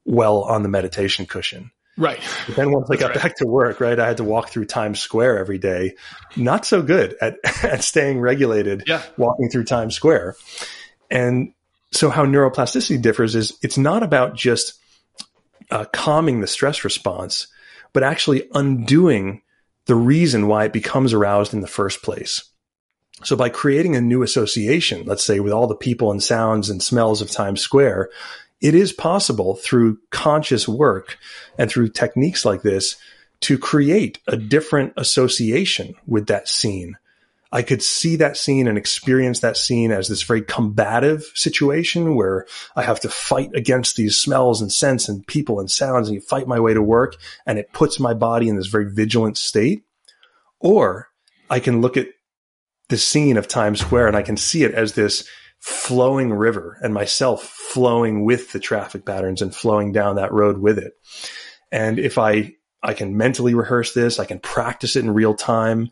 well 0.03 0.41
on 0.41 0.63
the 0.63 0.69
meditation 0.69 1.27
cushion. 1.27 1.69
Right. 1.95 2.19
But 2.47 2.55
then 2.55 2.71
once 2.71 2.89
I 2.89 2.95
got 2.95 3.11
right. 3.11 3.21
back 3.21 3.35
to 3.35 3.45
work, 3.45 3.79
right, 3.79 3.99
I 3.99 4.07
had 4.07 4.17
to 4.17 4.23
walk 4.23 4.49
through 4.49 4.65
Times 4.65 4.99
Square 4.99 5.37
every 5.37 5.59
day. 5.59 5.93
Not 6.35 6.65
so 6.65 6.81
good 6.81 7.15
at, 7.21 7.35
at 7.63 7.83
staying 7.83 8.19
regulated 8.19 8.85
yeah. 8.87 9.03
walking 9.15 9.51
through 9.51 9.65
Times 9.65 9.93
Square. 9.93 10.37
And 11.11 11.53
so 11.91 12.09
how 12.09 12.25
neuroplasticity 12.25 12.99
differs 12.99 13.35
is 13.35 13.59
it's 13.61 13.77
not 13.77 14.01
about 14.01 14.33
just 14.33 14.73
uh, 15.69 15.85
calming 15.93 16.41
the 16.41 16.47
stress 16.47 16.83
response, 16.83 17.45
but 17.93 18.01
actually 18.01 18.49
undoing 18.55 19.43
the 19.89 19.95
reason 19.95 20.45
why 20.45 20.65
it 20.65 20.71
becomes 20.71 21.13
aroused 21.13 21.51
in 21.51 21.61
the 21.61 21.67
first 21.67 22.03
place. 22.03 22.43
So 23.23 23.35
by 23.35 23.49
creating 23.49 23.95
a 23.95 24.01
new 24.01 24.21
association, 24.21 25.03
let's 25.07 25.25
say 25.25 25.39
with 25.39 25.51
all 25.51 25.65
the 25.65 25.75
people 25.75 26.11
and 26.11 26.21
sounds 26.21 26.69
and 26.69 26.81
smells 26.81 27.23
of 27.23 27.31
Times 27.31 27.59
Square, 27.59 28.11
it 28.61 28.75
is 28.75 28.93
possible 28.93 29.55
through 29.55 29.97
conscious 30.11 30.67
work 30.67 31.17
and 31.57 31.71
through 31.71 31.89
techniques 31.89 32.45
like 32.45 32.61
this 32.61 32.97
to 33.39 33.57
create 33.57 34.19
a 34.27 34.37
different 34.37 34.93
association 34.95 35.95
with 36.05 36.27
that 36.27 36.47
scene 36.47 36.95
I 37.51 37.63
could 37.63 37.81
see 37.81 38.15
that 38.17 38.37
scene 38.37 38.67
and 38.67 38.77
experience 38.77 39.39
that 39.39 39.57
scene 39.57 39.91
as 39.91 40.07
this 40.07 40.21
very 40.21 40.41
combative 40.41 41.31
situation 41.33 42.15
where 42.15 42.45
I 42.75 42.83
have 42.83 42.99
to 43.01 43.09
fight 43.09 43.49
against 43.55 43.95
these 43.95 44.17
smells 44.17 44.61
and 44.61 44.71
scents 44.71 45.09
and 45.09 45.25
people 45.25 45.59
and 45.59 45.69
sounds 45.69 46.07
and 46.07 46.15
you 46.15 46.21
fight 46.21 46.47
my 46.47 46.59
way 46.59 46.75
to 46.75 46.81
work 46.81 47.15
and 47.47 47.57
it 47.57 47.73
puts 47.73 47.99
my 47.99 48.13
body 48.13 48.49
in 48.49 48.55
this 48.55 48.67
very 48.67 48.93
vigilant 48.93 49.37
state. 49.37 49.83
Or 50.59 51.07
I 51.49 51.59
can 51.59 51.81
look 51.81 51.97
at 51.97 52.09
the 52.89 52.97
scene 52.97 53.37
of 53.37 53.47
Times 53.47 53.81
Square 53.81 54.07
and 54.07 54.17
I 54.17 54.21
can 54.21 54.37
see 54.37 54.63
it 54.63 54.73
as 54.75 54.93
this 54.93 55.27
flowing 55.57 56.31
river 56.31 56.77
and 56.83 56.93
myself 56.93 57.43
flowing 57.43 58.25
with 58.25 58.51
the 58.51 58.59
traffic 58.59 59.05
patterns 59.05 59.41
and 59.41 59.55
flowing 59.55 59.91
down 59.91 60.17
that 60.17 60.31
road 60.31 60.59
with 60.59 60.77
it. 60.77 60.93
And 61.71 61.97
if 61.97 62.17
I 62.17 62.53
I 62.81 62.93
can 62.93 63.17
mentally 63.17 63.53
rehearse 63.53 63.93
this. 63.93 64.19
I 64.19 64.25
can 64.25 64.39
practice 64.39 64.95
it 64.95 65.03
in 65.03 65.13
real 65.13 65.33
time 65.33 65.89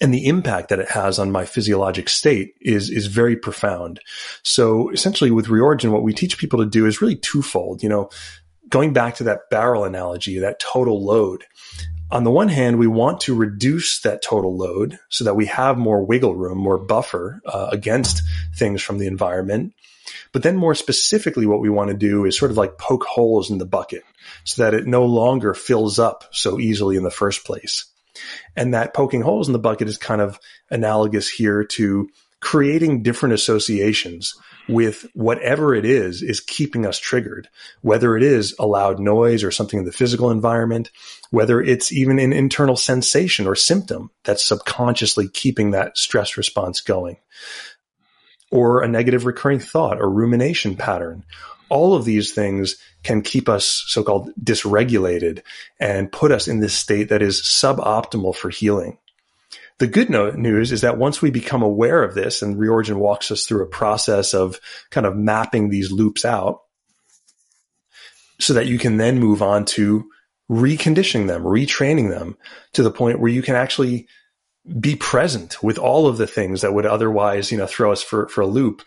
and 0.00 0.12
the 0.12 0.26
impact 0.26 0.68
that 0.68 0.78
it 0.78 0.90
has 0.90 1.18
on 1.18 1.32
my 1.32 1.44
physiologic 1.44 2.08
state 2.08 2.54
is 2.60 2.90
is 2.90 3.06
very 3.06 3.36
profound. 3.36 4.00
So 4.42 4.90
essentially 4.90 5.30
with 5.30 5.46
reorigin 5.46 5.90
what 5.90 6.02
we 6.02 6.12
teach 6.12 6.38
people 6.38 6.60
to 6.60 6.66
do 6.66 6.86
is 6.86 7.00
really 7.00 7.16
twofold, 7.16 7.82
you 7.82 7.88
know, 7.88 8.10
going 8.68 8.92
back 8.92 9.16
to 9.16 9.24
that 9.24 9.50
barrel 9.50 9.84
analogy, 9.84 10.38
that 10.38 10.60
total 10.60 11.04
load. 11.04 11.44
On 12.10 12.24
the 12.24 12.30
one 12.30 12.48
hand, 12.48 12.78
we 12.78 12.86
want 12.86 13.20
to 13.22 13.34
reduce 13.34 14.00
that 14.00 14.22
total 14.22 14.56
load 14.56 14.98
so 15.08 15.24
that 15.24 15.34
we 15.34 15.46
have 15.46 15.78
more 15.78 16.04
wiggle 16.04 16.36
room, 16.36 16.58
more 16.58 16.78
buffer 16.78 17.40
uh, 17.46 17.68
against 17.72 18.22
things 18.54 18.82
from 18.82 18.98
the 18.98 19.06
environment. 19.06 19.74
But 20.32 20.42
then 20.42 20.56
more 20.56 20.74
specifically, 20.74 21.46
what 21.46 21.60
we 21.60 21.70
want 21.70 21.88
to 21.88 21.96
do 21.96 22.24
is 22.24 22.38
sort 22.38 22.50
of 22.50 22.56
like 22.56 22.78
poke 22.78 23.04
holes 23.04 23.50
in 23.50 23.58
the 23.58 23.64
bucket 23.64 24.04
so 24.44 24.62
that 24.62 24.74
it 24.74 24.86
no 24.86 25.06
longer 25.06 25.54
fills 25.54 25.98
up 25.98 26.24
so 26.32 26.60
easily 26.60 26.96
in 26.96 27.02
the 27.02 27.10
first 27.10 27.44
place. 27.44 27.86
And 28.56 28.74
that 28.74 28.94
poking 28.94 29.22
holes 29.22 29.48
in 29.48 29.52
the 29.52 29.58
bucket 29.58 29.88
is 29.88 29.98
kind 29.98 30.20
of 30.20 30.38
analogous 30.70 31.28
here 31.28 31.64
to 31.64 32.08
creating 32.40 33.02
different 33.02 33.34
associations 33.34 34.34
with 34.68 35.06
whatever 35.14 35.74
it 35.74 35.86
is 35.86 36.22
is 36.22 36.40
keeping 36.40 36.86
us 36.86 36.98
triggered, 36.98 37.48
whether 37.80 38.16
it 38.16 38.22
is 38.22 38.54
a 38.58 38.66
loud 38.66 38.98
noise 38.98 39.42
or 39.42 39.50
something 39.50 39.78
in 39.78 39.84
the 39.84 39.92
physical 39.92 40.30
environment, 40.30 40.90
whether 41.30 41.60
it's 41.60 41.92
even 41.92 42.18
an 42.18 42.32
internal 42.32 42.76
sensation 42.76 43.46
or 43.46 43.54
symptom 43.54 44.10
that's 44.24 44.44
subconsciously 44.44 45.28
keeping 45.28 45.70
that 45.70 45.96
stress 45.96 46.36
response 46.36 46.82
going, 46.82 47.16
or 48.50 48.82
a 48.82 48.88
negative 48.88 49.24
recurring 49.24 49.58
thought 49.58 50.00
or 50.00 50.10
rumination 50.10 50.76
pattern. 50.76 51.24
All 51.68 51.94
of 51.94 52.04
these 52.04 52.32
things 52.32 52.76
can 53.02 53.22
keep 53.22 53.48
us 53.48 53.84
so-called 53.86 54.32
dysregulated 54.42 55.42
and 55.80 56.12
put 56.12 56.32
us 56.32 56.48
in 56.48 56.60
this 56.60 56.74
state 56.74 57.08
that 57.08 57.22
is 57.22 57.40
suboptimal 57.40 58.34
for 58.34 58.50
healing. 58.50 58.98
The 59.78 59.86
good 59.88 60.08
news 60.08 60.70
is 60.70 60.82
that 60.82 60.98
once 60.98 61.20
we 61.20 61.30
become 61.30 61.62
aware 61.62 62.02
of 62.04 62.14
this 62.14 62.42
and 62.42 62.56
Reorigin 62.56 62.96
walks 62.96 63.30
us 63.30 63.44
through 63.44 63.64
a 63.64 63.68
process 63.68 64.32
of 64.32 64.60
kind 64.90 65.06
of 65.06 65.16
mapping 65.16 65.68
these 65.68 65.90
loops 65.90 66.24
out 66.24 66.60
so 68.38 68.54
that 68.54 68.66
you 68.66 68.78
can 68.78 68.98
then 68.98 69.18
move 69.18 69.42
on 69.42 69.64
to 69.64 70.08
reconditioning 70.50 71.26
them, 71.26 71.42
retraining 71.42 72.10
them 72.10 72.36
to 72.74 72.82
the 72.82 72.90
point 72.90 73.18
where 73.18 73.30
you 73.30 73.42
can 73.42 73.56
actually 73.56 74.06
be 74.78 74.96
present 74.96 75.62
with 75.62 75.78
all 75.78 76.06
of 76.06 76.18
the 76.18 76.26
things 76.26 76.60
that 76.60 76.72
would 76.72 76.86
otherwise, 76.86 77.50
you 77.50 77.58
know, 77.58 77.66
throw 77.66 77.92
us 77.92 78.02
for, 78.02 78.28
for 78.28 78.42
a 78.42 78.46
loop 78.46 78.82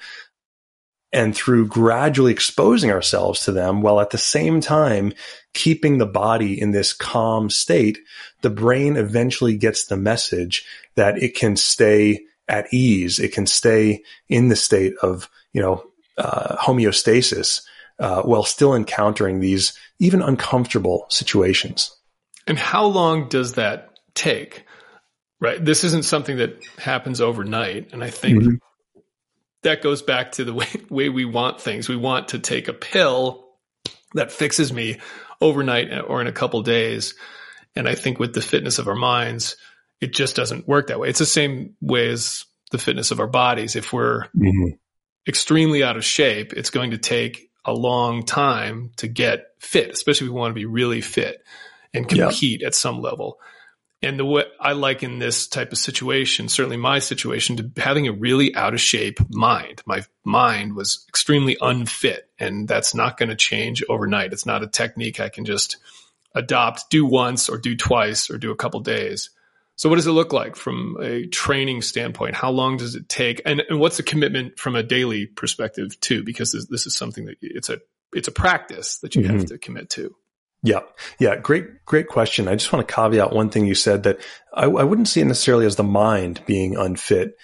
and 1.18 1.36
through 1.36 1.66
gradually 1.66 2.32
exposing 2.32 2.92
ourselves 2.92 3.44
to 3.44 3.52
them 3.52 3.82
while 3.82 4.00
at 4.00 4.12
the 4.12 4.20
same 4.20 4.62
time 4.62 5.12
keeping 5.56 5.98
the 5.98 6.06
body 6.06 6.62
in 6.62 6.70
this 6.70 6.94
calm 6.94 7.50
state, 7.50 7.98
the 8.44 8.52
brain 8.52 8.96
eventually 8.96 9.58
gets 9.58 9.88
the 9.88 9.98
message 9.98 10.64
that 10.94 11.18
it 11.18 11.34
can 11.34 11.58
stay 11.58 12.24
at 12.48 12.72
ease. 12.72 13.18
It 13.18 13.34
can 13.34 13.48
stay 13.48 14.04
in 14.30 14.50
the 14.50 14.56
state 14.56 14.94
of, 15.02 15.28
you 15.54 15.62
know, 15.62 15.84
uh, 16.20 16.56
homeostasis 16.58 17.64
uh, 17.98 18.22
while 18.22 18.44
still 18.44 18.76
encountering 18.76 19.40
these 19.40 19.76
even 19.98 20.22
uncomfortable 20.22 21.08
situations. 21.10 21.98
And 22.46 22.60
how 22.60 22.86
long 22.86 23.28
does 23.28 23.54
that 23.54 23.98
take? 24.14 24.66
Right. 25.40 25.64
This 25.66 25.84
isn't 25.84 26.06
something 26.06 26.38
that 26.38 26.64
happens 26.78 27.22
overnight. 27.22 27.92
And 27.92 28.04
I 28.04 28.12
think 28.12 28.44
mm-hmm 28.44 28.56
that 29.64 29.82
goes 29.82 30.02
back 30.02 30.34
to 30.34 30.44
the 30.44 30.54
way, 30.54 30.68
way 30.90 31.10
we 31.10 31.26
want 31.26 31.62
things. 31.62 31.90
We 31.90 31.96
want 31.96 32.30
to 32.30 32.40
take 32.40 32.68
a 32.68 32.74
pill 32.74 33.48
that 34.14 34.32
fixes 34.32 34.72
me 34.72 34.98
overnight 35.42 35.88
or 36.08 36.22
in 36.22 36.28
a 36.28 36.32
couple 36.32 36.62
days. 36.62 37.16
And 37.76 37.88
I 37.88 37.96
think 37.96 38.20
with 38.20 38.34
the 38.34 38.42
fitness 38.42 38.80
of 38.80 38.88
our 38.88 38.96
minds, 38.96 39.58
it 40.02 40.14
just 40.14 40.36
doesn't 40.36 40.68
work 40.68 40.88
that 40.88 41.00
way. 41.00 41.10
It's 41.10 41.20
the 41.20 41.26
same 41.26 41.76
way 41.82 42.10
as 42.10 42.46
the 42.72 42.78
fitness 42.78 43.12
of 43.12 43.20
our 43.20 43.28
bodies. 43.28 43.76
If 43.76 43.94
we're 43.94 44.24
mm-hmm. 44.28 44.70
extremely 45.28 45.84
out 45.84 45.98
of 45.98 46.06
shape, 46.06 46.54
it's 46.54 46.70
going 46.70 46.92
to 46.92 46.98
take 46.98 47.52
a 47.66 47.74
long 47.74 48.24
time 48.24 48.92
to 48.98 49.08
get 49.08 49.48
fit, 49.60 49.92
especially 49.92 50.28
if 50.28 50.34
we 50.34 50.40
want 50.40 50.52
to 50.52 50.60
be 50.60 50.66
really 50.66 51.02
fit 51.02 51.44
and 51.94 52.08
compete 52.08 52.64
at 52.64 52.76
some 52.76 53.02
level. 53.02 53.40
And 54.08 54.18
the 54.18 54.24
way 54.24 54.46
I 54.58 54.72
like 54.72 55.04
in 55.04 55.20
this 55.20 55.48
type 55.48 55.74
of 55.74 55.78
situation, 55.78 56.48
certainly 56.48 56.78
my 56.78 57.00
situation, 57.00 57.58
to 57.58 57.82
having 57.82 58.08
a 58.08 58.14
really 58.14 58.56
out 58.56 58.74
of 58.74 58.80
shape 58.80 59.20
mind. 59.30 59.84
My 59.86 60.04
mind 60.24 60.78
was 60.78 61.06
extremely 61.10 61.58
unfit, 61.60 62.30
and 62.40 62.70
that's 62.70 62.96
not 62.96 63.18
going 63.18 63.28
to 63.28 63.36
change 63.36 63.84
overnight. 63.90 64.32
It's 64.32 64.46
not 64.46 64.64
a 64.64 64.68
technique 64.68 65.20
I 65.20 65.28
can 65.28 65.44
just 65.44 65.76
adopt, 66.34 66.90
do 66.90 67.06
once 67.06 67.50
or 67.50 67.58
do 67.58 67.76
twice 67.76 68.30
or 68.30 68.38
do 68.38 68.52
a 68.52 68.56
couple 68.56 68.80
days. 68.80 69.30
So, 69.76 69.90
what 69.90 69.98
does 69.98 70.08
it 70.08 70.12
look 70.12 70.32
like 70.32 70.56
from 70.56 70.96
a 71.02 71.28
training 71.28 71.82
standpoint? 71.82 72.34
How 72.34 72.52
long 72.52 72.78
does 72.78 72.96
it 72.96 73.10
take, 73.10 73.42
and, 73.46 73.62
and 73.68 73.78
what's 73.78 73.98
the 73.98 74.04
commitment 74.04 74.58
from 74.58 74.78
a 74.78 74.84
daily 74.84 75.26
perspective 75.26 76.00
too? 76.00 76.24
Because 76.24 76.54
this, 76.54 76.66
this 76.68 76.88
is 76.88 76.96
something 76.96 77.26
that 77.26 77.36
it's 77.42 77.70
a 77.70 77.80
it's 78.14 78.30
a 78.30 78.32
practice 78.32 79.00
that 79.00 79.16
you 79.16 79.24
mm-hmm. 79.24 79.40
have 79.40 79.48
to 79.48 79.58
commit 79.58 79.90
to. 79.92 80.16
Yeah. 80.64 80.80
Yeah. 81.20 81.36
Great, 81.36 81.86
great 81.86 82.08
question. 82.08 82.48
I 82.48 82.56
just 82.56 82.74
want 82.74 82.88
to 82.88 82.94
caveat 82.94 83.32
one 83.32 83.50
thing 83.50 83.66
you 83.66 83.76
said 83.76 84.04
that 84.04 84.20
I, 84.54 84.66
I 84.66 84.84
wouldn't 84.84 85.08
see 85.08 85.22
it 85.22 85.26
necessarily 85.26 85.66
as 85.66 85.76
the 85.76 85.84
mind 85.84 86.42
being 86.46 86.76
unfit, 86.76 87.38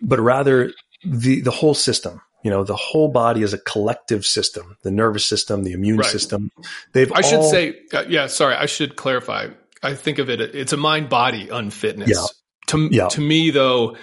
but 0.00 0.20
rather 0.20 0.72
the, 1.04 1.40
the 1.40 1.50
whole 1.50 1.74
system. 1.74 2.20
You 2.44 2.50
know, 2.50 2.64
the 2.64 2.74
whole 2.74 3.06
body 3.08 3.42
is 3.42 3.52
a 3.54 3.58
collective 3.58 4.24
system, 4.24 4.76
the 4.82 4.90
nervous 4.90 5.24
system, 5.24 5.62
the 5.62 5.72
immune 5.72 5.98
right. 5.98 6.10
system. 6.10 6.50
They've 6.92 7.12
I 7.12 7.16
all, 7.16 7.22
should 7.22 7.44
say, 7.44 7.76
uh, 7.92 8.04
yeah, 8.08 8.26
sorry. 8.26 8.56
I 8.56 8.66
should 8.66 8.96
clarify. 8.96 9.48
I 9.80 9.94
think 9.94 10.18
of 10.18 10.28
it, 10.28 10.40
it's 10.40 10.72
a 10.72 10.76
mind 10.76 11.08
body 11.08 11.48
unfitness. 11.50 12.08
Yeah. 12.08 12.26
To, 12.68 12.88
yeah. 12.90 13.08
to 13.08 13.20
me 13.20 13.50
though, 13.50 13.96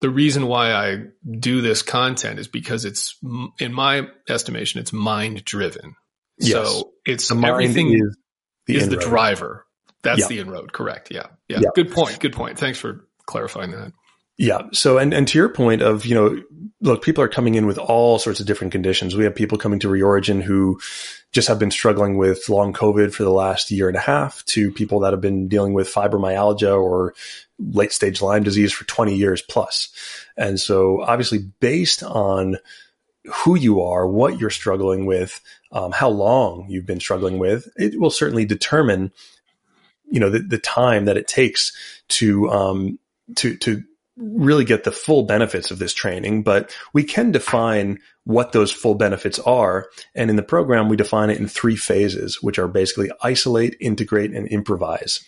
the 0.00 0.10
reason 0.10 0.46
why 0.46 0.72
I 0.72 1.04
do 1.38 1.60
this 1.60 1.82
content 1.82 2.38
is 2.38 2.48
because 2.48 2.84
it's, 2.84 3.16
in 3.60 3.72
my 3.72 4.08
estimation, 4.28 4.80
it's 4.80 4.92
mind 4.92 5.44
driven. 5.44 5.94
Yes. 6.38 6.52
So 6.52 6.92
it's 7.04 7.28
the 7.28 7.36
everything 7.46 7.92
is 7.92 8.16
the, 8.66 8.76
is 8.76 8.88
the 8.88 8.96
driver. 8.96 9.66
That's 10.02 10.20
yeah. 10.20 10.28
the 10.28 10.38
inroad. 10.40 10.72
Correct. 10.72 11.10
Yeah. 11.10 11.26
yeah. 11.48 11.60
yeah. 11.62 11.68
Good 11.74 11.90
point. 11.90 12.20
Good 12.20 12.32
point. 12.32 12.58
Thanks 12.58 12.78
for 12.78 13.06
clarifying 13.26 13.72
that. 13.72 13.92
Yeah. 14.38 14.62
So, 14.72 14.98
and, 14.98 15.14
and 15.14 15.26
to 15.28 15.38
your 15.38 15.48
point 15.48 15.80
of, 15.80 16.04
you 16.04 16.14
know, 16.14 16.42
look, 16.82 17.02
people 17.02 17.24
are 17.24 17.28
coming 17.28 17.54
in 17.54 17.66
with 17.66 17.78
all 17.78 18.18
sorts 18.18 18.38
of 18.38 18.46
different 18.46 18.72
conditions. 18.72 19.16
We 19.16 19.24
have 19.24 19.34
people 19.34 19.56
coming 19.56 19.78
to 19.80 19.88
Reorigin 19.88 20.42
who 20.42 20.78
just 21.32 21.48
have 21.48 21.58
been 21.58 21.70
struggling 21.70 22.18
with 22.18 22.48
long 22.48 22.74
COVID 22.74 23.14
for 23.14 23.24
the 23.24 23.30
last 23.30 23.70
year 23.70 23.88
and 23.88 23.96
a 23.96 24.00
half 24.00 24.44
to 24.46 24.70
people 24.70 25.00
that 25.00 25.12
have 25.12 25.22
been 25.22 25.48
dealing 25.48 25.72
with 25.72 25.92
fibromyalgia 25.92 26.78
or 26.78 27.14
late 27.58 27.92
stage 27.92 28.20
Lyme 28.20 28.42
disease 28.42 28.72
for 28.72 28.84
20 28.84 29.14
years 29.14 29.40
plus. 29.40 29.88
And 30.36 30.60
so 30.60 31.00
obviously 31.02 31.38
based 31.60 32.02
on 32.02 32.58
who 33.24 33.56
you 33.56 33.80
are, 33.82 34.06
what 34.06 34.38
you're 34.38 34.50
struggling 34.50 35.06
with, 35.06 35.40
um, 35.76 35.92
how 35.92 36.08
long 36.08 36.64
you've 36.70 36.86
been 36.86 37.00
struggling 37.00 37.38
with, 37.38 37.68
it 37.76 38.00
will 38.00 38.10
certainly 38.10 38.46
determine, 38.46 39.12
you 40.10 40.18
know, 40.18 40.30
the, 40.30 40.38
the 40.38 40.58
time 40.58 41.04
that 41.04 41.18
it 41.18 41.28
takes 41.28 41.76
to, 42.08 42.48
um, 42.48 42.98
to, 43.34 43.54
to 43.58 43.84
really 44.16 44.64
get 44.64 44.84
the 44.84 44.90
full 44.90 45.24
benefits 45.24 45.70
of 45.70 45.78
this 45.78 45.92
training, 45.92 46.42
but 46.42 46.74
we 46.94 47.04
can 47.04 47.30
define 47.30 47.98
what 48.24 48.52
those 48.52 48.72
full 48.72 48.94
benefits 48.94 49.38
are. 49.40 49.90
And 50.14 50.30
in 50.30 50.36
the 50.36 50.42
program, 50.42 50.88
we 50.88 50.96
define 50.96 51.28
it 51.28 51.38
in 51.38 51.46
three 51.46 51.76
phases, 51.76 52.42
which 52.42 52.58
are 52.58 52.68
basically 52.68 53.10
isolate, 53.20 53.76
integrate, 53.78 54.32
and 54.32 54.48
improvise. 54.48 55.20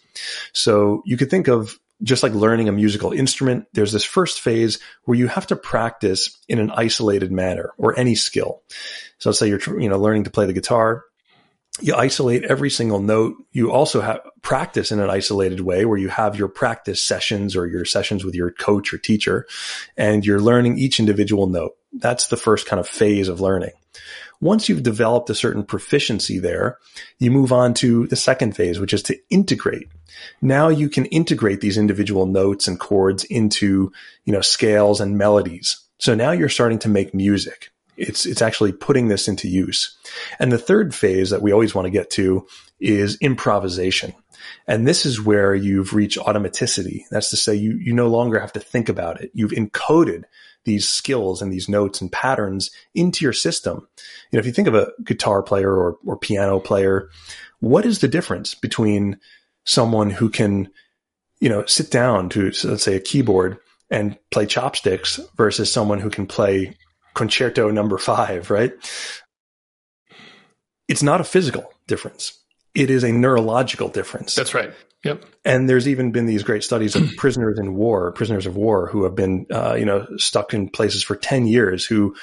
So 0.55 1.03
you 1.05 1.19
could 1.19 1.29
think 1.31 1.49
of 1.49 1.79
just 2.03 2.23
like 2.23 2.33
learning 2.33 2.69
a 2.69 2.73
musical 2.73 3.13
instrument, 3.13 3.67
there's 3.73 3.93
this 3.93 4.05
first 4.05 4.41
phase 4.41 4.79
where 5.05 5.19
you 5.19 5.27
have 5.27 5.47
to 5.49 5.57
practice 5.57 6.39
in 6.49 6.59
an 6.59 6.71
isolated 6.71 7.33
manner 7.33 7.73
or 7.77 7.99
any 7.99 8.15
skill. 8.15 8.63
So 9.19 9.31
let's 9.31 9.39
say 9.39 9.49
you're, 9.49 9.81
you 9.81 9.89
know, 9.89 9.99
learning 9.99 10.25
to 10.25 10.31
play 10.31 10.47
the 10.47 10.53
guitar. 10.53 11.05
You 11.81 11.95
isolate 11.95 12.45
every 12.45 12.71
single 12.71 13.01
note. 13.01 13.37
You 13.53 13.71
also 13.71 14.01
have 14.01 14.21
practice 14.43 14.91
in 14.91 15.01
an 15.01 15.11
isolated 15.11 15.61
way 15.61 15.85
where 15.85 15.99
you 15.99 16.09
have 16.09 16.37
your 16.37 16.49
practice 16.49 17.05
sessions 17.05 17.55
or 17.55 17.67
your 17.67 17.85
sessions 17.85 18.25
with 18.25 18.35
your 18.35 18.51
coach 18.51 18.93
or 18.93 18.99
teacher 18.99 19.47
and 19.97 20.25
you're 20.25 20.41
learning 20.41 20.79
each 20.79 20.99
individual 20.99 21.47
note. 21.47 21.73
That's 21.93 22.29
the 22.29 22.37
first 22.37 22.67
kind 22.67 22.81
of 22.81 22.89
phase 22.89 23.29
of 23.29 23.41
learning. 23.41 23.73
Once 24.41 24.69
you've 24.69 24.83
developed 24.83 25.31
a 25.31 25.35
certain 25.35 25.65
proficiency 25.65 26.39
there, 26.39 26.79
you 27.19 27.31
move 27.31 27.53
on 27.53 27.75
to 27.75 28.07
the 28.07 28.17
second 28.17 28.55
phase, 28.55 28.79
which 28.79 28.93
is 28.93 29.03
to 29.03 29.19
integrate. 29.31 29.89
Now 30.41 30.69
you 30.69 30.89
can 30.89 31.07
integrate 31.07 31.61
these 31.61 31.79
individual 31.79 32.27
notes 32.27 32.69
and 32.69 32.79
chords 32.79 33.25
into, 33.25 33.93
you 34.25 34.33
know, 34.33 34.41
scales 34.41 35.01
and 35.01 35.19
melodies. 35.19 35.81
So 35.99 36.15
now 36.15 36.31
you're 36.31 36.49
starting 36.49 36.79
to 36.81 36.89
make 36.89 37.15
music. 37.15 37.71
It's, 37.97 38.27
it's 38.27 38.43
actually 38.43 38.71
putting 38.73 39.09
this 39.09 39.27
into 39.27 39.49
use. 39.49 39.97
And 40.39 40.53
the 40.53 40.59
third 40.59 40.95
phase 40.95 41.31
that 41.31 41.43
we 41.43 41.51
always 41.51 41.75
want 41.75 41.87
to 41.87 41.91
get 41.91 42.11
to 42.11 42.47
is 42.79 43.19
improvisation. 43.21 44.15
And 44.69 44.87
this 44.87 45.05
is 45.05 45.21
where 45.21 45.53
you've 45.55 45.95
reached 45.95 46.19
automaticity. 46.19 47.03
That's 47.11 47.31
to 47.31 47.37
say 47.37 47.57
you, 47.57 47.73
you 47.73 47.93
no 47.93 48.07
longer 48.07 48.39
have 48.39 48.53
to 48.53 48.61
think 48.61 48.89
about 48.89 49.21
it. 49.21 49.33
You've 49.35 49.51
encoded 49.51 50.25
these 50.69 50.89
skills 50.89 51.43
and 51.43 51.53
these 51.53 51.69
notes 51.69 52.01
and 52.01 52.13
patterns 52.13 52.71
into 52.95 53.25
your 53.25 53.33
system. 53.33 53.89
You 54.31 54.37
know, 54.37 54.41
if 54.41 54.47
you 54.47 54.53
think 54.53 54.69
of 54.69 54.75
a 54.75 54.93
guitar 55.03 55.43
player 55.43 55.73
or, 55.73 55.97
or 56.07 56.17
piano 56.17 56.61
player, 56.61 57.11
what 57.61 57.85
is 57.85 57.99
the 57.99 58.09
difference 58.09 58.55
between 58.55 59.19
someone 59.65 60.11
who 60.11 60.31
can, 60.31 60.69
you 61.41 61.49
know, 61.49 61.65
sit 61.67 61.91
down 61.91 62.29
to, 62.31 62.53
let's 62.65 62.85
say, 62.85 62.95
a 62.95 63.01
keyboard 63.01 63.59
and 63.91 64.19
play 64.31 64.47
chopsticks 64.47 65.19
versus 65.37 65.73
someone 65.73 65.99
who 65.99 66.11
can 66.11 66.27
play 66.27 66.77
concerto 67.15 67.71
number 67.71 67.99
five, 67.99 68.51
right? 68.51 68.73
It's 70.87 71.03
not 71.03 71.21
a 71.21 71.25
physical 71.25 71.73
difference. 71.87 72.39
It 72.75 72.91
is 72.91 73.05
a 73.05 73.13
neurological 73.13 73.89
difference. 73.89 74.35
That's 74.35 74.55
right. 74.55 74.73
Yep. 75.05 75.25
And 75.45 75.69
there's 75.69 75.87
even 75.87 76.11
been 76.11 76.27
these 76.27 76.43
great 76.43 76.65
studies 76.65 76.97
of 76.97 77.11
prisoners 77.17 77.59
in 77.59 77.75
war, 77.75 78.13
prisoners 78.13 78.47
of 78.47 78.57
war 78.57 78.89
who 78.89 79.05
have 79.05 79.15
been, 79.15 79.47
uh, 79.51 79.75
you 79.75 79.85
know, 79.85 80.07
stuck 80.17 80.55
in 80.55 80.69
places 80.69 81.03
for 81.03 81.17
10 81.17 81.47
years 81.47 81.85
who 81.85 82.15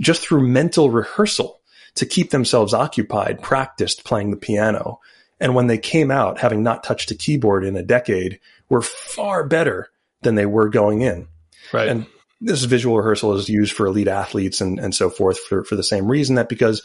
just 0.00 0.22
through 0.22 0.46
mental 0.46 0.90
rehearsal 0.90 1.60
to 1.94 2.06
keep 2.06 2.30
themselves 2.30 2.74
occupied, 2.74 3.40
practiced 3.40 4.04
playing 4.04 4.30
the 4.30 4.36
piano. 4.36 5.00
And 5.40 5.54
when 5.54 5.68
they 5.68 5.78
came 5.78 6.10
out, 6.10 6.38
having 6.38 6.62
not 6.62 6.82
touched 6.82 7.10
a 7.10 7.14
keyboard 7.14 7.64
in 7.64 7.76
a 7.76 7.82
decade, 7.82 8.40
were 8.68 8.82
far 8.82 9.46
better 9.46 9.90
than 10.22 10.34
they 10.34 10.46
were 10.46 10.68
going 10.68 11.02
in. 11.02 11.28
Right. 11.72 11.88
And 11.88 12.06
this 12.40 12.64
visual 12.64 12.96
rehearsal 12.96 13.34
is 13.34 13.48
used 13.48 13.72
for 13.72 13.86
elite 13.86 14.08
athletes 14.08 14.60
and, 14.60 14.78
and 14.78 14.94
so 14.94 15.08
forth 15.08 15.38
for, 15.38 15.64
for 15.64 15.76
the 15.76 15.84
same 15.84 16.10
reason 16.10 16.36
that 16.36 16.48
because 16.48 16.82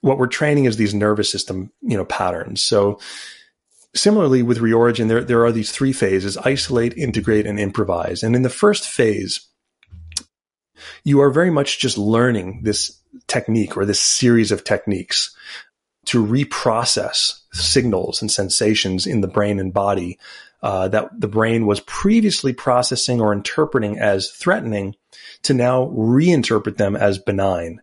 what 0.00 0.18
we're 0.18 0.26
training 0.26 0.66
is 0.66 0.76
these 0.76 0.94
nervous 0.94 1.30
system, 1.30 1.72
you 1.82 1.96
know, 1.96 2.04
patterns. 2.04 2.62
So 2.62 2.98
Similarly, 3.96 4.42
with 4.42 4.58
reorigin, 4.58 5.08
there, 5.08 5.24
there 5.24 5.44
are 5.46 5.52
these 5.52 5.72
three 5.72 5.94
phases 5.94 6.36
isolate, 6.36 6.96
integrate, 6.98 7.46
and 7.46 7.58
improvise. 7.58 8.22
And 8.22 8.36
in 8.36 8.42
the 8.42 8.50
first 8.50 8.86
phase, 8.86 9.40
you 11.02 11.20
are 11.22 11.30
very 11.30 11.50
much 11.50 11.78
just 11.78 11.96
learning 11.96 12.60
this 12.62 13.00
technique 13.26 13.74
or 13.74 13.86
this 13.86 14.00
series 14.00 14.52
of 14.52 14.64
techniques 14.64 15.34
to 16.06 16.24
reprocess 16.24 17.40
signals 17.54 18.20
and 18.20 18.30
sensations 18.30 19.06
in 19.06 19.22
the 19.22 19.28
brain 19.28 19.58
and 19.58 19.72
body 19.72 20.18
uh, 20.62 20.88
that 20.88 21.08
the 21.18 21.28
brain 21.28 21.64
was 21.64 21.80
previously 21.80 22.52
processing 22.52 23.20
or 23.20 23.32
interpreting 23.32 23.98
as 23.98 24.30
threatening 24.30 24.94
to 25.42 25.54
now 25.54 25.86
reinterpret 25.86 26.76
them 26.76 26.96
as 26.96 27.18
benign 27.18 27.80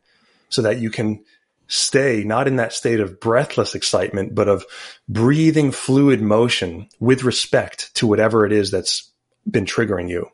so 0.49 0.61
that 0.61 0.79
you 0.79 0.91
can 0.91 1.23
stay 1.67 2.23
not 2.23 2.47
in 2.47 2.57
that 2.57 2.73
state 2.73 2.99
of 2.99 3.19
breathless 3.19 3.75
excitement, 3.75 4.35
but 4.35 4.47
of 4.47 4.65
breathing 5.07 5.71
fluid 5.71 6.21
motion 6.21 6.87
with 6.99 7.23
respect 7.23 7.93
to 7.95 8.07
whatever 8.07 8.45
it 8.45 8.51
is 8.51 8.71
that's 8.71 9.11
been 9.49 9.65
triggering 9.65 10.09
you. 10.09 10.27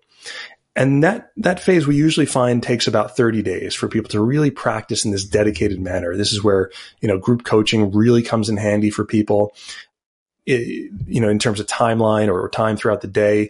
And 0.76 1.04
that, 1.04 1.32
that 1.38 1.60
phase 1.60 1.88
we 1.88 1.96
usually 1.96 2.26
find 2.26 2.62
takes 2.64 2.88
about 2.88 3.18
30 3.18 3.42
days 3.42 3.76
for 3.76 3.88
people 3.88 4.10
to 4.12 4.22
really 4.22 4.52
practice 4.52 5.04
in 5.04 5.12
this 5.12 5.26
dedicated 5.26 5.80
manner. 5.80 6.16
This 6.16 6.32
is 6.32 6.44
where, 6.44 6.72
you 7.02 7.08
know, 7.08 7.18
group 7.18 7.44
coaching 7.44 7.92
really 7.92 8.22
comes 8.22 8.50
in 8.50 8.58
handy 8.58 8.90
for 8.90 9.04
people. 9.04 9.54
It, 10.46 10.92
you 11.06 11.22
know, 11.22 11.30
in 11.30 11.40
terms 11.40 11.60
of 11.60 11.68
timeline 11.68 12.32
or 12.32 12.48
time 12.50 12.78
throughout 12.78 13.02
the 13.02 13.08
day, 13.08 13.50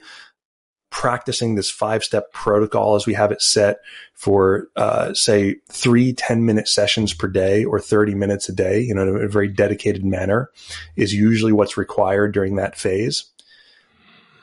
practicing 0.89 1.55
this 1.55 1.69
five 1.69 2.03
step 2.03 2.31
protocol 2.31 2.95
as 2.95 3.05
we 3.05 3.13
have 3.13 3.31
it 3.31 3.41
set 3.41 3.77
for, 4.13 4.67
uh, 4.75 5.13
say 5.13 5.55
three 5.69 6.13
10 6.13 6.45
minute 6.45 6.67
sessions 6.67 7.13
per 7.13 7.27
day 7.27 7.63
or 7.63 7.79
30 7.79 8.15
minutes 8.15 8.49
a 8.49 8.53
day, 8.53 8.79
you 8.81 8.93
know, 8.93 9.03
in 9.03 9.23
a 9.23 9.27
very 9.27 9.47
dedicated 9.47 10.03
manner 10.03 10.49
is 10.95 11.13
usually 11.13 11.51
what's 11.51 11.77
required 11.77 12.33
during 12.33 12.55
that 12.55 12.77
phase. 12.77 13.25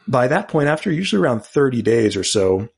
By 0.08 0.28
that 0.28 0.48
point, 0.48 0.68
after 0.68 0.90
usually 0.90 1.20
around 1.20 1.44
30 1.44 1.82
days 1.82 2.16
or 2.16 2.24
so, 2.24 2.68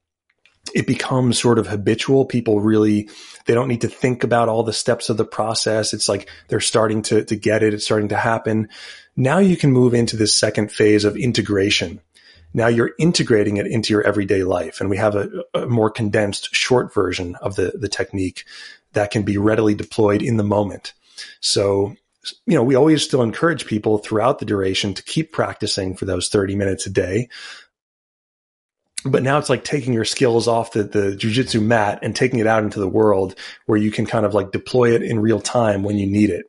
it 0.74 0.86
becomes 0.86 1.38
sort 1.38 1.58
of 1.58 1.66
habitual. 1.66 2.24
People 2.24 2.60
really, 2.60 3.08
they 3.46 3.54
don't 3.54 3.68
need 3.68 3.82
to 3.82 3.88
think 3.88 4.24
about 4.24 4.48
all 4.48 4.62
the 4.62 4.72
steps 4.72 5.08
of 5.08 5.16
the 5.16 5.24
process. 5.24 5.92
It's 5.92 6.08
like 6.08 6.28
they're 6.48 6.60
starting 6.60 7.02
to, 7.02 7.24
to 7.24 7.36
get 7.36 7.62
it. 7.62 7.74
It's 7.74 7.84
starting 7.84 8.08
to 8.08 8.16
happen. 8.16 8.68
Now 9.16 9.38
you 9.38 9.56
can 9.56 9.72
move 9.72 9.94
into 9.94 10.16
this 10.16 10.34
second 10.34 10.70
phase 10.70 11.04
of 11.04 11.16
integration 11.16 12.00
now 12.54 12.66
you're 12.66 12.92
integrating 12.98 13.56
it 13.58 13.66
into 13.66 13.92
your 13.92 14.02
everyday 14.02 14.42
life. 14.42 14.80
And 14.80 14.88
we 14.88 14.96
have 14.96 15.14
a, 15.14 15.28
a 15.54 15.66
more 15.66 15.90
condensed 15.90 16.54
short 16.54 16.92
version 16.92 17.36
of 17.36 17.56
the, 17.56 17.72
the 17.78 17.88
technique 17.88 18.44
that 18.92 19.10
can 19.10 19.22
be 19.22 19.36
readily 19.36 19.74
deployed 19.74 20.22
in 20.22 20.36
the 20.36 20.44
moment. 20.44 20.94
So, 21.40 21.96
you 22.46 22.54
know, 22.54 22.62
we 22.62 22.74
always 22.74 23.02
still 23.02 23.22
encourage 23.22 23.66
people 23.66 23.98
throughout 23.98 24.38
the 24.38 24.44
duration 24.44 24.94
to 24.94 25.02
keep 25.02 25.32
practicing 25.32 25.94
for 25.94 26.04
those 26.04 26.28
30 26.28 26.56
minutes 26.56 26.86
a 26.86 26.90
day. 26.90 27.28
But 29.04 29.22
now 29.22 29.38
it's 29.38 29.50
like 29.50 29.62
taking 29.62 29.92
your 29.92 30.04
skills 30.04 30.48
off 30.48 30.72
the, 30.72 30.82
the 30.82 31.16
jujitsu 31.16 31.62
mat 31.62 32.00
and 32.02 32.16
taking 32.16 32.40
it 32.40 32.46
out 32.46 32.64
into 32.64 32.80
the 32.80 32.88
world 32.88 33.36
where 33.66 33.78
you 33.78 33.90
can 33.90 34.06
kind 34.06 34.26
of 34.26 34.34
like 34.34 34.50
deploy 34.50 34.94
it 34.94 35.02
in 35.02 35.20
real 35.20 35.40
time 35.40 35.82
when 35.82 35.96
you 35.96 36.06
need 36.06 36.30
it. 36.30 36.46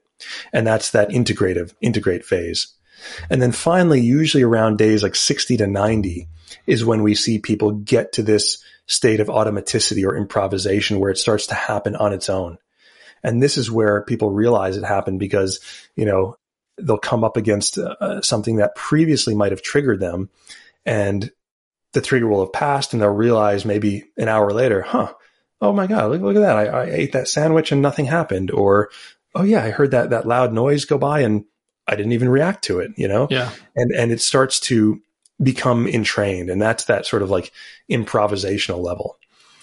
And 0.51 0.65
that's 0.65 0.91
that 0.91 1.09
integrative, 1.09 1.73
integrate 1.81 2.25
phase. 2.25 2.73
And 3.29 3.41
then 3.41 3.51
finally, 3.51 4.01
usually 4.01 4.43
around 4.43 4.77
days 4.77 5.03
like 5.03 5.15
60 5.15 5.57
to 5.57 5.67
90 5.67 6.27
is 6.65 6.85
when 6.85 7.03
we 7.03 7.15
see 7.15 7.39
people 7.39 7.71
get 7.71 8.13
to 8.13 8.23
this 8.23 8.63
state 8.87 9.19
of 9.19 9.27
automaticity 9.27 10.03
or 10.03 10.15
improvisation 10.15 10.99
where 10.99 11.11
it 11.11 11.17
starts 11.17 11.47
to 11.47 11.53
happen 11.53 11.95
on 11.95 12.13
its 12.13 12.29
own. 12.29 12.57
And 13.23 13.41
this 13.43 13.57
is 13.57 13.69
where 13.69 14.01
people 14.03 14.31
realize 14.31 14.77
it 14.77 14.83
happened 14.83 15.19
because, 15.19 15.59
you 15.95 16.05
know, 16.05 16.37
they'll 16.77 16.97
come 16.97 17.23
up 17.23 17.37
against 17.37 17.77
uh, 17.77 18.21
something 18.21 18.57
that 18.57 18.75
previously 18.75 19.35
might 19.35 19.51
have 19.51 19.61
triggered 19.61 19.99
them 19.99 20.29
and 20.85 21.29
the 21.93 22.01
trigger 22.01 22.27
will 22.27 22.45
have 22.45 22.53
passed 22.53 22.93
and 22.93 23.01
they'll 23.01 23.09
realize 23.09 23.65
maybe 23.65 24.05
an 24.17 24.27
hour 24.27 24.51
later, 24.51 24.81
huh, 24.81 25.13
oh 25.61 25.73
my 25.73 25.87
God, 25.87 26.11
look, 26.11 26.21
look 26.21 26.35
at 26.35 26.41
that. 26.41 26.57
I, 26.57 26.65
I 26.65 26.85
ate 26.85 27.11
that 27.13 27.27
sandwich 27.27 27.71
and 27.71 27.81
nothing 27.81 28.05
happened. 28.05 28.51
Or, 28.51 28.89
oh 29.35 29.43
yeah, 29.43 29.63
I 29.63 29.71
heard 29.71 29.91
that, 29.91 30.11
that 30.11 30.27
loud 30.27 30.53
noise 30.53 30.85
go 30.85 30.97
by 30.97 31.21
and 31.21 31.45
I 31.89 31.95
didn't 31.95 32.11
even 32.11 32.29
react 32.29 32.63
to 32.65 32.79
it, 32.79 32.91
you 32.95 33.07
know? 33.07 33.27
Yeah. 33.29 33.49
And, 33.75 33.91
and 33.91 34.11
it 34.11 34.21
starts 34.21 34.59
to 34.61 35.01
become 35.41 35.87
entrained 35.87 36.49
and 36.49 36.61
that's 36.61 36.85
that 36.85 37.05
sort 37.05 37.23
of 37.23 37.29
like 37.29 37.51
improvisational 37.89 38.83
level. 38.83 39.17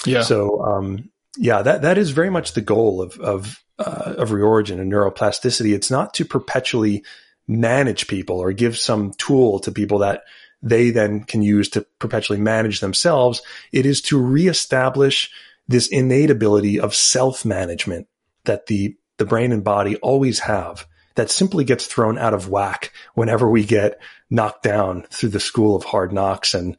Yeah. 0.04 0.22
So, 0.22 0.60
um, 0.62 1.10
yeah, 1.36 1.62
that, 1.62 1.82
that 1.82 1.98
is 1.98 2.10
very 2.10 2.30
much 2.30 2.52
the 2.52 2.60
goal 2.60 3.00
of, 3.00 3.18
of, 3.20 3.62
uh, 3.78 4.14
of 4.18 4.30
reorigin 4.30 4.80
and 4.80 4.92
neuroplasticity. 4.92 5.74
It's 5.74 5.90
not 5.90 6.14
to 6.14 6.24
perpetually 6.24 7.04
manage 7.46 8.08
people 8.08 8.38
or 8.38 8.52
give 8.52 8.76
some 8.76 9.12
tool 9.12 9.60
to 9.60 9.70
people 9.70 9.98
that 9.98 10.22
they 10.62 10.90
then 10.90 11.22
can 11.22 11.42
use 11.42 11.68
to 11.70 11.86
perpetually 11.98 12.40
manage 12.40 12.80
themselves. 12.80 13.42
It 13.70 13.86
is 13.86 14.00
to 14.02 14.20
reestablish 14.20 15.30
this 15.68 15.86
innate 15.88 16.30
ability 16.30 16.80
of 16.80 16.94
self 16.94 17.44
management 17.44 18.08
that 18.44 18.66
the, 18.66 18.96
the 19.18 19.26
brain 19.26 19.52
and 19.52 19.62
body 19.62 19.96
always 19.96 20.40
have 20.40 20.86
that 21.16 21.30
simply 21.30 21.64
gets 21.64 21.86
thrown 21.86 22.18
out 22.18 22.34
of 22.34 22.48
whack 22.48 22.92
whenever 23.14 23.50
we 23.50 23.64
get 23.64 24.00
knocked 24.30 24.62
down 24.62 25.02
through 25.10 25.30
the 25.30 25.40
school 25.40 25.76
of 25.76 25.84
hard 25.84 26.12
knocks 26.12 26.54
and 26.54 26.76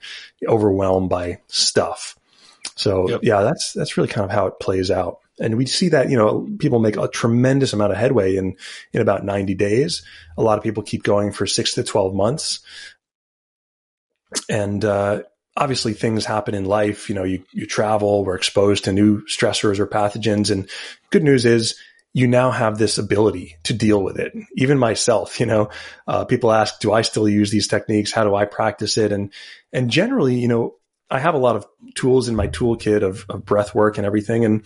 overwhelmed 0.47 1.09
by 1.09 1.39
stuff. 1.47 2.15
So 2.75 3.09
yep. 3.09 3.19
yeah, 3.23 3.41
that's, 3.41 3.73
that's 3.73 3.97
really 3.97 4.09
kind 4.09 4.25
of 4.25 4.31
how 4.31 4.47
it 4.47 4.59
plays 4.59 4.91
out. 4.91 5.19
And 5.39 5.57
we 5.57 5.65
see 5.65 5.89
that, 5.89 6.09
you 6.09 6.17
know, 6.17 6.47
people 6.59 6.79
make 6.79 6.97
a 6.97 7.07
tremendous 7.07 7.73
amount 7.73 7.91
of 7.91 7.97
headway 7.97 8.35
in, 8.35 8.57
in 8.93 9.01
about 9.01 9.23
90 9.23 9.55
days. 9.55 10.03
A 10.37 10.41
lot 10.41 10.57
of 10.57 10.63
people 10.63 10.83
keep 10.83 11.03
going 11.03 11.31
for 11.31 11.45
six 11.45 11.73
to 11.73 11.83
12 11.83 12.13
months. 12.13 12.59
And, 14.49 14.83
uh, 14.83 15.23
obviously 15.55 15.93
things 15.93 16.25
happen 16.25 16.53
in 16.53 16.65
life. 16.65 17.09
You 17.09 17.15
know, 17.15 17.23
you, 17.23 17.43
you 17.51 17.65
travel, 17.65 18.23
we're 18.23 18.35
exposed 18.35 18.85
to 18.85 18.93
new 18.93 19.23
stressors 19.25 19.79
or 19.79 19.87
pathogens. 19.87 20.51
And 20.51 20.69
good 21.09 21.23
news 21.23 21.45
is 21.45 21.75
you 22.17 22.25
now 22.25 22.49
have 22.49 22.79
this 22.79 22.97
ability 22.97 23.55
to 23.61 23.73
deal 23.73 24.01
with 24.01 24.17
it. 24.17 24.33
Even 24.55 24.79
myself, 24.79 25.39
you 25.39 25.45
know, 25.45 25.69
uh, 26.07 26.25
people 26.25 26.51
ask, 26.51 26.79
do 26.79 26.91
I 26.91 27.03
still 27.03 27.29
use 27.29 27.51
these 27.51 27.67
techniques? 27.67 28.11
How 28.11 28.23
do 28.23 28.33
I 28.33 28.45
practice 28.45 28.97
it? 28.97 29.11
And, 29.11 29.31
and 29.71 29.91
generally, 29.91 30.39
you 30.39 30.47
know, 30.47 30.77
I 31.11 31.19
have 31.19 31.35
a 31.35 31.37
lot 31.37 31.57
of 31.57 31.67
tools 31.93 32.27
in 32.27 32.35
my 32.35 32.47
toolkit 32.47 33.03
of, 33.03 33.23
of 33.29 33.45
breath 33.45 33.75
work 33.75 33.99
and 33.99 34.07
everything. 34.07 34.45
And 34.45 34.65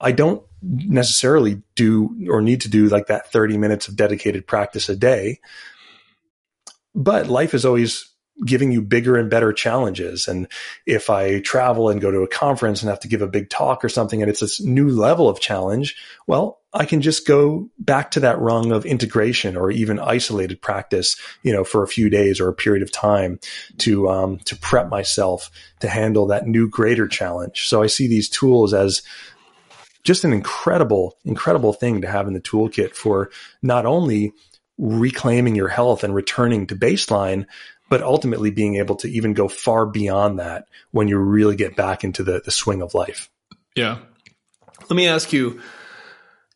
I 0.00 0.12
don't 0.12 0.42
necessarily 0.62 1.60
do 1.74 2.26
or 2.30 2.40
need 2.40 2.62
to 2.62 2.70
do 2.70 2.88
like 2.88 3.08
that 3.08 3.30
30 3.30 3.58
minutes 3.58 3.88
of 3.88 3.96
dedicated 3.96 4.46
practice 4.46 4.88
a 4.88 4.96
day. 4.96 5.40
But 6.94 7.26
life 7.26 7.52
is 7.52 7.66
always 7.66 8.08
giving 8.46 8.72
you 8.72 8.80
bigger 8.80 9.18
and 9.18 9.28
better 9.28 9.52
challenges. 9.52 10.26
And 10.26 10.48
if 10.86 11.10
I 11.10 11.40
travel 11.40 11.90
and 11.90 12.00
go 12.00 12.10
to 12.10 12.20
a 12.20 12.28
conference 12.28 12.80
and 12.80 12.88
have 12.88 13.00
to 13.00 13.08
give 13.08 13.20
a 13.20 13.28
big 13.28 13.50
talk 13.50 13.84
or 13.84 13.90
something 13.90 14.22
and 14.22 14.30
it's 14.30 14.40
this 14.40 14.58
new 14.58 14.88
level 14.88 15.28
of 15.28 15.38
challenge, 15.38 15.96
well, 16.26 16.61
I 16.74 16.86
can 16.86 17.02
just 17.02 17.26
go 17.26 17.68
back 17.78 18.12
to 18.12 18.20
that 18.20 18.38
rung 18.38 18.72
of 18.72 18.86
integration 18.86 19.56
or 19.56 19.70
even 19.70 19.98
isolated 19.98 20.62
practice, 20.62 21.20
you 21.42 21.52
know, 21.52 21.64
for 21.64 21.82
a 21.82 21.88
few 21.88 22.08
days 22.08 22.40
or 22.40 22.48
a 22.48 22.54
period 22.54 22.82
of 22.82 22.90
time 22.90 23.38
to, 23.78 24.08
um, 24.08 24.38
to 24.46 24.56
prep 24.56 24.88
myself 24.88 25.50
to 25.80 25.88
handle 25.88 26.26
that 26.28 26.46
new 26.46 26.68
greater 26.68 27.06
challenge. 27.06 27.68
So 27.68 27.82
I 27.82 27.88
see 27.88 28.08
these 28.08 28.30
tools 28.30 28.72
as 28.72 29.02
just 30.02 30.24
an 30.24 30.32
incredible, 30.32 31.18
incredible 31.24 31.74
thing 31.74 32.00
to 32.00 32.10
have 32.10 32.26
in 32.26 32.32
the 32.32 32.40
toolkit 32.40 32.94
for 32.94 33.30
not 33.60 33.84
only 33.84 34.32
reclaiming 34.78 35.54
your 35.54 35.68
health 35.68 36.02
and 36.02 36.14
returning 36.14 36.66
to 36.68 36.74
baseline, 36.74 37.46
but 37.90 38.02
ultimately 38.02 38.50
being 38.50 38.76
able 38.76 38.96
to 38.96 39.08
even 39.08 39.34
go 39.34 39.46
far 39.46 39.84
beyond 39.84 40.38
that 40.38 40.64
when 40.90 41.08
you 41.08 41.18
really 41.18 41.54
get 41.54 41.76
back 41.76 42.02
into 42.02 42.22
the, 42.22 42.40
the 42.42 42.50
swing 42.50 42.80
of 42.80 42.94
life. 42.94 43.30
Yeah. 43.76 43.98
Let 44.80 44.96
me 44.96 45.06
ask 45.06 45.32
you, 45.32 45.60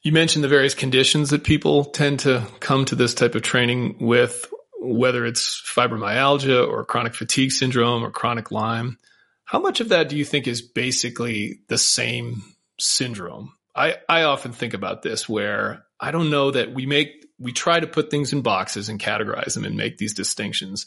you 0.07 0.12
mentioned 0.12 0.45
the 0.45 0.49
various 0.49 0.73
conditions 0.73 1.31
that 1.31 1.43
people 1.43 1.85
tend 1.85 2.20
to 2.20 2.47
come 2.61 2.85
to 2.85 2.95
this 2.95 3.12
type 3.12 3.35
of 3.35 3.43
training 3.43 3.97
with, 3.99 4.47
whether 4.81 5.27
it's 5.27 5.61
fibromyalgia 5.66 6.65
or 6.65 6.85
chronic 6.85 7.12
fatigue 7.12 7.51
syndrome 7.51 8.05
or 8.05 8.12
chronic 8.12 8.53
Lyme. 8.53 8.99
How 9.47 9.59
much 9.59 9.81
of 9.81 9.89
that 9.89 10.09
do 10.09 10.16
you 10.16 10.24
think 10.24 10.47
is 10.47 10.62
basically 10.62 11.59
the 11.66 11.77
same 11.77 12.45
syndrome? 12.78 13.53
I, 13.74 13.97
I 14.09 14.23
often 14.23 14.53
think 14.53 14.74
about 14.74 15.03
this 15.03 15.28
where 15.28 15.85
I 15.99 16.12
don't 16.12 16.31
know 16.31 16.53
that 16.53 16.73
we 16.73 16.87
make, 16.87 17.27
we 17.41 17.51
try 17.51 17.81
to 17.81 17.89
put 17.89 18.09
things 18.09 18.33
in 18.33 18.43
boxes 18.43 18.89
and 18.89 19.01
categorize 19.01 19.55
them 19.55 19.65
and 19.65 19.77
make 19.77 19.99
these 19.99 20.15
distinctions. 20.15 20.87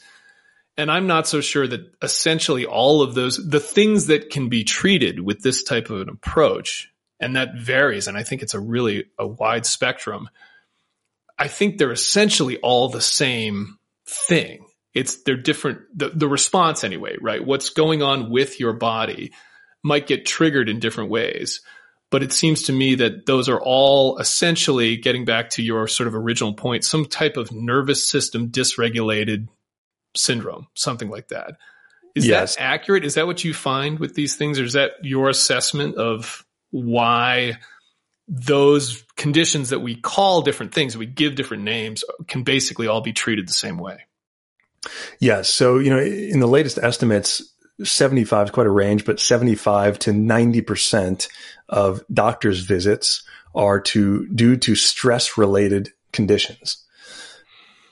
And 0.77 0.89
I'm 0.89 1.07
not 1.07 1.27
so 1.27 1.41
sure 1.41 1.67
that 1.67 1.91
essentially 2.01 2.65
all 2.65 3.01
of 3.01 3.15
those, 3.15 3.35
the 3.35 3.59
things 3.59 4.07
that 4.07 4.29
can 4.29 4.47
be 4.47 4.63
treated 4.63 5.19
with 5.19 5.41
this 5.41 5.61
type 5.61 5.89
of 5.89 5.99
an 5.99 6.07
approach, 6.07 6.89
and 7.19 7.35
that 7.35 7.55
varies, 7.55 8.07
and 8.07 8.17
I 8.17 8.23
think 8.23 8.41
it's 8.41 8.53
a 8.53 8.59
really 8.59 9.05
a 9.17 9.27
wide 9.27 9.65
spectrum. 9.65 10.29
I 11.37 11.47
think 11.47 11.77
they're 11.77 11.91
essentially 11.91 12.57
all 12.57 12.89
the 12.89 13.01
same 13.01 13.77
thing. 14.05 14.65
It's 14.93 15.23
they're 15.23 15.37
different 15.37 15.81
the, 15.95 16.09
the 16.09 16.27
response 16.27 16.83
anyway, 16.83 17.17
right? 17.21 17.45
What's 17.45 17.69
going 17.69 18.01
on 18.01 18.29
with 18.29 18.59
your 18.59 18.73
body 18.73 19.31
might 19.83 20.07
get 20.07 20.25
triggered 20.25 20.69
in 20.69 20.79
different 20.79 21.09
ways. 21.09 21.61
But 22.11 22.23
it 22.23 22.33
seems 22.33 22.63
to 22.63 22.73
me 22.73 22.95
that 22.95 23.27
those 23.27 23.47
are 23.49 23.61
all 23.61 24.17
essentially 24.17 24.97
getting 24.97 25.25
back 25.25 25.51
to 25.51 25.63
your 25.63 25.87
sort 25.87 26.07
of 26.07 26.15
original 26.15 26.53
point, 26.53 26.83
some 26.83 27.05
type 27.05 27.37
of 27.37 27.51
nervous 27.51 28.09
system 28.09 28.49
dysregulated 28.49 29.47
syndrome, 30.15 30.67
something 30.73 31.09
like 31.09 31.27
that. 31.27 31.53
Is 32.15 32.25
yes. 32.25 32.55
that 32.55 32.61
accurate? 32.63 33.05
Is 33.05 33.13
that 33.13 33.27
what 33.27 33.43
you 33.43 33.53
find 33.53 33.99
with 33.99 34.15
these 34.15 34.35
things, 34.35 34.59
or 34.59 34.63
is 34.63 34.73
that 34.73 34.93
your 35.03 35.29
assessment 35.29 35.95
of 35.97 36.43
why 36.71 37.57
those 38.27 39.03
conditions 39.15 39.69
that 39.69 39.79
we 39.79 39.95
call 39.95 40.41
different 40.41 40.73
things, 40.73 40.95
we 40.95 41.05
give 41.05 41.35
different 41.35 41.63
names, 41.63 42.03
can 42.27 42.43
basically 42.43 42.87
all 42.87 43.01
be 43.01 43.13
treated 43.13 43.47
the 43.47 43.53
same 43.53 43.77
way? 43.77 44.05
Yes. 45.19 45.49
So, 45.49 45.79
you 45.79 45.89
know, 45.89 45.99
in 45.99 46.39
the 46.39 46.47
latest 46.47 46.77
estimates, 46.77 47.41
75 47.83 48.47
is 48.47 48.51
quite 48.51 48.67
a 48.67 48.71
range, 48.71 49.05
but 49.05 49.19
75 49.19 49.99
to 49.99 50.11
90% 50.11 51.27
of 51.69 52.03
doctors' 52.13 52.59
visits 52.59 53.23
are 53.55 53.79
to 53.79 54.27
due 54.27 54.57
to 54.57 54.75
stress 54.75 55.37
related 55.37 55.89
conditions. 56.11 56.85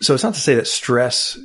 So 0.02 0.14
it's 0.14 0.24
not 0.24 0.36
to 0.36 0.40
say 0.40 0.56
that 0.56 0.68
stress 0.68 1.38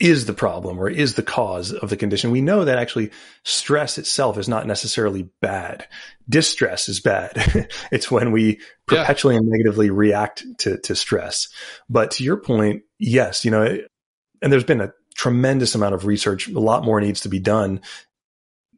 is 0.00 0.26
the 0.26 0.34
problem 0.34 0.78
or 0.78 0.88
is 0.88 1.14
the 1.14 1.22
cause 1.22 1.72
of 1.72 1.88
the 1.88 1.96
condition. 1.96 2.30
We 2.30 2.40
know 2.40 2.64
that 2.64 2.78
actually 2.78 3.10
stress 3.44 3.96
itself 3.96 4.38
is 4.38 4.48
not 4.48 4.66
necessarily 4.66 5.28
bad. 5.40 5.86
Distress 6.28 6.88
is 6.88 7.00
bad. 7.00 7.68
it's 7.92 8.10
when 8.10 8.32
we 8.32 8.60
perpetually 8.86 9.34
yeah. 9.34 9.40
and 9.40 9.48
negatively 9.48 9.90
react 9.90 10.44
to, 10.58 10.78
to 10.78 10.96
stress. 10.96 11.48
But 11.88 12.12
to 12.12 12.24
your 12.24 12.36
point, 12.36 12.82
yes, 12.98 13.44
you 13.44 13.50
know, 13.50 13.78
and 14.42 14.52
there's 14.52 14.64
been 14.64 14.80
a 14.80 14.92
tremendous 15.14 15.76
amount 15.76 15.94
of 15.94 16.06
research. 16.06 16.48
A 16.48 16.58
lot 16.58 16.84
more 16.84 17.00
needs 17.00 17.20
to 17.20 17.28
be 17.28 17.38
done, 17.38 17.80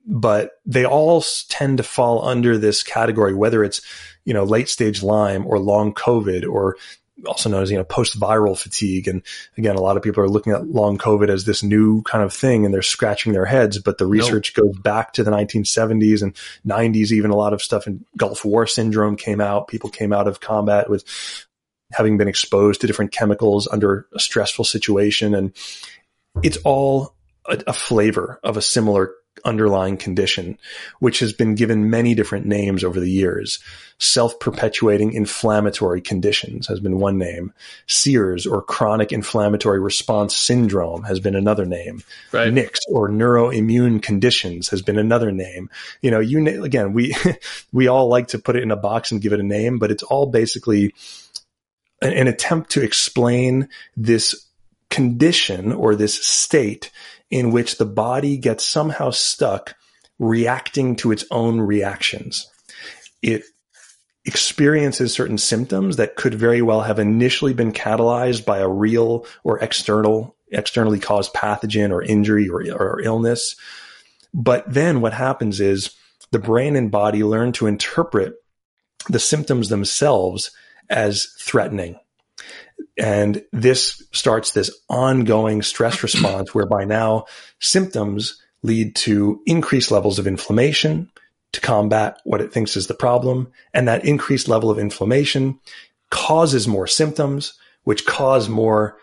but 0.07 0.51
they 0.67 0.85
all 0.85 1.25
tend 1.49 1.79
to 1.79 1.83
fall 1.83 2.27
under 2.27 2.59
this 2.59 2.83
category, 2.83 3.35
whether 3.35 3.65
it's, 3.65 3.81
you 4.27 4.35
know, 4.35 4.45
late 4.45 4.69
stage 4.69 5.03
Lyme 5.03 5.47
or 5.47 5.59
long 5.59 5.95
COVID 5.95 6.47
or 6.47 6.77
also 7.25 7.49
known 7.49 7.63
as, 7.63 7.71
you 7.71 7.79
know, 7.79 7.85
post-viral 7.85 8.59
fatigue. 8.59 9.09
And 9.09 9.23
again, 9.57 9.77
a 9.77 9.81
lot 9.81 9.97
of 9.97 10.03
people 10.03 10.23
are 10.23 10.29
looking 10.29 10.53
at 10.53 10.69
long 10.69 10.99
COVID 10.99 11.29
as 11.29 11.45
this 11.45 11.63
new 11.63 12.03
kind 12.03 12.23
of 12.23 12.33
thing 12.33 12.65
and 12.65 12.75
they're 12.75 12.83
scratching 12.83 13.33
their 13.33 13.47
heads, 13.47 13.79
but 13.79 13.99
the 13.99 14.07
research 14.07 14.53
nope. 14.57 14.67
goes 14.67 14.79
back 14.81 15.15
to 15.15 15.25
the 15.25 15.31
1970s 15.31 16.23
and 16.23 16.35
90s. 16.67 17.13
Even 17.13 17.31
a 17.31 17.37
lot 17.37 17.53
of 17.53 17.63
stuff 17.63 17.87
in 17.87 18.05
Gulf 18.17 18.45
War 18.45 18.67
syndrome 18.67 19.17
came 19.17 19.41
out. 19.41 19.69
People 19.69 19.91
came 19.91 20.13
out 20.13 20.29
of 20.29 20.41
combat 20.41 20.91
with 20.91 21.05
having 21.93 22.19
been 22.19 22.29
exposed 22.29 22.81
to 22.81 22.87
different 22.87 23.13
chemicals 23.13 23.69
under 23.69 24.07
a 24.15 24.19
stressful 24.19 24.65
situation. 24.65 25.35
And 25.35 25.53
it's 26.43 26.59
all 26.59 27.15
a, 27.49 27.63
a 27.69 27.73
flavor 27.73 28.41
of 28.43 28.57
a 28.57 28.63
similar 28.63 29.13
underlying 29.45 29.97
condition, 29.97 30.59
which 31.01 31.21
has 31.21 31.33
been 31.33 31.55
given 31.55 31.91
many 31.91 32.15
different 32.15 32.47
names 32.47 32.83
over 32.83 32.99
the 33.01 33.11
years. 33.11 33.59
Self-perpetuating 33.99 35.13
inflammatory 35.13 36.01
conditions 36.01 36.67
has 36.67 36.81
been 36.81 36.99
one 36.99 37.19
name. 37.19 37.53
CIRS 37.87 38.51
or 38.51 38.63
chronic 38.63 39.13
inflammatory 39.13 39.81
response 39.81 40.37
syndrome 40.37 41.05
has 41.05 41.21
been 41.21 41.35
another 41.35 41.65
name. 41.65 42.03
Right. 42.33 42.53
NICS 42.53 42.81
or 42.91 43.09
neuroimmune 43.09 44.03
conditions 44.03 44.69
has 44.69 44.83
been 44.83 44.99
another 44.99 45.33
name. 45.33 45.71
You 46.03 46.11
know, 46.11 46.21
you 46.21 46.65
again, 46.65 46.93
we 46.93 47.15
we 47.73 47.89
all 47.89 48.09
like 48.09 48.29
to 48.29 48.39
put 48.39 48.57
it 48.57 48.63
in 48.63 48.71
a 48.71 48.77
box 48.77 49.13
and 49.13 49.23
give 49.23 49.33
it 49.33 49.41
a 49.41 49.45
name, 49.45 49.79
but 49.79 49.91
it's 49.91 50.03
all 50.03 50.27
basically 50.27 50.95
an, 52.03 52.13
an 52.13 52.29
attempt 52.29 52.71
to 52.71 52.83
explain 52.83 53.69
this 53.97 54.47
condition 54.91 55.73
or 55.73 55.95
this 55.95 56.25
state 56.25 56.91
in 57.31 57.51
which 57.51 57.79
the 57.79 57.87
body 57.87 58.37
gets 58.37 58.65
somehow 58.67 59.11
stuck 59.11 59.75
reacting 60.19 60.97
to 60.97 61.13
its 61.13 61.25
own 61.31 61.61
reactions. 61.61 62.51
It 63.23 63.45
experiences 64.25 65.13
certain 65.13 65.39
symptoms 65.39 65.97
that 65.97 66.17
could 66.17 66.35
very 66.35 66.63
well 66.63 66.83
have 66.83 66.99
initially 66.99 67.55
been 67.55 67.73
catalyzed 67.73 68.45
by 68.45 68.59
a 68.59 68.69
real 68.69 69.27
or 69.45 69.59
external, 69.61 70.37
externally 70.51 70.99
caused 70.99 71.33
pathogen 71.33 71.91
or 71.91 72.03
injury 72.03 72.49
or, 72.49 72.61
or 72.73 73.01
illness. 73.01 73.57
But 74.35 74.65
then 74.73 75.01
what 75.01 75.13
happens 75.13 75.61
is 75.61 75.95
the 76.33 76.39
brain 76.39 76.77
and 76.77 76.91
body 76.91 77.23
learn 77.23 77.53
to 77.53 77.67
interpret 77.67 78.35
the 79.09 79.21
symptoms 79.21 79.69
themselves 79.69 80.51
as 80.91 81.27
threatening 81.39 81.99
and 82.99 83.45
this 83.53 84.03
starts 84.13 84.53
this 84.53 84.71
ongoing 84.89 85.63
stress 85.63 86.03
response 86.03 86.55
whereby 86.55 86.85
now 86.85 87.27
symptoms 87.61 88.41
lead 88.63 88.97
to 88.97 89.41
increased 89.47 89.91
levels 89.91 90.19
of 90.19 90.27
inflammation 90.27 91.11
to 91.53 91.61
combat 91.61 92.21
what 92.25 92.41
it 92.41 92.53
thinks 92.53 92.77
is 92.77 92.87
the 92.87 92.95
problem. 92.95 93.51
And 93.73 93.89
that 93.89 94.05
increased 94.05 94.49
level 94.49 94.71
of 94.71 94.79
inflammation 94.79 95.59
causes 96.11 96.67
more 96.67 96.87
symptoms, 96.87 97.55
which 97.85 98.07
cause 98.07 98.49
more, 98.49 98.99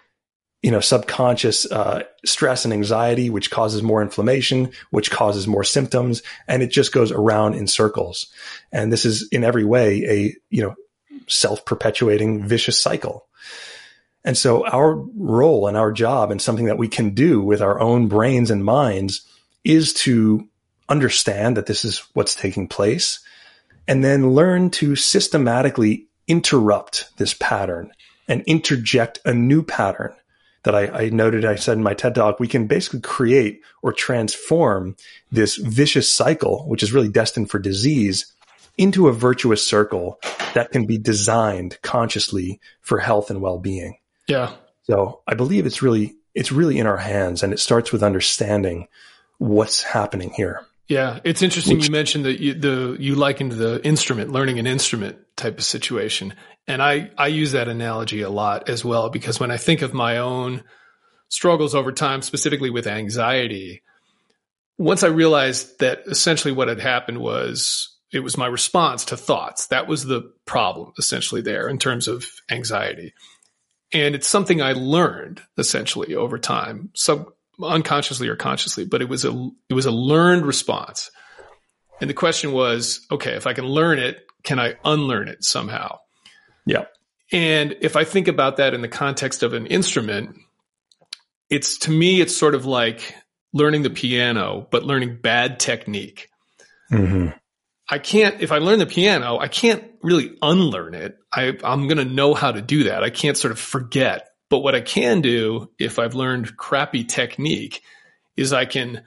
you 0.62 0.72
know, 0.72 0.80
subconscious 0.80 1.70
uh, 1.72 2.04
stress 2.26 2.66
and 2.66 2.74
anxiety, 2.74 3.30
which 3.30 3.52
causes 3.52 3.82
more 3.82 4.02
inflammation, 4.02 4.72
which 4.92 5.12
causes 5.12 5.48
more 5.48 5.64
symptoms. 5.64 6.22
And 6.48 6.62
it 6.62 6.72
just 6.72 6.94
goes 6.94 7.12
around 7.12 7.56
in 7.56 7.68
circles. 7.68 8.28
And 8.72 8.92
this 8.92 9.06
is 9.06 9.28
in 9.32 9.44
every 9.44 9.66
way 9.66 10.04
a, 10.06 10.36
you 10.50 10.64
know, 10.64 10.76
self 11.28 11.66
perpetuating 11.66 12.46
vicious 12.46 12.80
cycle. 12.80 13.28
And 14.26 14.38
so 14.38 14.66
our 14.66 14.96
role 14.96 15.68
and 15.68 15.76
our 15.76 15.92
job 15.92 16.32
and 16.32 16.42
something 16.42 16.66
that 16.66 16.78
we 16.78 16.88
can 16.88 17.14
do 17.14 17.42
with 17.42 17.62
our 17.62 17.80
own 17.80 18.08
brains 18.08 18.52
and 18.52 18.64
minds 18.64 19.28
is 19.64 19.94
to 19.94 20.48
understand 20.88 21.58
that 21.58 21.66
this 21.66 21.84
is 21.84 22.00
what's 22.14 22.36
taking 22.36 22.68
place 22.68 23.20
and 23.88 24.04
then 24.04 24.32
learn 24.32 24.70
to 24.70 24.96
systematically 24.96 26.08
interrupt 26.28 27.10
this 27.18 27.34
pattern 27.34 27.92
and 28.28 28.44
interject 28.44 29.20
a 29.26 29.34
new 29.34 29.62
pattern 29.62 30.14
that 30.64 30.76
I, 30.76 30.88
I, 30.88 31.10
noted, 31.10 31.44
I 31.44 31.56
said 31.56 31.78
in 31.78 31.84
my 31.84 31.94
TED 31.94 32.16
talk, 32.16 32.40
we 32.40 32.48
can 32.48 32.68
basically 32.68 33.02
create 33.02 33.62
or 33.82 33.92
transform 33.92 34.96
this 35.32 35.58
vicious 35.58 36.10
cycle, 36.10 36.66
which 36.70 36.84
is 36.84 36.94
really 36.94 37.10
destined 37.10 37.50
for 37.50 37.60
disease 37.60 38.32
into 38.78 39.08
a 39.08 39.14
virtuous 39.14 39.66
circle 39.66 40.20
that 40.54 40.72
can 40.72 40.86
be 40.86 40.98
designed 40.98 41.78
consciously 41.82 42.60
for 42.82 43.00
health 43.00 43.30
and 43.30 43.42
well-being. 43.42 43.98
Yeah. 44.28 44.54
So 44.84 45.22
I 45.28 45.36
believe 45.36 45.66
it's 45.66 45.82
really 45.82 46.16
it's 46.34 46.52
really 46.52 46.80
in 46.80 46.88
our 46.88 46.98
hands, 46.98 47.44
and 47.44 47.54
it 47.54 47.60
starts 47.60 47.92
with 47.92 48.04
understanding 48.04 48.88
what's 49.38 49.84
happening 49.84 50.32
here. 50.32 50.66
Yeah, 50.88 51.20
it's 51.24 51.42
interesting. 51.42 51.78
Which, 51.78 51.86
you 51.86 51.92
mentioned 51.92 52.26
that 52.26 52.42
you, 52.42 52.54
the 52.54 52.98
you 53.00 53.16
likened 53.16 53.54
the 53.54 53.86
instrument, 53.86 54.32
learning 54.32 54.60
an 54.60 54.68
instrument 54.68 55.18
type 55.38 55.58
of 55.58 55.64
situation, 55.64 56.34
and 56.68 56.82
I 56.82 57.12
I 57.18 57.28
use 57.28 57.54
that 57.54 57.68
analogy 57.68 58.22
a 58.22 58.30
lot 58.30 58.68
as 58.68 58.84
well 58.84 59.10
because 59.10 59.40
when 59.40 59.52
I 59.52 59.58
think 59.58 59.82
of 59.82 59.94
my 59.94 60.18
own 60.18 60.64
struggles 61.30 61.74
over 61.74 61.92
time, 61.92 62.22
specifically 62.22 62.70
with 62.70 62.88
anxiety, 62.88 63.82
once 64.78 65.04
I 65.04 65.08
realized 65.08 65.80
that 65.80 66.04
essentially 66.08 66.54
what 66.54 66.68
had 66.68 66.80
happened 66.80 67.20
was 67.20 67.93
it 68.14 68.22
was 68.22 68.38
my 68.38 68.48
response 68.48 69.06
to 69.06 69.18
thoughts. 69.18 69.68
That 69.68 69.88
was 69.88 70.06
the 70.06 70.32
problem 70.46 70.94
essentially 70.98 71.42
there 71.42 71.68
in 71.68 71.80
terms 71.80 72.08
of 72.08 72.26
anxiety 72.50 73.14
and 73.94 74.16
it's 74.16 74.28
something 74.28 74.62
I 74.62 74.74
learned 74.74 75.42
essentially 75.58 76.16
over 76.16 76.38
time, 76.40 76.90
sub 76.96 77.32
unconsciously 77.62 78.28
or 78.28 78.36
consciously, 78.36 78.86
but 78.86 79.02
it 79.02 79.08
was 79.08 79.24
a 79.24 79.50
it 79.70 79.76
was 79.76 79.86
a 79.86 79.92
learned 79.92 80.46
response. 80.46 81.12
And 82.02 82.10
the 82.10 82.16
question 82.16 82.52
was, 82.52 83.06
okay, 83.12 83.36
if 83.36 83.46
I 83.46 83.54
can 83.54 83.66
learn 83.66 84.00
it, 84.00 84.26
can 84.44 84.60
I 84.60 84.76
unlearn 84.84 85.28
it 85.28 85.44
somehow? 85.44 86.00
Yeah. 86.66 86.86
And 87.32 87.76
if 87.82 87.96
I 87.96 88.04
think 88.04 88.28
about 88.28 88.58
that 88.58 88.74
in 88.74 88.82
the 88.82 88.88
context 88.88 89.44
of 89.44 89.54
an 89.54 89.68
instrument, 89.68 90.36
it's 91.50 91.78
to 91.80 91.92
me, 91.92 92.20
it's 92.20 92.36
sort 92.36 92.56
of 92.56 92.66
like 92.66 93.16
learning 93.54 93.84
the 93.84 93.90
piano, 93.90 94.68
but 94.72 94.84
learning 94.84 95.20
bad 95.22 95.60
technique. 95.60 96.30
Mm-hmm. 96.92 97.38
I 97.94 98.00
can't, 98.00 98.42
if 98.42 98.52
I 98.52 98.58
learn 98.58 98.80
the 98.80 98.88
piano, 98.88 99.38
I 99.38 99.48
can't 99.48 99.84
really 100.02 100.36
unlearn 100.42 100.96
it. 100.96 101.16
I, 101.32 101.56
I'm 101.64 101.88
going 101.88 102.00
to 102.00 102.12
know 102.12 102.34
how 102.34 102.52
to 102.52 102.60
do 102.60 102.86
that. 102.86 103.04
I 103.04 103.12
can't 103.12 103.38
sort 103.38 103.52
of 103.52 103.60
forget. 103.60 104.30
But 104.50 104.62
what 104.62 104.74
I 104.74 104.82
can 104.82 105.22
do 105.22 105.70
if 105.78 106.00
I've 106.00 106.16
learned 106.16 106.58
crappy 106.58 107.04
technique 107.04 107.84
is 108.36 108.52
I 108.52 108.66
can 108.66 109.04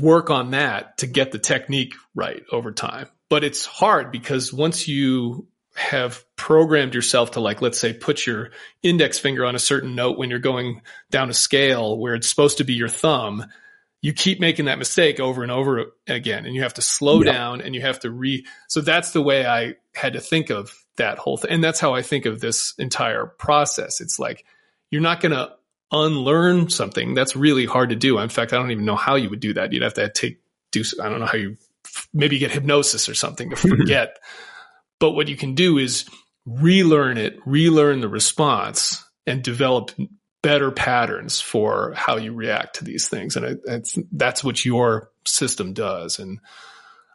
work 0.00 0.30
on 0.30 0.52
that 0.52 0.96
to 0.98 1.06
get 1.06 1.30
the 1.30 1.38
technique 1.38 1.92
right 2.14 2.42
over 2.50 2.72
time. 2.72 3.08
But 3.28 3.44
it's 3.44 3.66
hard 3.66 4.10
because 4.10 4.50
once 4.50 4.88
you 4.88 5.46
have 5.74 6.24
programmed 6.36 6.94
yourself 6.94 7.32
to 7.32 7.40
like, 7.40 7.60
let's 7.60 7.78
say, 7.78 7.92
put 7.92 8.26
your 8.26 8.52
index 8.82 9.18
finger 9.18 9.44
on 9.44 9.56
a 9.56 9.58
certain 9.58 9.94
note 9.94 10.16
when 10.16 10.30
you're 10.30 10.38
going 10.38 10.80
down 11.10 11.28
a 11.28 11.34
scale 11.34 11.98
where 11.98 12.14
it's 12.14 12.30
supposed 12.30 12.56
to 12.58 12.64
be 12.64 12.72
your 12.72 12.88
thumb, 12.88 13.44
you 14.04 14.12
keep 14.12 14.38
making 14.38 14.66
that 14.66 14.78
mistake 14.78 15.18
over 15.18 15.42
and 15.42 15.50
over 15.50 15.86
again 16.06 16.44
and 16.44 16.54
you 16.54 16.62
have 16.62 16.74
to 16.74 16.82
slow 16.82 17.22
yep. 17.22 17.32
down 17.32 17.62
and 17.62 17.74
you 17.74 17.80
have 17.80 17.98
to 17.98 18.10
re 18.10 18.44
so 18.68 18.82
that's 18.82 19.12
the 19.12 19.22
way 19.22 19.46
i 19.46 19.74
had 19.94 20.12
to 20.12 20.20
think 20.20 20.50
of 20.50 20.84
that 20.96 21.16
whole 21.16 21.38
thing 21.38 21.50
and 21.50 21.64
that's 21.64 21.80
how 21.80 21.94
i 21.94 22.02
think 22.02 22.26
of 22.26 22.38
this 22.38 22.74
entire 22.78 23.24
process. 23.24 24.02
It's 24.02 24.18
like 24.18 24.44
you're 24.90 25.00
not 25.00 25.20
going 25.20 25.32
to 25.32 25.52
unlearn 25.90 26.68
something. 26.68 27.14
That's 27.14 27.34
really 27.34 27.66
hard 27.66 27.88
to 27.90 27.96
do. 27.96 28.18
In 28.18 28.28
fact 28.28 28.52
i 28.52 28.56
don't 28.56 28.70
even 28.70 28.84
know 28.84 28.94
how 28.94 29.14
you 29.14 29.30
would 29.30 29.40
do 29.40 29.54
that. 29.54 29.72
You'd 29.72 29.82
have 29.82 29.94
to 29.94 30.10
take 30.10 30.38
do 30.70 30.84
i 31.02 31.08
don't 31.08 31.20
know 31.20 31.26
how 31.26 31.38
you 31.38 31.56
maybe 32.12 32.38
get 32.38 32.50
hypnosis 32.50 33.08
or 33.08 33.14
something 33.14 33.50
to 33.50 33.56
forget. 33.70 34.18
But 35.00 35.12
what 35.12 35.28
you 35.28 35.36
can 35.36 35.54
do 35.54 35.78
is 35.78 36.04
relearn 36.44 37.16
it 37.16 37.38
relearn 37.46 38.02
the 38.02 38.08
response 38.08 39.02
and 39.26 39.42
develop 39.42 39.92
better 40.44 40.70
patterns 40.70 41.40
for 41.40 41.94
how 41.96 42.18
you 42.18 42.34
react 42.34 42.76
to 42.76 42.84
these 42.84 43.08
things. 43.08 43.34
And 43.34 43.46
it, 43.46 43.98
that's 44.12 44.44
what 44.44 44.62
your 44.62 45.10
system 45.24 45.72
does. 45.72 46.18
And 46.18 46.38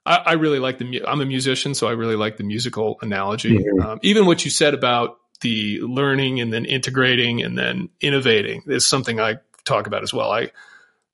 I, 0.04 0.16
I, 0.16 0.34
really 0.34 0.58
like 0.58 0.80
the, 0.80 1.04
I'm 1.08 1.22
a 1.22 1.28
musician, 1.28 1.76
so 1.76 1.88
I 1.88 1.92
really 1.92 2.16
like 2.16 2.38
the 2.38 2.44
musical 2.44 2.98
analogy. 3.04 3.60
Mm-hmm. 3.60 3.82
Um, 3.88 4.00
even 4.02 4.26
what 4.26 4.44
you 4.46 4.50
said 4.50 4.74
about 4.74 5.18
the 5.42 5.80
learning 5.82 6.42
and 6.42 6.52
then 6.52 6.66
integrating 6.66 7.44
and 7.44 7.56
then 7.56 7.90
innovating 8.02 8.64
is 8.66 8.88
something 8.88 9.20
I 9.20 9.36
talk 9.64 9.86
about 9.86 10.02
as 10.02 10.12
well. 10.12 10.32
I, 10.32 10.50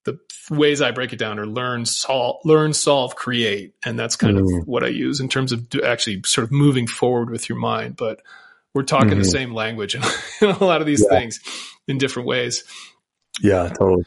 the 0.06 0.18
ways 0.50 0.82
I 0.82 0.92
break 0.92 1.12
it 1.12 1.20
down 1.20 1.38
are 1.38 1.46
learn, 1.46 1.84
solve, 1.84 2.38
learn, 2.46 2.72
solve, 2.72 3.18
create. 3.18 3.76
And 3.84 4.00
that's 4.00 4.16
kind 4.16 4.38
mm-hmm. 4.38 4.62
of 4.62 4.68
what 4.70 4.86
I 4.86 4.88
use 4.88 5.20
in 5.20 5.28
terms 5.28 5.52
of 5.52 5.68
actually 5.84 6.22
sort 6.24 6.46
of 6.46 6.54
moving 6.54 6.88
forward 6.88 7.30
with 7.30 7.50
your 7.50 7.58
mind. 7.58 7.98
But 7.98 8.22
we're 8.74 8.84
talking 8.84 9.10
mm-hmm. 9.10 9.20
the 9.20 9.26
same 9.26 9.54
language 9.54 9.96
in, 9.96 10.04
in, 10.42 10.56
a 10.56 10.64
lot 10.64 10.80
of 10.80 10.88
these 10.88 11.04
yeah. 11.04 11.20
things 11.20 11.42
in 11.88 11.98
different 11.98 12.28
ways. 12.28 12.64
Yeah, 13.42 13.70
totally. 13.70 14.06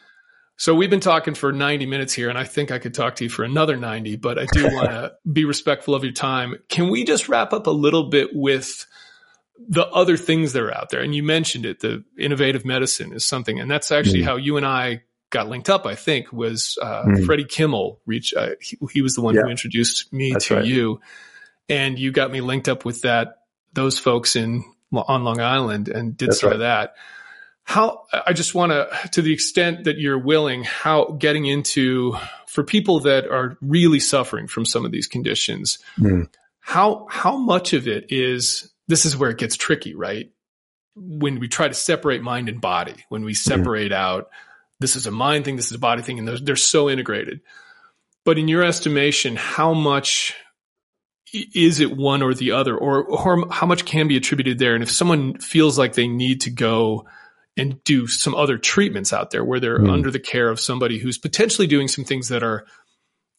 So 0.57 0.75
we've 0.75 0.89
been 0.89 0.99
talking 0.99 1.35
for 1.35 1.53
90 1.53 1.85
minutes 1.85 2.13
here, 2.13 2.27
and 2.27 2.37
I 2.37 2.43
think 2.43 2.69
I 2.71 2.79
could 2.79 2.93
talk 2.93 3.15
to 3.17 3.23
you 3.23 3.29
for 3.29 3.43
another 3.43 3.77
90, 3.77 4.17
but 4.17 4.37
I 4.37 4.45
do 4.51 4.63
want 4.65 4.89
to 4.89 5.13
be 5.31 5.45
respectful 5.45 5.95
of 5.95 6.03
your 6.03 6.11
time. 6.11 6.55
Can 6.67 6.89
we 6.89 7.05
just 7.05 7.29
wrap 7.29 7.53
up 7.53 7.67
a 7.67 7.71
little 7.71 8.09
bit 8.09 8.31
with 8.33 8.85
the 9.57 9.87
other 9.87 10.17
things 10.17 10.51
that 10.53 10.61
are 10.61 10.75
out 10.75 10.89
there? 10.89 11.01
And 11.01 11.15
you 11.15 11.23
mentioned 11.23 11.65
it, 11.65 11.79
the 11.79 12.03
innovative 12.17 12.65
medicine 12.65 13.13
is 13.13 13.23
something, 13.23 13.57
and 13.57 13.71
that's 13.71 13.89
actually 13.89 14.21
mm. 14.21 14.25
how 14.25 14.35
you 14.35 14.57
and 14.57 14.65
I 14.65 15.03
got 15.29 15.47
linked 15.47 15.69
up, 15.69 15.85
I 15.85 15.95
think, 15.95 16.33
was 16.33 16.77
uh, 16.81 17.03
mm. 17.05 17.25
Freddie 17.25 17.45
Kimmel. 17.45 18.01
Reach, 18.05 18.33
uh, 18.33 18.49
he, 18.59 18.77
he, 18.91 19.01
was 19.01 19.15
the 19.15 19.21
one 19.21 19.35
yeah. 19.35 19.43
who 19.43 19.49
introduced 19.49 20.11
me 20.11 20.33
that's 20.33 20.47
to 20.47 20.55
right. 20.55 20.65
you, 20.65 20.99
and 21.69 21.97
you 21.97 22.11
got 22.11 22.31
me 22.31 22.41
linked 22.41 22.67
up 22.67 22.83
with 22.83 23.03
that 23.03 23.35
those 23.73 23.97
folks 23.97 24.35
in 24.35 24.63
on 24.91 25.23
Long 25.23 25.39
Island 25.39 25.87
and 25.87 26.17
did 26.17 26.29
That's 26.29 26.41
some 26.41 26.49
right. 26.49 26.55
of 26.55 26.59
that. 26.61 26.95
How 27.69 28.05
I 28.25 28.33
just 28.33 28.55
want 28.55 28.71
to, 28.71 28.89
to 29.11 29.21
the 29.21 29.31
extent 29.31 29.83
that 29.83 29.99
you're 29.99 30.17
willing, 30.17 30.63
how 30.63 31.15
getting 31.19 31.45
into 31.45 32.15
for 32.47 32.63
people 32.63 33.01
that 33.01 33.29
are 33.29 33.57
really 33.61 33.99
suffering 33.99 34.47
from 34.47 34.65
some 34.65 34.85
of 34.85 34.91
these 34.91 35.05
conditions, 35.05 35.77
mm. 35.99 36.27
how 36.61 37.05
how 37.11 37.37
much 37.37 37.73
of 37.73 37.87
it 37.87 38.07
is 38.09 38.71
this 38.87 39.05
is 39.05 39.15
where 39.15 39.29
it 39.29 39.37
gets 39.37 39.55
tricky, 39.55 39.93
right? 39.93 40.31
When 40.95 41.39
we 41.39 41.47
try 41.47 41.67
to 41.67 41.75
separate 41.75 42.23
mind 42.23 42.49
and 42.49 42.59
body, 42.59 43.05
when 43.09 43.23
we 43.23 43.33
hmm. 43.33 43.35
separate 43.35 43.91
mm. 43.91 43.95
out 43.95 44.29
this 44.79 44.95
is 44.95 45.05
a 45.05 45.11
mind 45.11 45.45
thing, 45.45 45.55
this 45.55 45.67
is 45.67 45.73
a 45.73 45.79
body 45.79 46.01
thing, 46.01 46.19
and 46.19 46.27
they're, 46.27 46.39
they're 46.39 46.55
so 46.55 46.89
integrated. 46.89 47.41
But 48.23 48.37
in 48.37 48.47
your 48.47 48.63
estimation, 48.63 49.35
how 49.35 49.73
much 49.73 50.33
is 51.33 51.79
it 51.79 51.95
one 51.95 52.23
or 52.23 52.33
the 52.33 52.51
other, 52.51 52.75
or 52.75 53.03
or 53.03 53.47
how 53.51 53.67
much 53.67 53.85
can 53.85 54.07
be 54.07 54.17
attributed 54.17 54.57
there? 54.57 54.73
And 54.73 54.83
if 54.83 54.91
someone 54.91 55.37
feels 55.37 55.77
like 55.77 55.93
they 55.93 56.07
need 56.07 56.41
to 56.41 56.49
go 56.49 57.05
and 57.59 57.83
do 57.83 58.07
some 58.07 58.35
other 58.35 58.57
treatments 58.57 59.13
out 59.13 59.31
there 59.31 59.43
where 59.43 59.59
they're 59.59 59.79
mm. 59.79 59.91
under 59.91 60.11
the 60.11 60.19
care 60.19 60.49
of 60.49 60.59
somebody 60.59 60.97
who's 60.97 61.17
potentially 61.17 61.67
doing 61.67 61.87
some 61.87 62.05
things 62.05 62.29
that 62.29 62.43
are 62.43 62.65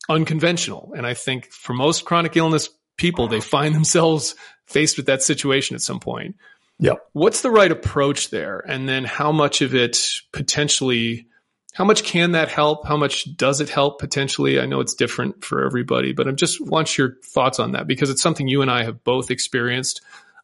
unconventional, 0.08 0.92
and 0.96 1.06
I 1.06 1.14
think 1.14 1.46
for 1.46 1.72
most 1.72 2.04
chronic 2.04 2.36
illness 2.36 2.68
people, 2.96 3.28
they 3.28 3.40
find 3.40 3.74
themselves 3.76 4.34
faced 4.66 4.96
with 4.96 5.06
that 5.06 5.22
situation 5.22 5.74
at 5.74 5.82
some 5.82 6.00
point. 6.00 6.36
Yeah. 6.78 6.94
What's 7.12 7.42
the 7.42 7.50
right 7.50 7.70
approach 7.70 8.30
there? 8.30 8.64
And 8.66 8.88
then 8.88 9.04
how 9.04 9.32
much 9.32 9.60
of 9.60 9.74
it 9.74 9.98
potentially 10.32 11.26
how 11.72 11.84
much 11.84 12.02
can 12.02 12.32
that 12.32 12.48
help? 12.48 12.86
How 12.86 12.96
much 12.96 13.36
does 13.36 13.60
it 13.60 13.68
help 13.68 14.00
potentially? 14.00 14.60
I 14.60 14.66
know 14.66 14.80
it's 14.80 14.94
different 14.94 15.44
for 15.44 15.64
everybody, 15.64 16.12
but 16.12 16.26
I'm 16.26 16.36
just 16.36 16.60
want 16.60 16.98
your 16.98 17.16
thoughts 17.24 17.60
on 17.60 17.72
that 17.72 17.86
because 17.86 18.10
it's 18.10 18.22
something 18.22 18.48
you 18.48 18.62
and 18.62 18.70
I 18.70 18.84
have 18.84 19.04
both 19.04 19.30
experienced. 19.30 20.00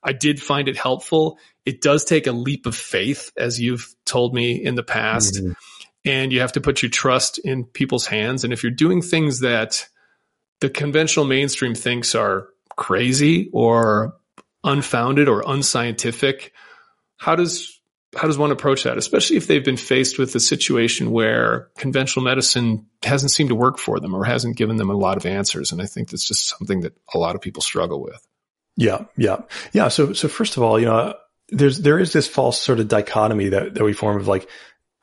I 0.06 0.12
did 0.12 0.40
find 0.40 0.68
it 0.68 0.76
helpful. 0.76 1.38
It 1.64 1.82
does 1.82 2.04
take 2.04 2.28
a 2.28 2.32
leap 2.32 2.64
of 2.66 2.76
faith, 2.76 3.32
as 3.36 3.60
you've 3.60 3.92
told 4.04 4.32
me 4.32 4.64
in 4.64 4.76
the 4.76 4.84
past, 4.84 5.34
mm-hmm. 5.34 5.52
and 6.04 6.32
you 6.32 6.40
have 6.40 6.52
to 6.52 6.60
put 6.60 6.80
your 6.80 6.90
trust 6.90 7.38
in 7.38 7.64
people's 7.64 8.06
hands. 8.06 8.44
And 8.44 8.52
if 8.52 8.62
you're 8.62 8.70
doing 8.70 9.02
things 9.02 9.40
that 9.40 9.88
the 10.60 10.70
conventional 10.70 11.26
mainstream 11.26 11.74
thinks 11.74 12.14
are 12.14 12.48
crazy 12.76 13.50
or 13.52 14.16
unfounded 14.62 15.28
or 15.28 15.42
unscientific, 15.44 16.52
how 17.16 17.34
does 17.34 17.80
how 18.16 18.28
does 18.28 18.38
one 18.38 18.52
approach 18.52 18.84
that, 18.84 18.96
especially 18.96 19.36
if 19.36 19.46
they've 19.46 19.64
been 19.64 19.76
faced 19.76 20.18
with 20.18 20.34
a 20.34 20.40
situation 20.40 21.10
where 21.10 21.68
conventional 21.76 22.24
medicine 22.24 22.86
hasn't 23.02 23.32
seemed 23.32 23.50
to 23.50 23.54
work 23.54 23.78
for 23.78 24.00
them 24.00 24.14
or 24.14 24.24
hasn't 24.24 24.56
given 24.56 24.76
them 24.76 24.88
a 24.88 24.96
lot 24.96 25.16
of 25.16 25.26
answers? 25.26 25.72
And 25.72 25.82
I 25.82 25.86
think 25.86 26.10
that's 26.10 26.26
just 26.26 26.48
something 26.48 26.80
that 26.80 26.94
a 27.12 27.18
lot 27.18 27.34
of 27.34 27.42
people 27.42 27.60
struggle 27.60 28.00
with. 28.00 28.26
Yeah, 28.76 29.04
yeah, 29.16 29.42
yeah. 29.72 29.88
So, 29.88 30.12
so 30.12 30.28
first 30.28 30.56
of 30.56 30.62
all, 30.62 30.78
you 30.78 30.86
know, 30.86 31.14
there's 31.48 31.78
there 31.78 31.98
is 31.98 32.12
this 32.12 32.28
false 32.28 32.60
sort 32.60 32.80
of 32.80 32.88
dichotomy 32.88 33.50
that 33.50 33.74
that 33.74 33.84
we 33.84 33.92
form 33.92 34.18
of 34.18 34.28
like, 34.28 34.48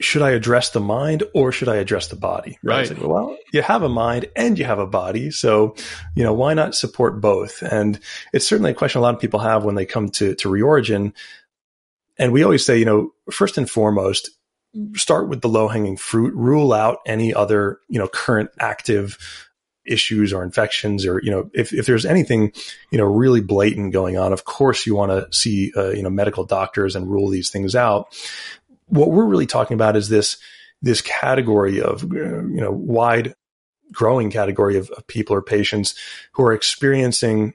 should 0.01 0.21
I 0.21 0.31
address 0.31 0.71
the 0.71 0.79
mind 0.79 1.23
or 1.33 1.51
should 1.51 1.69
I 1.69 1.77
address 1.77 2.07
the 2.07 2.15
body? 2.15 2.59
Right. 2.63 2.89
Like, 2.89 3.01
well, 3.01 3.37
you 3.51 3.61
have 3.61 3.83
a 3.83 3.89
mind 3.89 4.29
and 4.35 4.59
you 4.59 4.65
have 4.65 4.79
a 4.79 4.87
body, 4.87 5.31
so 5.31 5.75
you 6.15 6.23
know 6.23 6.33
why 6.33 6.53
not 6.53 6.75
support 6.75 7.21
both? 7.21 7.61
And 7.61 7.99
it's 8.33 8.47
certainly 8.47 8.71
a 8.71 8.75
question 8.75 8.99
a 8.99 9.01
lot 9.01 9.15
of 9.15 9.21
people 9.21 9.39
have 9.39 9.63
when 9.63 9.75
they 9.75 9.85
come 9.85 10.09
to 10.09 10.35
to 10.35 10.49
Reorigin 10.49 11.13
and 12.17 12.31
we 12.31 12.43
always 12.43 12.65
say, 12.65 12.77
you 12.77 12.85
know, 12.85 13.11
first 13.31 13.57
and 13.57 13.69
foremost, 13.69 14.29
start 14.95 15.29
with 15.29 15.41
the 15.41 15.49
low 15.49 15.67
hanging 15.67 15.97
fruit, 15.97 16.33
rule 16.35 16.73
out 16.73 16.99
any 17.05 17.33
other, 17.33 17.79
you 17.89 17.99
know, 17.99 18.07
current 18.07 18.49
active 18.59 19.17
issues 19.85 20.31
or 20.33 20.43
infections 20.43 21.05
or, 21.05 21.21
you 21.23 21.31
know, 21.31 21.49
if, 21.53 21.73
if 21.73 21.85
there's 21.85 22.05
anything, 22.05 22.51
you 22.91 22.97
know, 22.97 23.05
really 23.05 23.41
blatant 23.41 23.93
going 23.93 24.17
on, 24.17 24.33
of 24.33 24.45
course 24.45 24.85
you 24.85 24.95
want 24.95 25.11
to 25.11 25.27
see, 25.37 25.71
uh, 25.75 25.89
you 25.89 26.03
know, 26.03 26.09
medical 26.09 26.43
doctors 26.43 26.95
and 26.95 27.09
rule 27.09 27.29
these 27.29 27.49
things 27.49 27.75
out. 27.75 28.07
What 28.87 29.11
we're 29.11 29.25
really 29.25 29.47
talking 29.47 29.75
about 29.75 29.95
is 29.95 30.09
this, 30.09 30.37
this 30.81 31.01
category 31.01 31.81
of, 31.81 32.03
you 32.03 32.61
know, 32.61 32.71
wide 32.71 33.35
growing 33.91 34.31
category 34.31 34.77
of, 34.77 34.89
of 34.91 35.05
people 35.07 35.35
or 35.35 35.41
patients 35.41 35.95
who 36.33 36.43
are 36.43 36.53
experiencing 36.53 37.53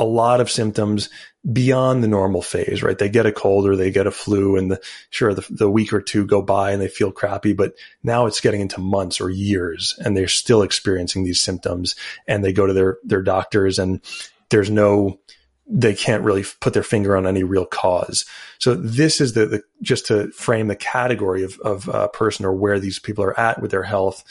a 0.00 0.04
lot 0.04 0.40
of 0.40 0.50
symptoms 0.50 1.10
beyond 1.52 2.02
the 2.02 2.08
normal 2.08 2.40
phase, 2.42 2.82
right? 2.82 2.98
They 2.98 3.10
get 3.10 3.26
a 3.26 3.32
cold 3.32 3.68
or 3.68 3.76
they 3.76 3.90
get 3.90 4.06
a 4.06 4.10
flu 4.10 4.56
and 4.56 4.70
the, 4.70 4.80
sure, 5.10 5.34
the, 5.34 5.46
the 5.50 5.70
week 5.70 5.92
or 5.92 6.00
two 6.00 6.26
go 6.26 6.40
by 6.42 6.72
and 6.72 6.80
they 6.80 6.88
feel 6.88 7.12
crappy, 7.12 7.52
but 7.52 7.74
now 8.02 8.26
it's 8.26 8.40
getting 8.40 8.62
into 8.62 8.80
months 8.80 9.20
or 9.20 9.30
years 9.30 9.94
and 9.98 10.16
they're 10.16 10.26
still 10.26 10.62
experiencing 10.62 11.22
these 11.22 11.40
symptoms 11.40 11.94
and 12.26 12.42
they 12.42 12.52
go 12.52 12.66
to 12.66 12.72
their, 12.72 12.98
their 13.04 13.22
doctors 13.22 13.78
and 13.78 14.00
there's 14.48 14.70
no, 14.70 15.20
they 15.66 15.94
can't 15.94 16.24
really 16.24 16.44
put 16.60 16.72
their 16.72 16.82
finger 16.82 17.16
on 17.16 17.26
any 17.26 17.44
real 17.44 17.66
cause. 17.66 18.24
So 18.58 18.74
this 18.74 19.20
is 19.20 19.34
the, 19.34 19.46
the 19.46 19.62
just 19.82 20.06
to 20.06 20.30
frame 20.32 20.66
the 20.66 20.76
category 20.76 21.42
of, 21.42 21.58
of 21.60 21.88
a 21.88 22.08
person 22.08 22.44
or 22.46 22.54
where 22.54 22.80
these 22.80 22.98
people 22.98 23.22
are 23.22 23.38
at 23.38 23.60
with 23.60 23.70
their 23.70 23.84
health 23.84 24.24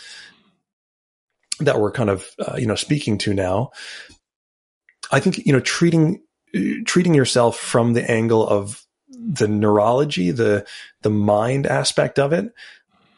that 1.60 1.80
we're 1.80 1.92
kind 1.92 2.10
of, 2.10 2.28
uh, 2.40 2.56
you 2.58 2.66
know, 2.66 2.76
speaking 2.76 3.18
to 3.20 3.34
now. 3.34 3.72
I 5.12 5.20
think, 5.20 5.46
you 5.46 5.54
know, 5.54 5.60
treating, 5.60 6.22
treating 6.86 7.14
yourself 7.14 7.58
from 7.58 7.94
the 7.94 8.10
angle 8.10 8.48
of 8.48 8.86
the 9.08 9.48
neurology, 9.48 10.32
the, 10.32 10.66
the 11.02 11.10
mind 11.10 11.68
aspect 11.68 12.20
of 12.20 12.34
it 12.34 12.52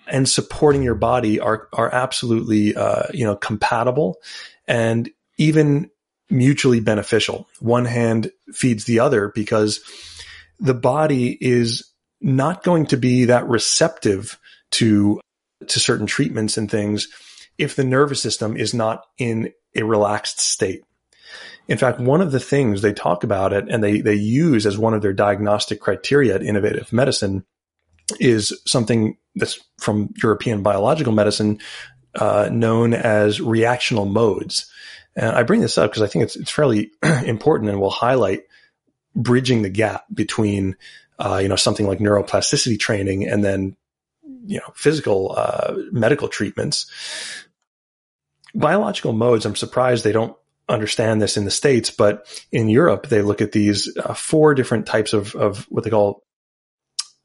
and 0.08 0.28
supporting 0.28 0.84
your 0.84 0.96
body 0.96 1.40
are, 1.40 1.68
are 1.74 1.94
absolutely, 1.94 2.76
uh, 2.76 3.04
you 3.14 3.24
know, 3.24 3.36
compatible 3.36 4.18
and 4.68 5.10
even 5.38 5.90
mutually 6.30 6.80
beneficial. 6.80 7.48
One 7.60 7.86
hand 7.86 8.32
feeds 8.54 8.86
the 8.86 9.00
other 9.00 9.32
because 9.34 9.82
the 10.60 10.74
body 10.74 11.38
is 11.40 11.92
not 12.20 12.64
going 12.64 12.88
to 12.88 12.98
be 12.98 13.26
that 13.26 13.48
receptive 13.48 14.40
to, 14.72 15.20
to 15.68 15.80
certain 15.80 16.06
treatments 16.06 16.58
and 16.58 16.70
things 16.70 17.08
if 17.58 17.76
the 17.76 17.84
nervous 17.84 18.22
system 18.22 18.56
is 18.56 18.74
not 18.74 19.06
in 19.18 19.52
a 19.76 19.84
relaxed 19.84 20.40
state. 20.40 20.84
In 21.72 21.77
fact, 21.77 22.02
one 22.02 22.19
of 22.19 22.34
the 22.34 22.39
things 22.41 22.81
they 22.81 22.91
talk 22.91 23.23
about 23.23 23.53
it 23.53 23.69
and 23.69 23.81
they, 23.81 24.02
they 24.02 24.14
use 24.14 24.65
as 24.65 24.77
one 24.77 24.93
of 24.93 25.02
their 25.02 25.14
diagnostic 25.14 25.80
criteria 25.80 26.35
at 26.35 26.43
innovative 26.43 26.91
medicine 26.91 27.45
is 28.19 28.61
something 28.68 29.15
that's 29.35 29.57
from 29.80 30.14
European 30.22 30.64
biological 30.64 31.14
medicine 31.14 31.60
uh, 32.15 32.49
known 32.52 32.93
as 32.93 33.39
reactional 33.39 34.11
modes. 34.11 34.69
And 35.15 35.34
I 35.34 35.43
bring 35.43 35.61
this 35.61 35.77
up 35.77 35.89
because 35.89 36.02
I 36.02 36.07
think 36.07 36.26
it's, 36.26 36.35
it's 36.35 36.52
fairly 36.52 36.91
important 37.26 37.69
and 37.69 37.80
will 37.80 37.89
highlight 37.89 38.41
bridging 39.15 39.61
the 39.61 39.69
gap 39.69 40.03
between, 40.14 40.76
uh, 41.19 41.39
you 41.41 41.48
know, 41.48 41.56
something 41.56 41.88
like 41.88 41.99
neuroplasticity 41.99 42.77
training 42.81 43.26
and 43.26 43.45
then, 43.45 43.77
you 44.45 44.57
know, 44.57 44.73
physical, 44.76 45.35
uh, 45.38 45.76
medical 45.93 46.27
treatments. 46.27 46.91
Biological 48.53 49.14
modes, 49.14 49.45
I'm 49.45 49.56
surprised 49.56 50.03
they 50.03 50.11
don't 50.11 50.35
understand 50.70 51.22
this 51.22 51.38
in 51.38 51.46
the 51.46 51.52
States, 51.52 51.90
but 51.90 52.26
in 52.52 52.70
Europe, 52.70 53.08
they 53.08 53.22
look 53.22 53.42
at 53.42 53.52
these 53.52 53.96
uh, 53.98 54.14
four 54.14 54.54
different 54.54 54.86
types 54.86 55.14
of, 55.14 55.36
of 55.36 55.66
what 55.70 55.84
they 55.84 55.90
call 55.90 56.24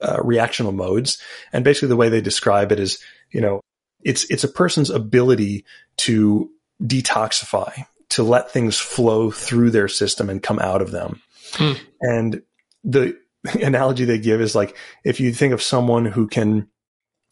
uh, 0.01 0.17
reactional 0.19 0.75
modes. 0.75 1.21
And 1.53 1.65
basically 1.65 1.89
the 1.89 1.97
way 1.97 2.09
they 2.09 2.21
describe 2.21 2.73
it 2.73 2.81
is, 2.81 2.99
you 3.31 3.41
know, 3.41 3.61
it's, 4.03 4.25
it's 4.31 4.45
a 4.45 4.49
person's 4.49 4.91
ability 4.91 5.65
to 5.99 6.51
detoxify, 6.83 7.85
to 8.11 8.23
let 8.23 8.51
things 8.51 8.79
flow 8.79 9.31
through 9.31 9.71
their 9.71 9.89
system 9.89 10.29
and 10.29 10.43
come 10.43 10.59
out 10.59 10.83
of 10.83 10.91
them. 10.91 11.23
Hmm. 11.53 11.73
And 12.01 12.43
the 12.85 13.17
analogy 13.63 14.05
they 14.05 14.19
give 14.19 14.41
is 14.41 14.55
like, 14.55 14.77
if 15.05 15.21
you 15.21 15.33
think 15.33 15.53
of 15.53 15.63
someone 15.63 16.05
who 16.05 16.27
can, 16.27 16.69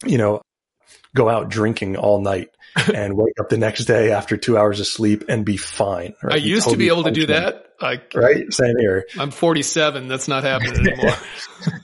you 0.05 0.17
know, 0.17 0.41
go 1.15 1.29
out 1.29 1.49
drinking 1.49 1.95
all 1.95 2.19
night 2.19 2.49
and 2.93 3.15
wake 3.15 3.39
up 3.39 3.49
the 3.49 3.57
next 3.57 3.85
day 3.85 4.11
after 4.11 4.35
two 4.37 4.57
hours 4.57 4.79
of 4.79 4.87
sleep 4.87 5.23
and 5.29 5.45
be 5.45 5.57
fine. 5.57 6.13
Right? 6.21 6.35
I 6.35 6.37
used 6.37 6.65
totally 6.65 6.73
to 6.73 6.77
be 6.77 6.87
able 6.87 7.03
to 7.05 7.11
do 7.11 7.27
that. 7.27 7.73
I, 7.79 8.01
right. 8.13 8.51
Same 8.53 8.77
here. 8.77 9.05
I'm 9.17 9.31
47. 9.31 10.07
That's 10.07 10.27
not 10.27 10.43
happening 10.43 10.87
anymore. 10.87 11.15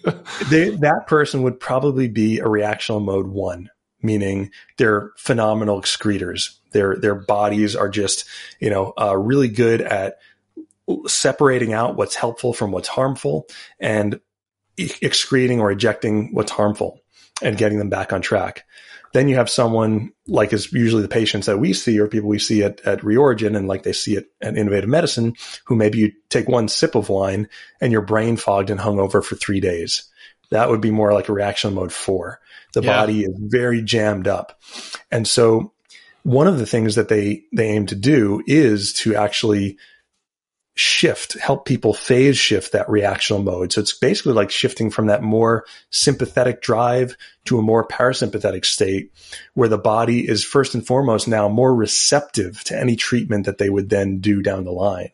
they, 0.50 0.70
that 0.78 1.08
person 1.08 1.44
would 1.44 1.60
probably 1.60 2.08
be 2.08 2.40
a 2.40 2.46
reactional 2.46 3.04
mode 3.04 3.28
one, 3.28 3.70
meaning 4.02 4.52
they're 4.78 5.12
phenomenal 5.18 5.80
excretors. 5.80 6.60
Their, 6.72 6.98
their 6.98 7.16
bodies 7.16 7.76
are 7.76 7.90
just, 7.90 8.26
you 8.60 8.70
know, 8.70 8.94
uh, 9.00 9.18
really 9.18 9.50
good 9.50 9.82
at 9.82 10.18
separating 11.08 11.74
out 11.74 11.96
what's 11.96 12.16
helpful 12.16 12.54
from 12.54 12.72
what's 12.72 12.88
harmful 12.88 13.48
and 13.80 14.20
excreting 14.78 15.60
or 15.60 15.72
ejecting 15.72 16.34
what's 16.34 16.52
harmful 16.52 17.02
and 17.42 17.58
getting 17.58 17.78
them 17.78 17.90
back 17.90 18.14
on 18.14 18.22
track. 18.22 18.66
Then 19.14 19.28
you 19.28 19.36
have 19.36 19.50
someone 19.50 20.12
like 20.28 20.54
is 20.54 20.72
usually 20.72 21.02
the 21.02 21.08
patients 21.08 21.46
that 21.48 21.60
we 21.60 21.74
see 21.74 22.00
or 22.00 22.08
people 22.08 22.30
we 22.30 22.40
see 22.40 22.64
at, 22.64 22.80
at 22.82 23.02
Reorigin 23.02 23.58
and 23.58 23.68
like 23.68 23.84
they 23.84 23.94
see 23.94 24.16
it 24.16 24.32
at 24.42 24.58
Innovative 24.58 24.90
Medicine, 24.90 25.36
who 25.66 25.76
maybe 25.76 25.98
you 25.98 26.12
take 26.30 26.48
one 26.48 26.68
sip 26.68 26.96
of 26.96 27.10
wine 27.10 27.50
and 27.80 27.92
your 27.92 28.02
brain 28.02 28.38
fogged 28.38 28.70
and 28.70 28.80
hung 28.80 29.00
over 29.00 29.22
for 29.22 29.36
three 29.36 29.60
days. 29.60 30.10
That 30.50 30.70
would 30.70 30.82
be 30.82 30.92
more 30.92 31.14
like 31.14 31.30
a 31.30 31.34
reaction 31.34 31.74
mode 31.74 31.94
four. 31.94 32.40
The 32.74 32.82
yeah. 32.82 33.00
body 33.00 33.22
is 33.24 33.34
very 33.38 33.82
jammed 33.82 34.28
up. 34.28 34.62
And 35.12 35.28
so 35.28 35.74
one 36.24 36.48
of 36.48 36.60
the 36.60 36.66
things 36.66 36.96
that 36.96 37.10
they, 37.10 37.44
they 37.54 37.68
aim 37.68 37.88
to 37.88 37.96
do 37.96 38.44
is 38.46 38.94
to 38.94 39.16
actually 39.16 39.78
shift, 40.82 41.34
help 41.34 41.66
people 41.66 41.94
phase 41.94 42.38
shift 42.38 42.72
that 42.72 42.88
reactional 42.88 43.44
mode. 43.44 43.72
So 43.72 43.82
it's 43.82 43.94
basically 43.94 44.34
like 44.34 44.50
shifting 44.50 44.90
from 44.90 45.08
that 45.08 45.22
more 45.22 45.64
sympathetic 45.92 46.62
drive 46.62 47.16
to 47.46 47.60
a 47.60 47.62
more 47.62 47.88
parasympathetic 47.88 48.66
state 48.66 49.14
where 49.54 49.70
the 49.70 49.78
body 49.78 50.28
is 50.28 50.44
first 50.44 50.74
and 50.74 50.86
foremost 50.86 51.28
now 51.28 51.48
more 51.48 51.74
receptive 51.74 52.64
to 52.64 52.80
any 52.80 52.96
treatment 52.96 53.46
that 53.46 53.60
they 53.60 53.70
would 53.70 53.90
then 53.90 54.20
do 54.20 54.42
down 54.42 54.64
the 54.64 54.72
line. 54.72 55.12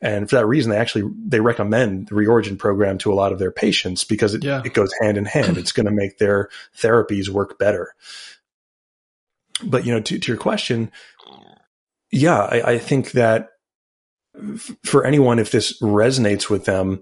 And 0.00 0.28
for 0.28 0.36
that 0.36 0.46
reason, 0.46 0.72
they 0.72 0.78
actually, 0.78 1.08
they 1.24 1.40
recommend 1.40 2.08
the 2.08 2.16
Reorigin 2.16 2.58
program 2.58 2.98
to 2.98 3.12
a 3.12 3.14
lot 3.14 3.32
of 3.32 3.38
their 3.38 3.52
patients 3.52 4.02
because 4.02 4.34
it, 4.34 4.42
yeah. 4.42 4.60
it 4.64 4.74
goes 4.74 4.92
hand 5.00 5.18
in 5.18 5.24
hand. 5.24 5.56
it's 5.56 5.72
going 5.72 5.86
to 5.86 5.92
make 5.92 6.18
their 6.18 6.50
therapies 6.76 7.28
work 7.28 7.60
better. 7.60 7.94
But, 9.62 9.86
you 9.86 9.94
know, 9.94 10.00
to, 10.00 10.18
to 10.18 10.32
your 10.32 10.40
question, 10.40 10.90
yeah, 12.10 12.40
I, 12.40 12.72
I 12.72 12.78
think 12.78 13.12
that 13.12 13.50
for 14.84 15.04
anyone, 15.04 15.38
if 15.38 15.50
this 15.50 15.80
resonates 15.80 16.50
with 16.50 16.64
them, 16.64 17.00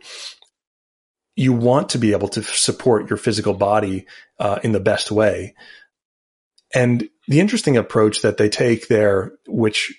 you 1.37 1.53
want 1.53 1.91
to 1.91 1.99
be 1.99 2.13
able 2.13 2.29
to 2.29 2.43
support 2.43 3.11
your 3.11 3.17
physical 3.17 3.55
body 3.55 4.07
uh, 4.39 4.61
in 4.63 4.73
the 4.73 4.81
best 4.81 5.11
way. 5.11 5.55
And 6.75 7.09
the 7.29 7.41
interesting 7.41 7.77
approach 7.77 8.23
that 8.23 8.37
they 8.37 8.49
take 8.49 8.89
there, 8.89 9.33
which 9.47 9.93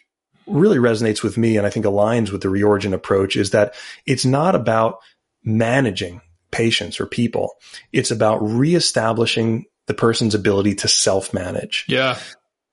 really 0.47 0.77
resonates 0.77 1.23
with 1.23 1.37
me 1.37 1.57
and 1.57 1.65
I 1.65 1.69
think 1.69 1.85
aligns 1.85 2.31
with 2.31 2.41
the 2.41 2.49
reorigin 2.49 2.93
approach, 2.93 3.35
is 3.35 3.51
that 3.51 3.73
it's 4.05 4.25
not 4.25 4.55
about 4.55 4.99
managing 5.43 6.21
patients 6.51 6.99
or 6.99 7.05
people. 7.05 7.55
It's 7.91 8.11
about 8.11 8.37
reestablishing 8.37 9.65
the 9.87 9.93
person's 9.93 10.35
ability 10.35 10.75
to 10.75 10.87
self 10.87 11.33
manage. 11.33 11.85
Yeah. 11.87 12.17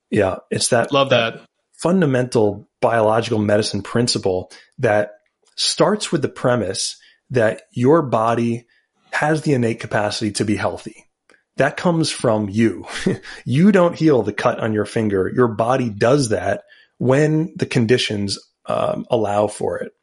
Yeah. 0.09 0.37
It's 0.49 0.69
that. 0.69 0.91
Love 0.91 1.09
that. 1.09 1.41
Fundamental 1.73 2.67
biological 2.83 3.39
medicine 3.39 3.81
principle 3.81 4.51
that 4.77 5.13
starts 5.55 6.11
with 6.11 6.21
the 6.21 6.27
premise 6.27 6.97
that 7.29 7.61
your 7.71 8.01
body 8.01 8.67
has 9.11 9.41
the 9.43 9.53
innate 9.53 9.79
capacity 9.79 10.33
to 10.33 10.43
be 10.43 10.57
healthy. 10.57 11.05
That 11.55 11.77
comes 11.77 12.11
from 12.11 12.49
you. 12.49 12.85
you 13.45 13.71
don't 13.71 13.95
heal 13.95 14.21
the 14.21 14.33
cut 14.33 14.59
on 14.59 14.73
your 14.73 14.83
finger. 14.83 15.31
Your 15.33 15.47
body 15.47 15.89
does 15.89 16.29
that 16.29 16.63
when 16.97 17.53
the 17.55 17.65
conditions 17.65 18.37
um, 18.65 19.05
allow 19.09 19.47
for 19.47 19.79
it. 19.79 19.93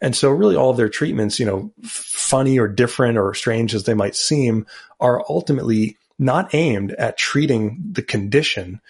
And 0.00 0.16
so 0.16 0.30
really 0.30 0.56
all 0.56 0.70
of 0.70 0.78
their 0.78 0.88
treatments, 0.88 1.38
you 1.38 1.44
know, 1.44 1.74
funny 1.82 2.58
or 2.58 2.66
different 2.66 3.18
or 3.18 3.34
strange 3.34 3.74
as 3.74 3.84
they 3.84 3.94
might 3.94 4.16
seem, 4.16 4.66
are 5.00 5.22
ultimately 5.28 5.98
not 6.18 6.54
aimed 6.54 6.92
at 6.92 7.18
treating 7.18 7.82
the 7.92 8.02
condition, 8.02 8.80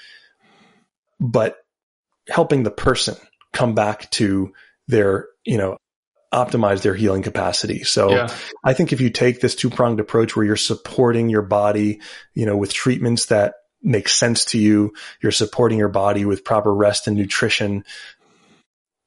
but 1.18 1.56
helping 2.28 2.62
the 2.62 2.70
person 2.70 3.16
come 3.52 3.74
back 3.74 4.10
to 4.12 4.52
their, 4.88 5.28
you 5.44 5.58
know, 5.58 5.76
optimize 6.32 6.82
their 6.82 6.94
healing 6.94 7.22
capacity. 7.22 7.84
So 7.84 8.10
yeah. 8.10 8.34
I 8.64 8.72
think 8.72 8.92
if 8.92 9.00
you 9.00 9.10
take 9.10 9.40
this 9.40 9.54
two 9.54 9.68
pronged 9.68 10.00
approach 10.00 10.34
where 10.34 10.46
you're 10.46 10.56
supporting 10.56 11.28
your 11.28 11.42
body, 11.42 12.00
you 12.34 12.46
know, 12.46 12.56
with 12.56 12.72
treatments 12.72 13.26
that 13.26 13.54
make 13.82 14.08
sense 14.08 14.46
to 14.46 14.58
you, 14.58 14.94
you're 15.22 15.32
supporting 15.32 15.78
your 15.78 15.88
body 15.88 16.24
with 16.24 16.44
proper 16.44 16.74
rest 16.74 17.06
and 17.06 17.16
nutrition, 17.16 17.84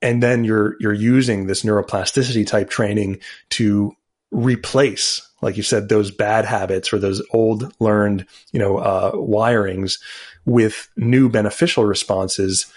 and 0.02 0.22
then 0.22 0.44
you're, 0.44 0.76
you're 0.80 0.94
using 0.94 1.48
this 1.48 1.64
neuroplasticity 1.64 2.46
type 2.46 2.70
training 2.70 3.20
to 3.50 3.94
replace, 4.32 5.28
like 5.42 5.58
you 5.58 5.64
said, 5.64 5.90
those 5.90 6.12
bad 6.12 6.46
habits 6.46 6.94
or 6.94 7.00
those 7.00 7.24
old 7.32 7.74
learned, 7.80 8.28
you 8.52 8.60
know, 8.60 8.78
uh, 8.78 9.12
wirings 9.14 10.00
with 10.46 10.90
new 10.96 11.30
beneficial 11.30 11.86
responses 11.86 12.72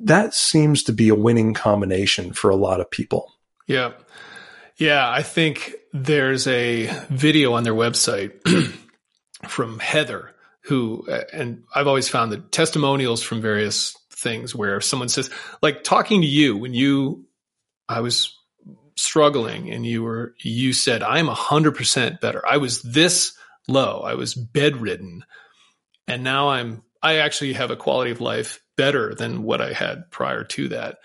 that 0.00 0.34
seems 0.34 0.82
to 0.84 0.92
be 0.92 1.08
a 1.08 1.14
winning 1.14 1.54
combination 1.54 2.32
for 2.32 2.50
a 2.50 2.56
lot 2.56 2.80
of 2.80 2.90
people. 2.90 3.32
Yeah. 3.66 3.92
Yeah. 4.76 5.08
I 5.08 5.22
think 5.22 5.74
there's 5.92 6.46
a 6.46 6.86
video 7.10 7.54
on 7.54 7.64
their 7.64 7.74
website 7.74 8.32
from 9.48 9.78
Heather, 9.78 10.34
who, 10.62 11.06
uh, 11.08 11.24
and 11.32 11.64
I've 11.74 11.86
always 11.86 12.08
found 12.08 12.32
the 12.32 12.38
testimonials 12.38 13.22
from 13.22 13.40
various 13.40 13.96
things 14.10 14.54
where 14.54 14.80
someone 14.80 15.08
says, 15.08 15.30
like 15.62 15.84
talking 15.84 16.20
to 16.20 16.26
you 16.26 16.56
when 16.56 16.74
you, 16.74 17.26
I 17.88 18.00
was 18.00 18.36
struggling 18.96 19.70
and 19.70 19.86
you 19.86 20.02
were, 20.02 20.34
you 20.40 20.72
said, 20.72 21.02
I'm 21.02 21.28
a 21.28 21.34
hundred 21.34 21.74
percent 21.74 22.20
better. 22.20 22.46
I 22.46 22.58
was 22.58 22.82
this 22.82 23.36
low. 23.66 24.00
I 24.00 24.14
was 24.14 24.34
bedridden. 24.34 25.24
And 26.06 26.24
now 26.24 26.50
I'm, 26.50 26.82
I 27.02 27.16
actually 27.16 27.52
have 27.54 27.70
a 27.70 27.76
quality 27.76 28.10
of 28.10 28.20
life 28.20 28.62
better 28.76 29.14
than 29.14 29.42
what 29.42 29.60
I 29.60 29.72
had 29.72 30.10
prior 30.10 30.44
to 30.44 30.68
that 30.68 30.98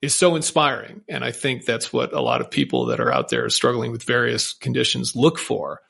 is 0.00 0.14
so 0.14 0.34
inspiring. 0.34 1.02
And 1.08 1.24
I 1.24 1.30
think 1.30 1.64
that's 1.64 1.92
what 1.92 2.12
a 2.12 2.20
lot 2.20 2.40
of 2.40 2.50
people 2.50 2.86
that 2.86 3.00
are 3.00 3.12
out 3.12 3.28
there 3.28 3.48
struggling 3.48 3.92
with 3.92 4.02
various 4.02 4.52
conditions 4.52 5.14
look 5.14 5.38
for. 5.38 5.80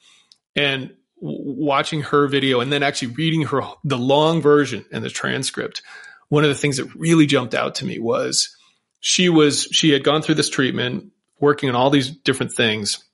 And 0.54 0.94
watching 1.22 2.02
her 2.02 2.26
video 2.26 2.60
and 2.60 2.72
then 2.72 2.82
actually 2.82 3.12
reading 3.14 3.42
her 3.42 3.62
the 3.84 3.96
long 3.96 4.42
version 4.42 4.84
and 4.90 5.04
the 5.04 5.08
transcript 5.08 5.80
one 6.30 6.42
of 6.42 6.48
the 6.48 6.56
things 6.56 6.78
that 6.78 6.94
really 6.96 7.26
jumped 7.26 7.54
out 7.54 7.76
to 7.76 7.84
me 7.84 8.00
was 8.00 8.56
she 8.98 9.28
was 9.28 9.68
she 9.70 9.90
had 9.90 10.02
gone 10.02 10.20
through 10.20 10.34
this 10.34 10.50
treatment 10.50 11.12
working 11.38 11.68
on 11.68 11.76
all 11.76 11.90
these 11.90 12.10
different 12.10 12.52
things 12.52 13.04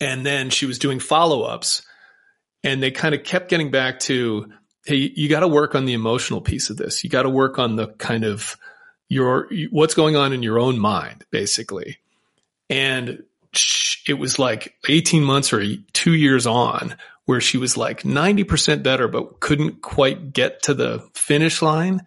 and 0.00 0.24
then 0.24 0.48
she 0.48 0.64
was 0.64 0.78
doing 0.78 1.00
follow-ups 1.00 1.82
and 2.64 2.82
they 2.82 2.90
kind 2.90 3.14
of 3.14 3.24
kept 3.24 3.50
getting 3.50 3.70
back 3.70 4.00
to 4.00 4.50
hey, 4.88 5.12
you 5.14 5.28
got 5.28 5.40
to 5.40 5.48
work 5.48 5.74
on 5.74 5.84
the 5.84 5.92
emotional 5.92 6.40
piece 6.40 6.70
of 6.70 6.78
this. 6.78 7.04
You 7.04 7.10
got 7.10 7.24
to 7.24 7.30
work 7.30 7.58
on 7.58 7.76
the 7.76 7.88
kind 7.88 8.24
of 8.24 8.56
your 9.10 9.48
what's 9.70 9.92
going 9.92 10.16
on 10.16 10.32
in 10.32 10.42
your 10.42 10.58
own 10.58 10.78
mind, 10.78 11.26
basically. 11.30 11.98
And 12.70 13.22
it 14.06 14.14
was 14.14 14.38
like 14.38 14.74
18 14.88 15.22
months 15.22 15.52
or 15.52 15.62
two 15.92 16.14
years 16.14 16.46
on 16.46 16.96
where 17.26 17.40
she 17.40 17.58
was 17.58 17.76
like 17.76 18.02
90% 18.02 18.82
better, 18.82 19.08
but 19.08 19.40
couldn't 19.40 19.82
quite 19.82 20.32
get 20.32 20.62
to 20.62 20.72
the 20.72 21.06
finish 21.12 21.60
line. 21.60 22.00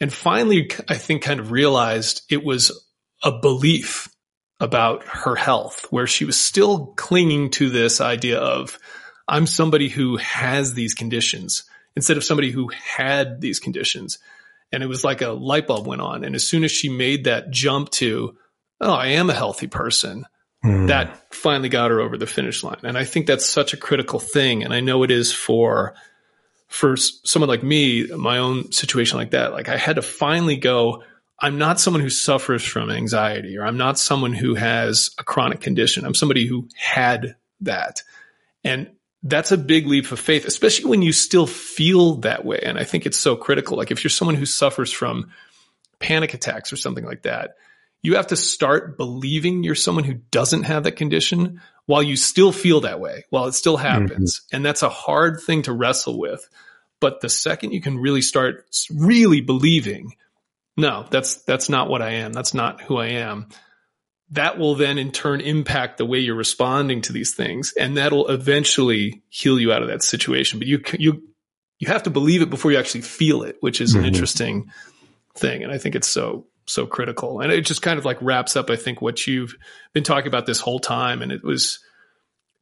And 0.00 0.10
finally, 0.10 0.70
I 0.88 0.94
think 0.94 1.22
kind 1.22 1.38
of 1.38 1.50
realized 1.50 2.22
it 2.30 2.42
was 2.42 2.72
a 3.22 3.32
belief 3.32 4.08
about 4.58 5.04
her 5.04 5.36
health 5.36 5.86
where 5.90 6.06
she 6.06 6.24
was 6.24 6.40
still 6.40 6.94
clinging 6.96 7.50
to 7.50 7.68
this 7.68 8.00
idea 8.00 8.38
of, 8.38 8.78
I'm 9.28 9.46
somebody 9.46 9.90
who 9.90 10.16
has 10.16 10.72
these 10.72 10.94
conditions 10.94 11.64
instead 11.96 12.16
of 12.16 12.24
somebody 12.24 12.50
who 12.50 12.68
had 12.68 13.40
these 13.40 13.58
conditions. 13.58 14.18
And 14.70 14.82
it 14.82 14.86
was 14.86 15.02
like 15.02 15.22
a 15.22 15.30
light 15.30 15.66
bulb 15.66 15.86
went 15.86 16.02
on. 16.02 16.22
And 16.22 16.34
as 16.34 16.46
soon 16.46 16.62
as 16.62 16.70
she 16.70 16.88
made 16.88 17.24
that 17.24 17.50
jump 17.50 17.90
to, 17.92 18.36
oh, 18.80 18.92
I 18.92 19.08
am 19.08 19.30
a 19.30 19.34
healthy 19.34 19.66
person, 19.66 20.26
mm. 20.64 20.88
that 20.88 21.32
finally 21.32 21.68
got 21.68 21.90
her 21.90 22.00
over 22.00 22.18
the 22.18 22.26
finish 22.26 22.62
line. 22.62 22.80
And 22.82 22.98
I 22.98 23.04
think 23.04 23.26
that's 23.26 23.46
such 23.46 23.72
a 23.72 23.78
critical 23.78 24.18
thing. 24.18 24.62
And 24.62 24.74
I 24.74 24.80
know 24.80 25.02
it 25.02 25.10
is 25.10 25.32
for, 25.32 25.94
for 26.68 26.96
someone 26.96 27.48
like 27.48 27.62
me, 27.62 28.06
my 28.08 28.38
own 28.38 28.70
situation 28.72 29.18
like 29.18 29.30
that. 29.30 29.52
Like 29.52 29.68
I 29.68 29.76
had 29.76 29.96
to 29.96 30.02
finally 30.02 30.56
go, 30.56 31.02
I'm 31.38 31.58
not 31.58 31.80
someone 31.80 32.02
who 32.02 32.10
suffers 32.10 32.64
from 32.64 32.90
anxiety 32.90 33.56
or 33.56 33.64
I'm 33.64 33.76
not 33.76 33.98
someone 33.98 34.32
who 34.32 34.54
has 34.54 35.10
a 35.18 35.24
chronic 35.24 35.60
condition. 35.60 36.04
I'm 36.04 36.14
somebody 36.14 36.46
who 36.46 36.68
had 36.76 37.36
that. 37.60 38.02
And 38.64 38.90
that's 39.22 39.52
a 39.52 39.56
big 39.56 39.86
leap 39.86 40.10
of 40.12 40.20
faith, 40.20 40.44
especially 40.44 40.90
when 40.90 41.02
you 41.02 41.12
still 41.12 41.46
feel 41.46 42.16
that 42.16 42.44
way. 42.44 42.60
And 42.62 42.78
I 42.78 42.84
think 42.84 43.06
it's 43.06 43.18
so 43.18 43.36
critical. 43.36 43.76
Like 43.76 43.90
if 43.90 44.04
you're 44.04 44.10
someone 44.10 44.36
who 44.36 44.46
suffers 44.46 44.92
from 44.92 45.30
panic 45.98 46.34
attacks 46.34 46.72
or 46.72 46.76
something 46.76 47.04
like 47.04 47.22
that, 47.22 47.56
you 48.02 48.16
have 48.16 48.28
to 48.28 48.36
start 48.36 48.96
believing 48.96 49.64
you're 49.64 49.74
someone 49.74 50.04
who 50.04 50.14
doesn't 50.14 50.64
have 50.64 50.84
that 50.84 50.92
condition 50.92 51.60
while 51.86 52.02
you 52.02 52.16
still 52.16 52.52
feel 52.52 52.82
that 52.82 53.00
way, 53.00 53.24
while 53.30 53.46
it 53.46 53.52
still 53.52 53.76
happens. 53.76 54.40
Mm-hmm. 54.40 54.56
And 54.56 54.66
that's 54.66 54.82
a 54.82 54.88
hard 54.88 55.40
thing 55.40 55.62
to 55.62 55.72
wrestle 55.72 56.18
with. 56.18 56.48
But 57.00 57.20
the 57.20 57.28
second 57.28 57.72
you 57.72 57.80
can 57.80 57.98
really 57.98 58.22
start 58.22 58.64
really 58.90 59.40
believing, 59.40 60.14
no, 60.76 61.06
that's, 61.10 61.42
that's 61.44 61.68
not 61.68 61.88
what 61.88 62.02
I 62.02 62.10
am. 62.12 62.32
That's 62.32 62.54
not 62.54 62.80
who 62.80 62.96
I 62.96 63.08
am 63.08 63.48
that 64.30 64.58
will 64.58 64.74
then 64.74 64.98
in 64.98 65.12
turn 65.12 65.40
impact 65.40 65.98
the 65.98 66.06
way 66.06 66.18
you're 66.18 66.34
responding 66.34 67.00
to 67.02 67.12
these 67.12 67.34
things. 67.34 67.72
And 67.78 67.96
that'll 67.96 68.28
eventually 68.28 69.22
heal 69.28 69.58
you 69.58 69.72
out 69.72 69.82
of 69.82 69.88
that 69.88 70.02
situation. 70.02 70.58
But 70.58 70.68
you 70.68 70.82
you 70.98 71.22
you 71.78 71.88
have 71.88 72.04
to 72.04 72.10
believe 72.10 72.42
it 72.42 72.50
before 72.50 72.72
you 72.72 72.78
actually 72.78 73.02
feel 73.02 73.42
it 73.42 73.56
which 73.60 73.80
is 73.80 73.94
an 73.94 74.00
mm-hmm. 74.00 74.08
interesting 74.08 74.70
thing. 75.34 75.62
And 75.62 75.72
i 75.72 75.78
think 75.78 75.94
it's 75.94 76.08
so 76.08 76.46
so 76.68 76.86
critical. 76.86 77.40
And 77.40 77.52
it 77.52 77.60
just 77.60 77.82
kind 77.82 77.98
of 77.98 78.04
like 78.04 78.18
wraps 78.20 78.56
up 78.56 78.70
i 78.70 78.76
think 78.76 79.00
what 79.00 79.26
you've 79.26 79.54
been 79.92 80.04
talking 80.04 80.28
about 80.28 80.46
this 80.46 80.60
whole 80.60 80.80
time. 80.80 81.22
And 81.22 81.30
it 81.30 81.44
was 81.44 81.78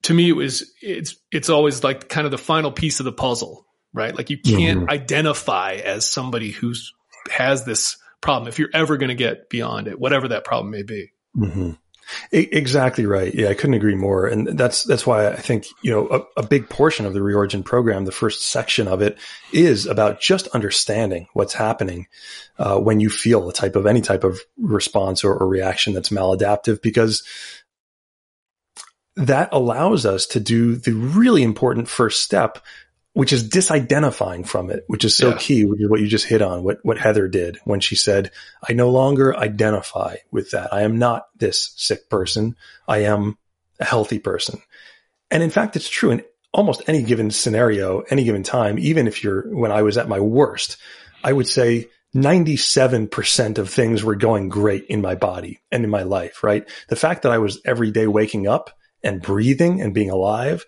to 0.03 0.15
me 0.15 0.29
it 0.29 0.37
was 0.37 0.71
it's 0.83 1.17
it's 1.31 1.49
always 1.49 1.83
like 1.83 2.09
kind 2.09 2.27
of 2.27 2.31
the 2.31 2.39
final 2.39 2.73
piece 2.73 3.01
of 3.01 3.05
the 3.05 3.13
puzzle 3.13 3.65
right? 3.95 4.17
Like 4.17 4.29
you 4.29 4.39
can't 4.39 4.81
mm-hmm. 4.81 4.91
identify 4.91 5.75
as 5.75 6.05
somebody 6.05 6.51
who's 6.51 6.93
has 7.31 7.65
this 7.65 7.97
problem 8.21 8.49
if 8.49 8.59
you're 8.59 8.71
ever 8.75 8.97
going 8.97 9.09
to 9.09 9.15
get 9.15 9.49
beyond 9.49 9.87
it 9.87 10.01
whatever 10.01 10.29
that 10.29 10.45
problem 10.45 10.71
may 10.71 10.83
be 10.83 11.13
Mm-hmm. 11.37 11.71
Exactly 12.33 13.07
right. 13.07 13.35
Yeah, 13.35 13.49
I 13.49 13.55
couldn't 13.55 13.75
agree 13.75 13.95
more. 13.95 14.27
And 14.27 14.59
that's 14.59 14.85
that's 14.85 15.07
why 15.07 15.29
I 15.29 15.37
think 15.37 15.67
you 15.83 15.91
know 15.91 16.09
a, 16.09 16.41
a, 16.41 16.47
big 16.47 16.69
portion 16.69 17.07
of 17.07 17.15
the 17.15 17.21
reorigin 17.21 17.65
program, 17.65 18.05
the 18.05 18.13
first 18.13 18.47
section 18.47 18.87
of 18.89 19.01
it, 19.01 19.19
is 19.53 19.87
about 19.87 20.21
just 20.21 20.47
understanding 20.49 21.29
what's 21.33 21.55
happening 21.55 22.07
uh, 22.59 22.79
when 22.79 23.01
you 23.01 23.09
feel 23.09 23.49
a 23.49 23.55
type 23.55 23.75
of 23.75 23.87
any 23.87 24.03
type 24.03 24.23
of 24.23 24.39
response 24.59 25.25
or, 25.25 25.35
or 25.35 25.49
reaction 25.49 25.95
that's 25.95 26.11
maladaptive, 26.11 26.83
because 26.83 27.23
that 29.17 29.49
allows 29.53 30.05
us 30.05 30.27
to 30.27 30.41
do 30.41 30.77
the 30.77 30.93
really 30.93 31.43
important 31.43 31.89
first 31.89 32.23
step, 32.23 32.59
which 33.15 33.33
is 33.33 33.49
disidentifying 33.49 34.47
from 34.47 34.71
it, 34.71 34.85
which 34.89 35.05
is 35.05 35.17
so 35.17 35.31
yeah. 35.31 35.37
key, 35.39 35.65
which 35.65 35.81
is 35.81 35.89
what 35.89 36.01
you 36.01 36.09
just 36.09 36.27
hit 36.27 36.43
on, 36.43 36.65
what, 36.65 36.79
what 36.83 36.99
Heather 36.99 37.29
did 37.29 37.59
when 37.65 37.81
she 37.81 37.95
said, 37.95 38.33
I 38.69 38.73
no 38.73 38.91
longer 38.91 39.37
identify 39.37 40.17
with 40.33 40.51
that. 40.51 40.75
I 40.75 40.83
am 40.83 40.99
not 40.99 41.29
this 41.37 41.73
sick 41.77 42.11
person. 42.11 42.57
I 42.89 43.05
am 43.05 43.39
a 43.79 43.85
healthy 43.85 44.19
person. 44.19 44.61
And 45.31 45.45
in 45.45 45.51
fact, 45.51 45.77
it's 45.77 45.89
true 45.89 46.11
in 46.11 46.25
almost 46.53 46.83
any 46.89 47.05
given 47.05 47.31
scenario, 47.31 48.01
any 48.11 48.25
given 48.25 48.43
time, 48.43 48.81
even 48.81 49.07
if 49.07 49.23
you're, 49.23 49.43
when 49.43 49.71
I 49.71 49.83
was 49.83 49.97
at 49.97 50.09
my 50.09 50.19
worst, 50.19 50.77
I 51.23 51.33
would 51.33 51.49
say 51.49 51.89
97% 52.17 53.59
of 53.59 53.71
things 53.71 54.03
were 54.03 54.17
going 54.17 54.49
great 54.49 54.87
in 54.87 55.01
my 55.01 55.15
body 55.15 55.61
and 55.71 55.85
in 55.85 55.91
my 55.91 56.03
life, 56.03 56.43
right? 56.43 56.69
The 56.89 56.97
fact 56.97 57.23
that 57.23 57.33
I 57.33 57.39
was 57.39 57.61
every 57.65 57.93
day 57.93 58.09
waking 58.09 58.49
up 58.49 58.71
and 59.05 59.23
breathing 59.23 59.81
and 59.81 59.95
being 59.95 60.11
alive 60.11 60.65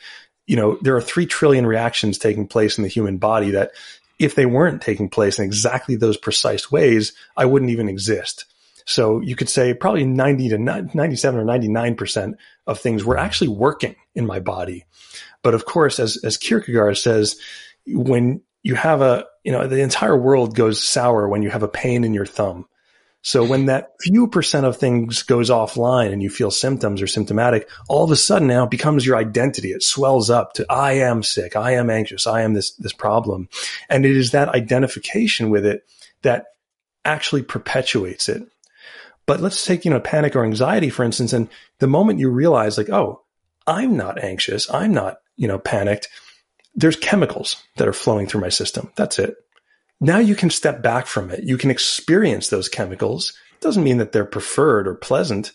you 0.47 0.56
know, 0.56 0.78
there 0.81 0.97
are 0.97 1.02
three 1.02 1.27
trillion 1.27 1.66
reactions 1.66 2.18
taking 2.18 2.47
place 2.47 2.78
in 2.78 2.82
the 2.82 2.89
human 2.89 3.18
body 3.18 3.51
that 3.51 3.73
if 4.18 4.35
they 4.35 4.47
weren't 4.47 4.82
taking 4.82 5.09
place 5.09 5.39
in 5.39 5.44
exactly 5.44 5.97
those 5.97 6.16
precise 6.16 6.70
ways, 6.70 7.12
I 7.36 7.44
wouldn't 7.44 7.70
even 7.70 7.89
exist. 7.89 8.47
So 8.86 9.20
you 9.20 9.35
could 9.35 9.48
say 9.48 9.74
probably 9.74 10.05
90 10.05 10.51
to 10.51 10.59
97 10.59 11.40
or 11.40 11.44
99% 11.44 12.35
of 12.66 12.78
things 12.78 13.05
were 13.05 13.18
actually 13.18 13.48
working 13.48 13.97
in 14.14 14.27
my 14.27 14.39
body. 14.39 14.85
But 15.43 15.55
of 15.55 15.64
course, 15.64 15.98
as, 15.98 16.16
as 16.24 16.36
Kierkegaard 16.36 16.97
says, 16.97 17.39
when 17.86 18.43
you 18.62 18.77
have 18.77 19.02
a, 19.02 19.27
you 19.44 19.52
know, 19.52 19.66
the 19.66 19.81
entire 19.81 20.16
world 20.16 20.55
goes 20.55 20.86
sour 20.86 21.28
when 21.28 21.43
you 21.43 21.51
have 21.51 21.64
a 21.64 21.68
pain 21.68 22.05
in 22.05 22.14
your 22.14 22.27
thumb. 22.27 22.66
So 23.27 23.43
when 23.43 23.66
that 23.66 23.90
few 24.01 24.28
percent 24.28 24.66
of 24.66 24.77
things 24.77 25.24
goes 25.24 25.51
offline 25.51 26.12
and 26.12 26.23
you 26.23 26.31
feel 26.31 26.53
symptoms 26.53 27.03
or 27.03 27.09
symptomatic, 27.09 27.69
all 27.89 28.05
of 28.05 28.12
a 28.12 28.16
sudden 28.16 28.47
now 28.47 28.62
it 28.62 28.70
becomes 28.70 29.05
your 29.05 29.16
identity. 29.16 29.73
It 29.73 29.82
swells 29.82 30.31
up 30.31 30.53
to 30.53 30.66
I 30.70 30.93
am 30.93 31.24
sick, 31.24 31.57
I 31.57 31.73
am 31.73 31.90
anxious, 31.90 32.28
I 32.28 32.43
am 32.43 32.55
this 32.55 32.70
this 32.77 32.93
problem. 32.93 33.48
And 33.90 34.07
it 34.07 34.16
is 34.16 34.31
that 34.31 34.51
identification 34.51 35.51
with 35.51 35.66
it 35.66 35.85
that 36.23 36.44
actually 37.05 37.43
perpetuates 37.43 38.28
it. 38.28 38.47
But 39.27 39.40
let's 39.40 39.66
take, 39.66 39.85
you 39.85 39.90
know, 39.90 39.98
panic 39.98 40.36
or 40.36 40.44
anxiety, 40.44 40.89
for 40.89 41.03
instance, 41.03 41.32
and 41.32 41.48
the 41.81 41.89
moment 41.89 42.20
you 42.20 42.31
realize 42.31 42.78
like, 42.78 42.90
oh, 42.90 43.23
I'm 43.66 43.97
not 43.97 44.23
anxious, 44.23 44.73
I'm 44.73 44.94
not, 44.94 45.16
you 45.35 45.48
know, 45.48 45.59
panicked, 45.59 46.07
there's 46.77 46.94
chemicals 46.94 47.61
that 47.77 47.89
are 47.89 47.93
flowing 47.93 48.28
through 48.28 48.43
my 48.43 48.51
system. 48.51 48.93
That's 48.94 49.19
it. 49.19 49.35
Now 50.01 50.18
you 50.18 50.35
can 50.35 50.51
step 50.51 50.82
back 50.82 51.06
from 51.06 51.31
it. 51.31 51.44
You 51.44 51.56
can 51.56 51.70
experience 51.70 52.48
those 52.48 52.68
chemicals. 52.68 53.32
It 53.55 53.60
doesn't 53.60 53.85
mean 53.85 53.98
that 53.98 54.12
they're 54.12 54.24
preferred 54.24 54.86
or 54.86 54.94
pleasant. 54.94 55.52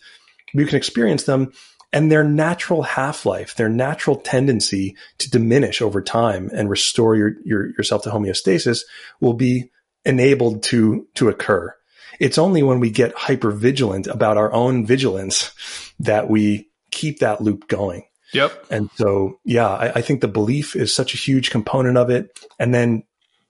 You 0.52 0.66
can 0.66 0.76
experience 0.76 1.24
them 1.24 1.52
and 1.92 2.10
their 2.10 2.24
natural 2.24 2.82
half-life, 2.82 3.54
their 3.54 3.68
natural 3.68 4.16
tendency 4.16 4.96
to 5.18 5.30
diminish 5.30 5.82
over 5.82 6.00
time 6.00 6.50
and 6.52 6.70
restore 6.70 7.14
your, 7.14 7.34
your, 7.44 7.66
yourself 7.76 8.02
to 8.02 8.10
homeostasis 8.10 8.80
will 9.20 9.34
be 9.34 9.70
enabled 10.04 10.62
to, 10.64 11.06
to 11.14 11.28
occur. 11.28 11.74
It's 12.18 12.38
only 12.38 12.62
when 12.62 12.80
we 12.80 12.90
get 12.90 13.14
hyper 13.14 13.50
vigilant 13.50 14.06
about 14.06 14.36
our 14.36 14.52
own 14.52 14.86
vigilance 14.86 15.54
that 16.00 16.28
we 16.28 16.70
keep 16.90 17.18
that 17.18 17.40
loop 17.40 17.68
going. 17.68 18.04
Yep. 18.32 18.66
And 18.70 18.90
so, 18.94 19.38
yeah, 19.44 19.68
I, 19.68 19.92
I 19.96 20.02
think 20.02 20.20
the 20.20 20.28
belief 20.28 20.74
is 20.74 20.94
such 20.94 21.14
a 21.14 21.18
huge 21.18 21.50
component 21.50 21.98
of 21.98 22.08
it. 22.08 22.38
And 22.58 22.74
then 22.74 23.04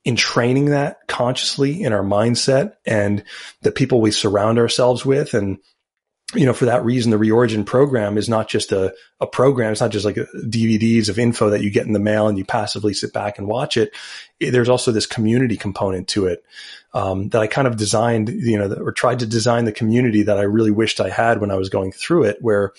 in 0.04 0.16
training 0.16 0.66
that 0.66 1.06
consciously 1.06 1.82
in 1.82 1.92
our 1.92 2.02
mindset 2.02 2.74
and 2.84 3.22
the 3.62 3.70
people 3.70 4.00
we 4.00 4.10
surround 4.10 4.58
ourselves 4.58 5.06
with. 5.06 5.32
And, 5.32 5.58
you 6.34 6.44
know, 6.44 6.54
for 6.54 6.64
that 6.64 6.84
reason, 6.84 7.10
the 7.10 7.18
Reorigin 7.18 7.64
program 7.64 8.18
is 8.18 8.28
not 8.28 8.48
just 8.48 8.72
a, 8.72 8.94
a 9.20 9.26
program. 9.26 9.70
It's 9.70 9.80
not 9.80 9.92
just 9.92 10.04
like 10.04 10.16
DVDs 10.16 11.08
of 11.08 11.18
info 11.18 11.50
that 11.50 11.62
you 11.62 11.70
get 11.70 11.86
in 11.86 11.92
the 11.92 12.00
mail 12.00 12.26
and 12.26 12.36
you 12.36 12.44
passively 12.44 12.94
sit 12.94 13.12
back 13.12 13.38
and 13.38 13.46
watch 13.46 13.76
it. 13.76 13.92
There's 14.40 14.68
also 14.68 14.90
this 14.90 15.06
community 15.06 15.56
component 15.56 16.08
to 16.08 16.26
it. 16.26 16.44
Um, 16.94 17.30
that 17.30 17.40
I 17.40 17.46
kind 17.46 17.66
of 17.66 17.78
designed, 17.78 18.28
you 18.28 18.58
know, 18.58 18.70
or 18.70 18.92
tried 18.92 19.20
to 19.20 19.26
design 19.26 19.64
the 19.64 19.72
community 19.72 20.24
that 20.24 20.36
I 20.36 20.42
really 20.42 20.70
wished 20.70 21.00
I 21.00 21.08
had 21.08 21.40
when 21.40 21.50
I 21.50 21.54
was 21.54 21.70
going 21.70 21.90
through 21.90 22.24
it, 22.24 22.36
where 22.42 22.74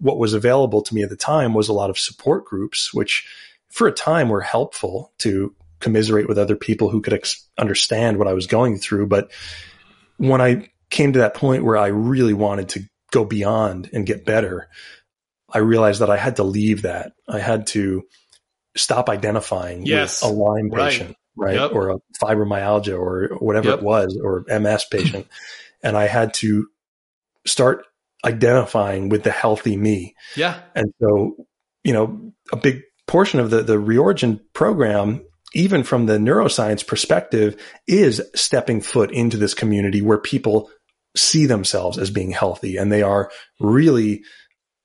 what 0.00 0.18
was 0.18 0.32
available 0.32 0.80
to 0.80 0.94
me 0.94 1.02
at 1.02 1.10
the 1.10 1.16
time 1.16 1.52
was 1.52 1.68
a 1.68 1.74
lot 1.74 1.90
of 1.90 1.98
support 1.98 2.46
groups, 2.46 2.94
which 2.94 3.26
for 3.68 3.86
a 3.86 3.92
time 3.92 4.30
were 4.30 4.40
helpful 4.40 5.12
to 5.18 5.54
commiserate 5.80 6.28
with 6.28 6.38
other 6.38 6.56
people 6.56 6.88
who 6.90 7.00
could 7.00 7.12
ex- 7.12 7.48
understand 7.58 8.18
what 8.18 8.28
I 8.28 8.32
was 8.32 8.46
going 8.46 8.78
through. 8.78 9.06
But 9.06 9.30
when 10.16 10.40
I 10.40 10.70
came 10.90 11.12
to 11.12 11.20
that 11.20 11.34
point 11.34 11.64
where 11.64 11.76
I 11.76 11.88
really 11.88 12.34
wanted 12.34 12.70
to 12.70 12.84
go 13.10 13.24
beyond 13.24 13.90
and 13.92 14.06
get 14.06 14.24
better, 14.24 14.68
I 15.52 15.58
realized 15.58 16.00
that 16.00 16.10
I 16.10 16.16
had 16.16 16.36
to 16.36 16.44
leave 16.44 16.82
that. 16.82 17.12
I 17.28 17.38
had 17.38 17.66
to 17.68 18.04
stop 18.76 19.08
identifying 19.08 19.86
yes. 19.86 20.22
with 20.22 20.30
a 20.30 20.34
Lyme 20.34 20.70
patient, 20.70 21.16
right? 21.36 21.56
right? 21.56 21.60
Yep. 21.62 21.72
Or 21.72 21.90
a 21.90 21.98
fibromyalgia 22.22 22.98
or 22.98 23.36
whatever 23.38 23.70
yep. 23.70 23.78
it 23.78 23.84
was, 23.84 24.18
or 24.22 24.44
MS 24.48 24.84
patient. 24.90 25.26
and 25.82 25.96
I 25.96 26.06
had 26.06 26.34
to 26.34 26.66
start 27.46 27.86
identifying 28.24 29.08
with 29.08 29.22
the 29.22 29.30
healthy 29.30 29.76
me. 29.76 30.14
Yeah. 30.36 30.60
And 30.74 30.92
so, 31.00 31.36
you 31.84 31.92
know, 31.92 32.32
a 32.52 32.56
big 32.56 32.82
portion 33.06 33.40
of 33.40 33.50
the, 33.50 33.62
the 33.62 33.76
reorigin 33.76 34.40
program 34.52 35.24
even 35.54 35.82
from 35.82 36.06
the 36.06 36.18
neuroscience 36.18 36.86
perspective, 36.86 37.60
is 37.86 38.22
stepping 38.34 38.80
foot 38.80 39.10
into 39.10 39.36
this 39.36 39.54
community 39.54 40.02
where 40.02 40.18
people 40.18 40.70
see 41.16 41.46
themselves 41.46 41.98
as 41.98 42.10
being 42.10 42.30
healthy 42.30 42.76
and 42.76 42.92
they 42.92 43.02
are 43.02 43.30
really 43.60 44.22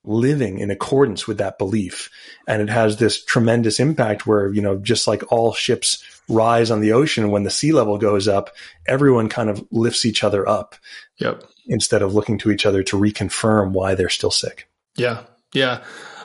living 0.05 0.59
in 0.59 0.69
accordance 0.69 1.27
with 1.27 1.37
that 1.37 1.57
belief. 1.57 2.09
And 2.47 2.61
it 2.61 2.69
has 2.69 2.97
this 2.97 3.23
tremendous 3.23 3.79
impact 3.79 4.27
where, 4.27 4.51
you 4.51 4.61
know, 4.61 4.77
just 4.77 5.07
like 5.07 5.31
all 5.31 5.53
ships 5.53 6.03
rise 6.27 6.71
on 6.71 6.81
the 6.81 6.91
ocean 6.93 7.31
when 7.31 7.43
the 7.43 7.49
sea 7.49 7.71
level 7.71 7.97
goes 7.97 8.27
up, 8.27 8.49
everyone 8.85 9.29
kind 9.29 9.49
of 9.49 9.65
lifts 9.71 10.05
each 10.05 10.23
other 10.23 10.47
up. 10.47 10.75
Yep. 11.19 11.43
Instead 11.67 12.01
of 12.01 12.13
looking 12.13 12.37
to 12.39 12.51
each 12.51 12.65
other 12.65 12.83
to 12.83 12.97
reconfirm 12.97 13.71
why 13.71 13.95
they're 13.95 14.09
still 14.09 14.31
sick. 14.31 14.67
Yeah. 14.97 15.23
Yeah. 15.53 15.83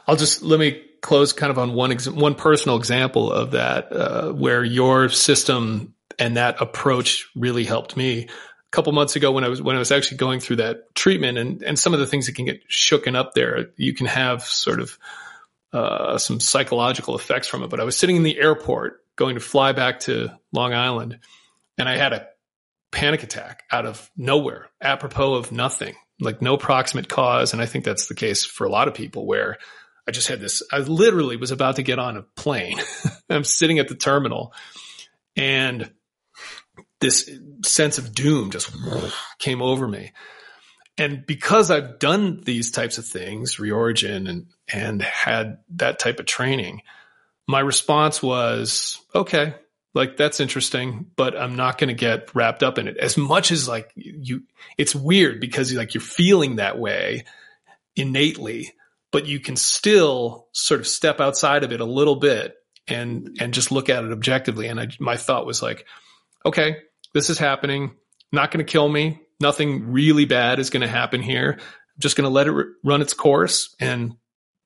I'll 0.09 0.17
just 0.17 0.43
let 0.43 0.59
me 0.59 0.83
close 1.01 1.33
kind 1.33 1.51
of 1.51 1.59
on 1.59 1.75
one 1.75 1.93
ex- 1.93 2.09
one 2.09 2.35
personal 2.35 2.77
example 2.77 3.33
of 3.33 3.53
that, 3.53 3.93
uh, 3.93 4.33
where 4.33 4.65
your 4.65 5.09
system 5.09 5.95
and 6.19 6.37
that 6.37 6.61
approach 6.61 7.29
really 7.35 7.65
helped 7.65 7.97
me. 7.97 8.25
A 8.25 8.71
couple 8.71 8.93
months 8.93 9.17
ago, 9.17 9.33
when 9.33 9.45
I 9.45 9.49
was 9.49 9.63
when 9.63 9.77
I 9.77 9.79
was 9.79 9.93
actually 9.93 10.19
going 10.19 10.41
through 10.41 10.57
that 10.57 10.95
treatment, 10.95 11.39
and 11.39 11.63
and 11.63 11.79
some 11.79 11.95
of 11.95 12.01
the 12.01 12.07
things 12.07 12.27
that 12.27 12.35
can 12.35 12.45
get 12.45 12.69
shooken 12.69 13.17
up 13.17 13.35
there, 13.35 13.71
you 13.77 13.95
can 13.95 14.07
have 14.07 14.43
sort 14.43 14.81
of 14.81 14.99
uh, 15.73 16.19
some 16.19 16.41
psychological 16.41 17.15
effects 17.15 17.49
from 17.49 17.63
it. 17.63 17.71
But 17.71 17.81
I 17.81 17.85
was 17.85 17.97
sitting 17.97 18.17
in 18.17 18.23
the 18.23 18.39
airport 18.39 19.03
going 19.17 19.35
to 19.35 19.41
fly 19.41 19.73
back 19.73 20.01
to 20.01 20.31
Long 20.53 20.75
Island, 20.75 21.19
and 21.79 21.89
I 21.89 21.97
had 21.97 22.13
a 22.13 22.29
panic 22.91 23.23
attack 23.23 23.63
out 23.71 23.87
of 23.87 24.11
nowhere, 24.17 24.69
apropos 24.81 25.35
of 25.35 25.53
nothing, 25.53 25.95
like 26.21 26.43
no 26.43 26.57
proximate 26.57 27.09
cause. 27.09 27.53
And 27.53 27.63
I 27.63 27.67
think 27.67 27.85
that's 27.85 28.07
the 28.07 28.15
case 28.15 28.45
for 28.45 28.67
a 28.67 28.71
lot 28.71 28.89
of 28.89 28.95
people 28.95 29.27
where 29.27 29.59
I 30.09 30.11
just 30.11 30.29
had 30.29 30.41
this, 30.41 30.63
I 30.73 30.79
literally 30.79 31.37
was 31.37 31.51
about 31.51 31.77
to 31.77 31.83
get 31.83 31.99
on 31.99 32.17
a 32.17 32.23
plane. 32.23 32.81
I'm 33.31 33.45
sitting 33.45 33.79
at 33.79 33.89
the 33.89 33.95
terminal 33.95 34.55
and 35.37 35.93
this 37.01 37.31
sense 37.63 37.99
of 37.99 38.15
doom 38.15 38.51
just 38.51 38.75
came 39.39 39.61
over 39.61 39.87
me. 39.87 40.13
And 40.97 41.27
because 41.27 41.71
I've 41.71 41.99
done 41.99 42.41
these 42.43 42.71
types 42.71 42.97
of 42.97 43.05
things, 43.05 43.57
reorigin 43.57 44.31
and, 44.31 44.47
and 44.73 45.03
had 45.03 45.59
that 45.77 45.99
type 45.99 46.21
of 46.21 46.27
training, 46.27 46.81
my 47.47 47.61
response 47.61 48.23
was, 48.23 48.99
okay, 49.15 49.57
like 49.93 50.17
that's 50.17 50.41
interesting, 50.41 51.11
but 51.17 51.39
I'm 51.39 51.55
not 51.55 51.77
going 51.77 51.89
to 51.89 51.95
get 51.95 52.35
wrapped 52.35 52.63
up 52.63 52.79
in 52.79 52.89
it 52.89 52.97
as 52.97 53.19
much 53.19 53.53
as 53.53 53.69
like 53.69 53.93
you, 53.95 54.45
it's 54.79 54.95
weird 54.95 55.39
because 55.39 55.71
like 55.75 55.93
you're 55.93 56.01
feeling 56.01 56.57
that 56.57 56.79
way 56.79 57.25
innately 57.95 58.73
but 59.11 59.27
you 59.27 59.41
can 59.41 59.57
still 59.57 60.49
sort 60.53 60.81
of 60.81 60.87
step 60.87 61.21
outside 61.21 61.65
of 61.65 61.73
it 61.73 61.81
a 61.81 61.87
little 61.87 62.17
bit 62.17 62.55
and 62.87 63.37
and 63.41 63.55
just 63.55 63.73
look 63.73 63.89
at 63.89 64.05
it 64.05 64.13
objectively. 64.13 64.67
And 64.69 64.81
I, 64.81 64.89
my 64.99 65.17
thought 65.17 65.47
was 65.47 65.63
like, 65.63 65.87
okay, 66.45 66.77
this 67.15 67.31
is 67.31 67.39
happening. 67.39 67.95
Not 68.33 68.51
going 68.51 68.65
to 68.65 68.71
kill 68.71 68.89
me. 68.89 69.21
Nothing 69.41 69.93
really 69.93 70.25
bad 70.25 70.59
is 70.59 70.71
going 70.71 70.83
to 70.83 70.89
happen 70.89 71.23
here. 71.23 71.57
I'm 71.59 72.01
just 72.01 72.17
going 72.17 72.25
to 72.25 72.35
let 72.35 72.49
it 72.49 72.67
run 72.85 73.03
its 73.03 73.15
course 73.15 73.75
and 73.81 74.17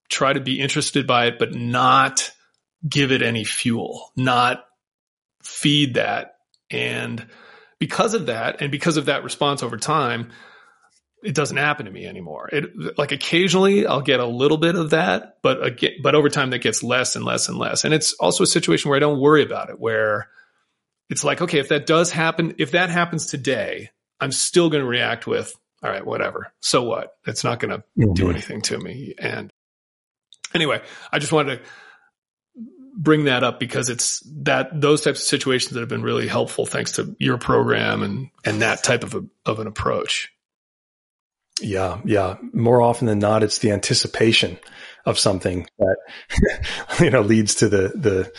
try 0.09 0.33
to 0.33 0.41
be 0.41 0.61
interested 0.61 1.07
by 1.07 1.27
it, 1.27 1.39
but 1.39 1.55
not 1.55 2.31
give 2.87 3.13
it 3.13 3.23
any 3.23 3.45
fuel, 3.45 4.11
not 4.17 4.65
feed 5.43 5.95
that. 5.95 6.35
And 6.71 7.27
because 7.79 8.15
of 8.15 8.27
that, 8.27 8.61
and 8.61 8.73
because 8.73 8.97
of 8.97 9.07
that 9.07 9.25
response 9.25 9.63
over 9.63 9.77
time, 9.77 10.31
it 11.23 11.35
doesn't 11.35 11.57
happen 11.57 11.87
to 11.87 11.93
me 11.93 12.07
anymore. 12.07 12.49
It 12.53 12.99
like 12.99 13.13
occasionally 13.13 13.87
I'll 13.87 14.01
get 14.01 14.21
a 14.21 14.27
little 14.27 14.59
bit 14.59 14.75
of 14.75 14.91
that, 14.91 15.39
but 15.43 15.65
again, 15.65 15.93
but 16.03 16.15
over 16.15 16.29
time 16.29 16.51
that 16.51 16.59
gets 16.59 16.83
less 16.83 17.17
and 17.17 17.25
less 17.25 17.49
and 17.49 17.59
less. 17.59 17.85
And 17.85 17.95
it's 17.95 18.13
also 18.15 18.45
a 18.45 18.47
situation 18.47 18.89
where 18.89 18.97
I 18.97 19.01
don't 19.01 19.21
worry 19.21 19.43
about 19.43 19.71
it, 19.71 19.79
where 19.79 20.29
it's 21.09 21.25
like, 21.25 21.41
okay, 21.43 21.59
if 21.59 21.69
that 21.69 21.87
does 21.87 22.11
happen, 22.11 22.55
if 22.59 22.73
that 22.73 22.91
happens 22.91 23.27
today, 23.27 23.91
I'm 24.21 24.33
still 24.33 24.71
going 24.71 24.83
to 24.83 24.89
react 24.89 25.27
with, 25.27 25.55
all 25.83 25.91
right, 25.91 26.05
whatever. 26.05 26.53
So 26.61 26.83
what? 26.85 27.17
It's 27.27 27.45
not 27.45 27.61
going 27.61 27.71
to 27.71 27.79
mm-hmm. 27.99 28.15
do 28.15 28.31
anything 28.31 28.63
to 28.63 28.79
me. 28.79 29.15
And 29.19 29.53
anyway, 30.55 30.81
I 31.13 31.19
just 31.19 31.33
wanted 31.33 31.57
to 31.57 31.63
bring 32.95 33.25
that 33.25 33.43
up 33.43 33.59
because 33.59 33.89
it's 33.89 34.21
that 34.43 34.81
those 34.81 35.03
types 35.03 35.21
of 35.21 35.27
situations 35.27 35.73
that 35.73 35.81
have 35.81 35.89
been 35.89 36.03
really 36.03 36.29
helpful 36.29 36.67
thanks 36.67 36.93
to 36.93 37.17
your 37.19 37.39
program 37.39 38.03
and 38.03 38.29
and 38.45 38.63
that 38.63 38.83
type 38.85 39.03
of 39.03 39.15
a, 39.15 39.25
of 39.47 39.61
an 39.61 39.67
approach. 39.67 40.33
Yeah, 41.63 42.01
yeah. 42.05 42.37
More 42.53 42.83
often 42.83 43.07
than 43.07 43.19
not, 43.19 43.43
it's 43.43 43.59
the 43.59 43.73
anticipation 43.73 44.59
of 45.05 45.19
something 45.19 45.67
that 45.79 45.97
you 47.01 47.11
know 47.11 47.23
leads 47.23 47.57
to 47.57 47.69
the 47.69 47.93
the 47.95 48.33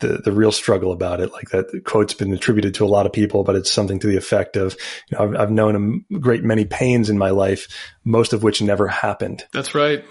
the, 0.00 0.18
the 0.24 0.32
real 0.32 0.52
struggle 0.52 0.92
about 0.92 1.20
it. 1.20 1.32
Like 1.32 1.50
that 1.50 1.82
quote's 1.84 2.14
been 2.14 2.32
attributed 2.32 2.74
to 2.74 2.84
a 2.84 2.88
lot 2.88 3.06
of 3.06 3.12
people, 3.12 3.44
but 3.44 3.54
it's 3.54 3.70
something 3.70 4.00
to 4.00 4.06
the 4.06 4.16
effect 4.16 4.56
of, 4.56 4.76
you 5.10 5.18
know, 5.18 5.24
I've, 5.24 5.36
I've 5.36 5.50
known 5.50 6.04
a 6.10 6.18
great 6.18 6.42
many 6.42 6.64
pains 6.64 7.10
in 7.10 7.18
my 7.18 7.30
life, 7.30 7.68
most 8.04 8.32
of 8.32 8.42
which 8.42 8.62
never 8.62 8.88
happened. 8.88 9.44
That's 9.52 9.74
right. 9.74 10.04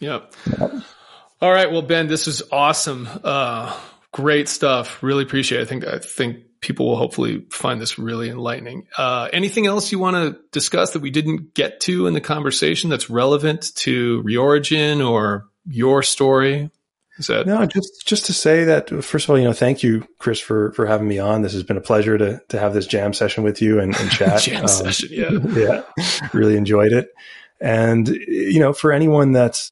Yep. 0.00 0.34
All 1.40 1.52
right. 1.52 1.70
Well, 1.70 1.82
Ben, 1.82 2.06
this 2.08 2.26
is 2.26 2.42
awesome. 2.50 3.08
Uh, 3.22 3.78
great 4.12 4.48
stuff. 4.48 5.02
Really 5.02 5.22
appreciate 5.22 5.60
it. 5.60 5.64
I 5.64 5.66
think, 5.66 5.86
I 5.86 5.98
think 5.98 6.38
people 6.60 6.86
will 6.86 6.96
hopefully 6.96 7.44
find 7.50 7.80
this 7.80 7.98
really 7.98 8.30
enlightening. 8.30 8.86
Uh, 8.96 9.28
anything 9.32 9.66
else 9.66 9.92
you 9.92 9.98
want 9.98 10.16
to 10.16 10.40
discuss 10.52 10.92
that 10.92 11.00
we 11.00 11.10
didn't 11.10 11.54
get 11.54 11.80
to 11.80 12.06
in 12.06 12.14
the 12.14 12.20
conversation 12.20 12.90
that's 12.90 13.08
relevant 13.08 13.74
to 13.76 14.22
Reorigin 14.22 15.06
or 15.06 15.46
your 15.66 16.02
story? 16.02 16.70
Is 17.18 17.26
that 17.26 17.46
no? 17.46 17.66
Just 17.66 18.06
just 18.06 18.26
to 18.26 18.32
say 18.32 18.64
that 18.64 18.88
first 19.04 19.26
of 19.26 19.30
all, 19.30 19.38
you 19.38 19.44
know, 19.44 19.52
thank 19.52 19.82
you, 19.82 20.06
Chris, 20.18 20.40
for 20.40 20.72
for 20.72 20.86
having 20.86 21.06
me 21.06 21.18
on. 21.18 21.42
This 21.42 21.52
has 21.52 21.62
been 21.62 21.76
a 21.76 21.82
pleasure 21.82 22.16
to 22.16 22.40
to 22.48 22.58
have 22.58 22.72
this 22.72 22.86
jam 22.86 23.12
session 23.12 23.44
with 23.44 23.60
you 23.60 23.78
and, 23.78 23.94
and 23.94 24.10
chat. 24.10 24.40
jam 24.40 24.62
um, 24.62 24.68
session, 24.68 25.08
yeah, 25.12 25.30
yeah, 25.54 25.82
really 26.32 26.56
enjoyed 26.56 26.92
it. 26.92 27.10
And 27.60 28.08
you 28.08 28.58
know, 28.58 28.72
for 28.72 28.90
anyone 28.90 29.32
that's 29.32 29.70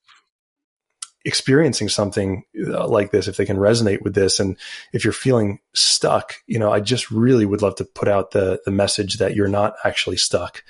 experiencing 1.25 1.89
something 1.89 2.45
uh, 2.67 2.87
like 2.87 3.11
this, 3.11 3.29
if 3.29 3.37
they 3.37 3.45
can 3.45 3.57
resonate 3.57 4.03
with 4.03 4.15
this, 4.15 4.41
and 4.41 4.57
if 4.93 5.05
you're 5.05 5.13
feeling 5.13 5.59
stuck, 5.75 6.37
you 6.47 6.59
know, 6.59 6.73
I 6.73 6.81
just 6.81 7.11
really 7.11 7.45
would 7.45 7.63
love 7.63 7.77
to 7.77 7.85
put 7.85 8.09
out 8.09 8.31
the 8.31 8.61
the 8.65 8.71
message 8.71 9.19
that 9.19 9.35
you're 9.35 9.49
not 9.49 9.75
actually 9.85 10.17
stuck, 10.17 10.63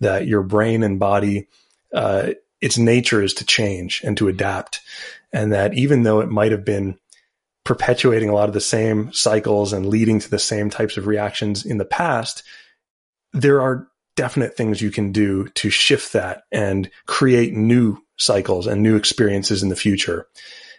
that 0.00 0.26
your 0.26 0.42
brain 0.42 0.82
and 0.82 0.98
body, 0.98 1.48
uh, 1.92 2.30
its 2.60 2.78
nature 2.78 3.22
is 3.22 3.34
to 3.34 3.44
change 3.44 4.02
and 4.04 4.16
to 4.16 4.28
adapt, 4.28 4.80
and 5.32 5.52
that 5.52 5.74
even 5.74 6.02
though 6.02 6.20
it 6.20 6.28
might 6.28 6.52
have 6.52 6.64
been 6.64 6.98
perpetuating 7.64 8.28
a 8.28 8.34
lot 8.34 8.48
of 8.48 8.54
the 8.54 8.60
same 8.60 9.12
cycles 9.12 9.72
and 9.72 9.86
leading 9.86 10.20
to 10.20 10.30
the 10.30 10.38
same 10.38 10.70
types 10.70 10.96
of 10.96 11.08
reactions 11.08 11.66
in 11.66 11.78
the 11.78 11.84
past, 11.84 12.44
there 13.32 13.60
are 13.60 13.88
definite 14.14 14.56
things 14.56 14.80
you 14.80 14.90
can 14.90 15.12
do 15.12 15.48
to 15.48 15.68
shift 15.68 16.12
that 16.12 16.44
and 16.50 16.90
create 17.06 17.52
new 17.52 17.98
cycles 18.16 18.66
and 18.66 18.82
new 18.82 18.96
experiences 18.96 19.62
in 19.62 19.68
the 19.68 19.76
future. 19.76 20.26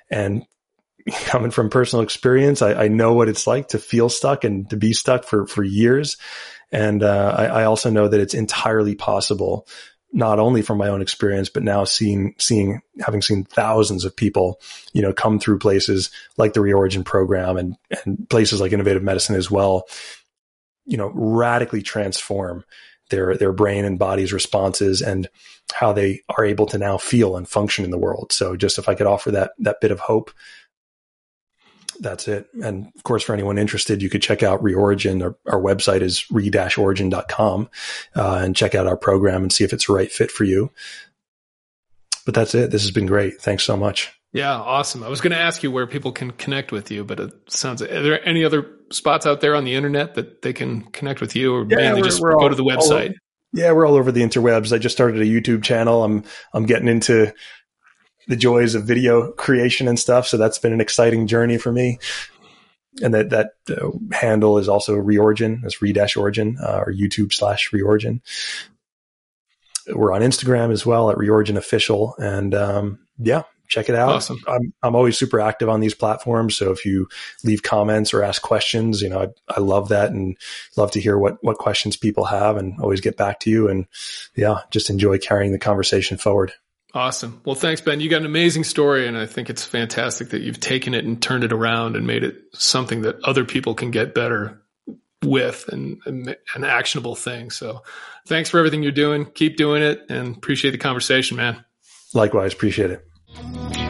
And 0.09 0.45
coming 1.25 1.51
from 1.51 1.69
personal 1.69 2.03
experience, 2.03 2.61
I, 2.61 2.73
I 2.73 2.87
know 2.87 3.13
what 3.13 3.29
it's 3.29 3.47
like 3.47 3.69
to 3.69 3.79
feel 3.79 4.09
stuck 4.09 4.43
and 4.43 4.69
to 4.69 4.77
be 4.77 4.93
stuck 4.93 5.23
for, 5.23 5.47
for 5.47 5.63
years. 5.63 6.17
And 6.71 7.03
uh, 7.03 7.35
I, 7.37 7.45
I 7.45 7.63
also 7.63 7.89
know 7.89 8.07
that 8.07 8.19
it's 8.19 8.33
entirely 8.33 8.95
possible, 8.95 9.67
not 10.11 10.39
only 10.39 10.61
from 10.61 10.77
my 10.77 10.89
own 10.89 11.01
experience, 11.01 11.49
but 11.49 11.63
now 11.63 11.85
seeing, 11.85 12.35
seeing, 12.39 12.81
having 12.99 13.21
seen 13.21 13.45
thousands 13.45 14.03
of 14.03 14.15
people, 14.15 14.59
you 14.91 15.01
know, 15.01 15.13
come 15.13 15.39
through 15.39 15.59
places 15.59 16.09
like 16.35 16.53
the 16.53 16.59
Reorigin 16.59 17.05
program 17.05 17.55
and, 17.55 17.77
and 18.03 18.29
places 18.29 18.59
like 18.59 18.73
innovative 18.73 19.03
medicine 19.03 19.35
as 19.35 19.49
well, 19.49 19.83
you 20.85 20.97
know, 20.97 21.11
radically 21.13 21.81
transform 21.81 22.65
their 23.09 23.37
their 23.37 23.53
brain 23.53 23.85
and 23.85 23.99
body's 23.99 24.33
responses 24.33 25.01
and 25.01 25.29
how 25.73 25.93
they 25.93 26.21
are 26.29 26.45
able 26.45 26.65
to 26.67 26.77
now 26.77 26.97
feel 26.97 27.35
and 27.35 27.47
function 27.47 27.85
in 27.85 27.91
the 27.91 27.97
world. 27.97 28.31
So 28.31 28.55
just 28.55 28.77
if 28.77 28.89
I 28.89 28.95
could 28.95 29.07
offer 29.07 29.31
that 29.31 29.51
that 29.59 29.81
bit 29.81 29.91
of 29.91 29.99
hope, 29.99 30.31
that's 31.99 32.27
it. 32.27 32.47
And 32.63 32.91
of 32.95 33.03
course, 33.03 33.23
for 33.23 33.33
anyone 33.33 33.57
interested, 33.57 34.01
you 34.01 34.09
could 34.09 34.21
check 34.21 34.43
out 34.43 34.63
Reorigin. 34.63 35.23
Our, 35.23 35.35
our 35.51 35.61
website 35.61 36.01
is 36.01 36.29
re-origin.com 36.31 37.69
uh, 38.15 38.39
and 38.43 38.55
check 38.55 38.75
out 38.75 38.87
our 38.87 38.97
program 38.97 39.43
and 39.43 39.51
see 39.51 39.63
if 39.63 39.73
it's 39.73 39.87
the 39.87 39.93
right 39.93 40.11
fit 40.11 40.31
for 40.31 40.43
you. 40.43 40.71
But 42.25 42.35
that's 42.35 42.53
it. 42.55 42.71
This 42.71 42.83
has 42.83 42.91
been 42.91 43.05
great. 43.05 43.41
Thanks 43.41 43.63
so 43.63 43.77
much. 43.77 44.13
Yeah, 44.33 44.53
awesome. 44.53 45.03
I 45.03 45.07
was 45.07 45.21
going 45.21 45.31
to 45.31 45.39
ask 45.39 45.63
you 45.63 45.71
where 45.71 45.87
people 45.87 46.11
can 46.11 46.31
connect 46.31 46.71
with 46.71 46.91
you, 46.91 47.03
but 47.03 47.19
it 47.19 47.33
sounds. 47.47 47.81
Are 47.81 47.87
there 47.87 48.27
any 48.27 48.43
other 48.43 48.69
spots 48.91 49.25
out 49.25 49.39
there 49.39 49.55
on 49.55 49.63
the 49.63 49.73
internet 49.73 50.15
that 50.15 50.41
they 50.41 50.51
can 50.51 50.81
connect 50.91 51.21
with 51.21 51.35
you, 51.35 51.55
or 51.55 51.65
yeah, 51.69 51.77
mainly 51.77 52.01
just 52.01 52.21
go 52.21 52.33
all, 52.33 52.49
to 52.49 52.55
the 52.55 52.63
website? 52.63 53.13
Yeah, 53.53 53.71
we're 53.71 53.87
all 53.87 53.95
over 53.95 54.11
the 54.11 54.21
interwebs. 54.21 54.73
I 54.73 54.77
just 54.77 54.95
started 54.95 55.21
a 55.21 55.25
YouTube 55.25 55.63
channel. 55.63 56.03
I'm 56.03 56.23
I'm 56.53 56.65
getting 56.65 56.87
into 56.87 57.33
the 58.27 58.35
joys 58.35 58.75
of 58.75 58.85
video 58.85 59.31
creation 59.31 59.87
and 59.87 59.99
stuff, 59.99 60.27
so 60.27 60.37
that's 60.37 60.59
been 60.59 60.73
an 60.73 60.81
exciting 60.81 61.27
journey 61.27 61.57
for 61.57 61.71
me. 61.71 61.99
And 63.01 63.13
that 63.13 63.29
that 63.29 63.51
uh, 63.69 63.91
handle 64.11 64.57
is 64.57 64.67
also 64.67 64.95
Reorigin. 64.95 65.61
That's 65.61 65.81
re 65.81 65.93
dash 65.93 66.17
origin 66.17 66.57
uh, 66.61 66.83
or 66.85 66.91
YouTube 66.91 67.31
slash 67.31 67.69
Reorigin. 67.71 68.21
We're 69.87 70.11
on 70.11 70.21
Instagram 70.21 70.71
as 70.71 70.85
well 70.85 71.09
at 71.09 71.17
Reorigin 71.17 71.55
Official, 71.55 72.15
and 72.17 72.53
um, 72.53 72.99
yeah, 73.17 73.43
check 73.67 73.89
it 73.89 73.95
out. 73.95 74.09
Awesome. 74.09 74.39
I'm, 74.47 74.73
I'm 74.83 74.95
always 74.95 75.17
super 75.17 75.39
active 75.39 75.69
on 75.69 75.79
these 75.79 75.93
platforms. 75.93 76.55
So 76.55 76.71
if 76.71 76.85
you 76.85 77.07
leave 77.43 77.63
comments 77.63 78.13
or 78.13 78.23
ask 78.23 78.41
questions, 78.41 79.01
you 79.01 79.09
know, 79.09 79.21
I, 79.21 79.53
I 79.57 79.59
love 79.59 79.89
that 79.89 80.11
and 80.11 80.37
love 80.75 80.91
to 80.91 81.01
hear 81.01 81.17
what, 81.17 81.37
what 81.43 81.57
questions 81.57 81.97
people 81.97 82.25
have 82.25 82.57
and 82.57 82.79
always 82.79 83.01
get 83.01 83.17
back 83.17 83.39
to 83.41 83.49
you. 83.49 83.67
And 83.67 83.87
yeah, 84.35 84.59
just 84.71 84.89
enjoy 84.89 85.17
carrying 85.17 85.51
the 85.51 85.59
conversation 85.59 86.17
forward. 86.17 86.53
Awesome. 86.93 87.41
Well, 87.45 87.55
thanks, 87.55 87.81
Ben. 87.81 87.99
You 87.99 88.09
got 88.09 88.21
an 88.21 88.25
amazing 88.25 88.63
story, 88.63 89.07
and 89.07 89.17
I 89.17 89.25
think 89.25 89.49
it's 89.49 89.63
fantastic 89.63 90.29
that 90.29 90.41
you've 90.41 90.59
taken 90.59 90.93
it 90.93 91.05
and 91.05 91.21
turned 91.21 91.43
it 91.43 91.51
around 91.51 91.95
and 91.95 92.07
made 92.07 92.23
it 92.23 92.37
something 92.53 93.01
that 93.01 93.17
other 93.23 93.45
people 93.45 93.75
can 93.75 93.91
get 93.91 94.15
better 94.15 94.63
with 95.23 95.67
and, 95.67 95.99
and 96.05 96.35
an 96.55 96.63
actionable 96.63 97.15
thing. 97.15 97.51
So 97.51 97.83
thanks 98.25 98.49
for 98.49 98.57
everything 98.57 98.83
you're 98.83 98.91
doing. 98.91 99.25
Keep 99.25 99.57
doing 99.57 99.83
it 99.83 100.05
and 100.09 100.37
appreciate 100.37 100.71
the 100.71 100.77
conversation, 100.77 101.37
man. 101.37 101.63
Likewise. 102.13 102.53
Appreciate 102.53 102.91
it. 102.91 103.06
Thank 103.37 103.77
you. 103.77 103.86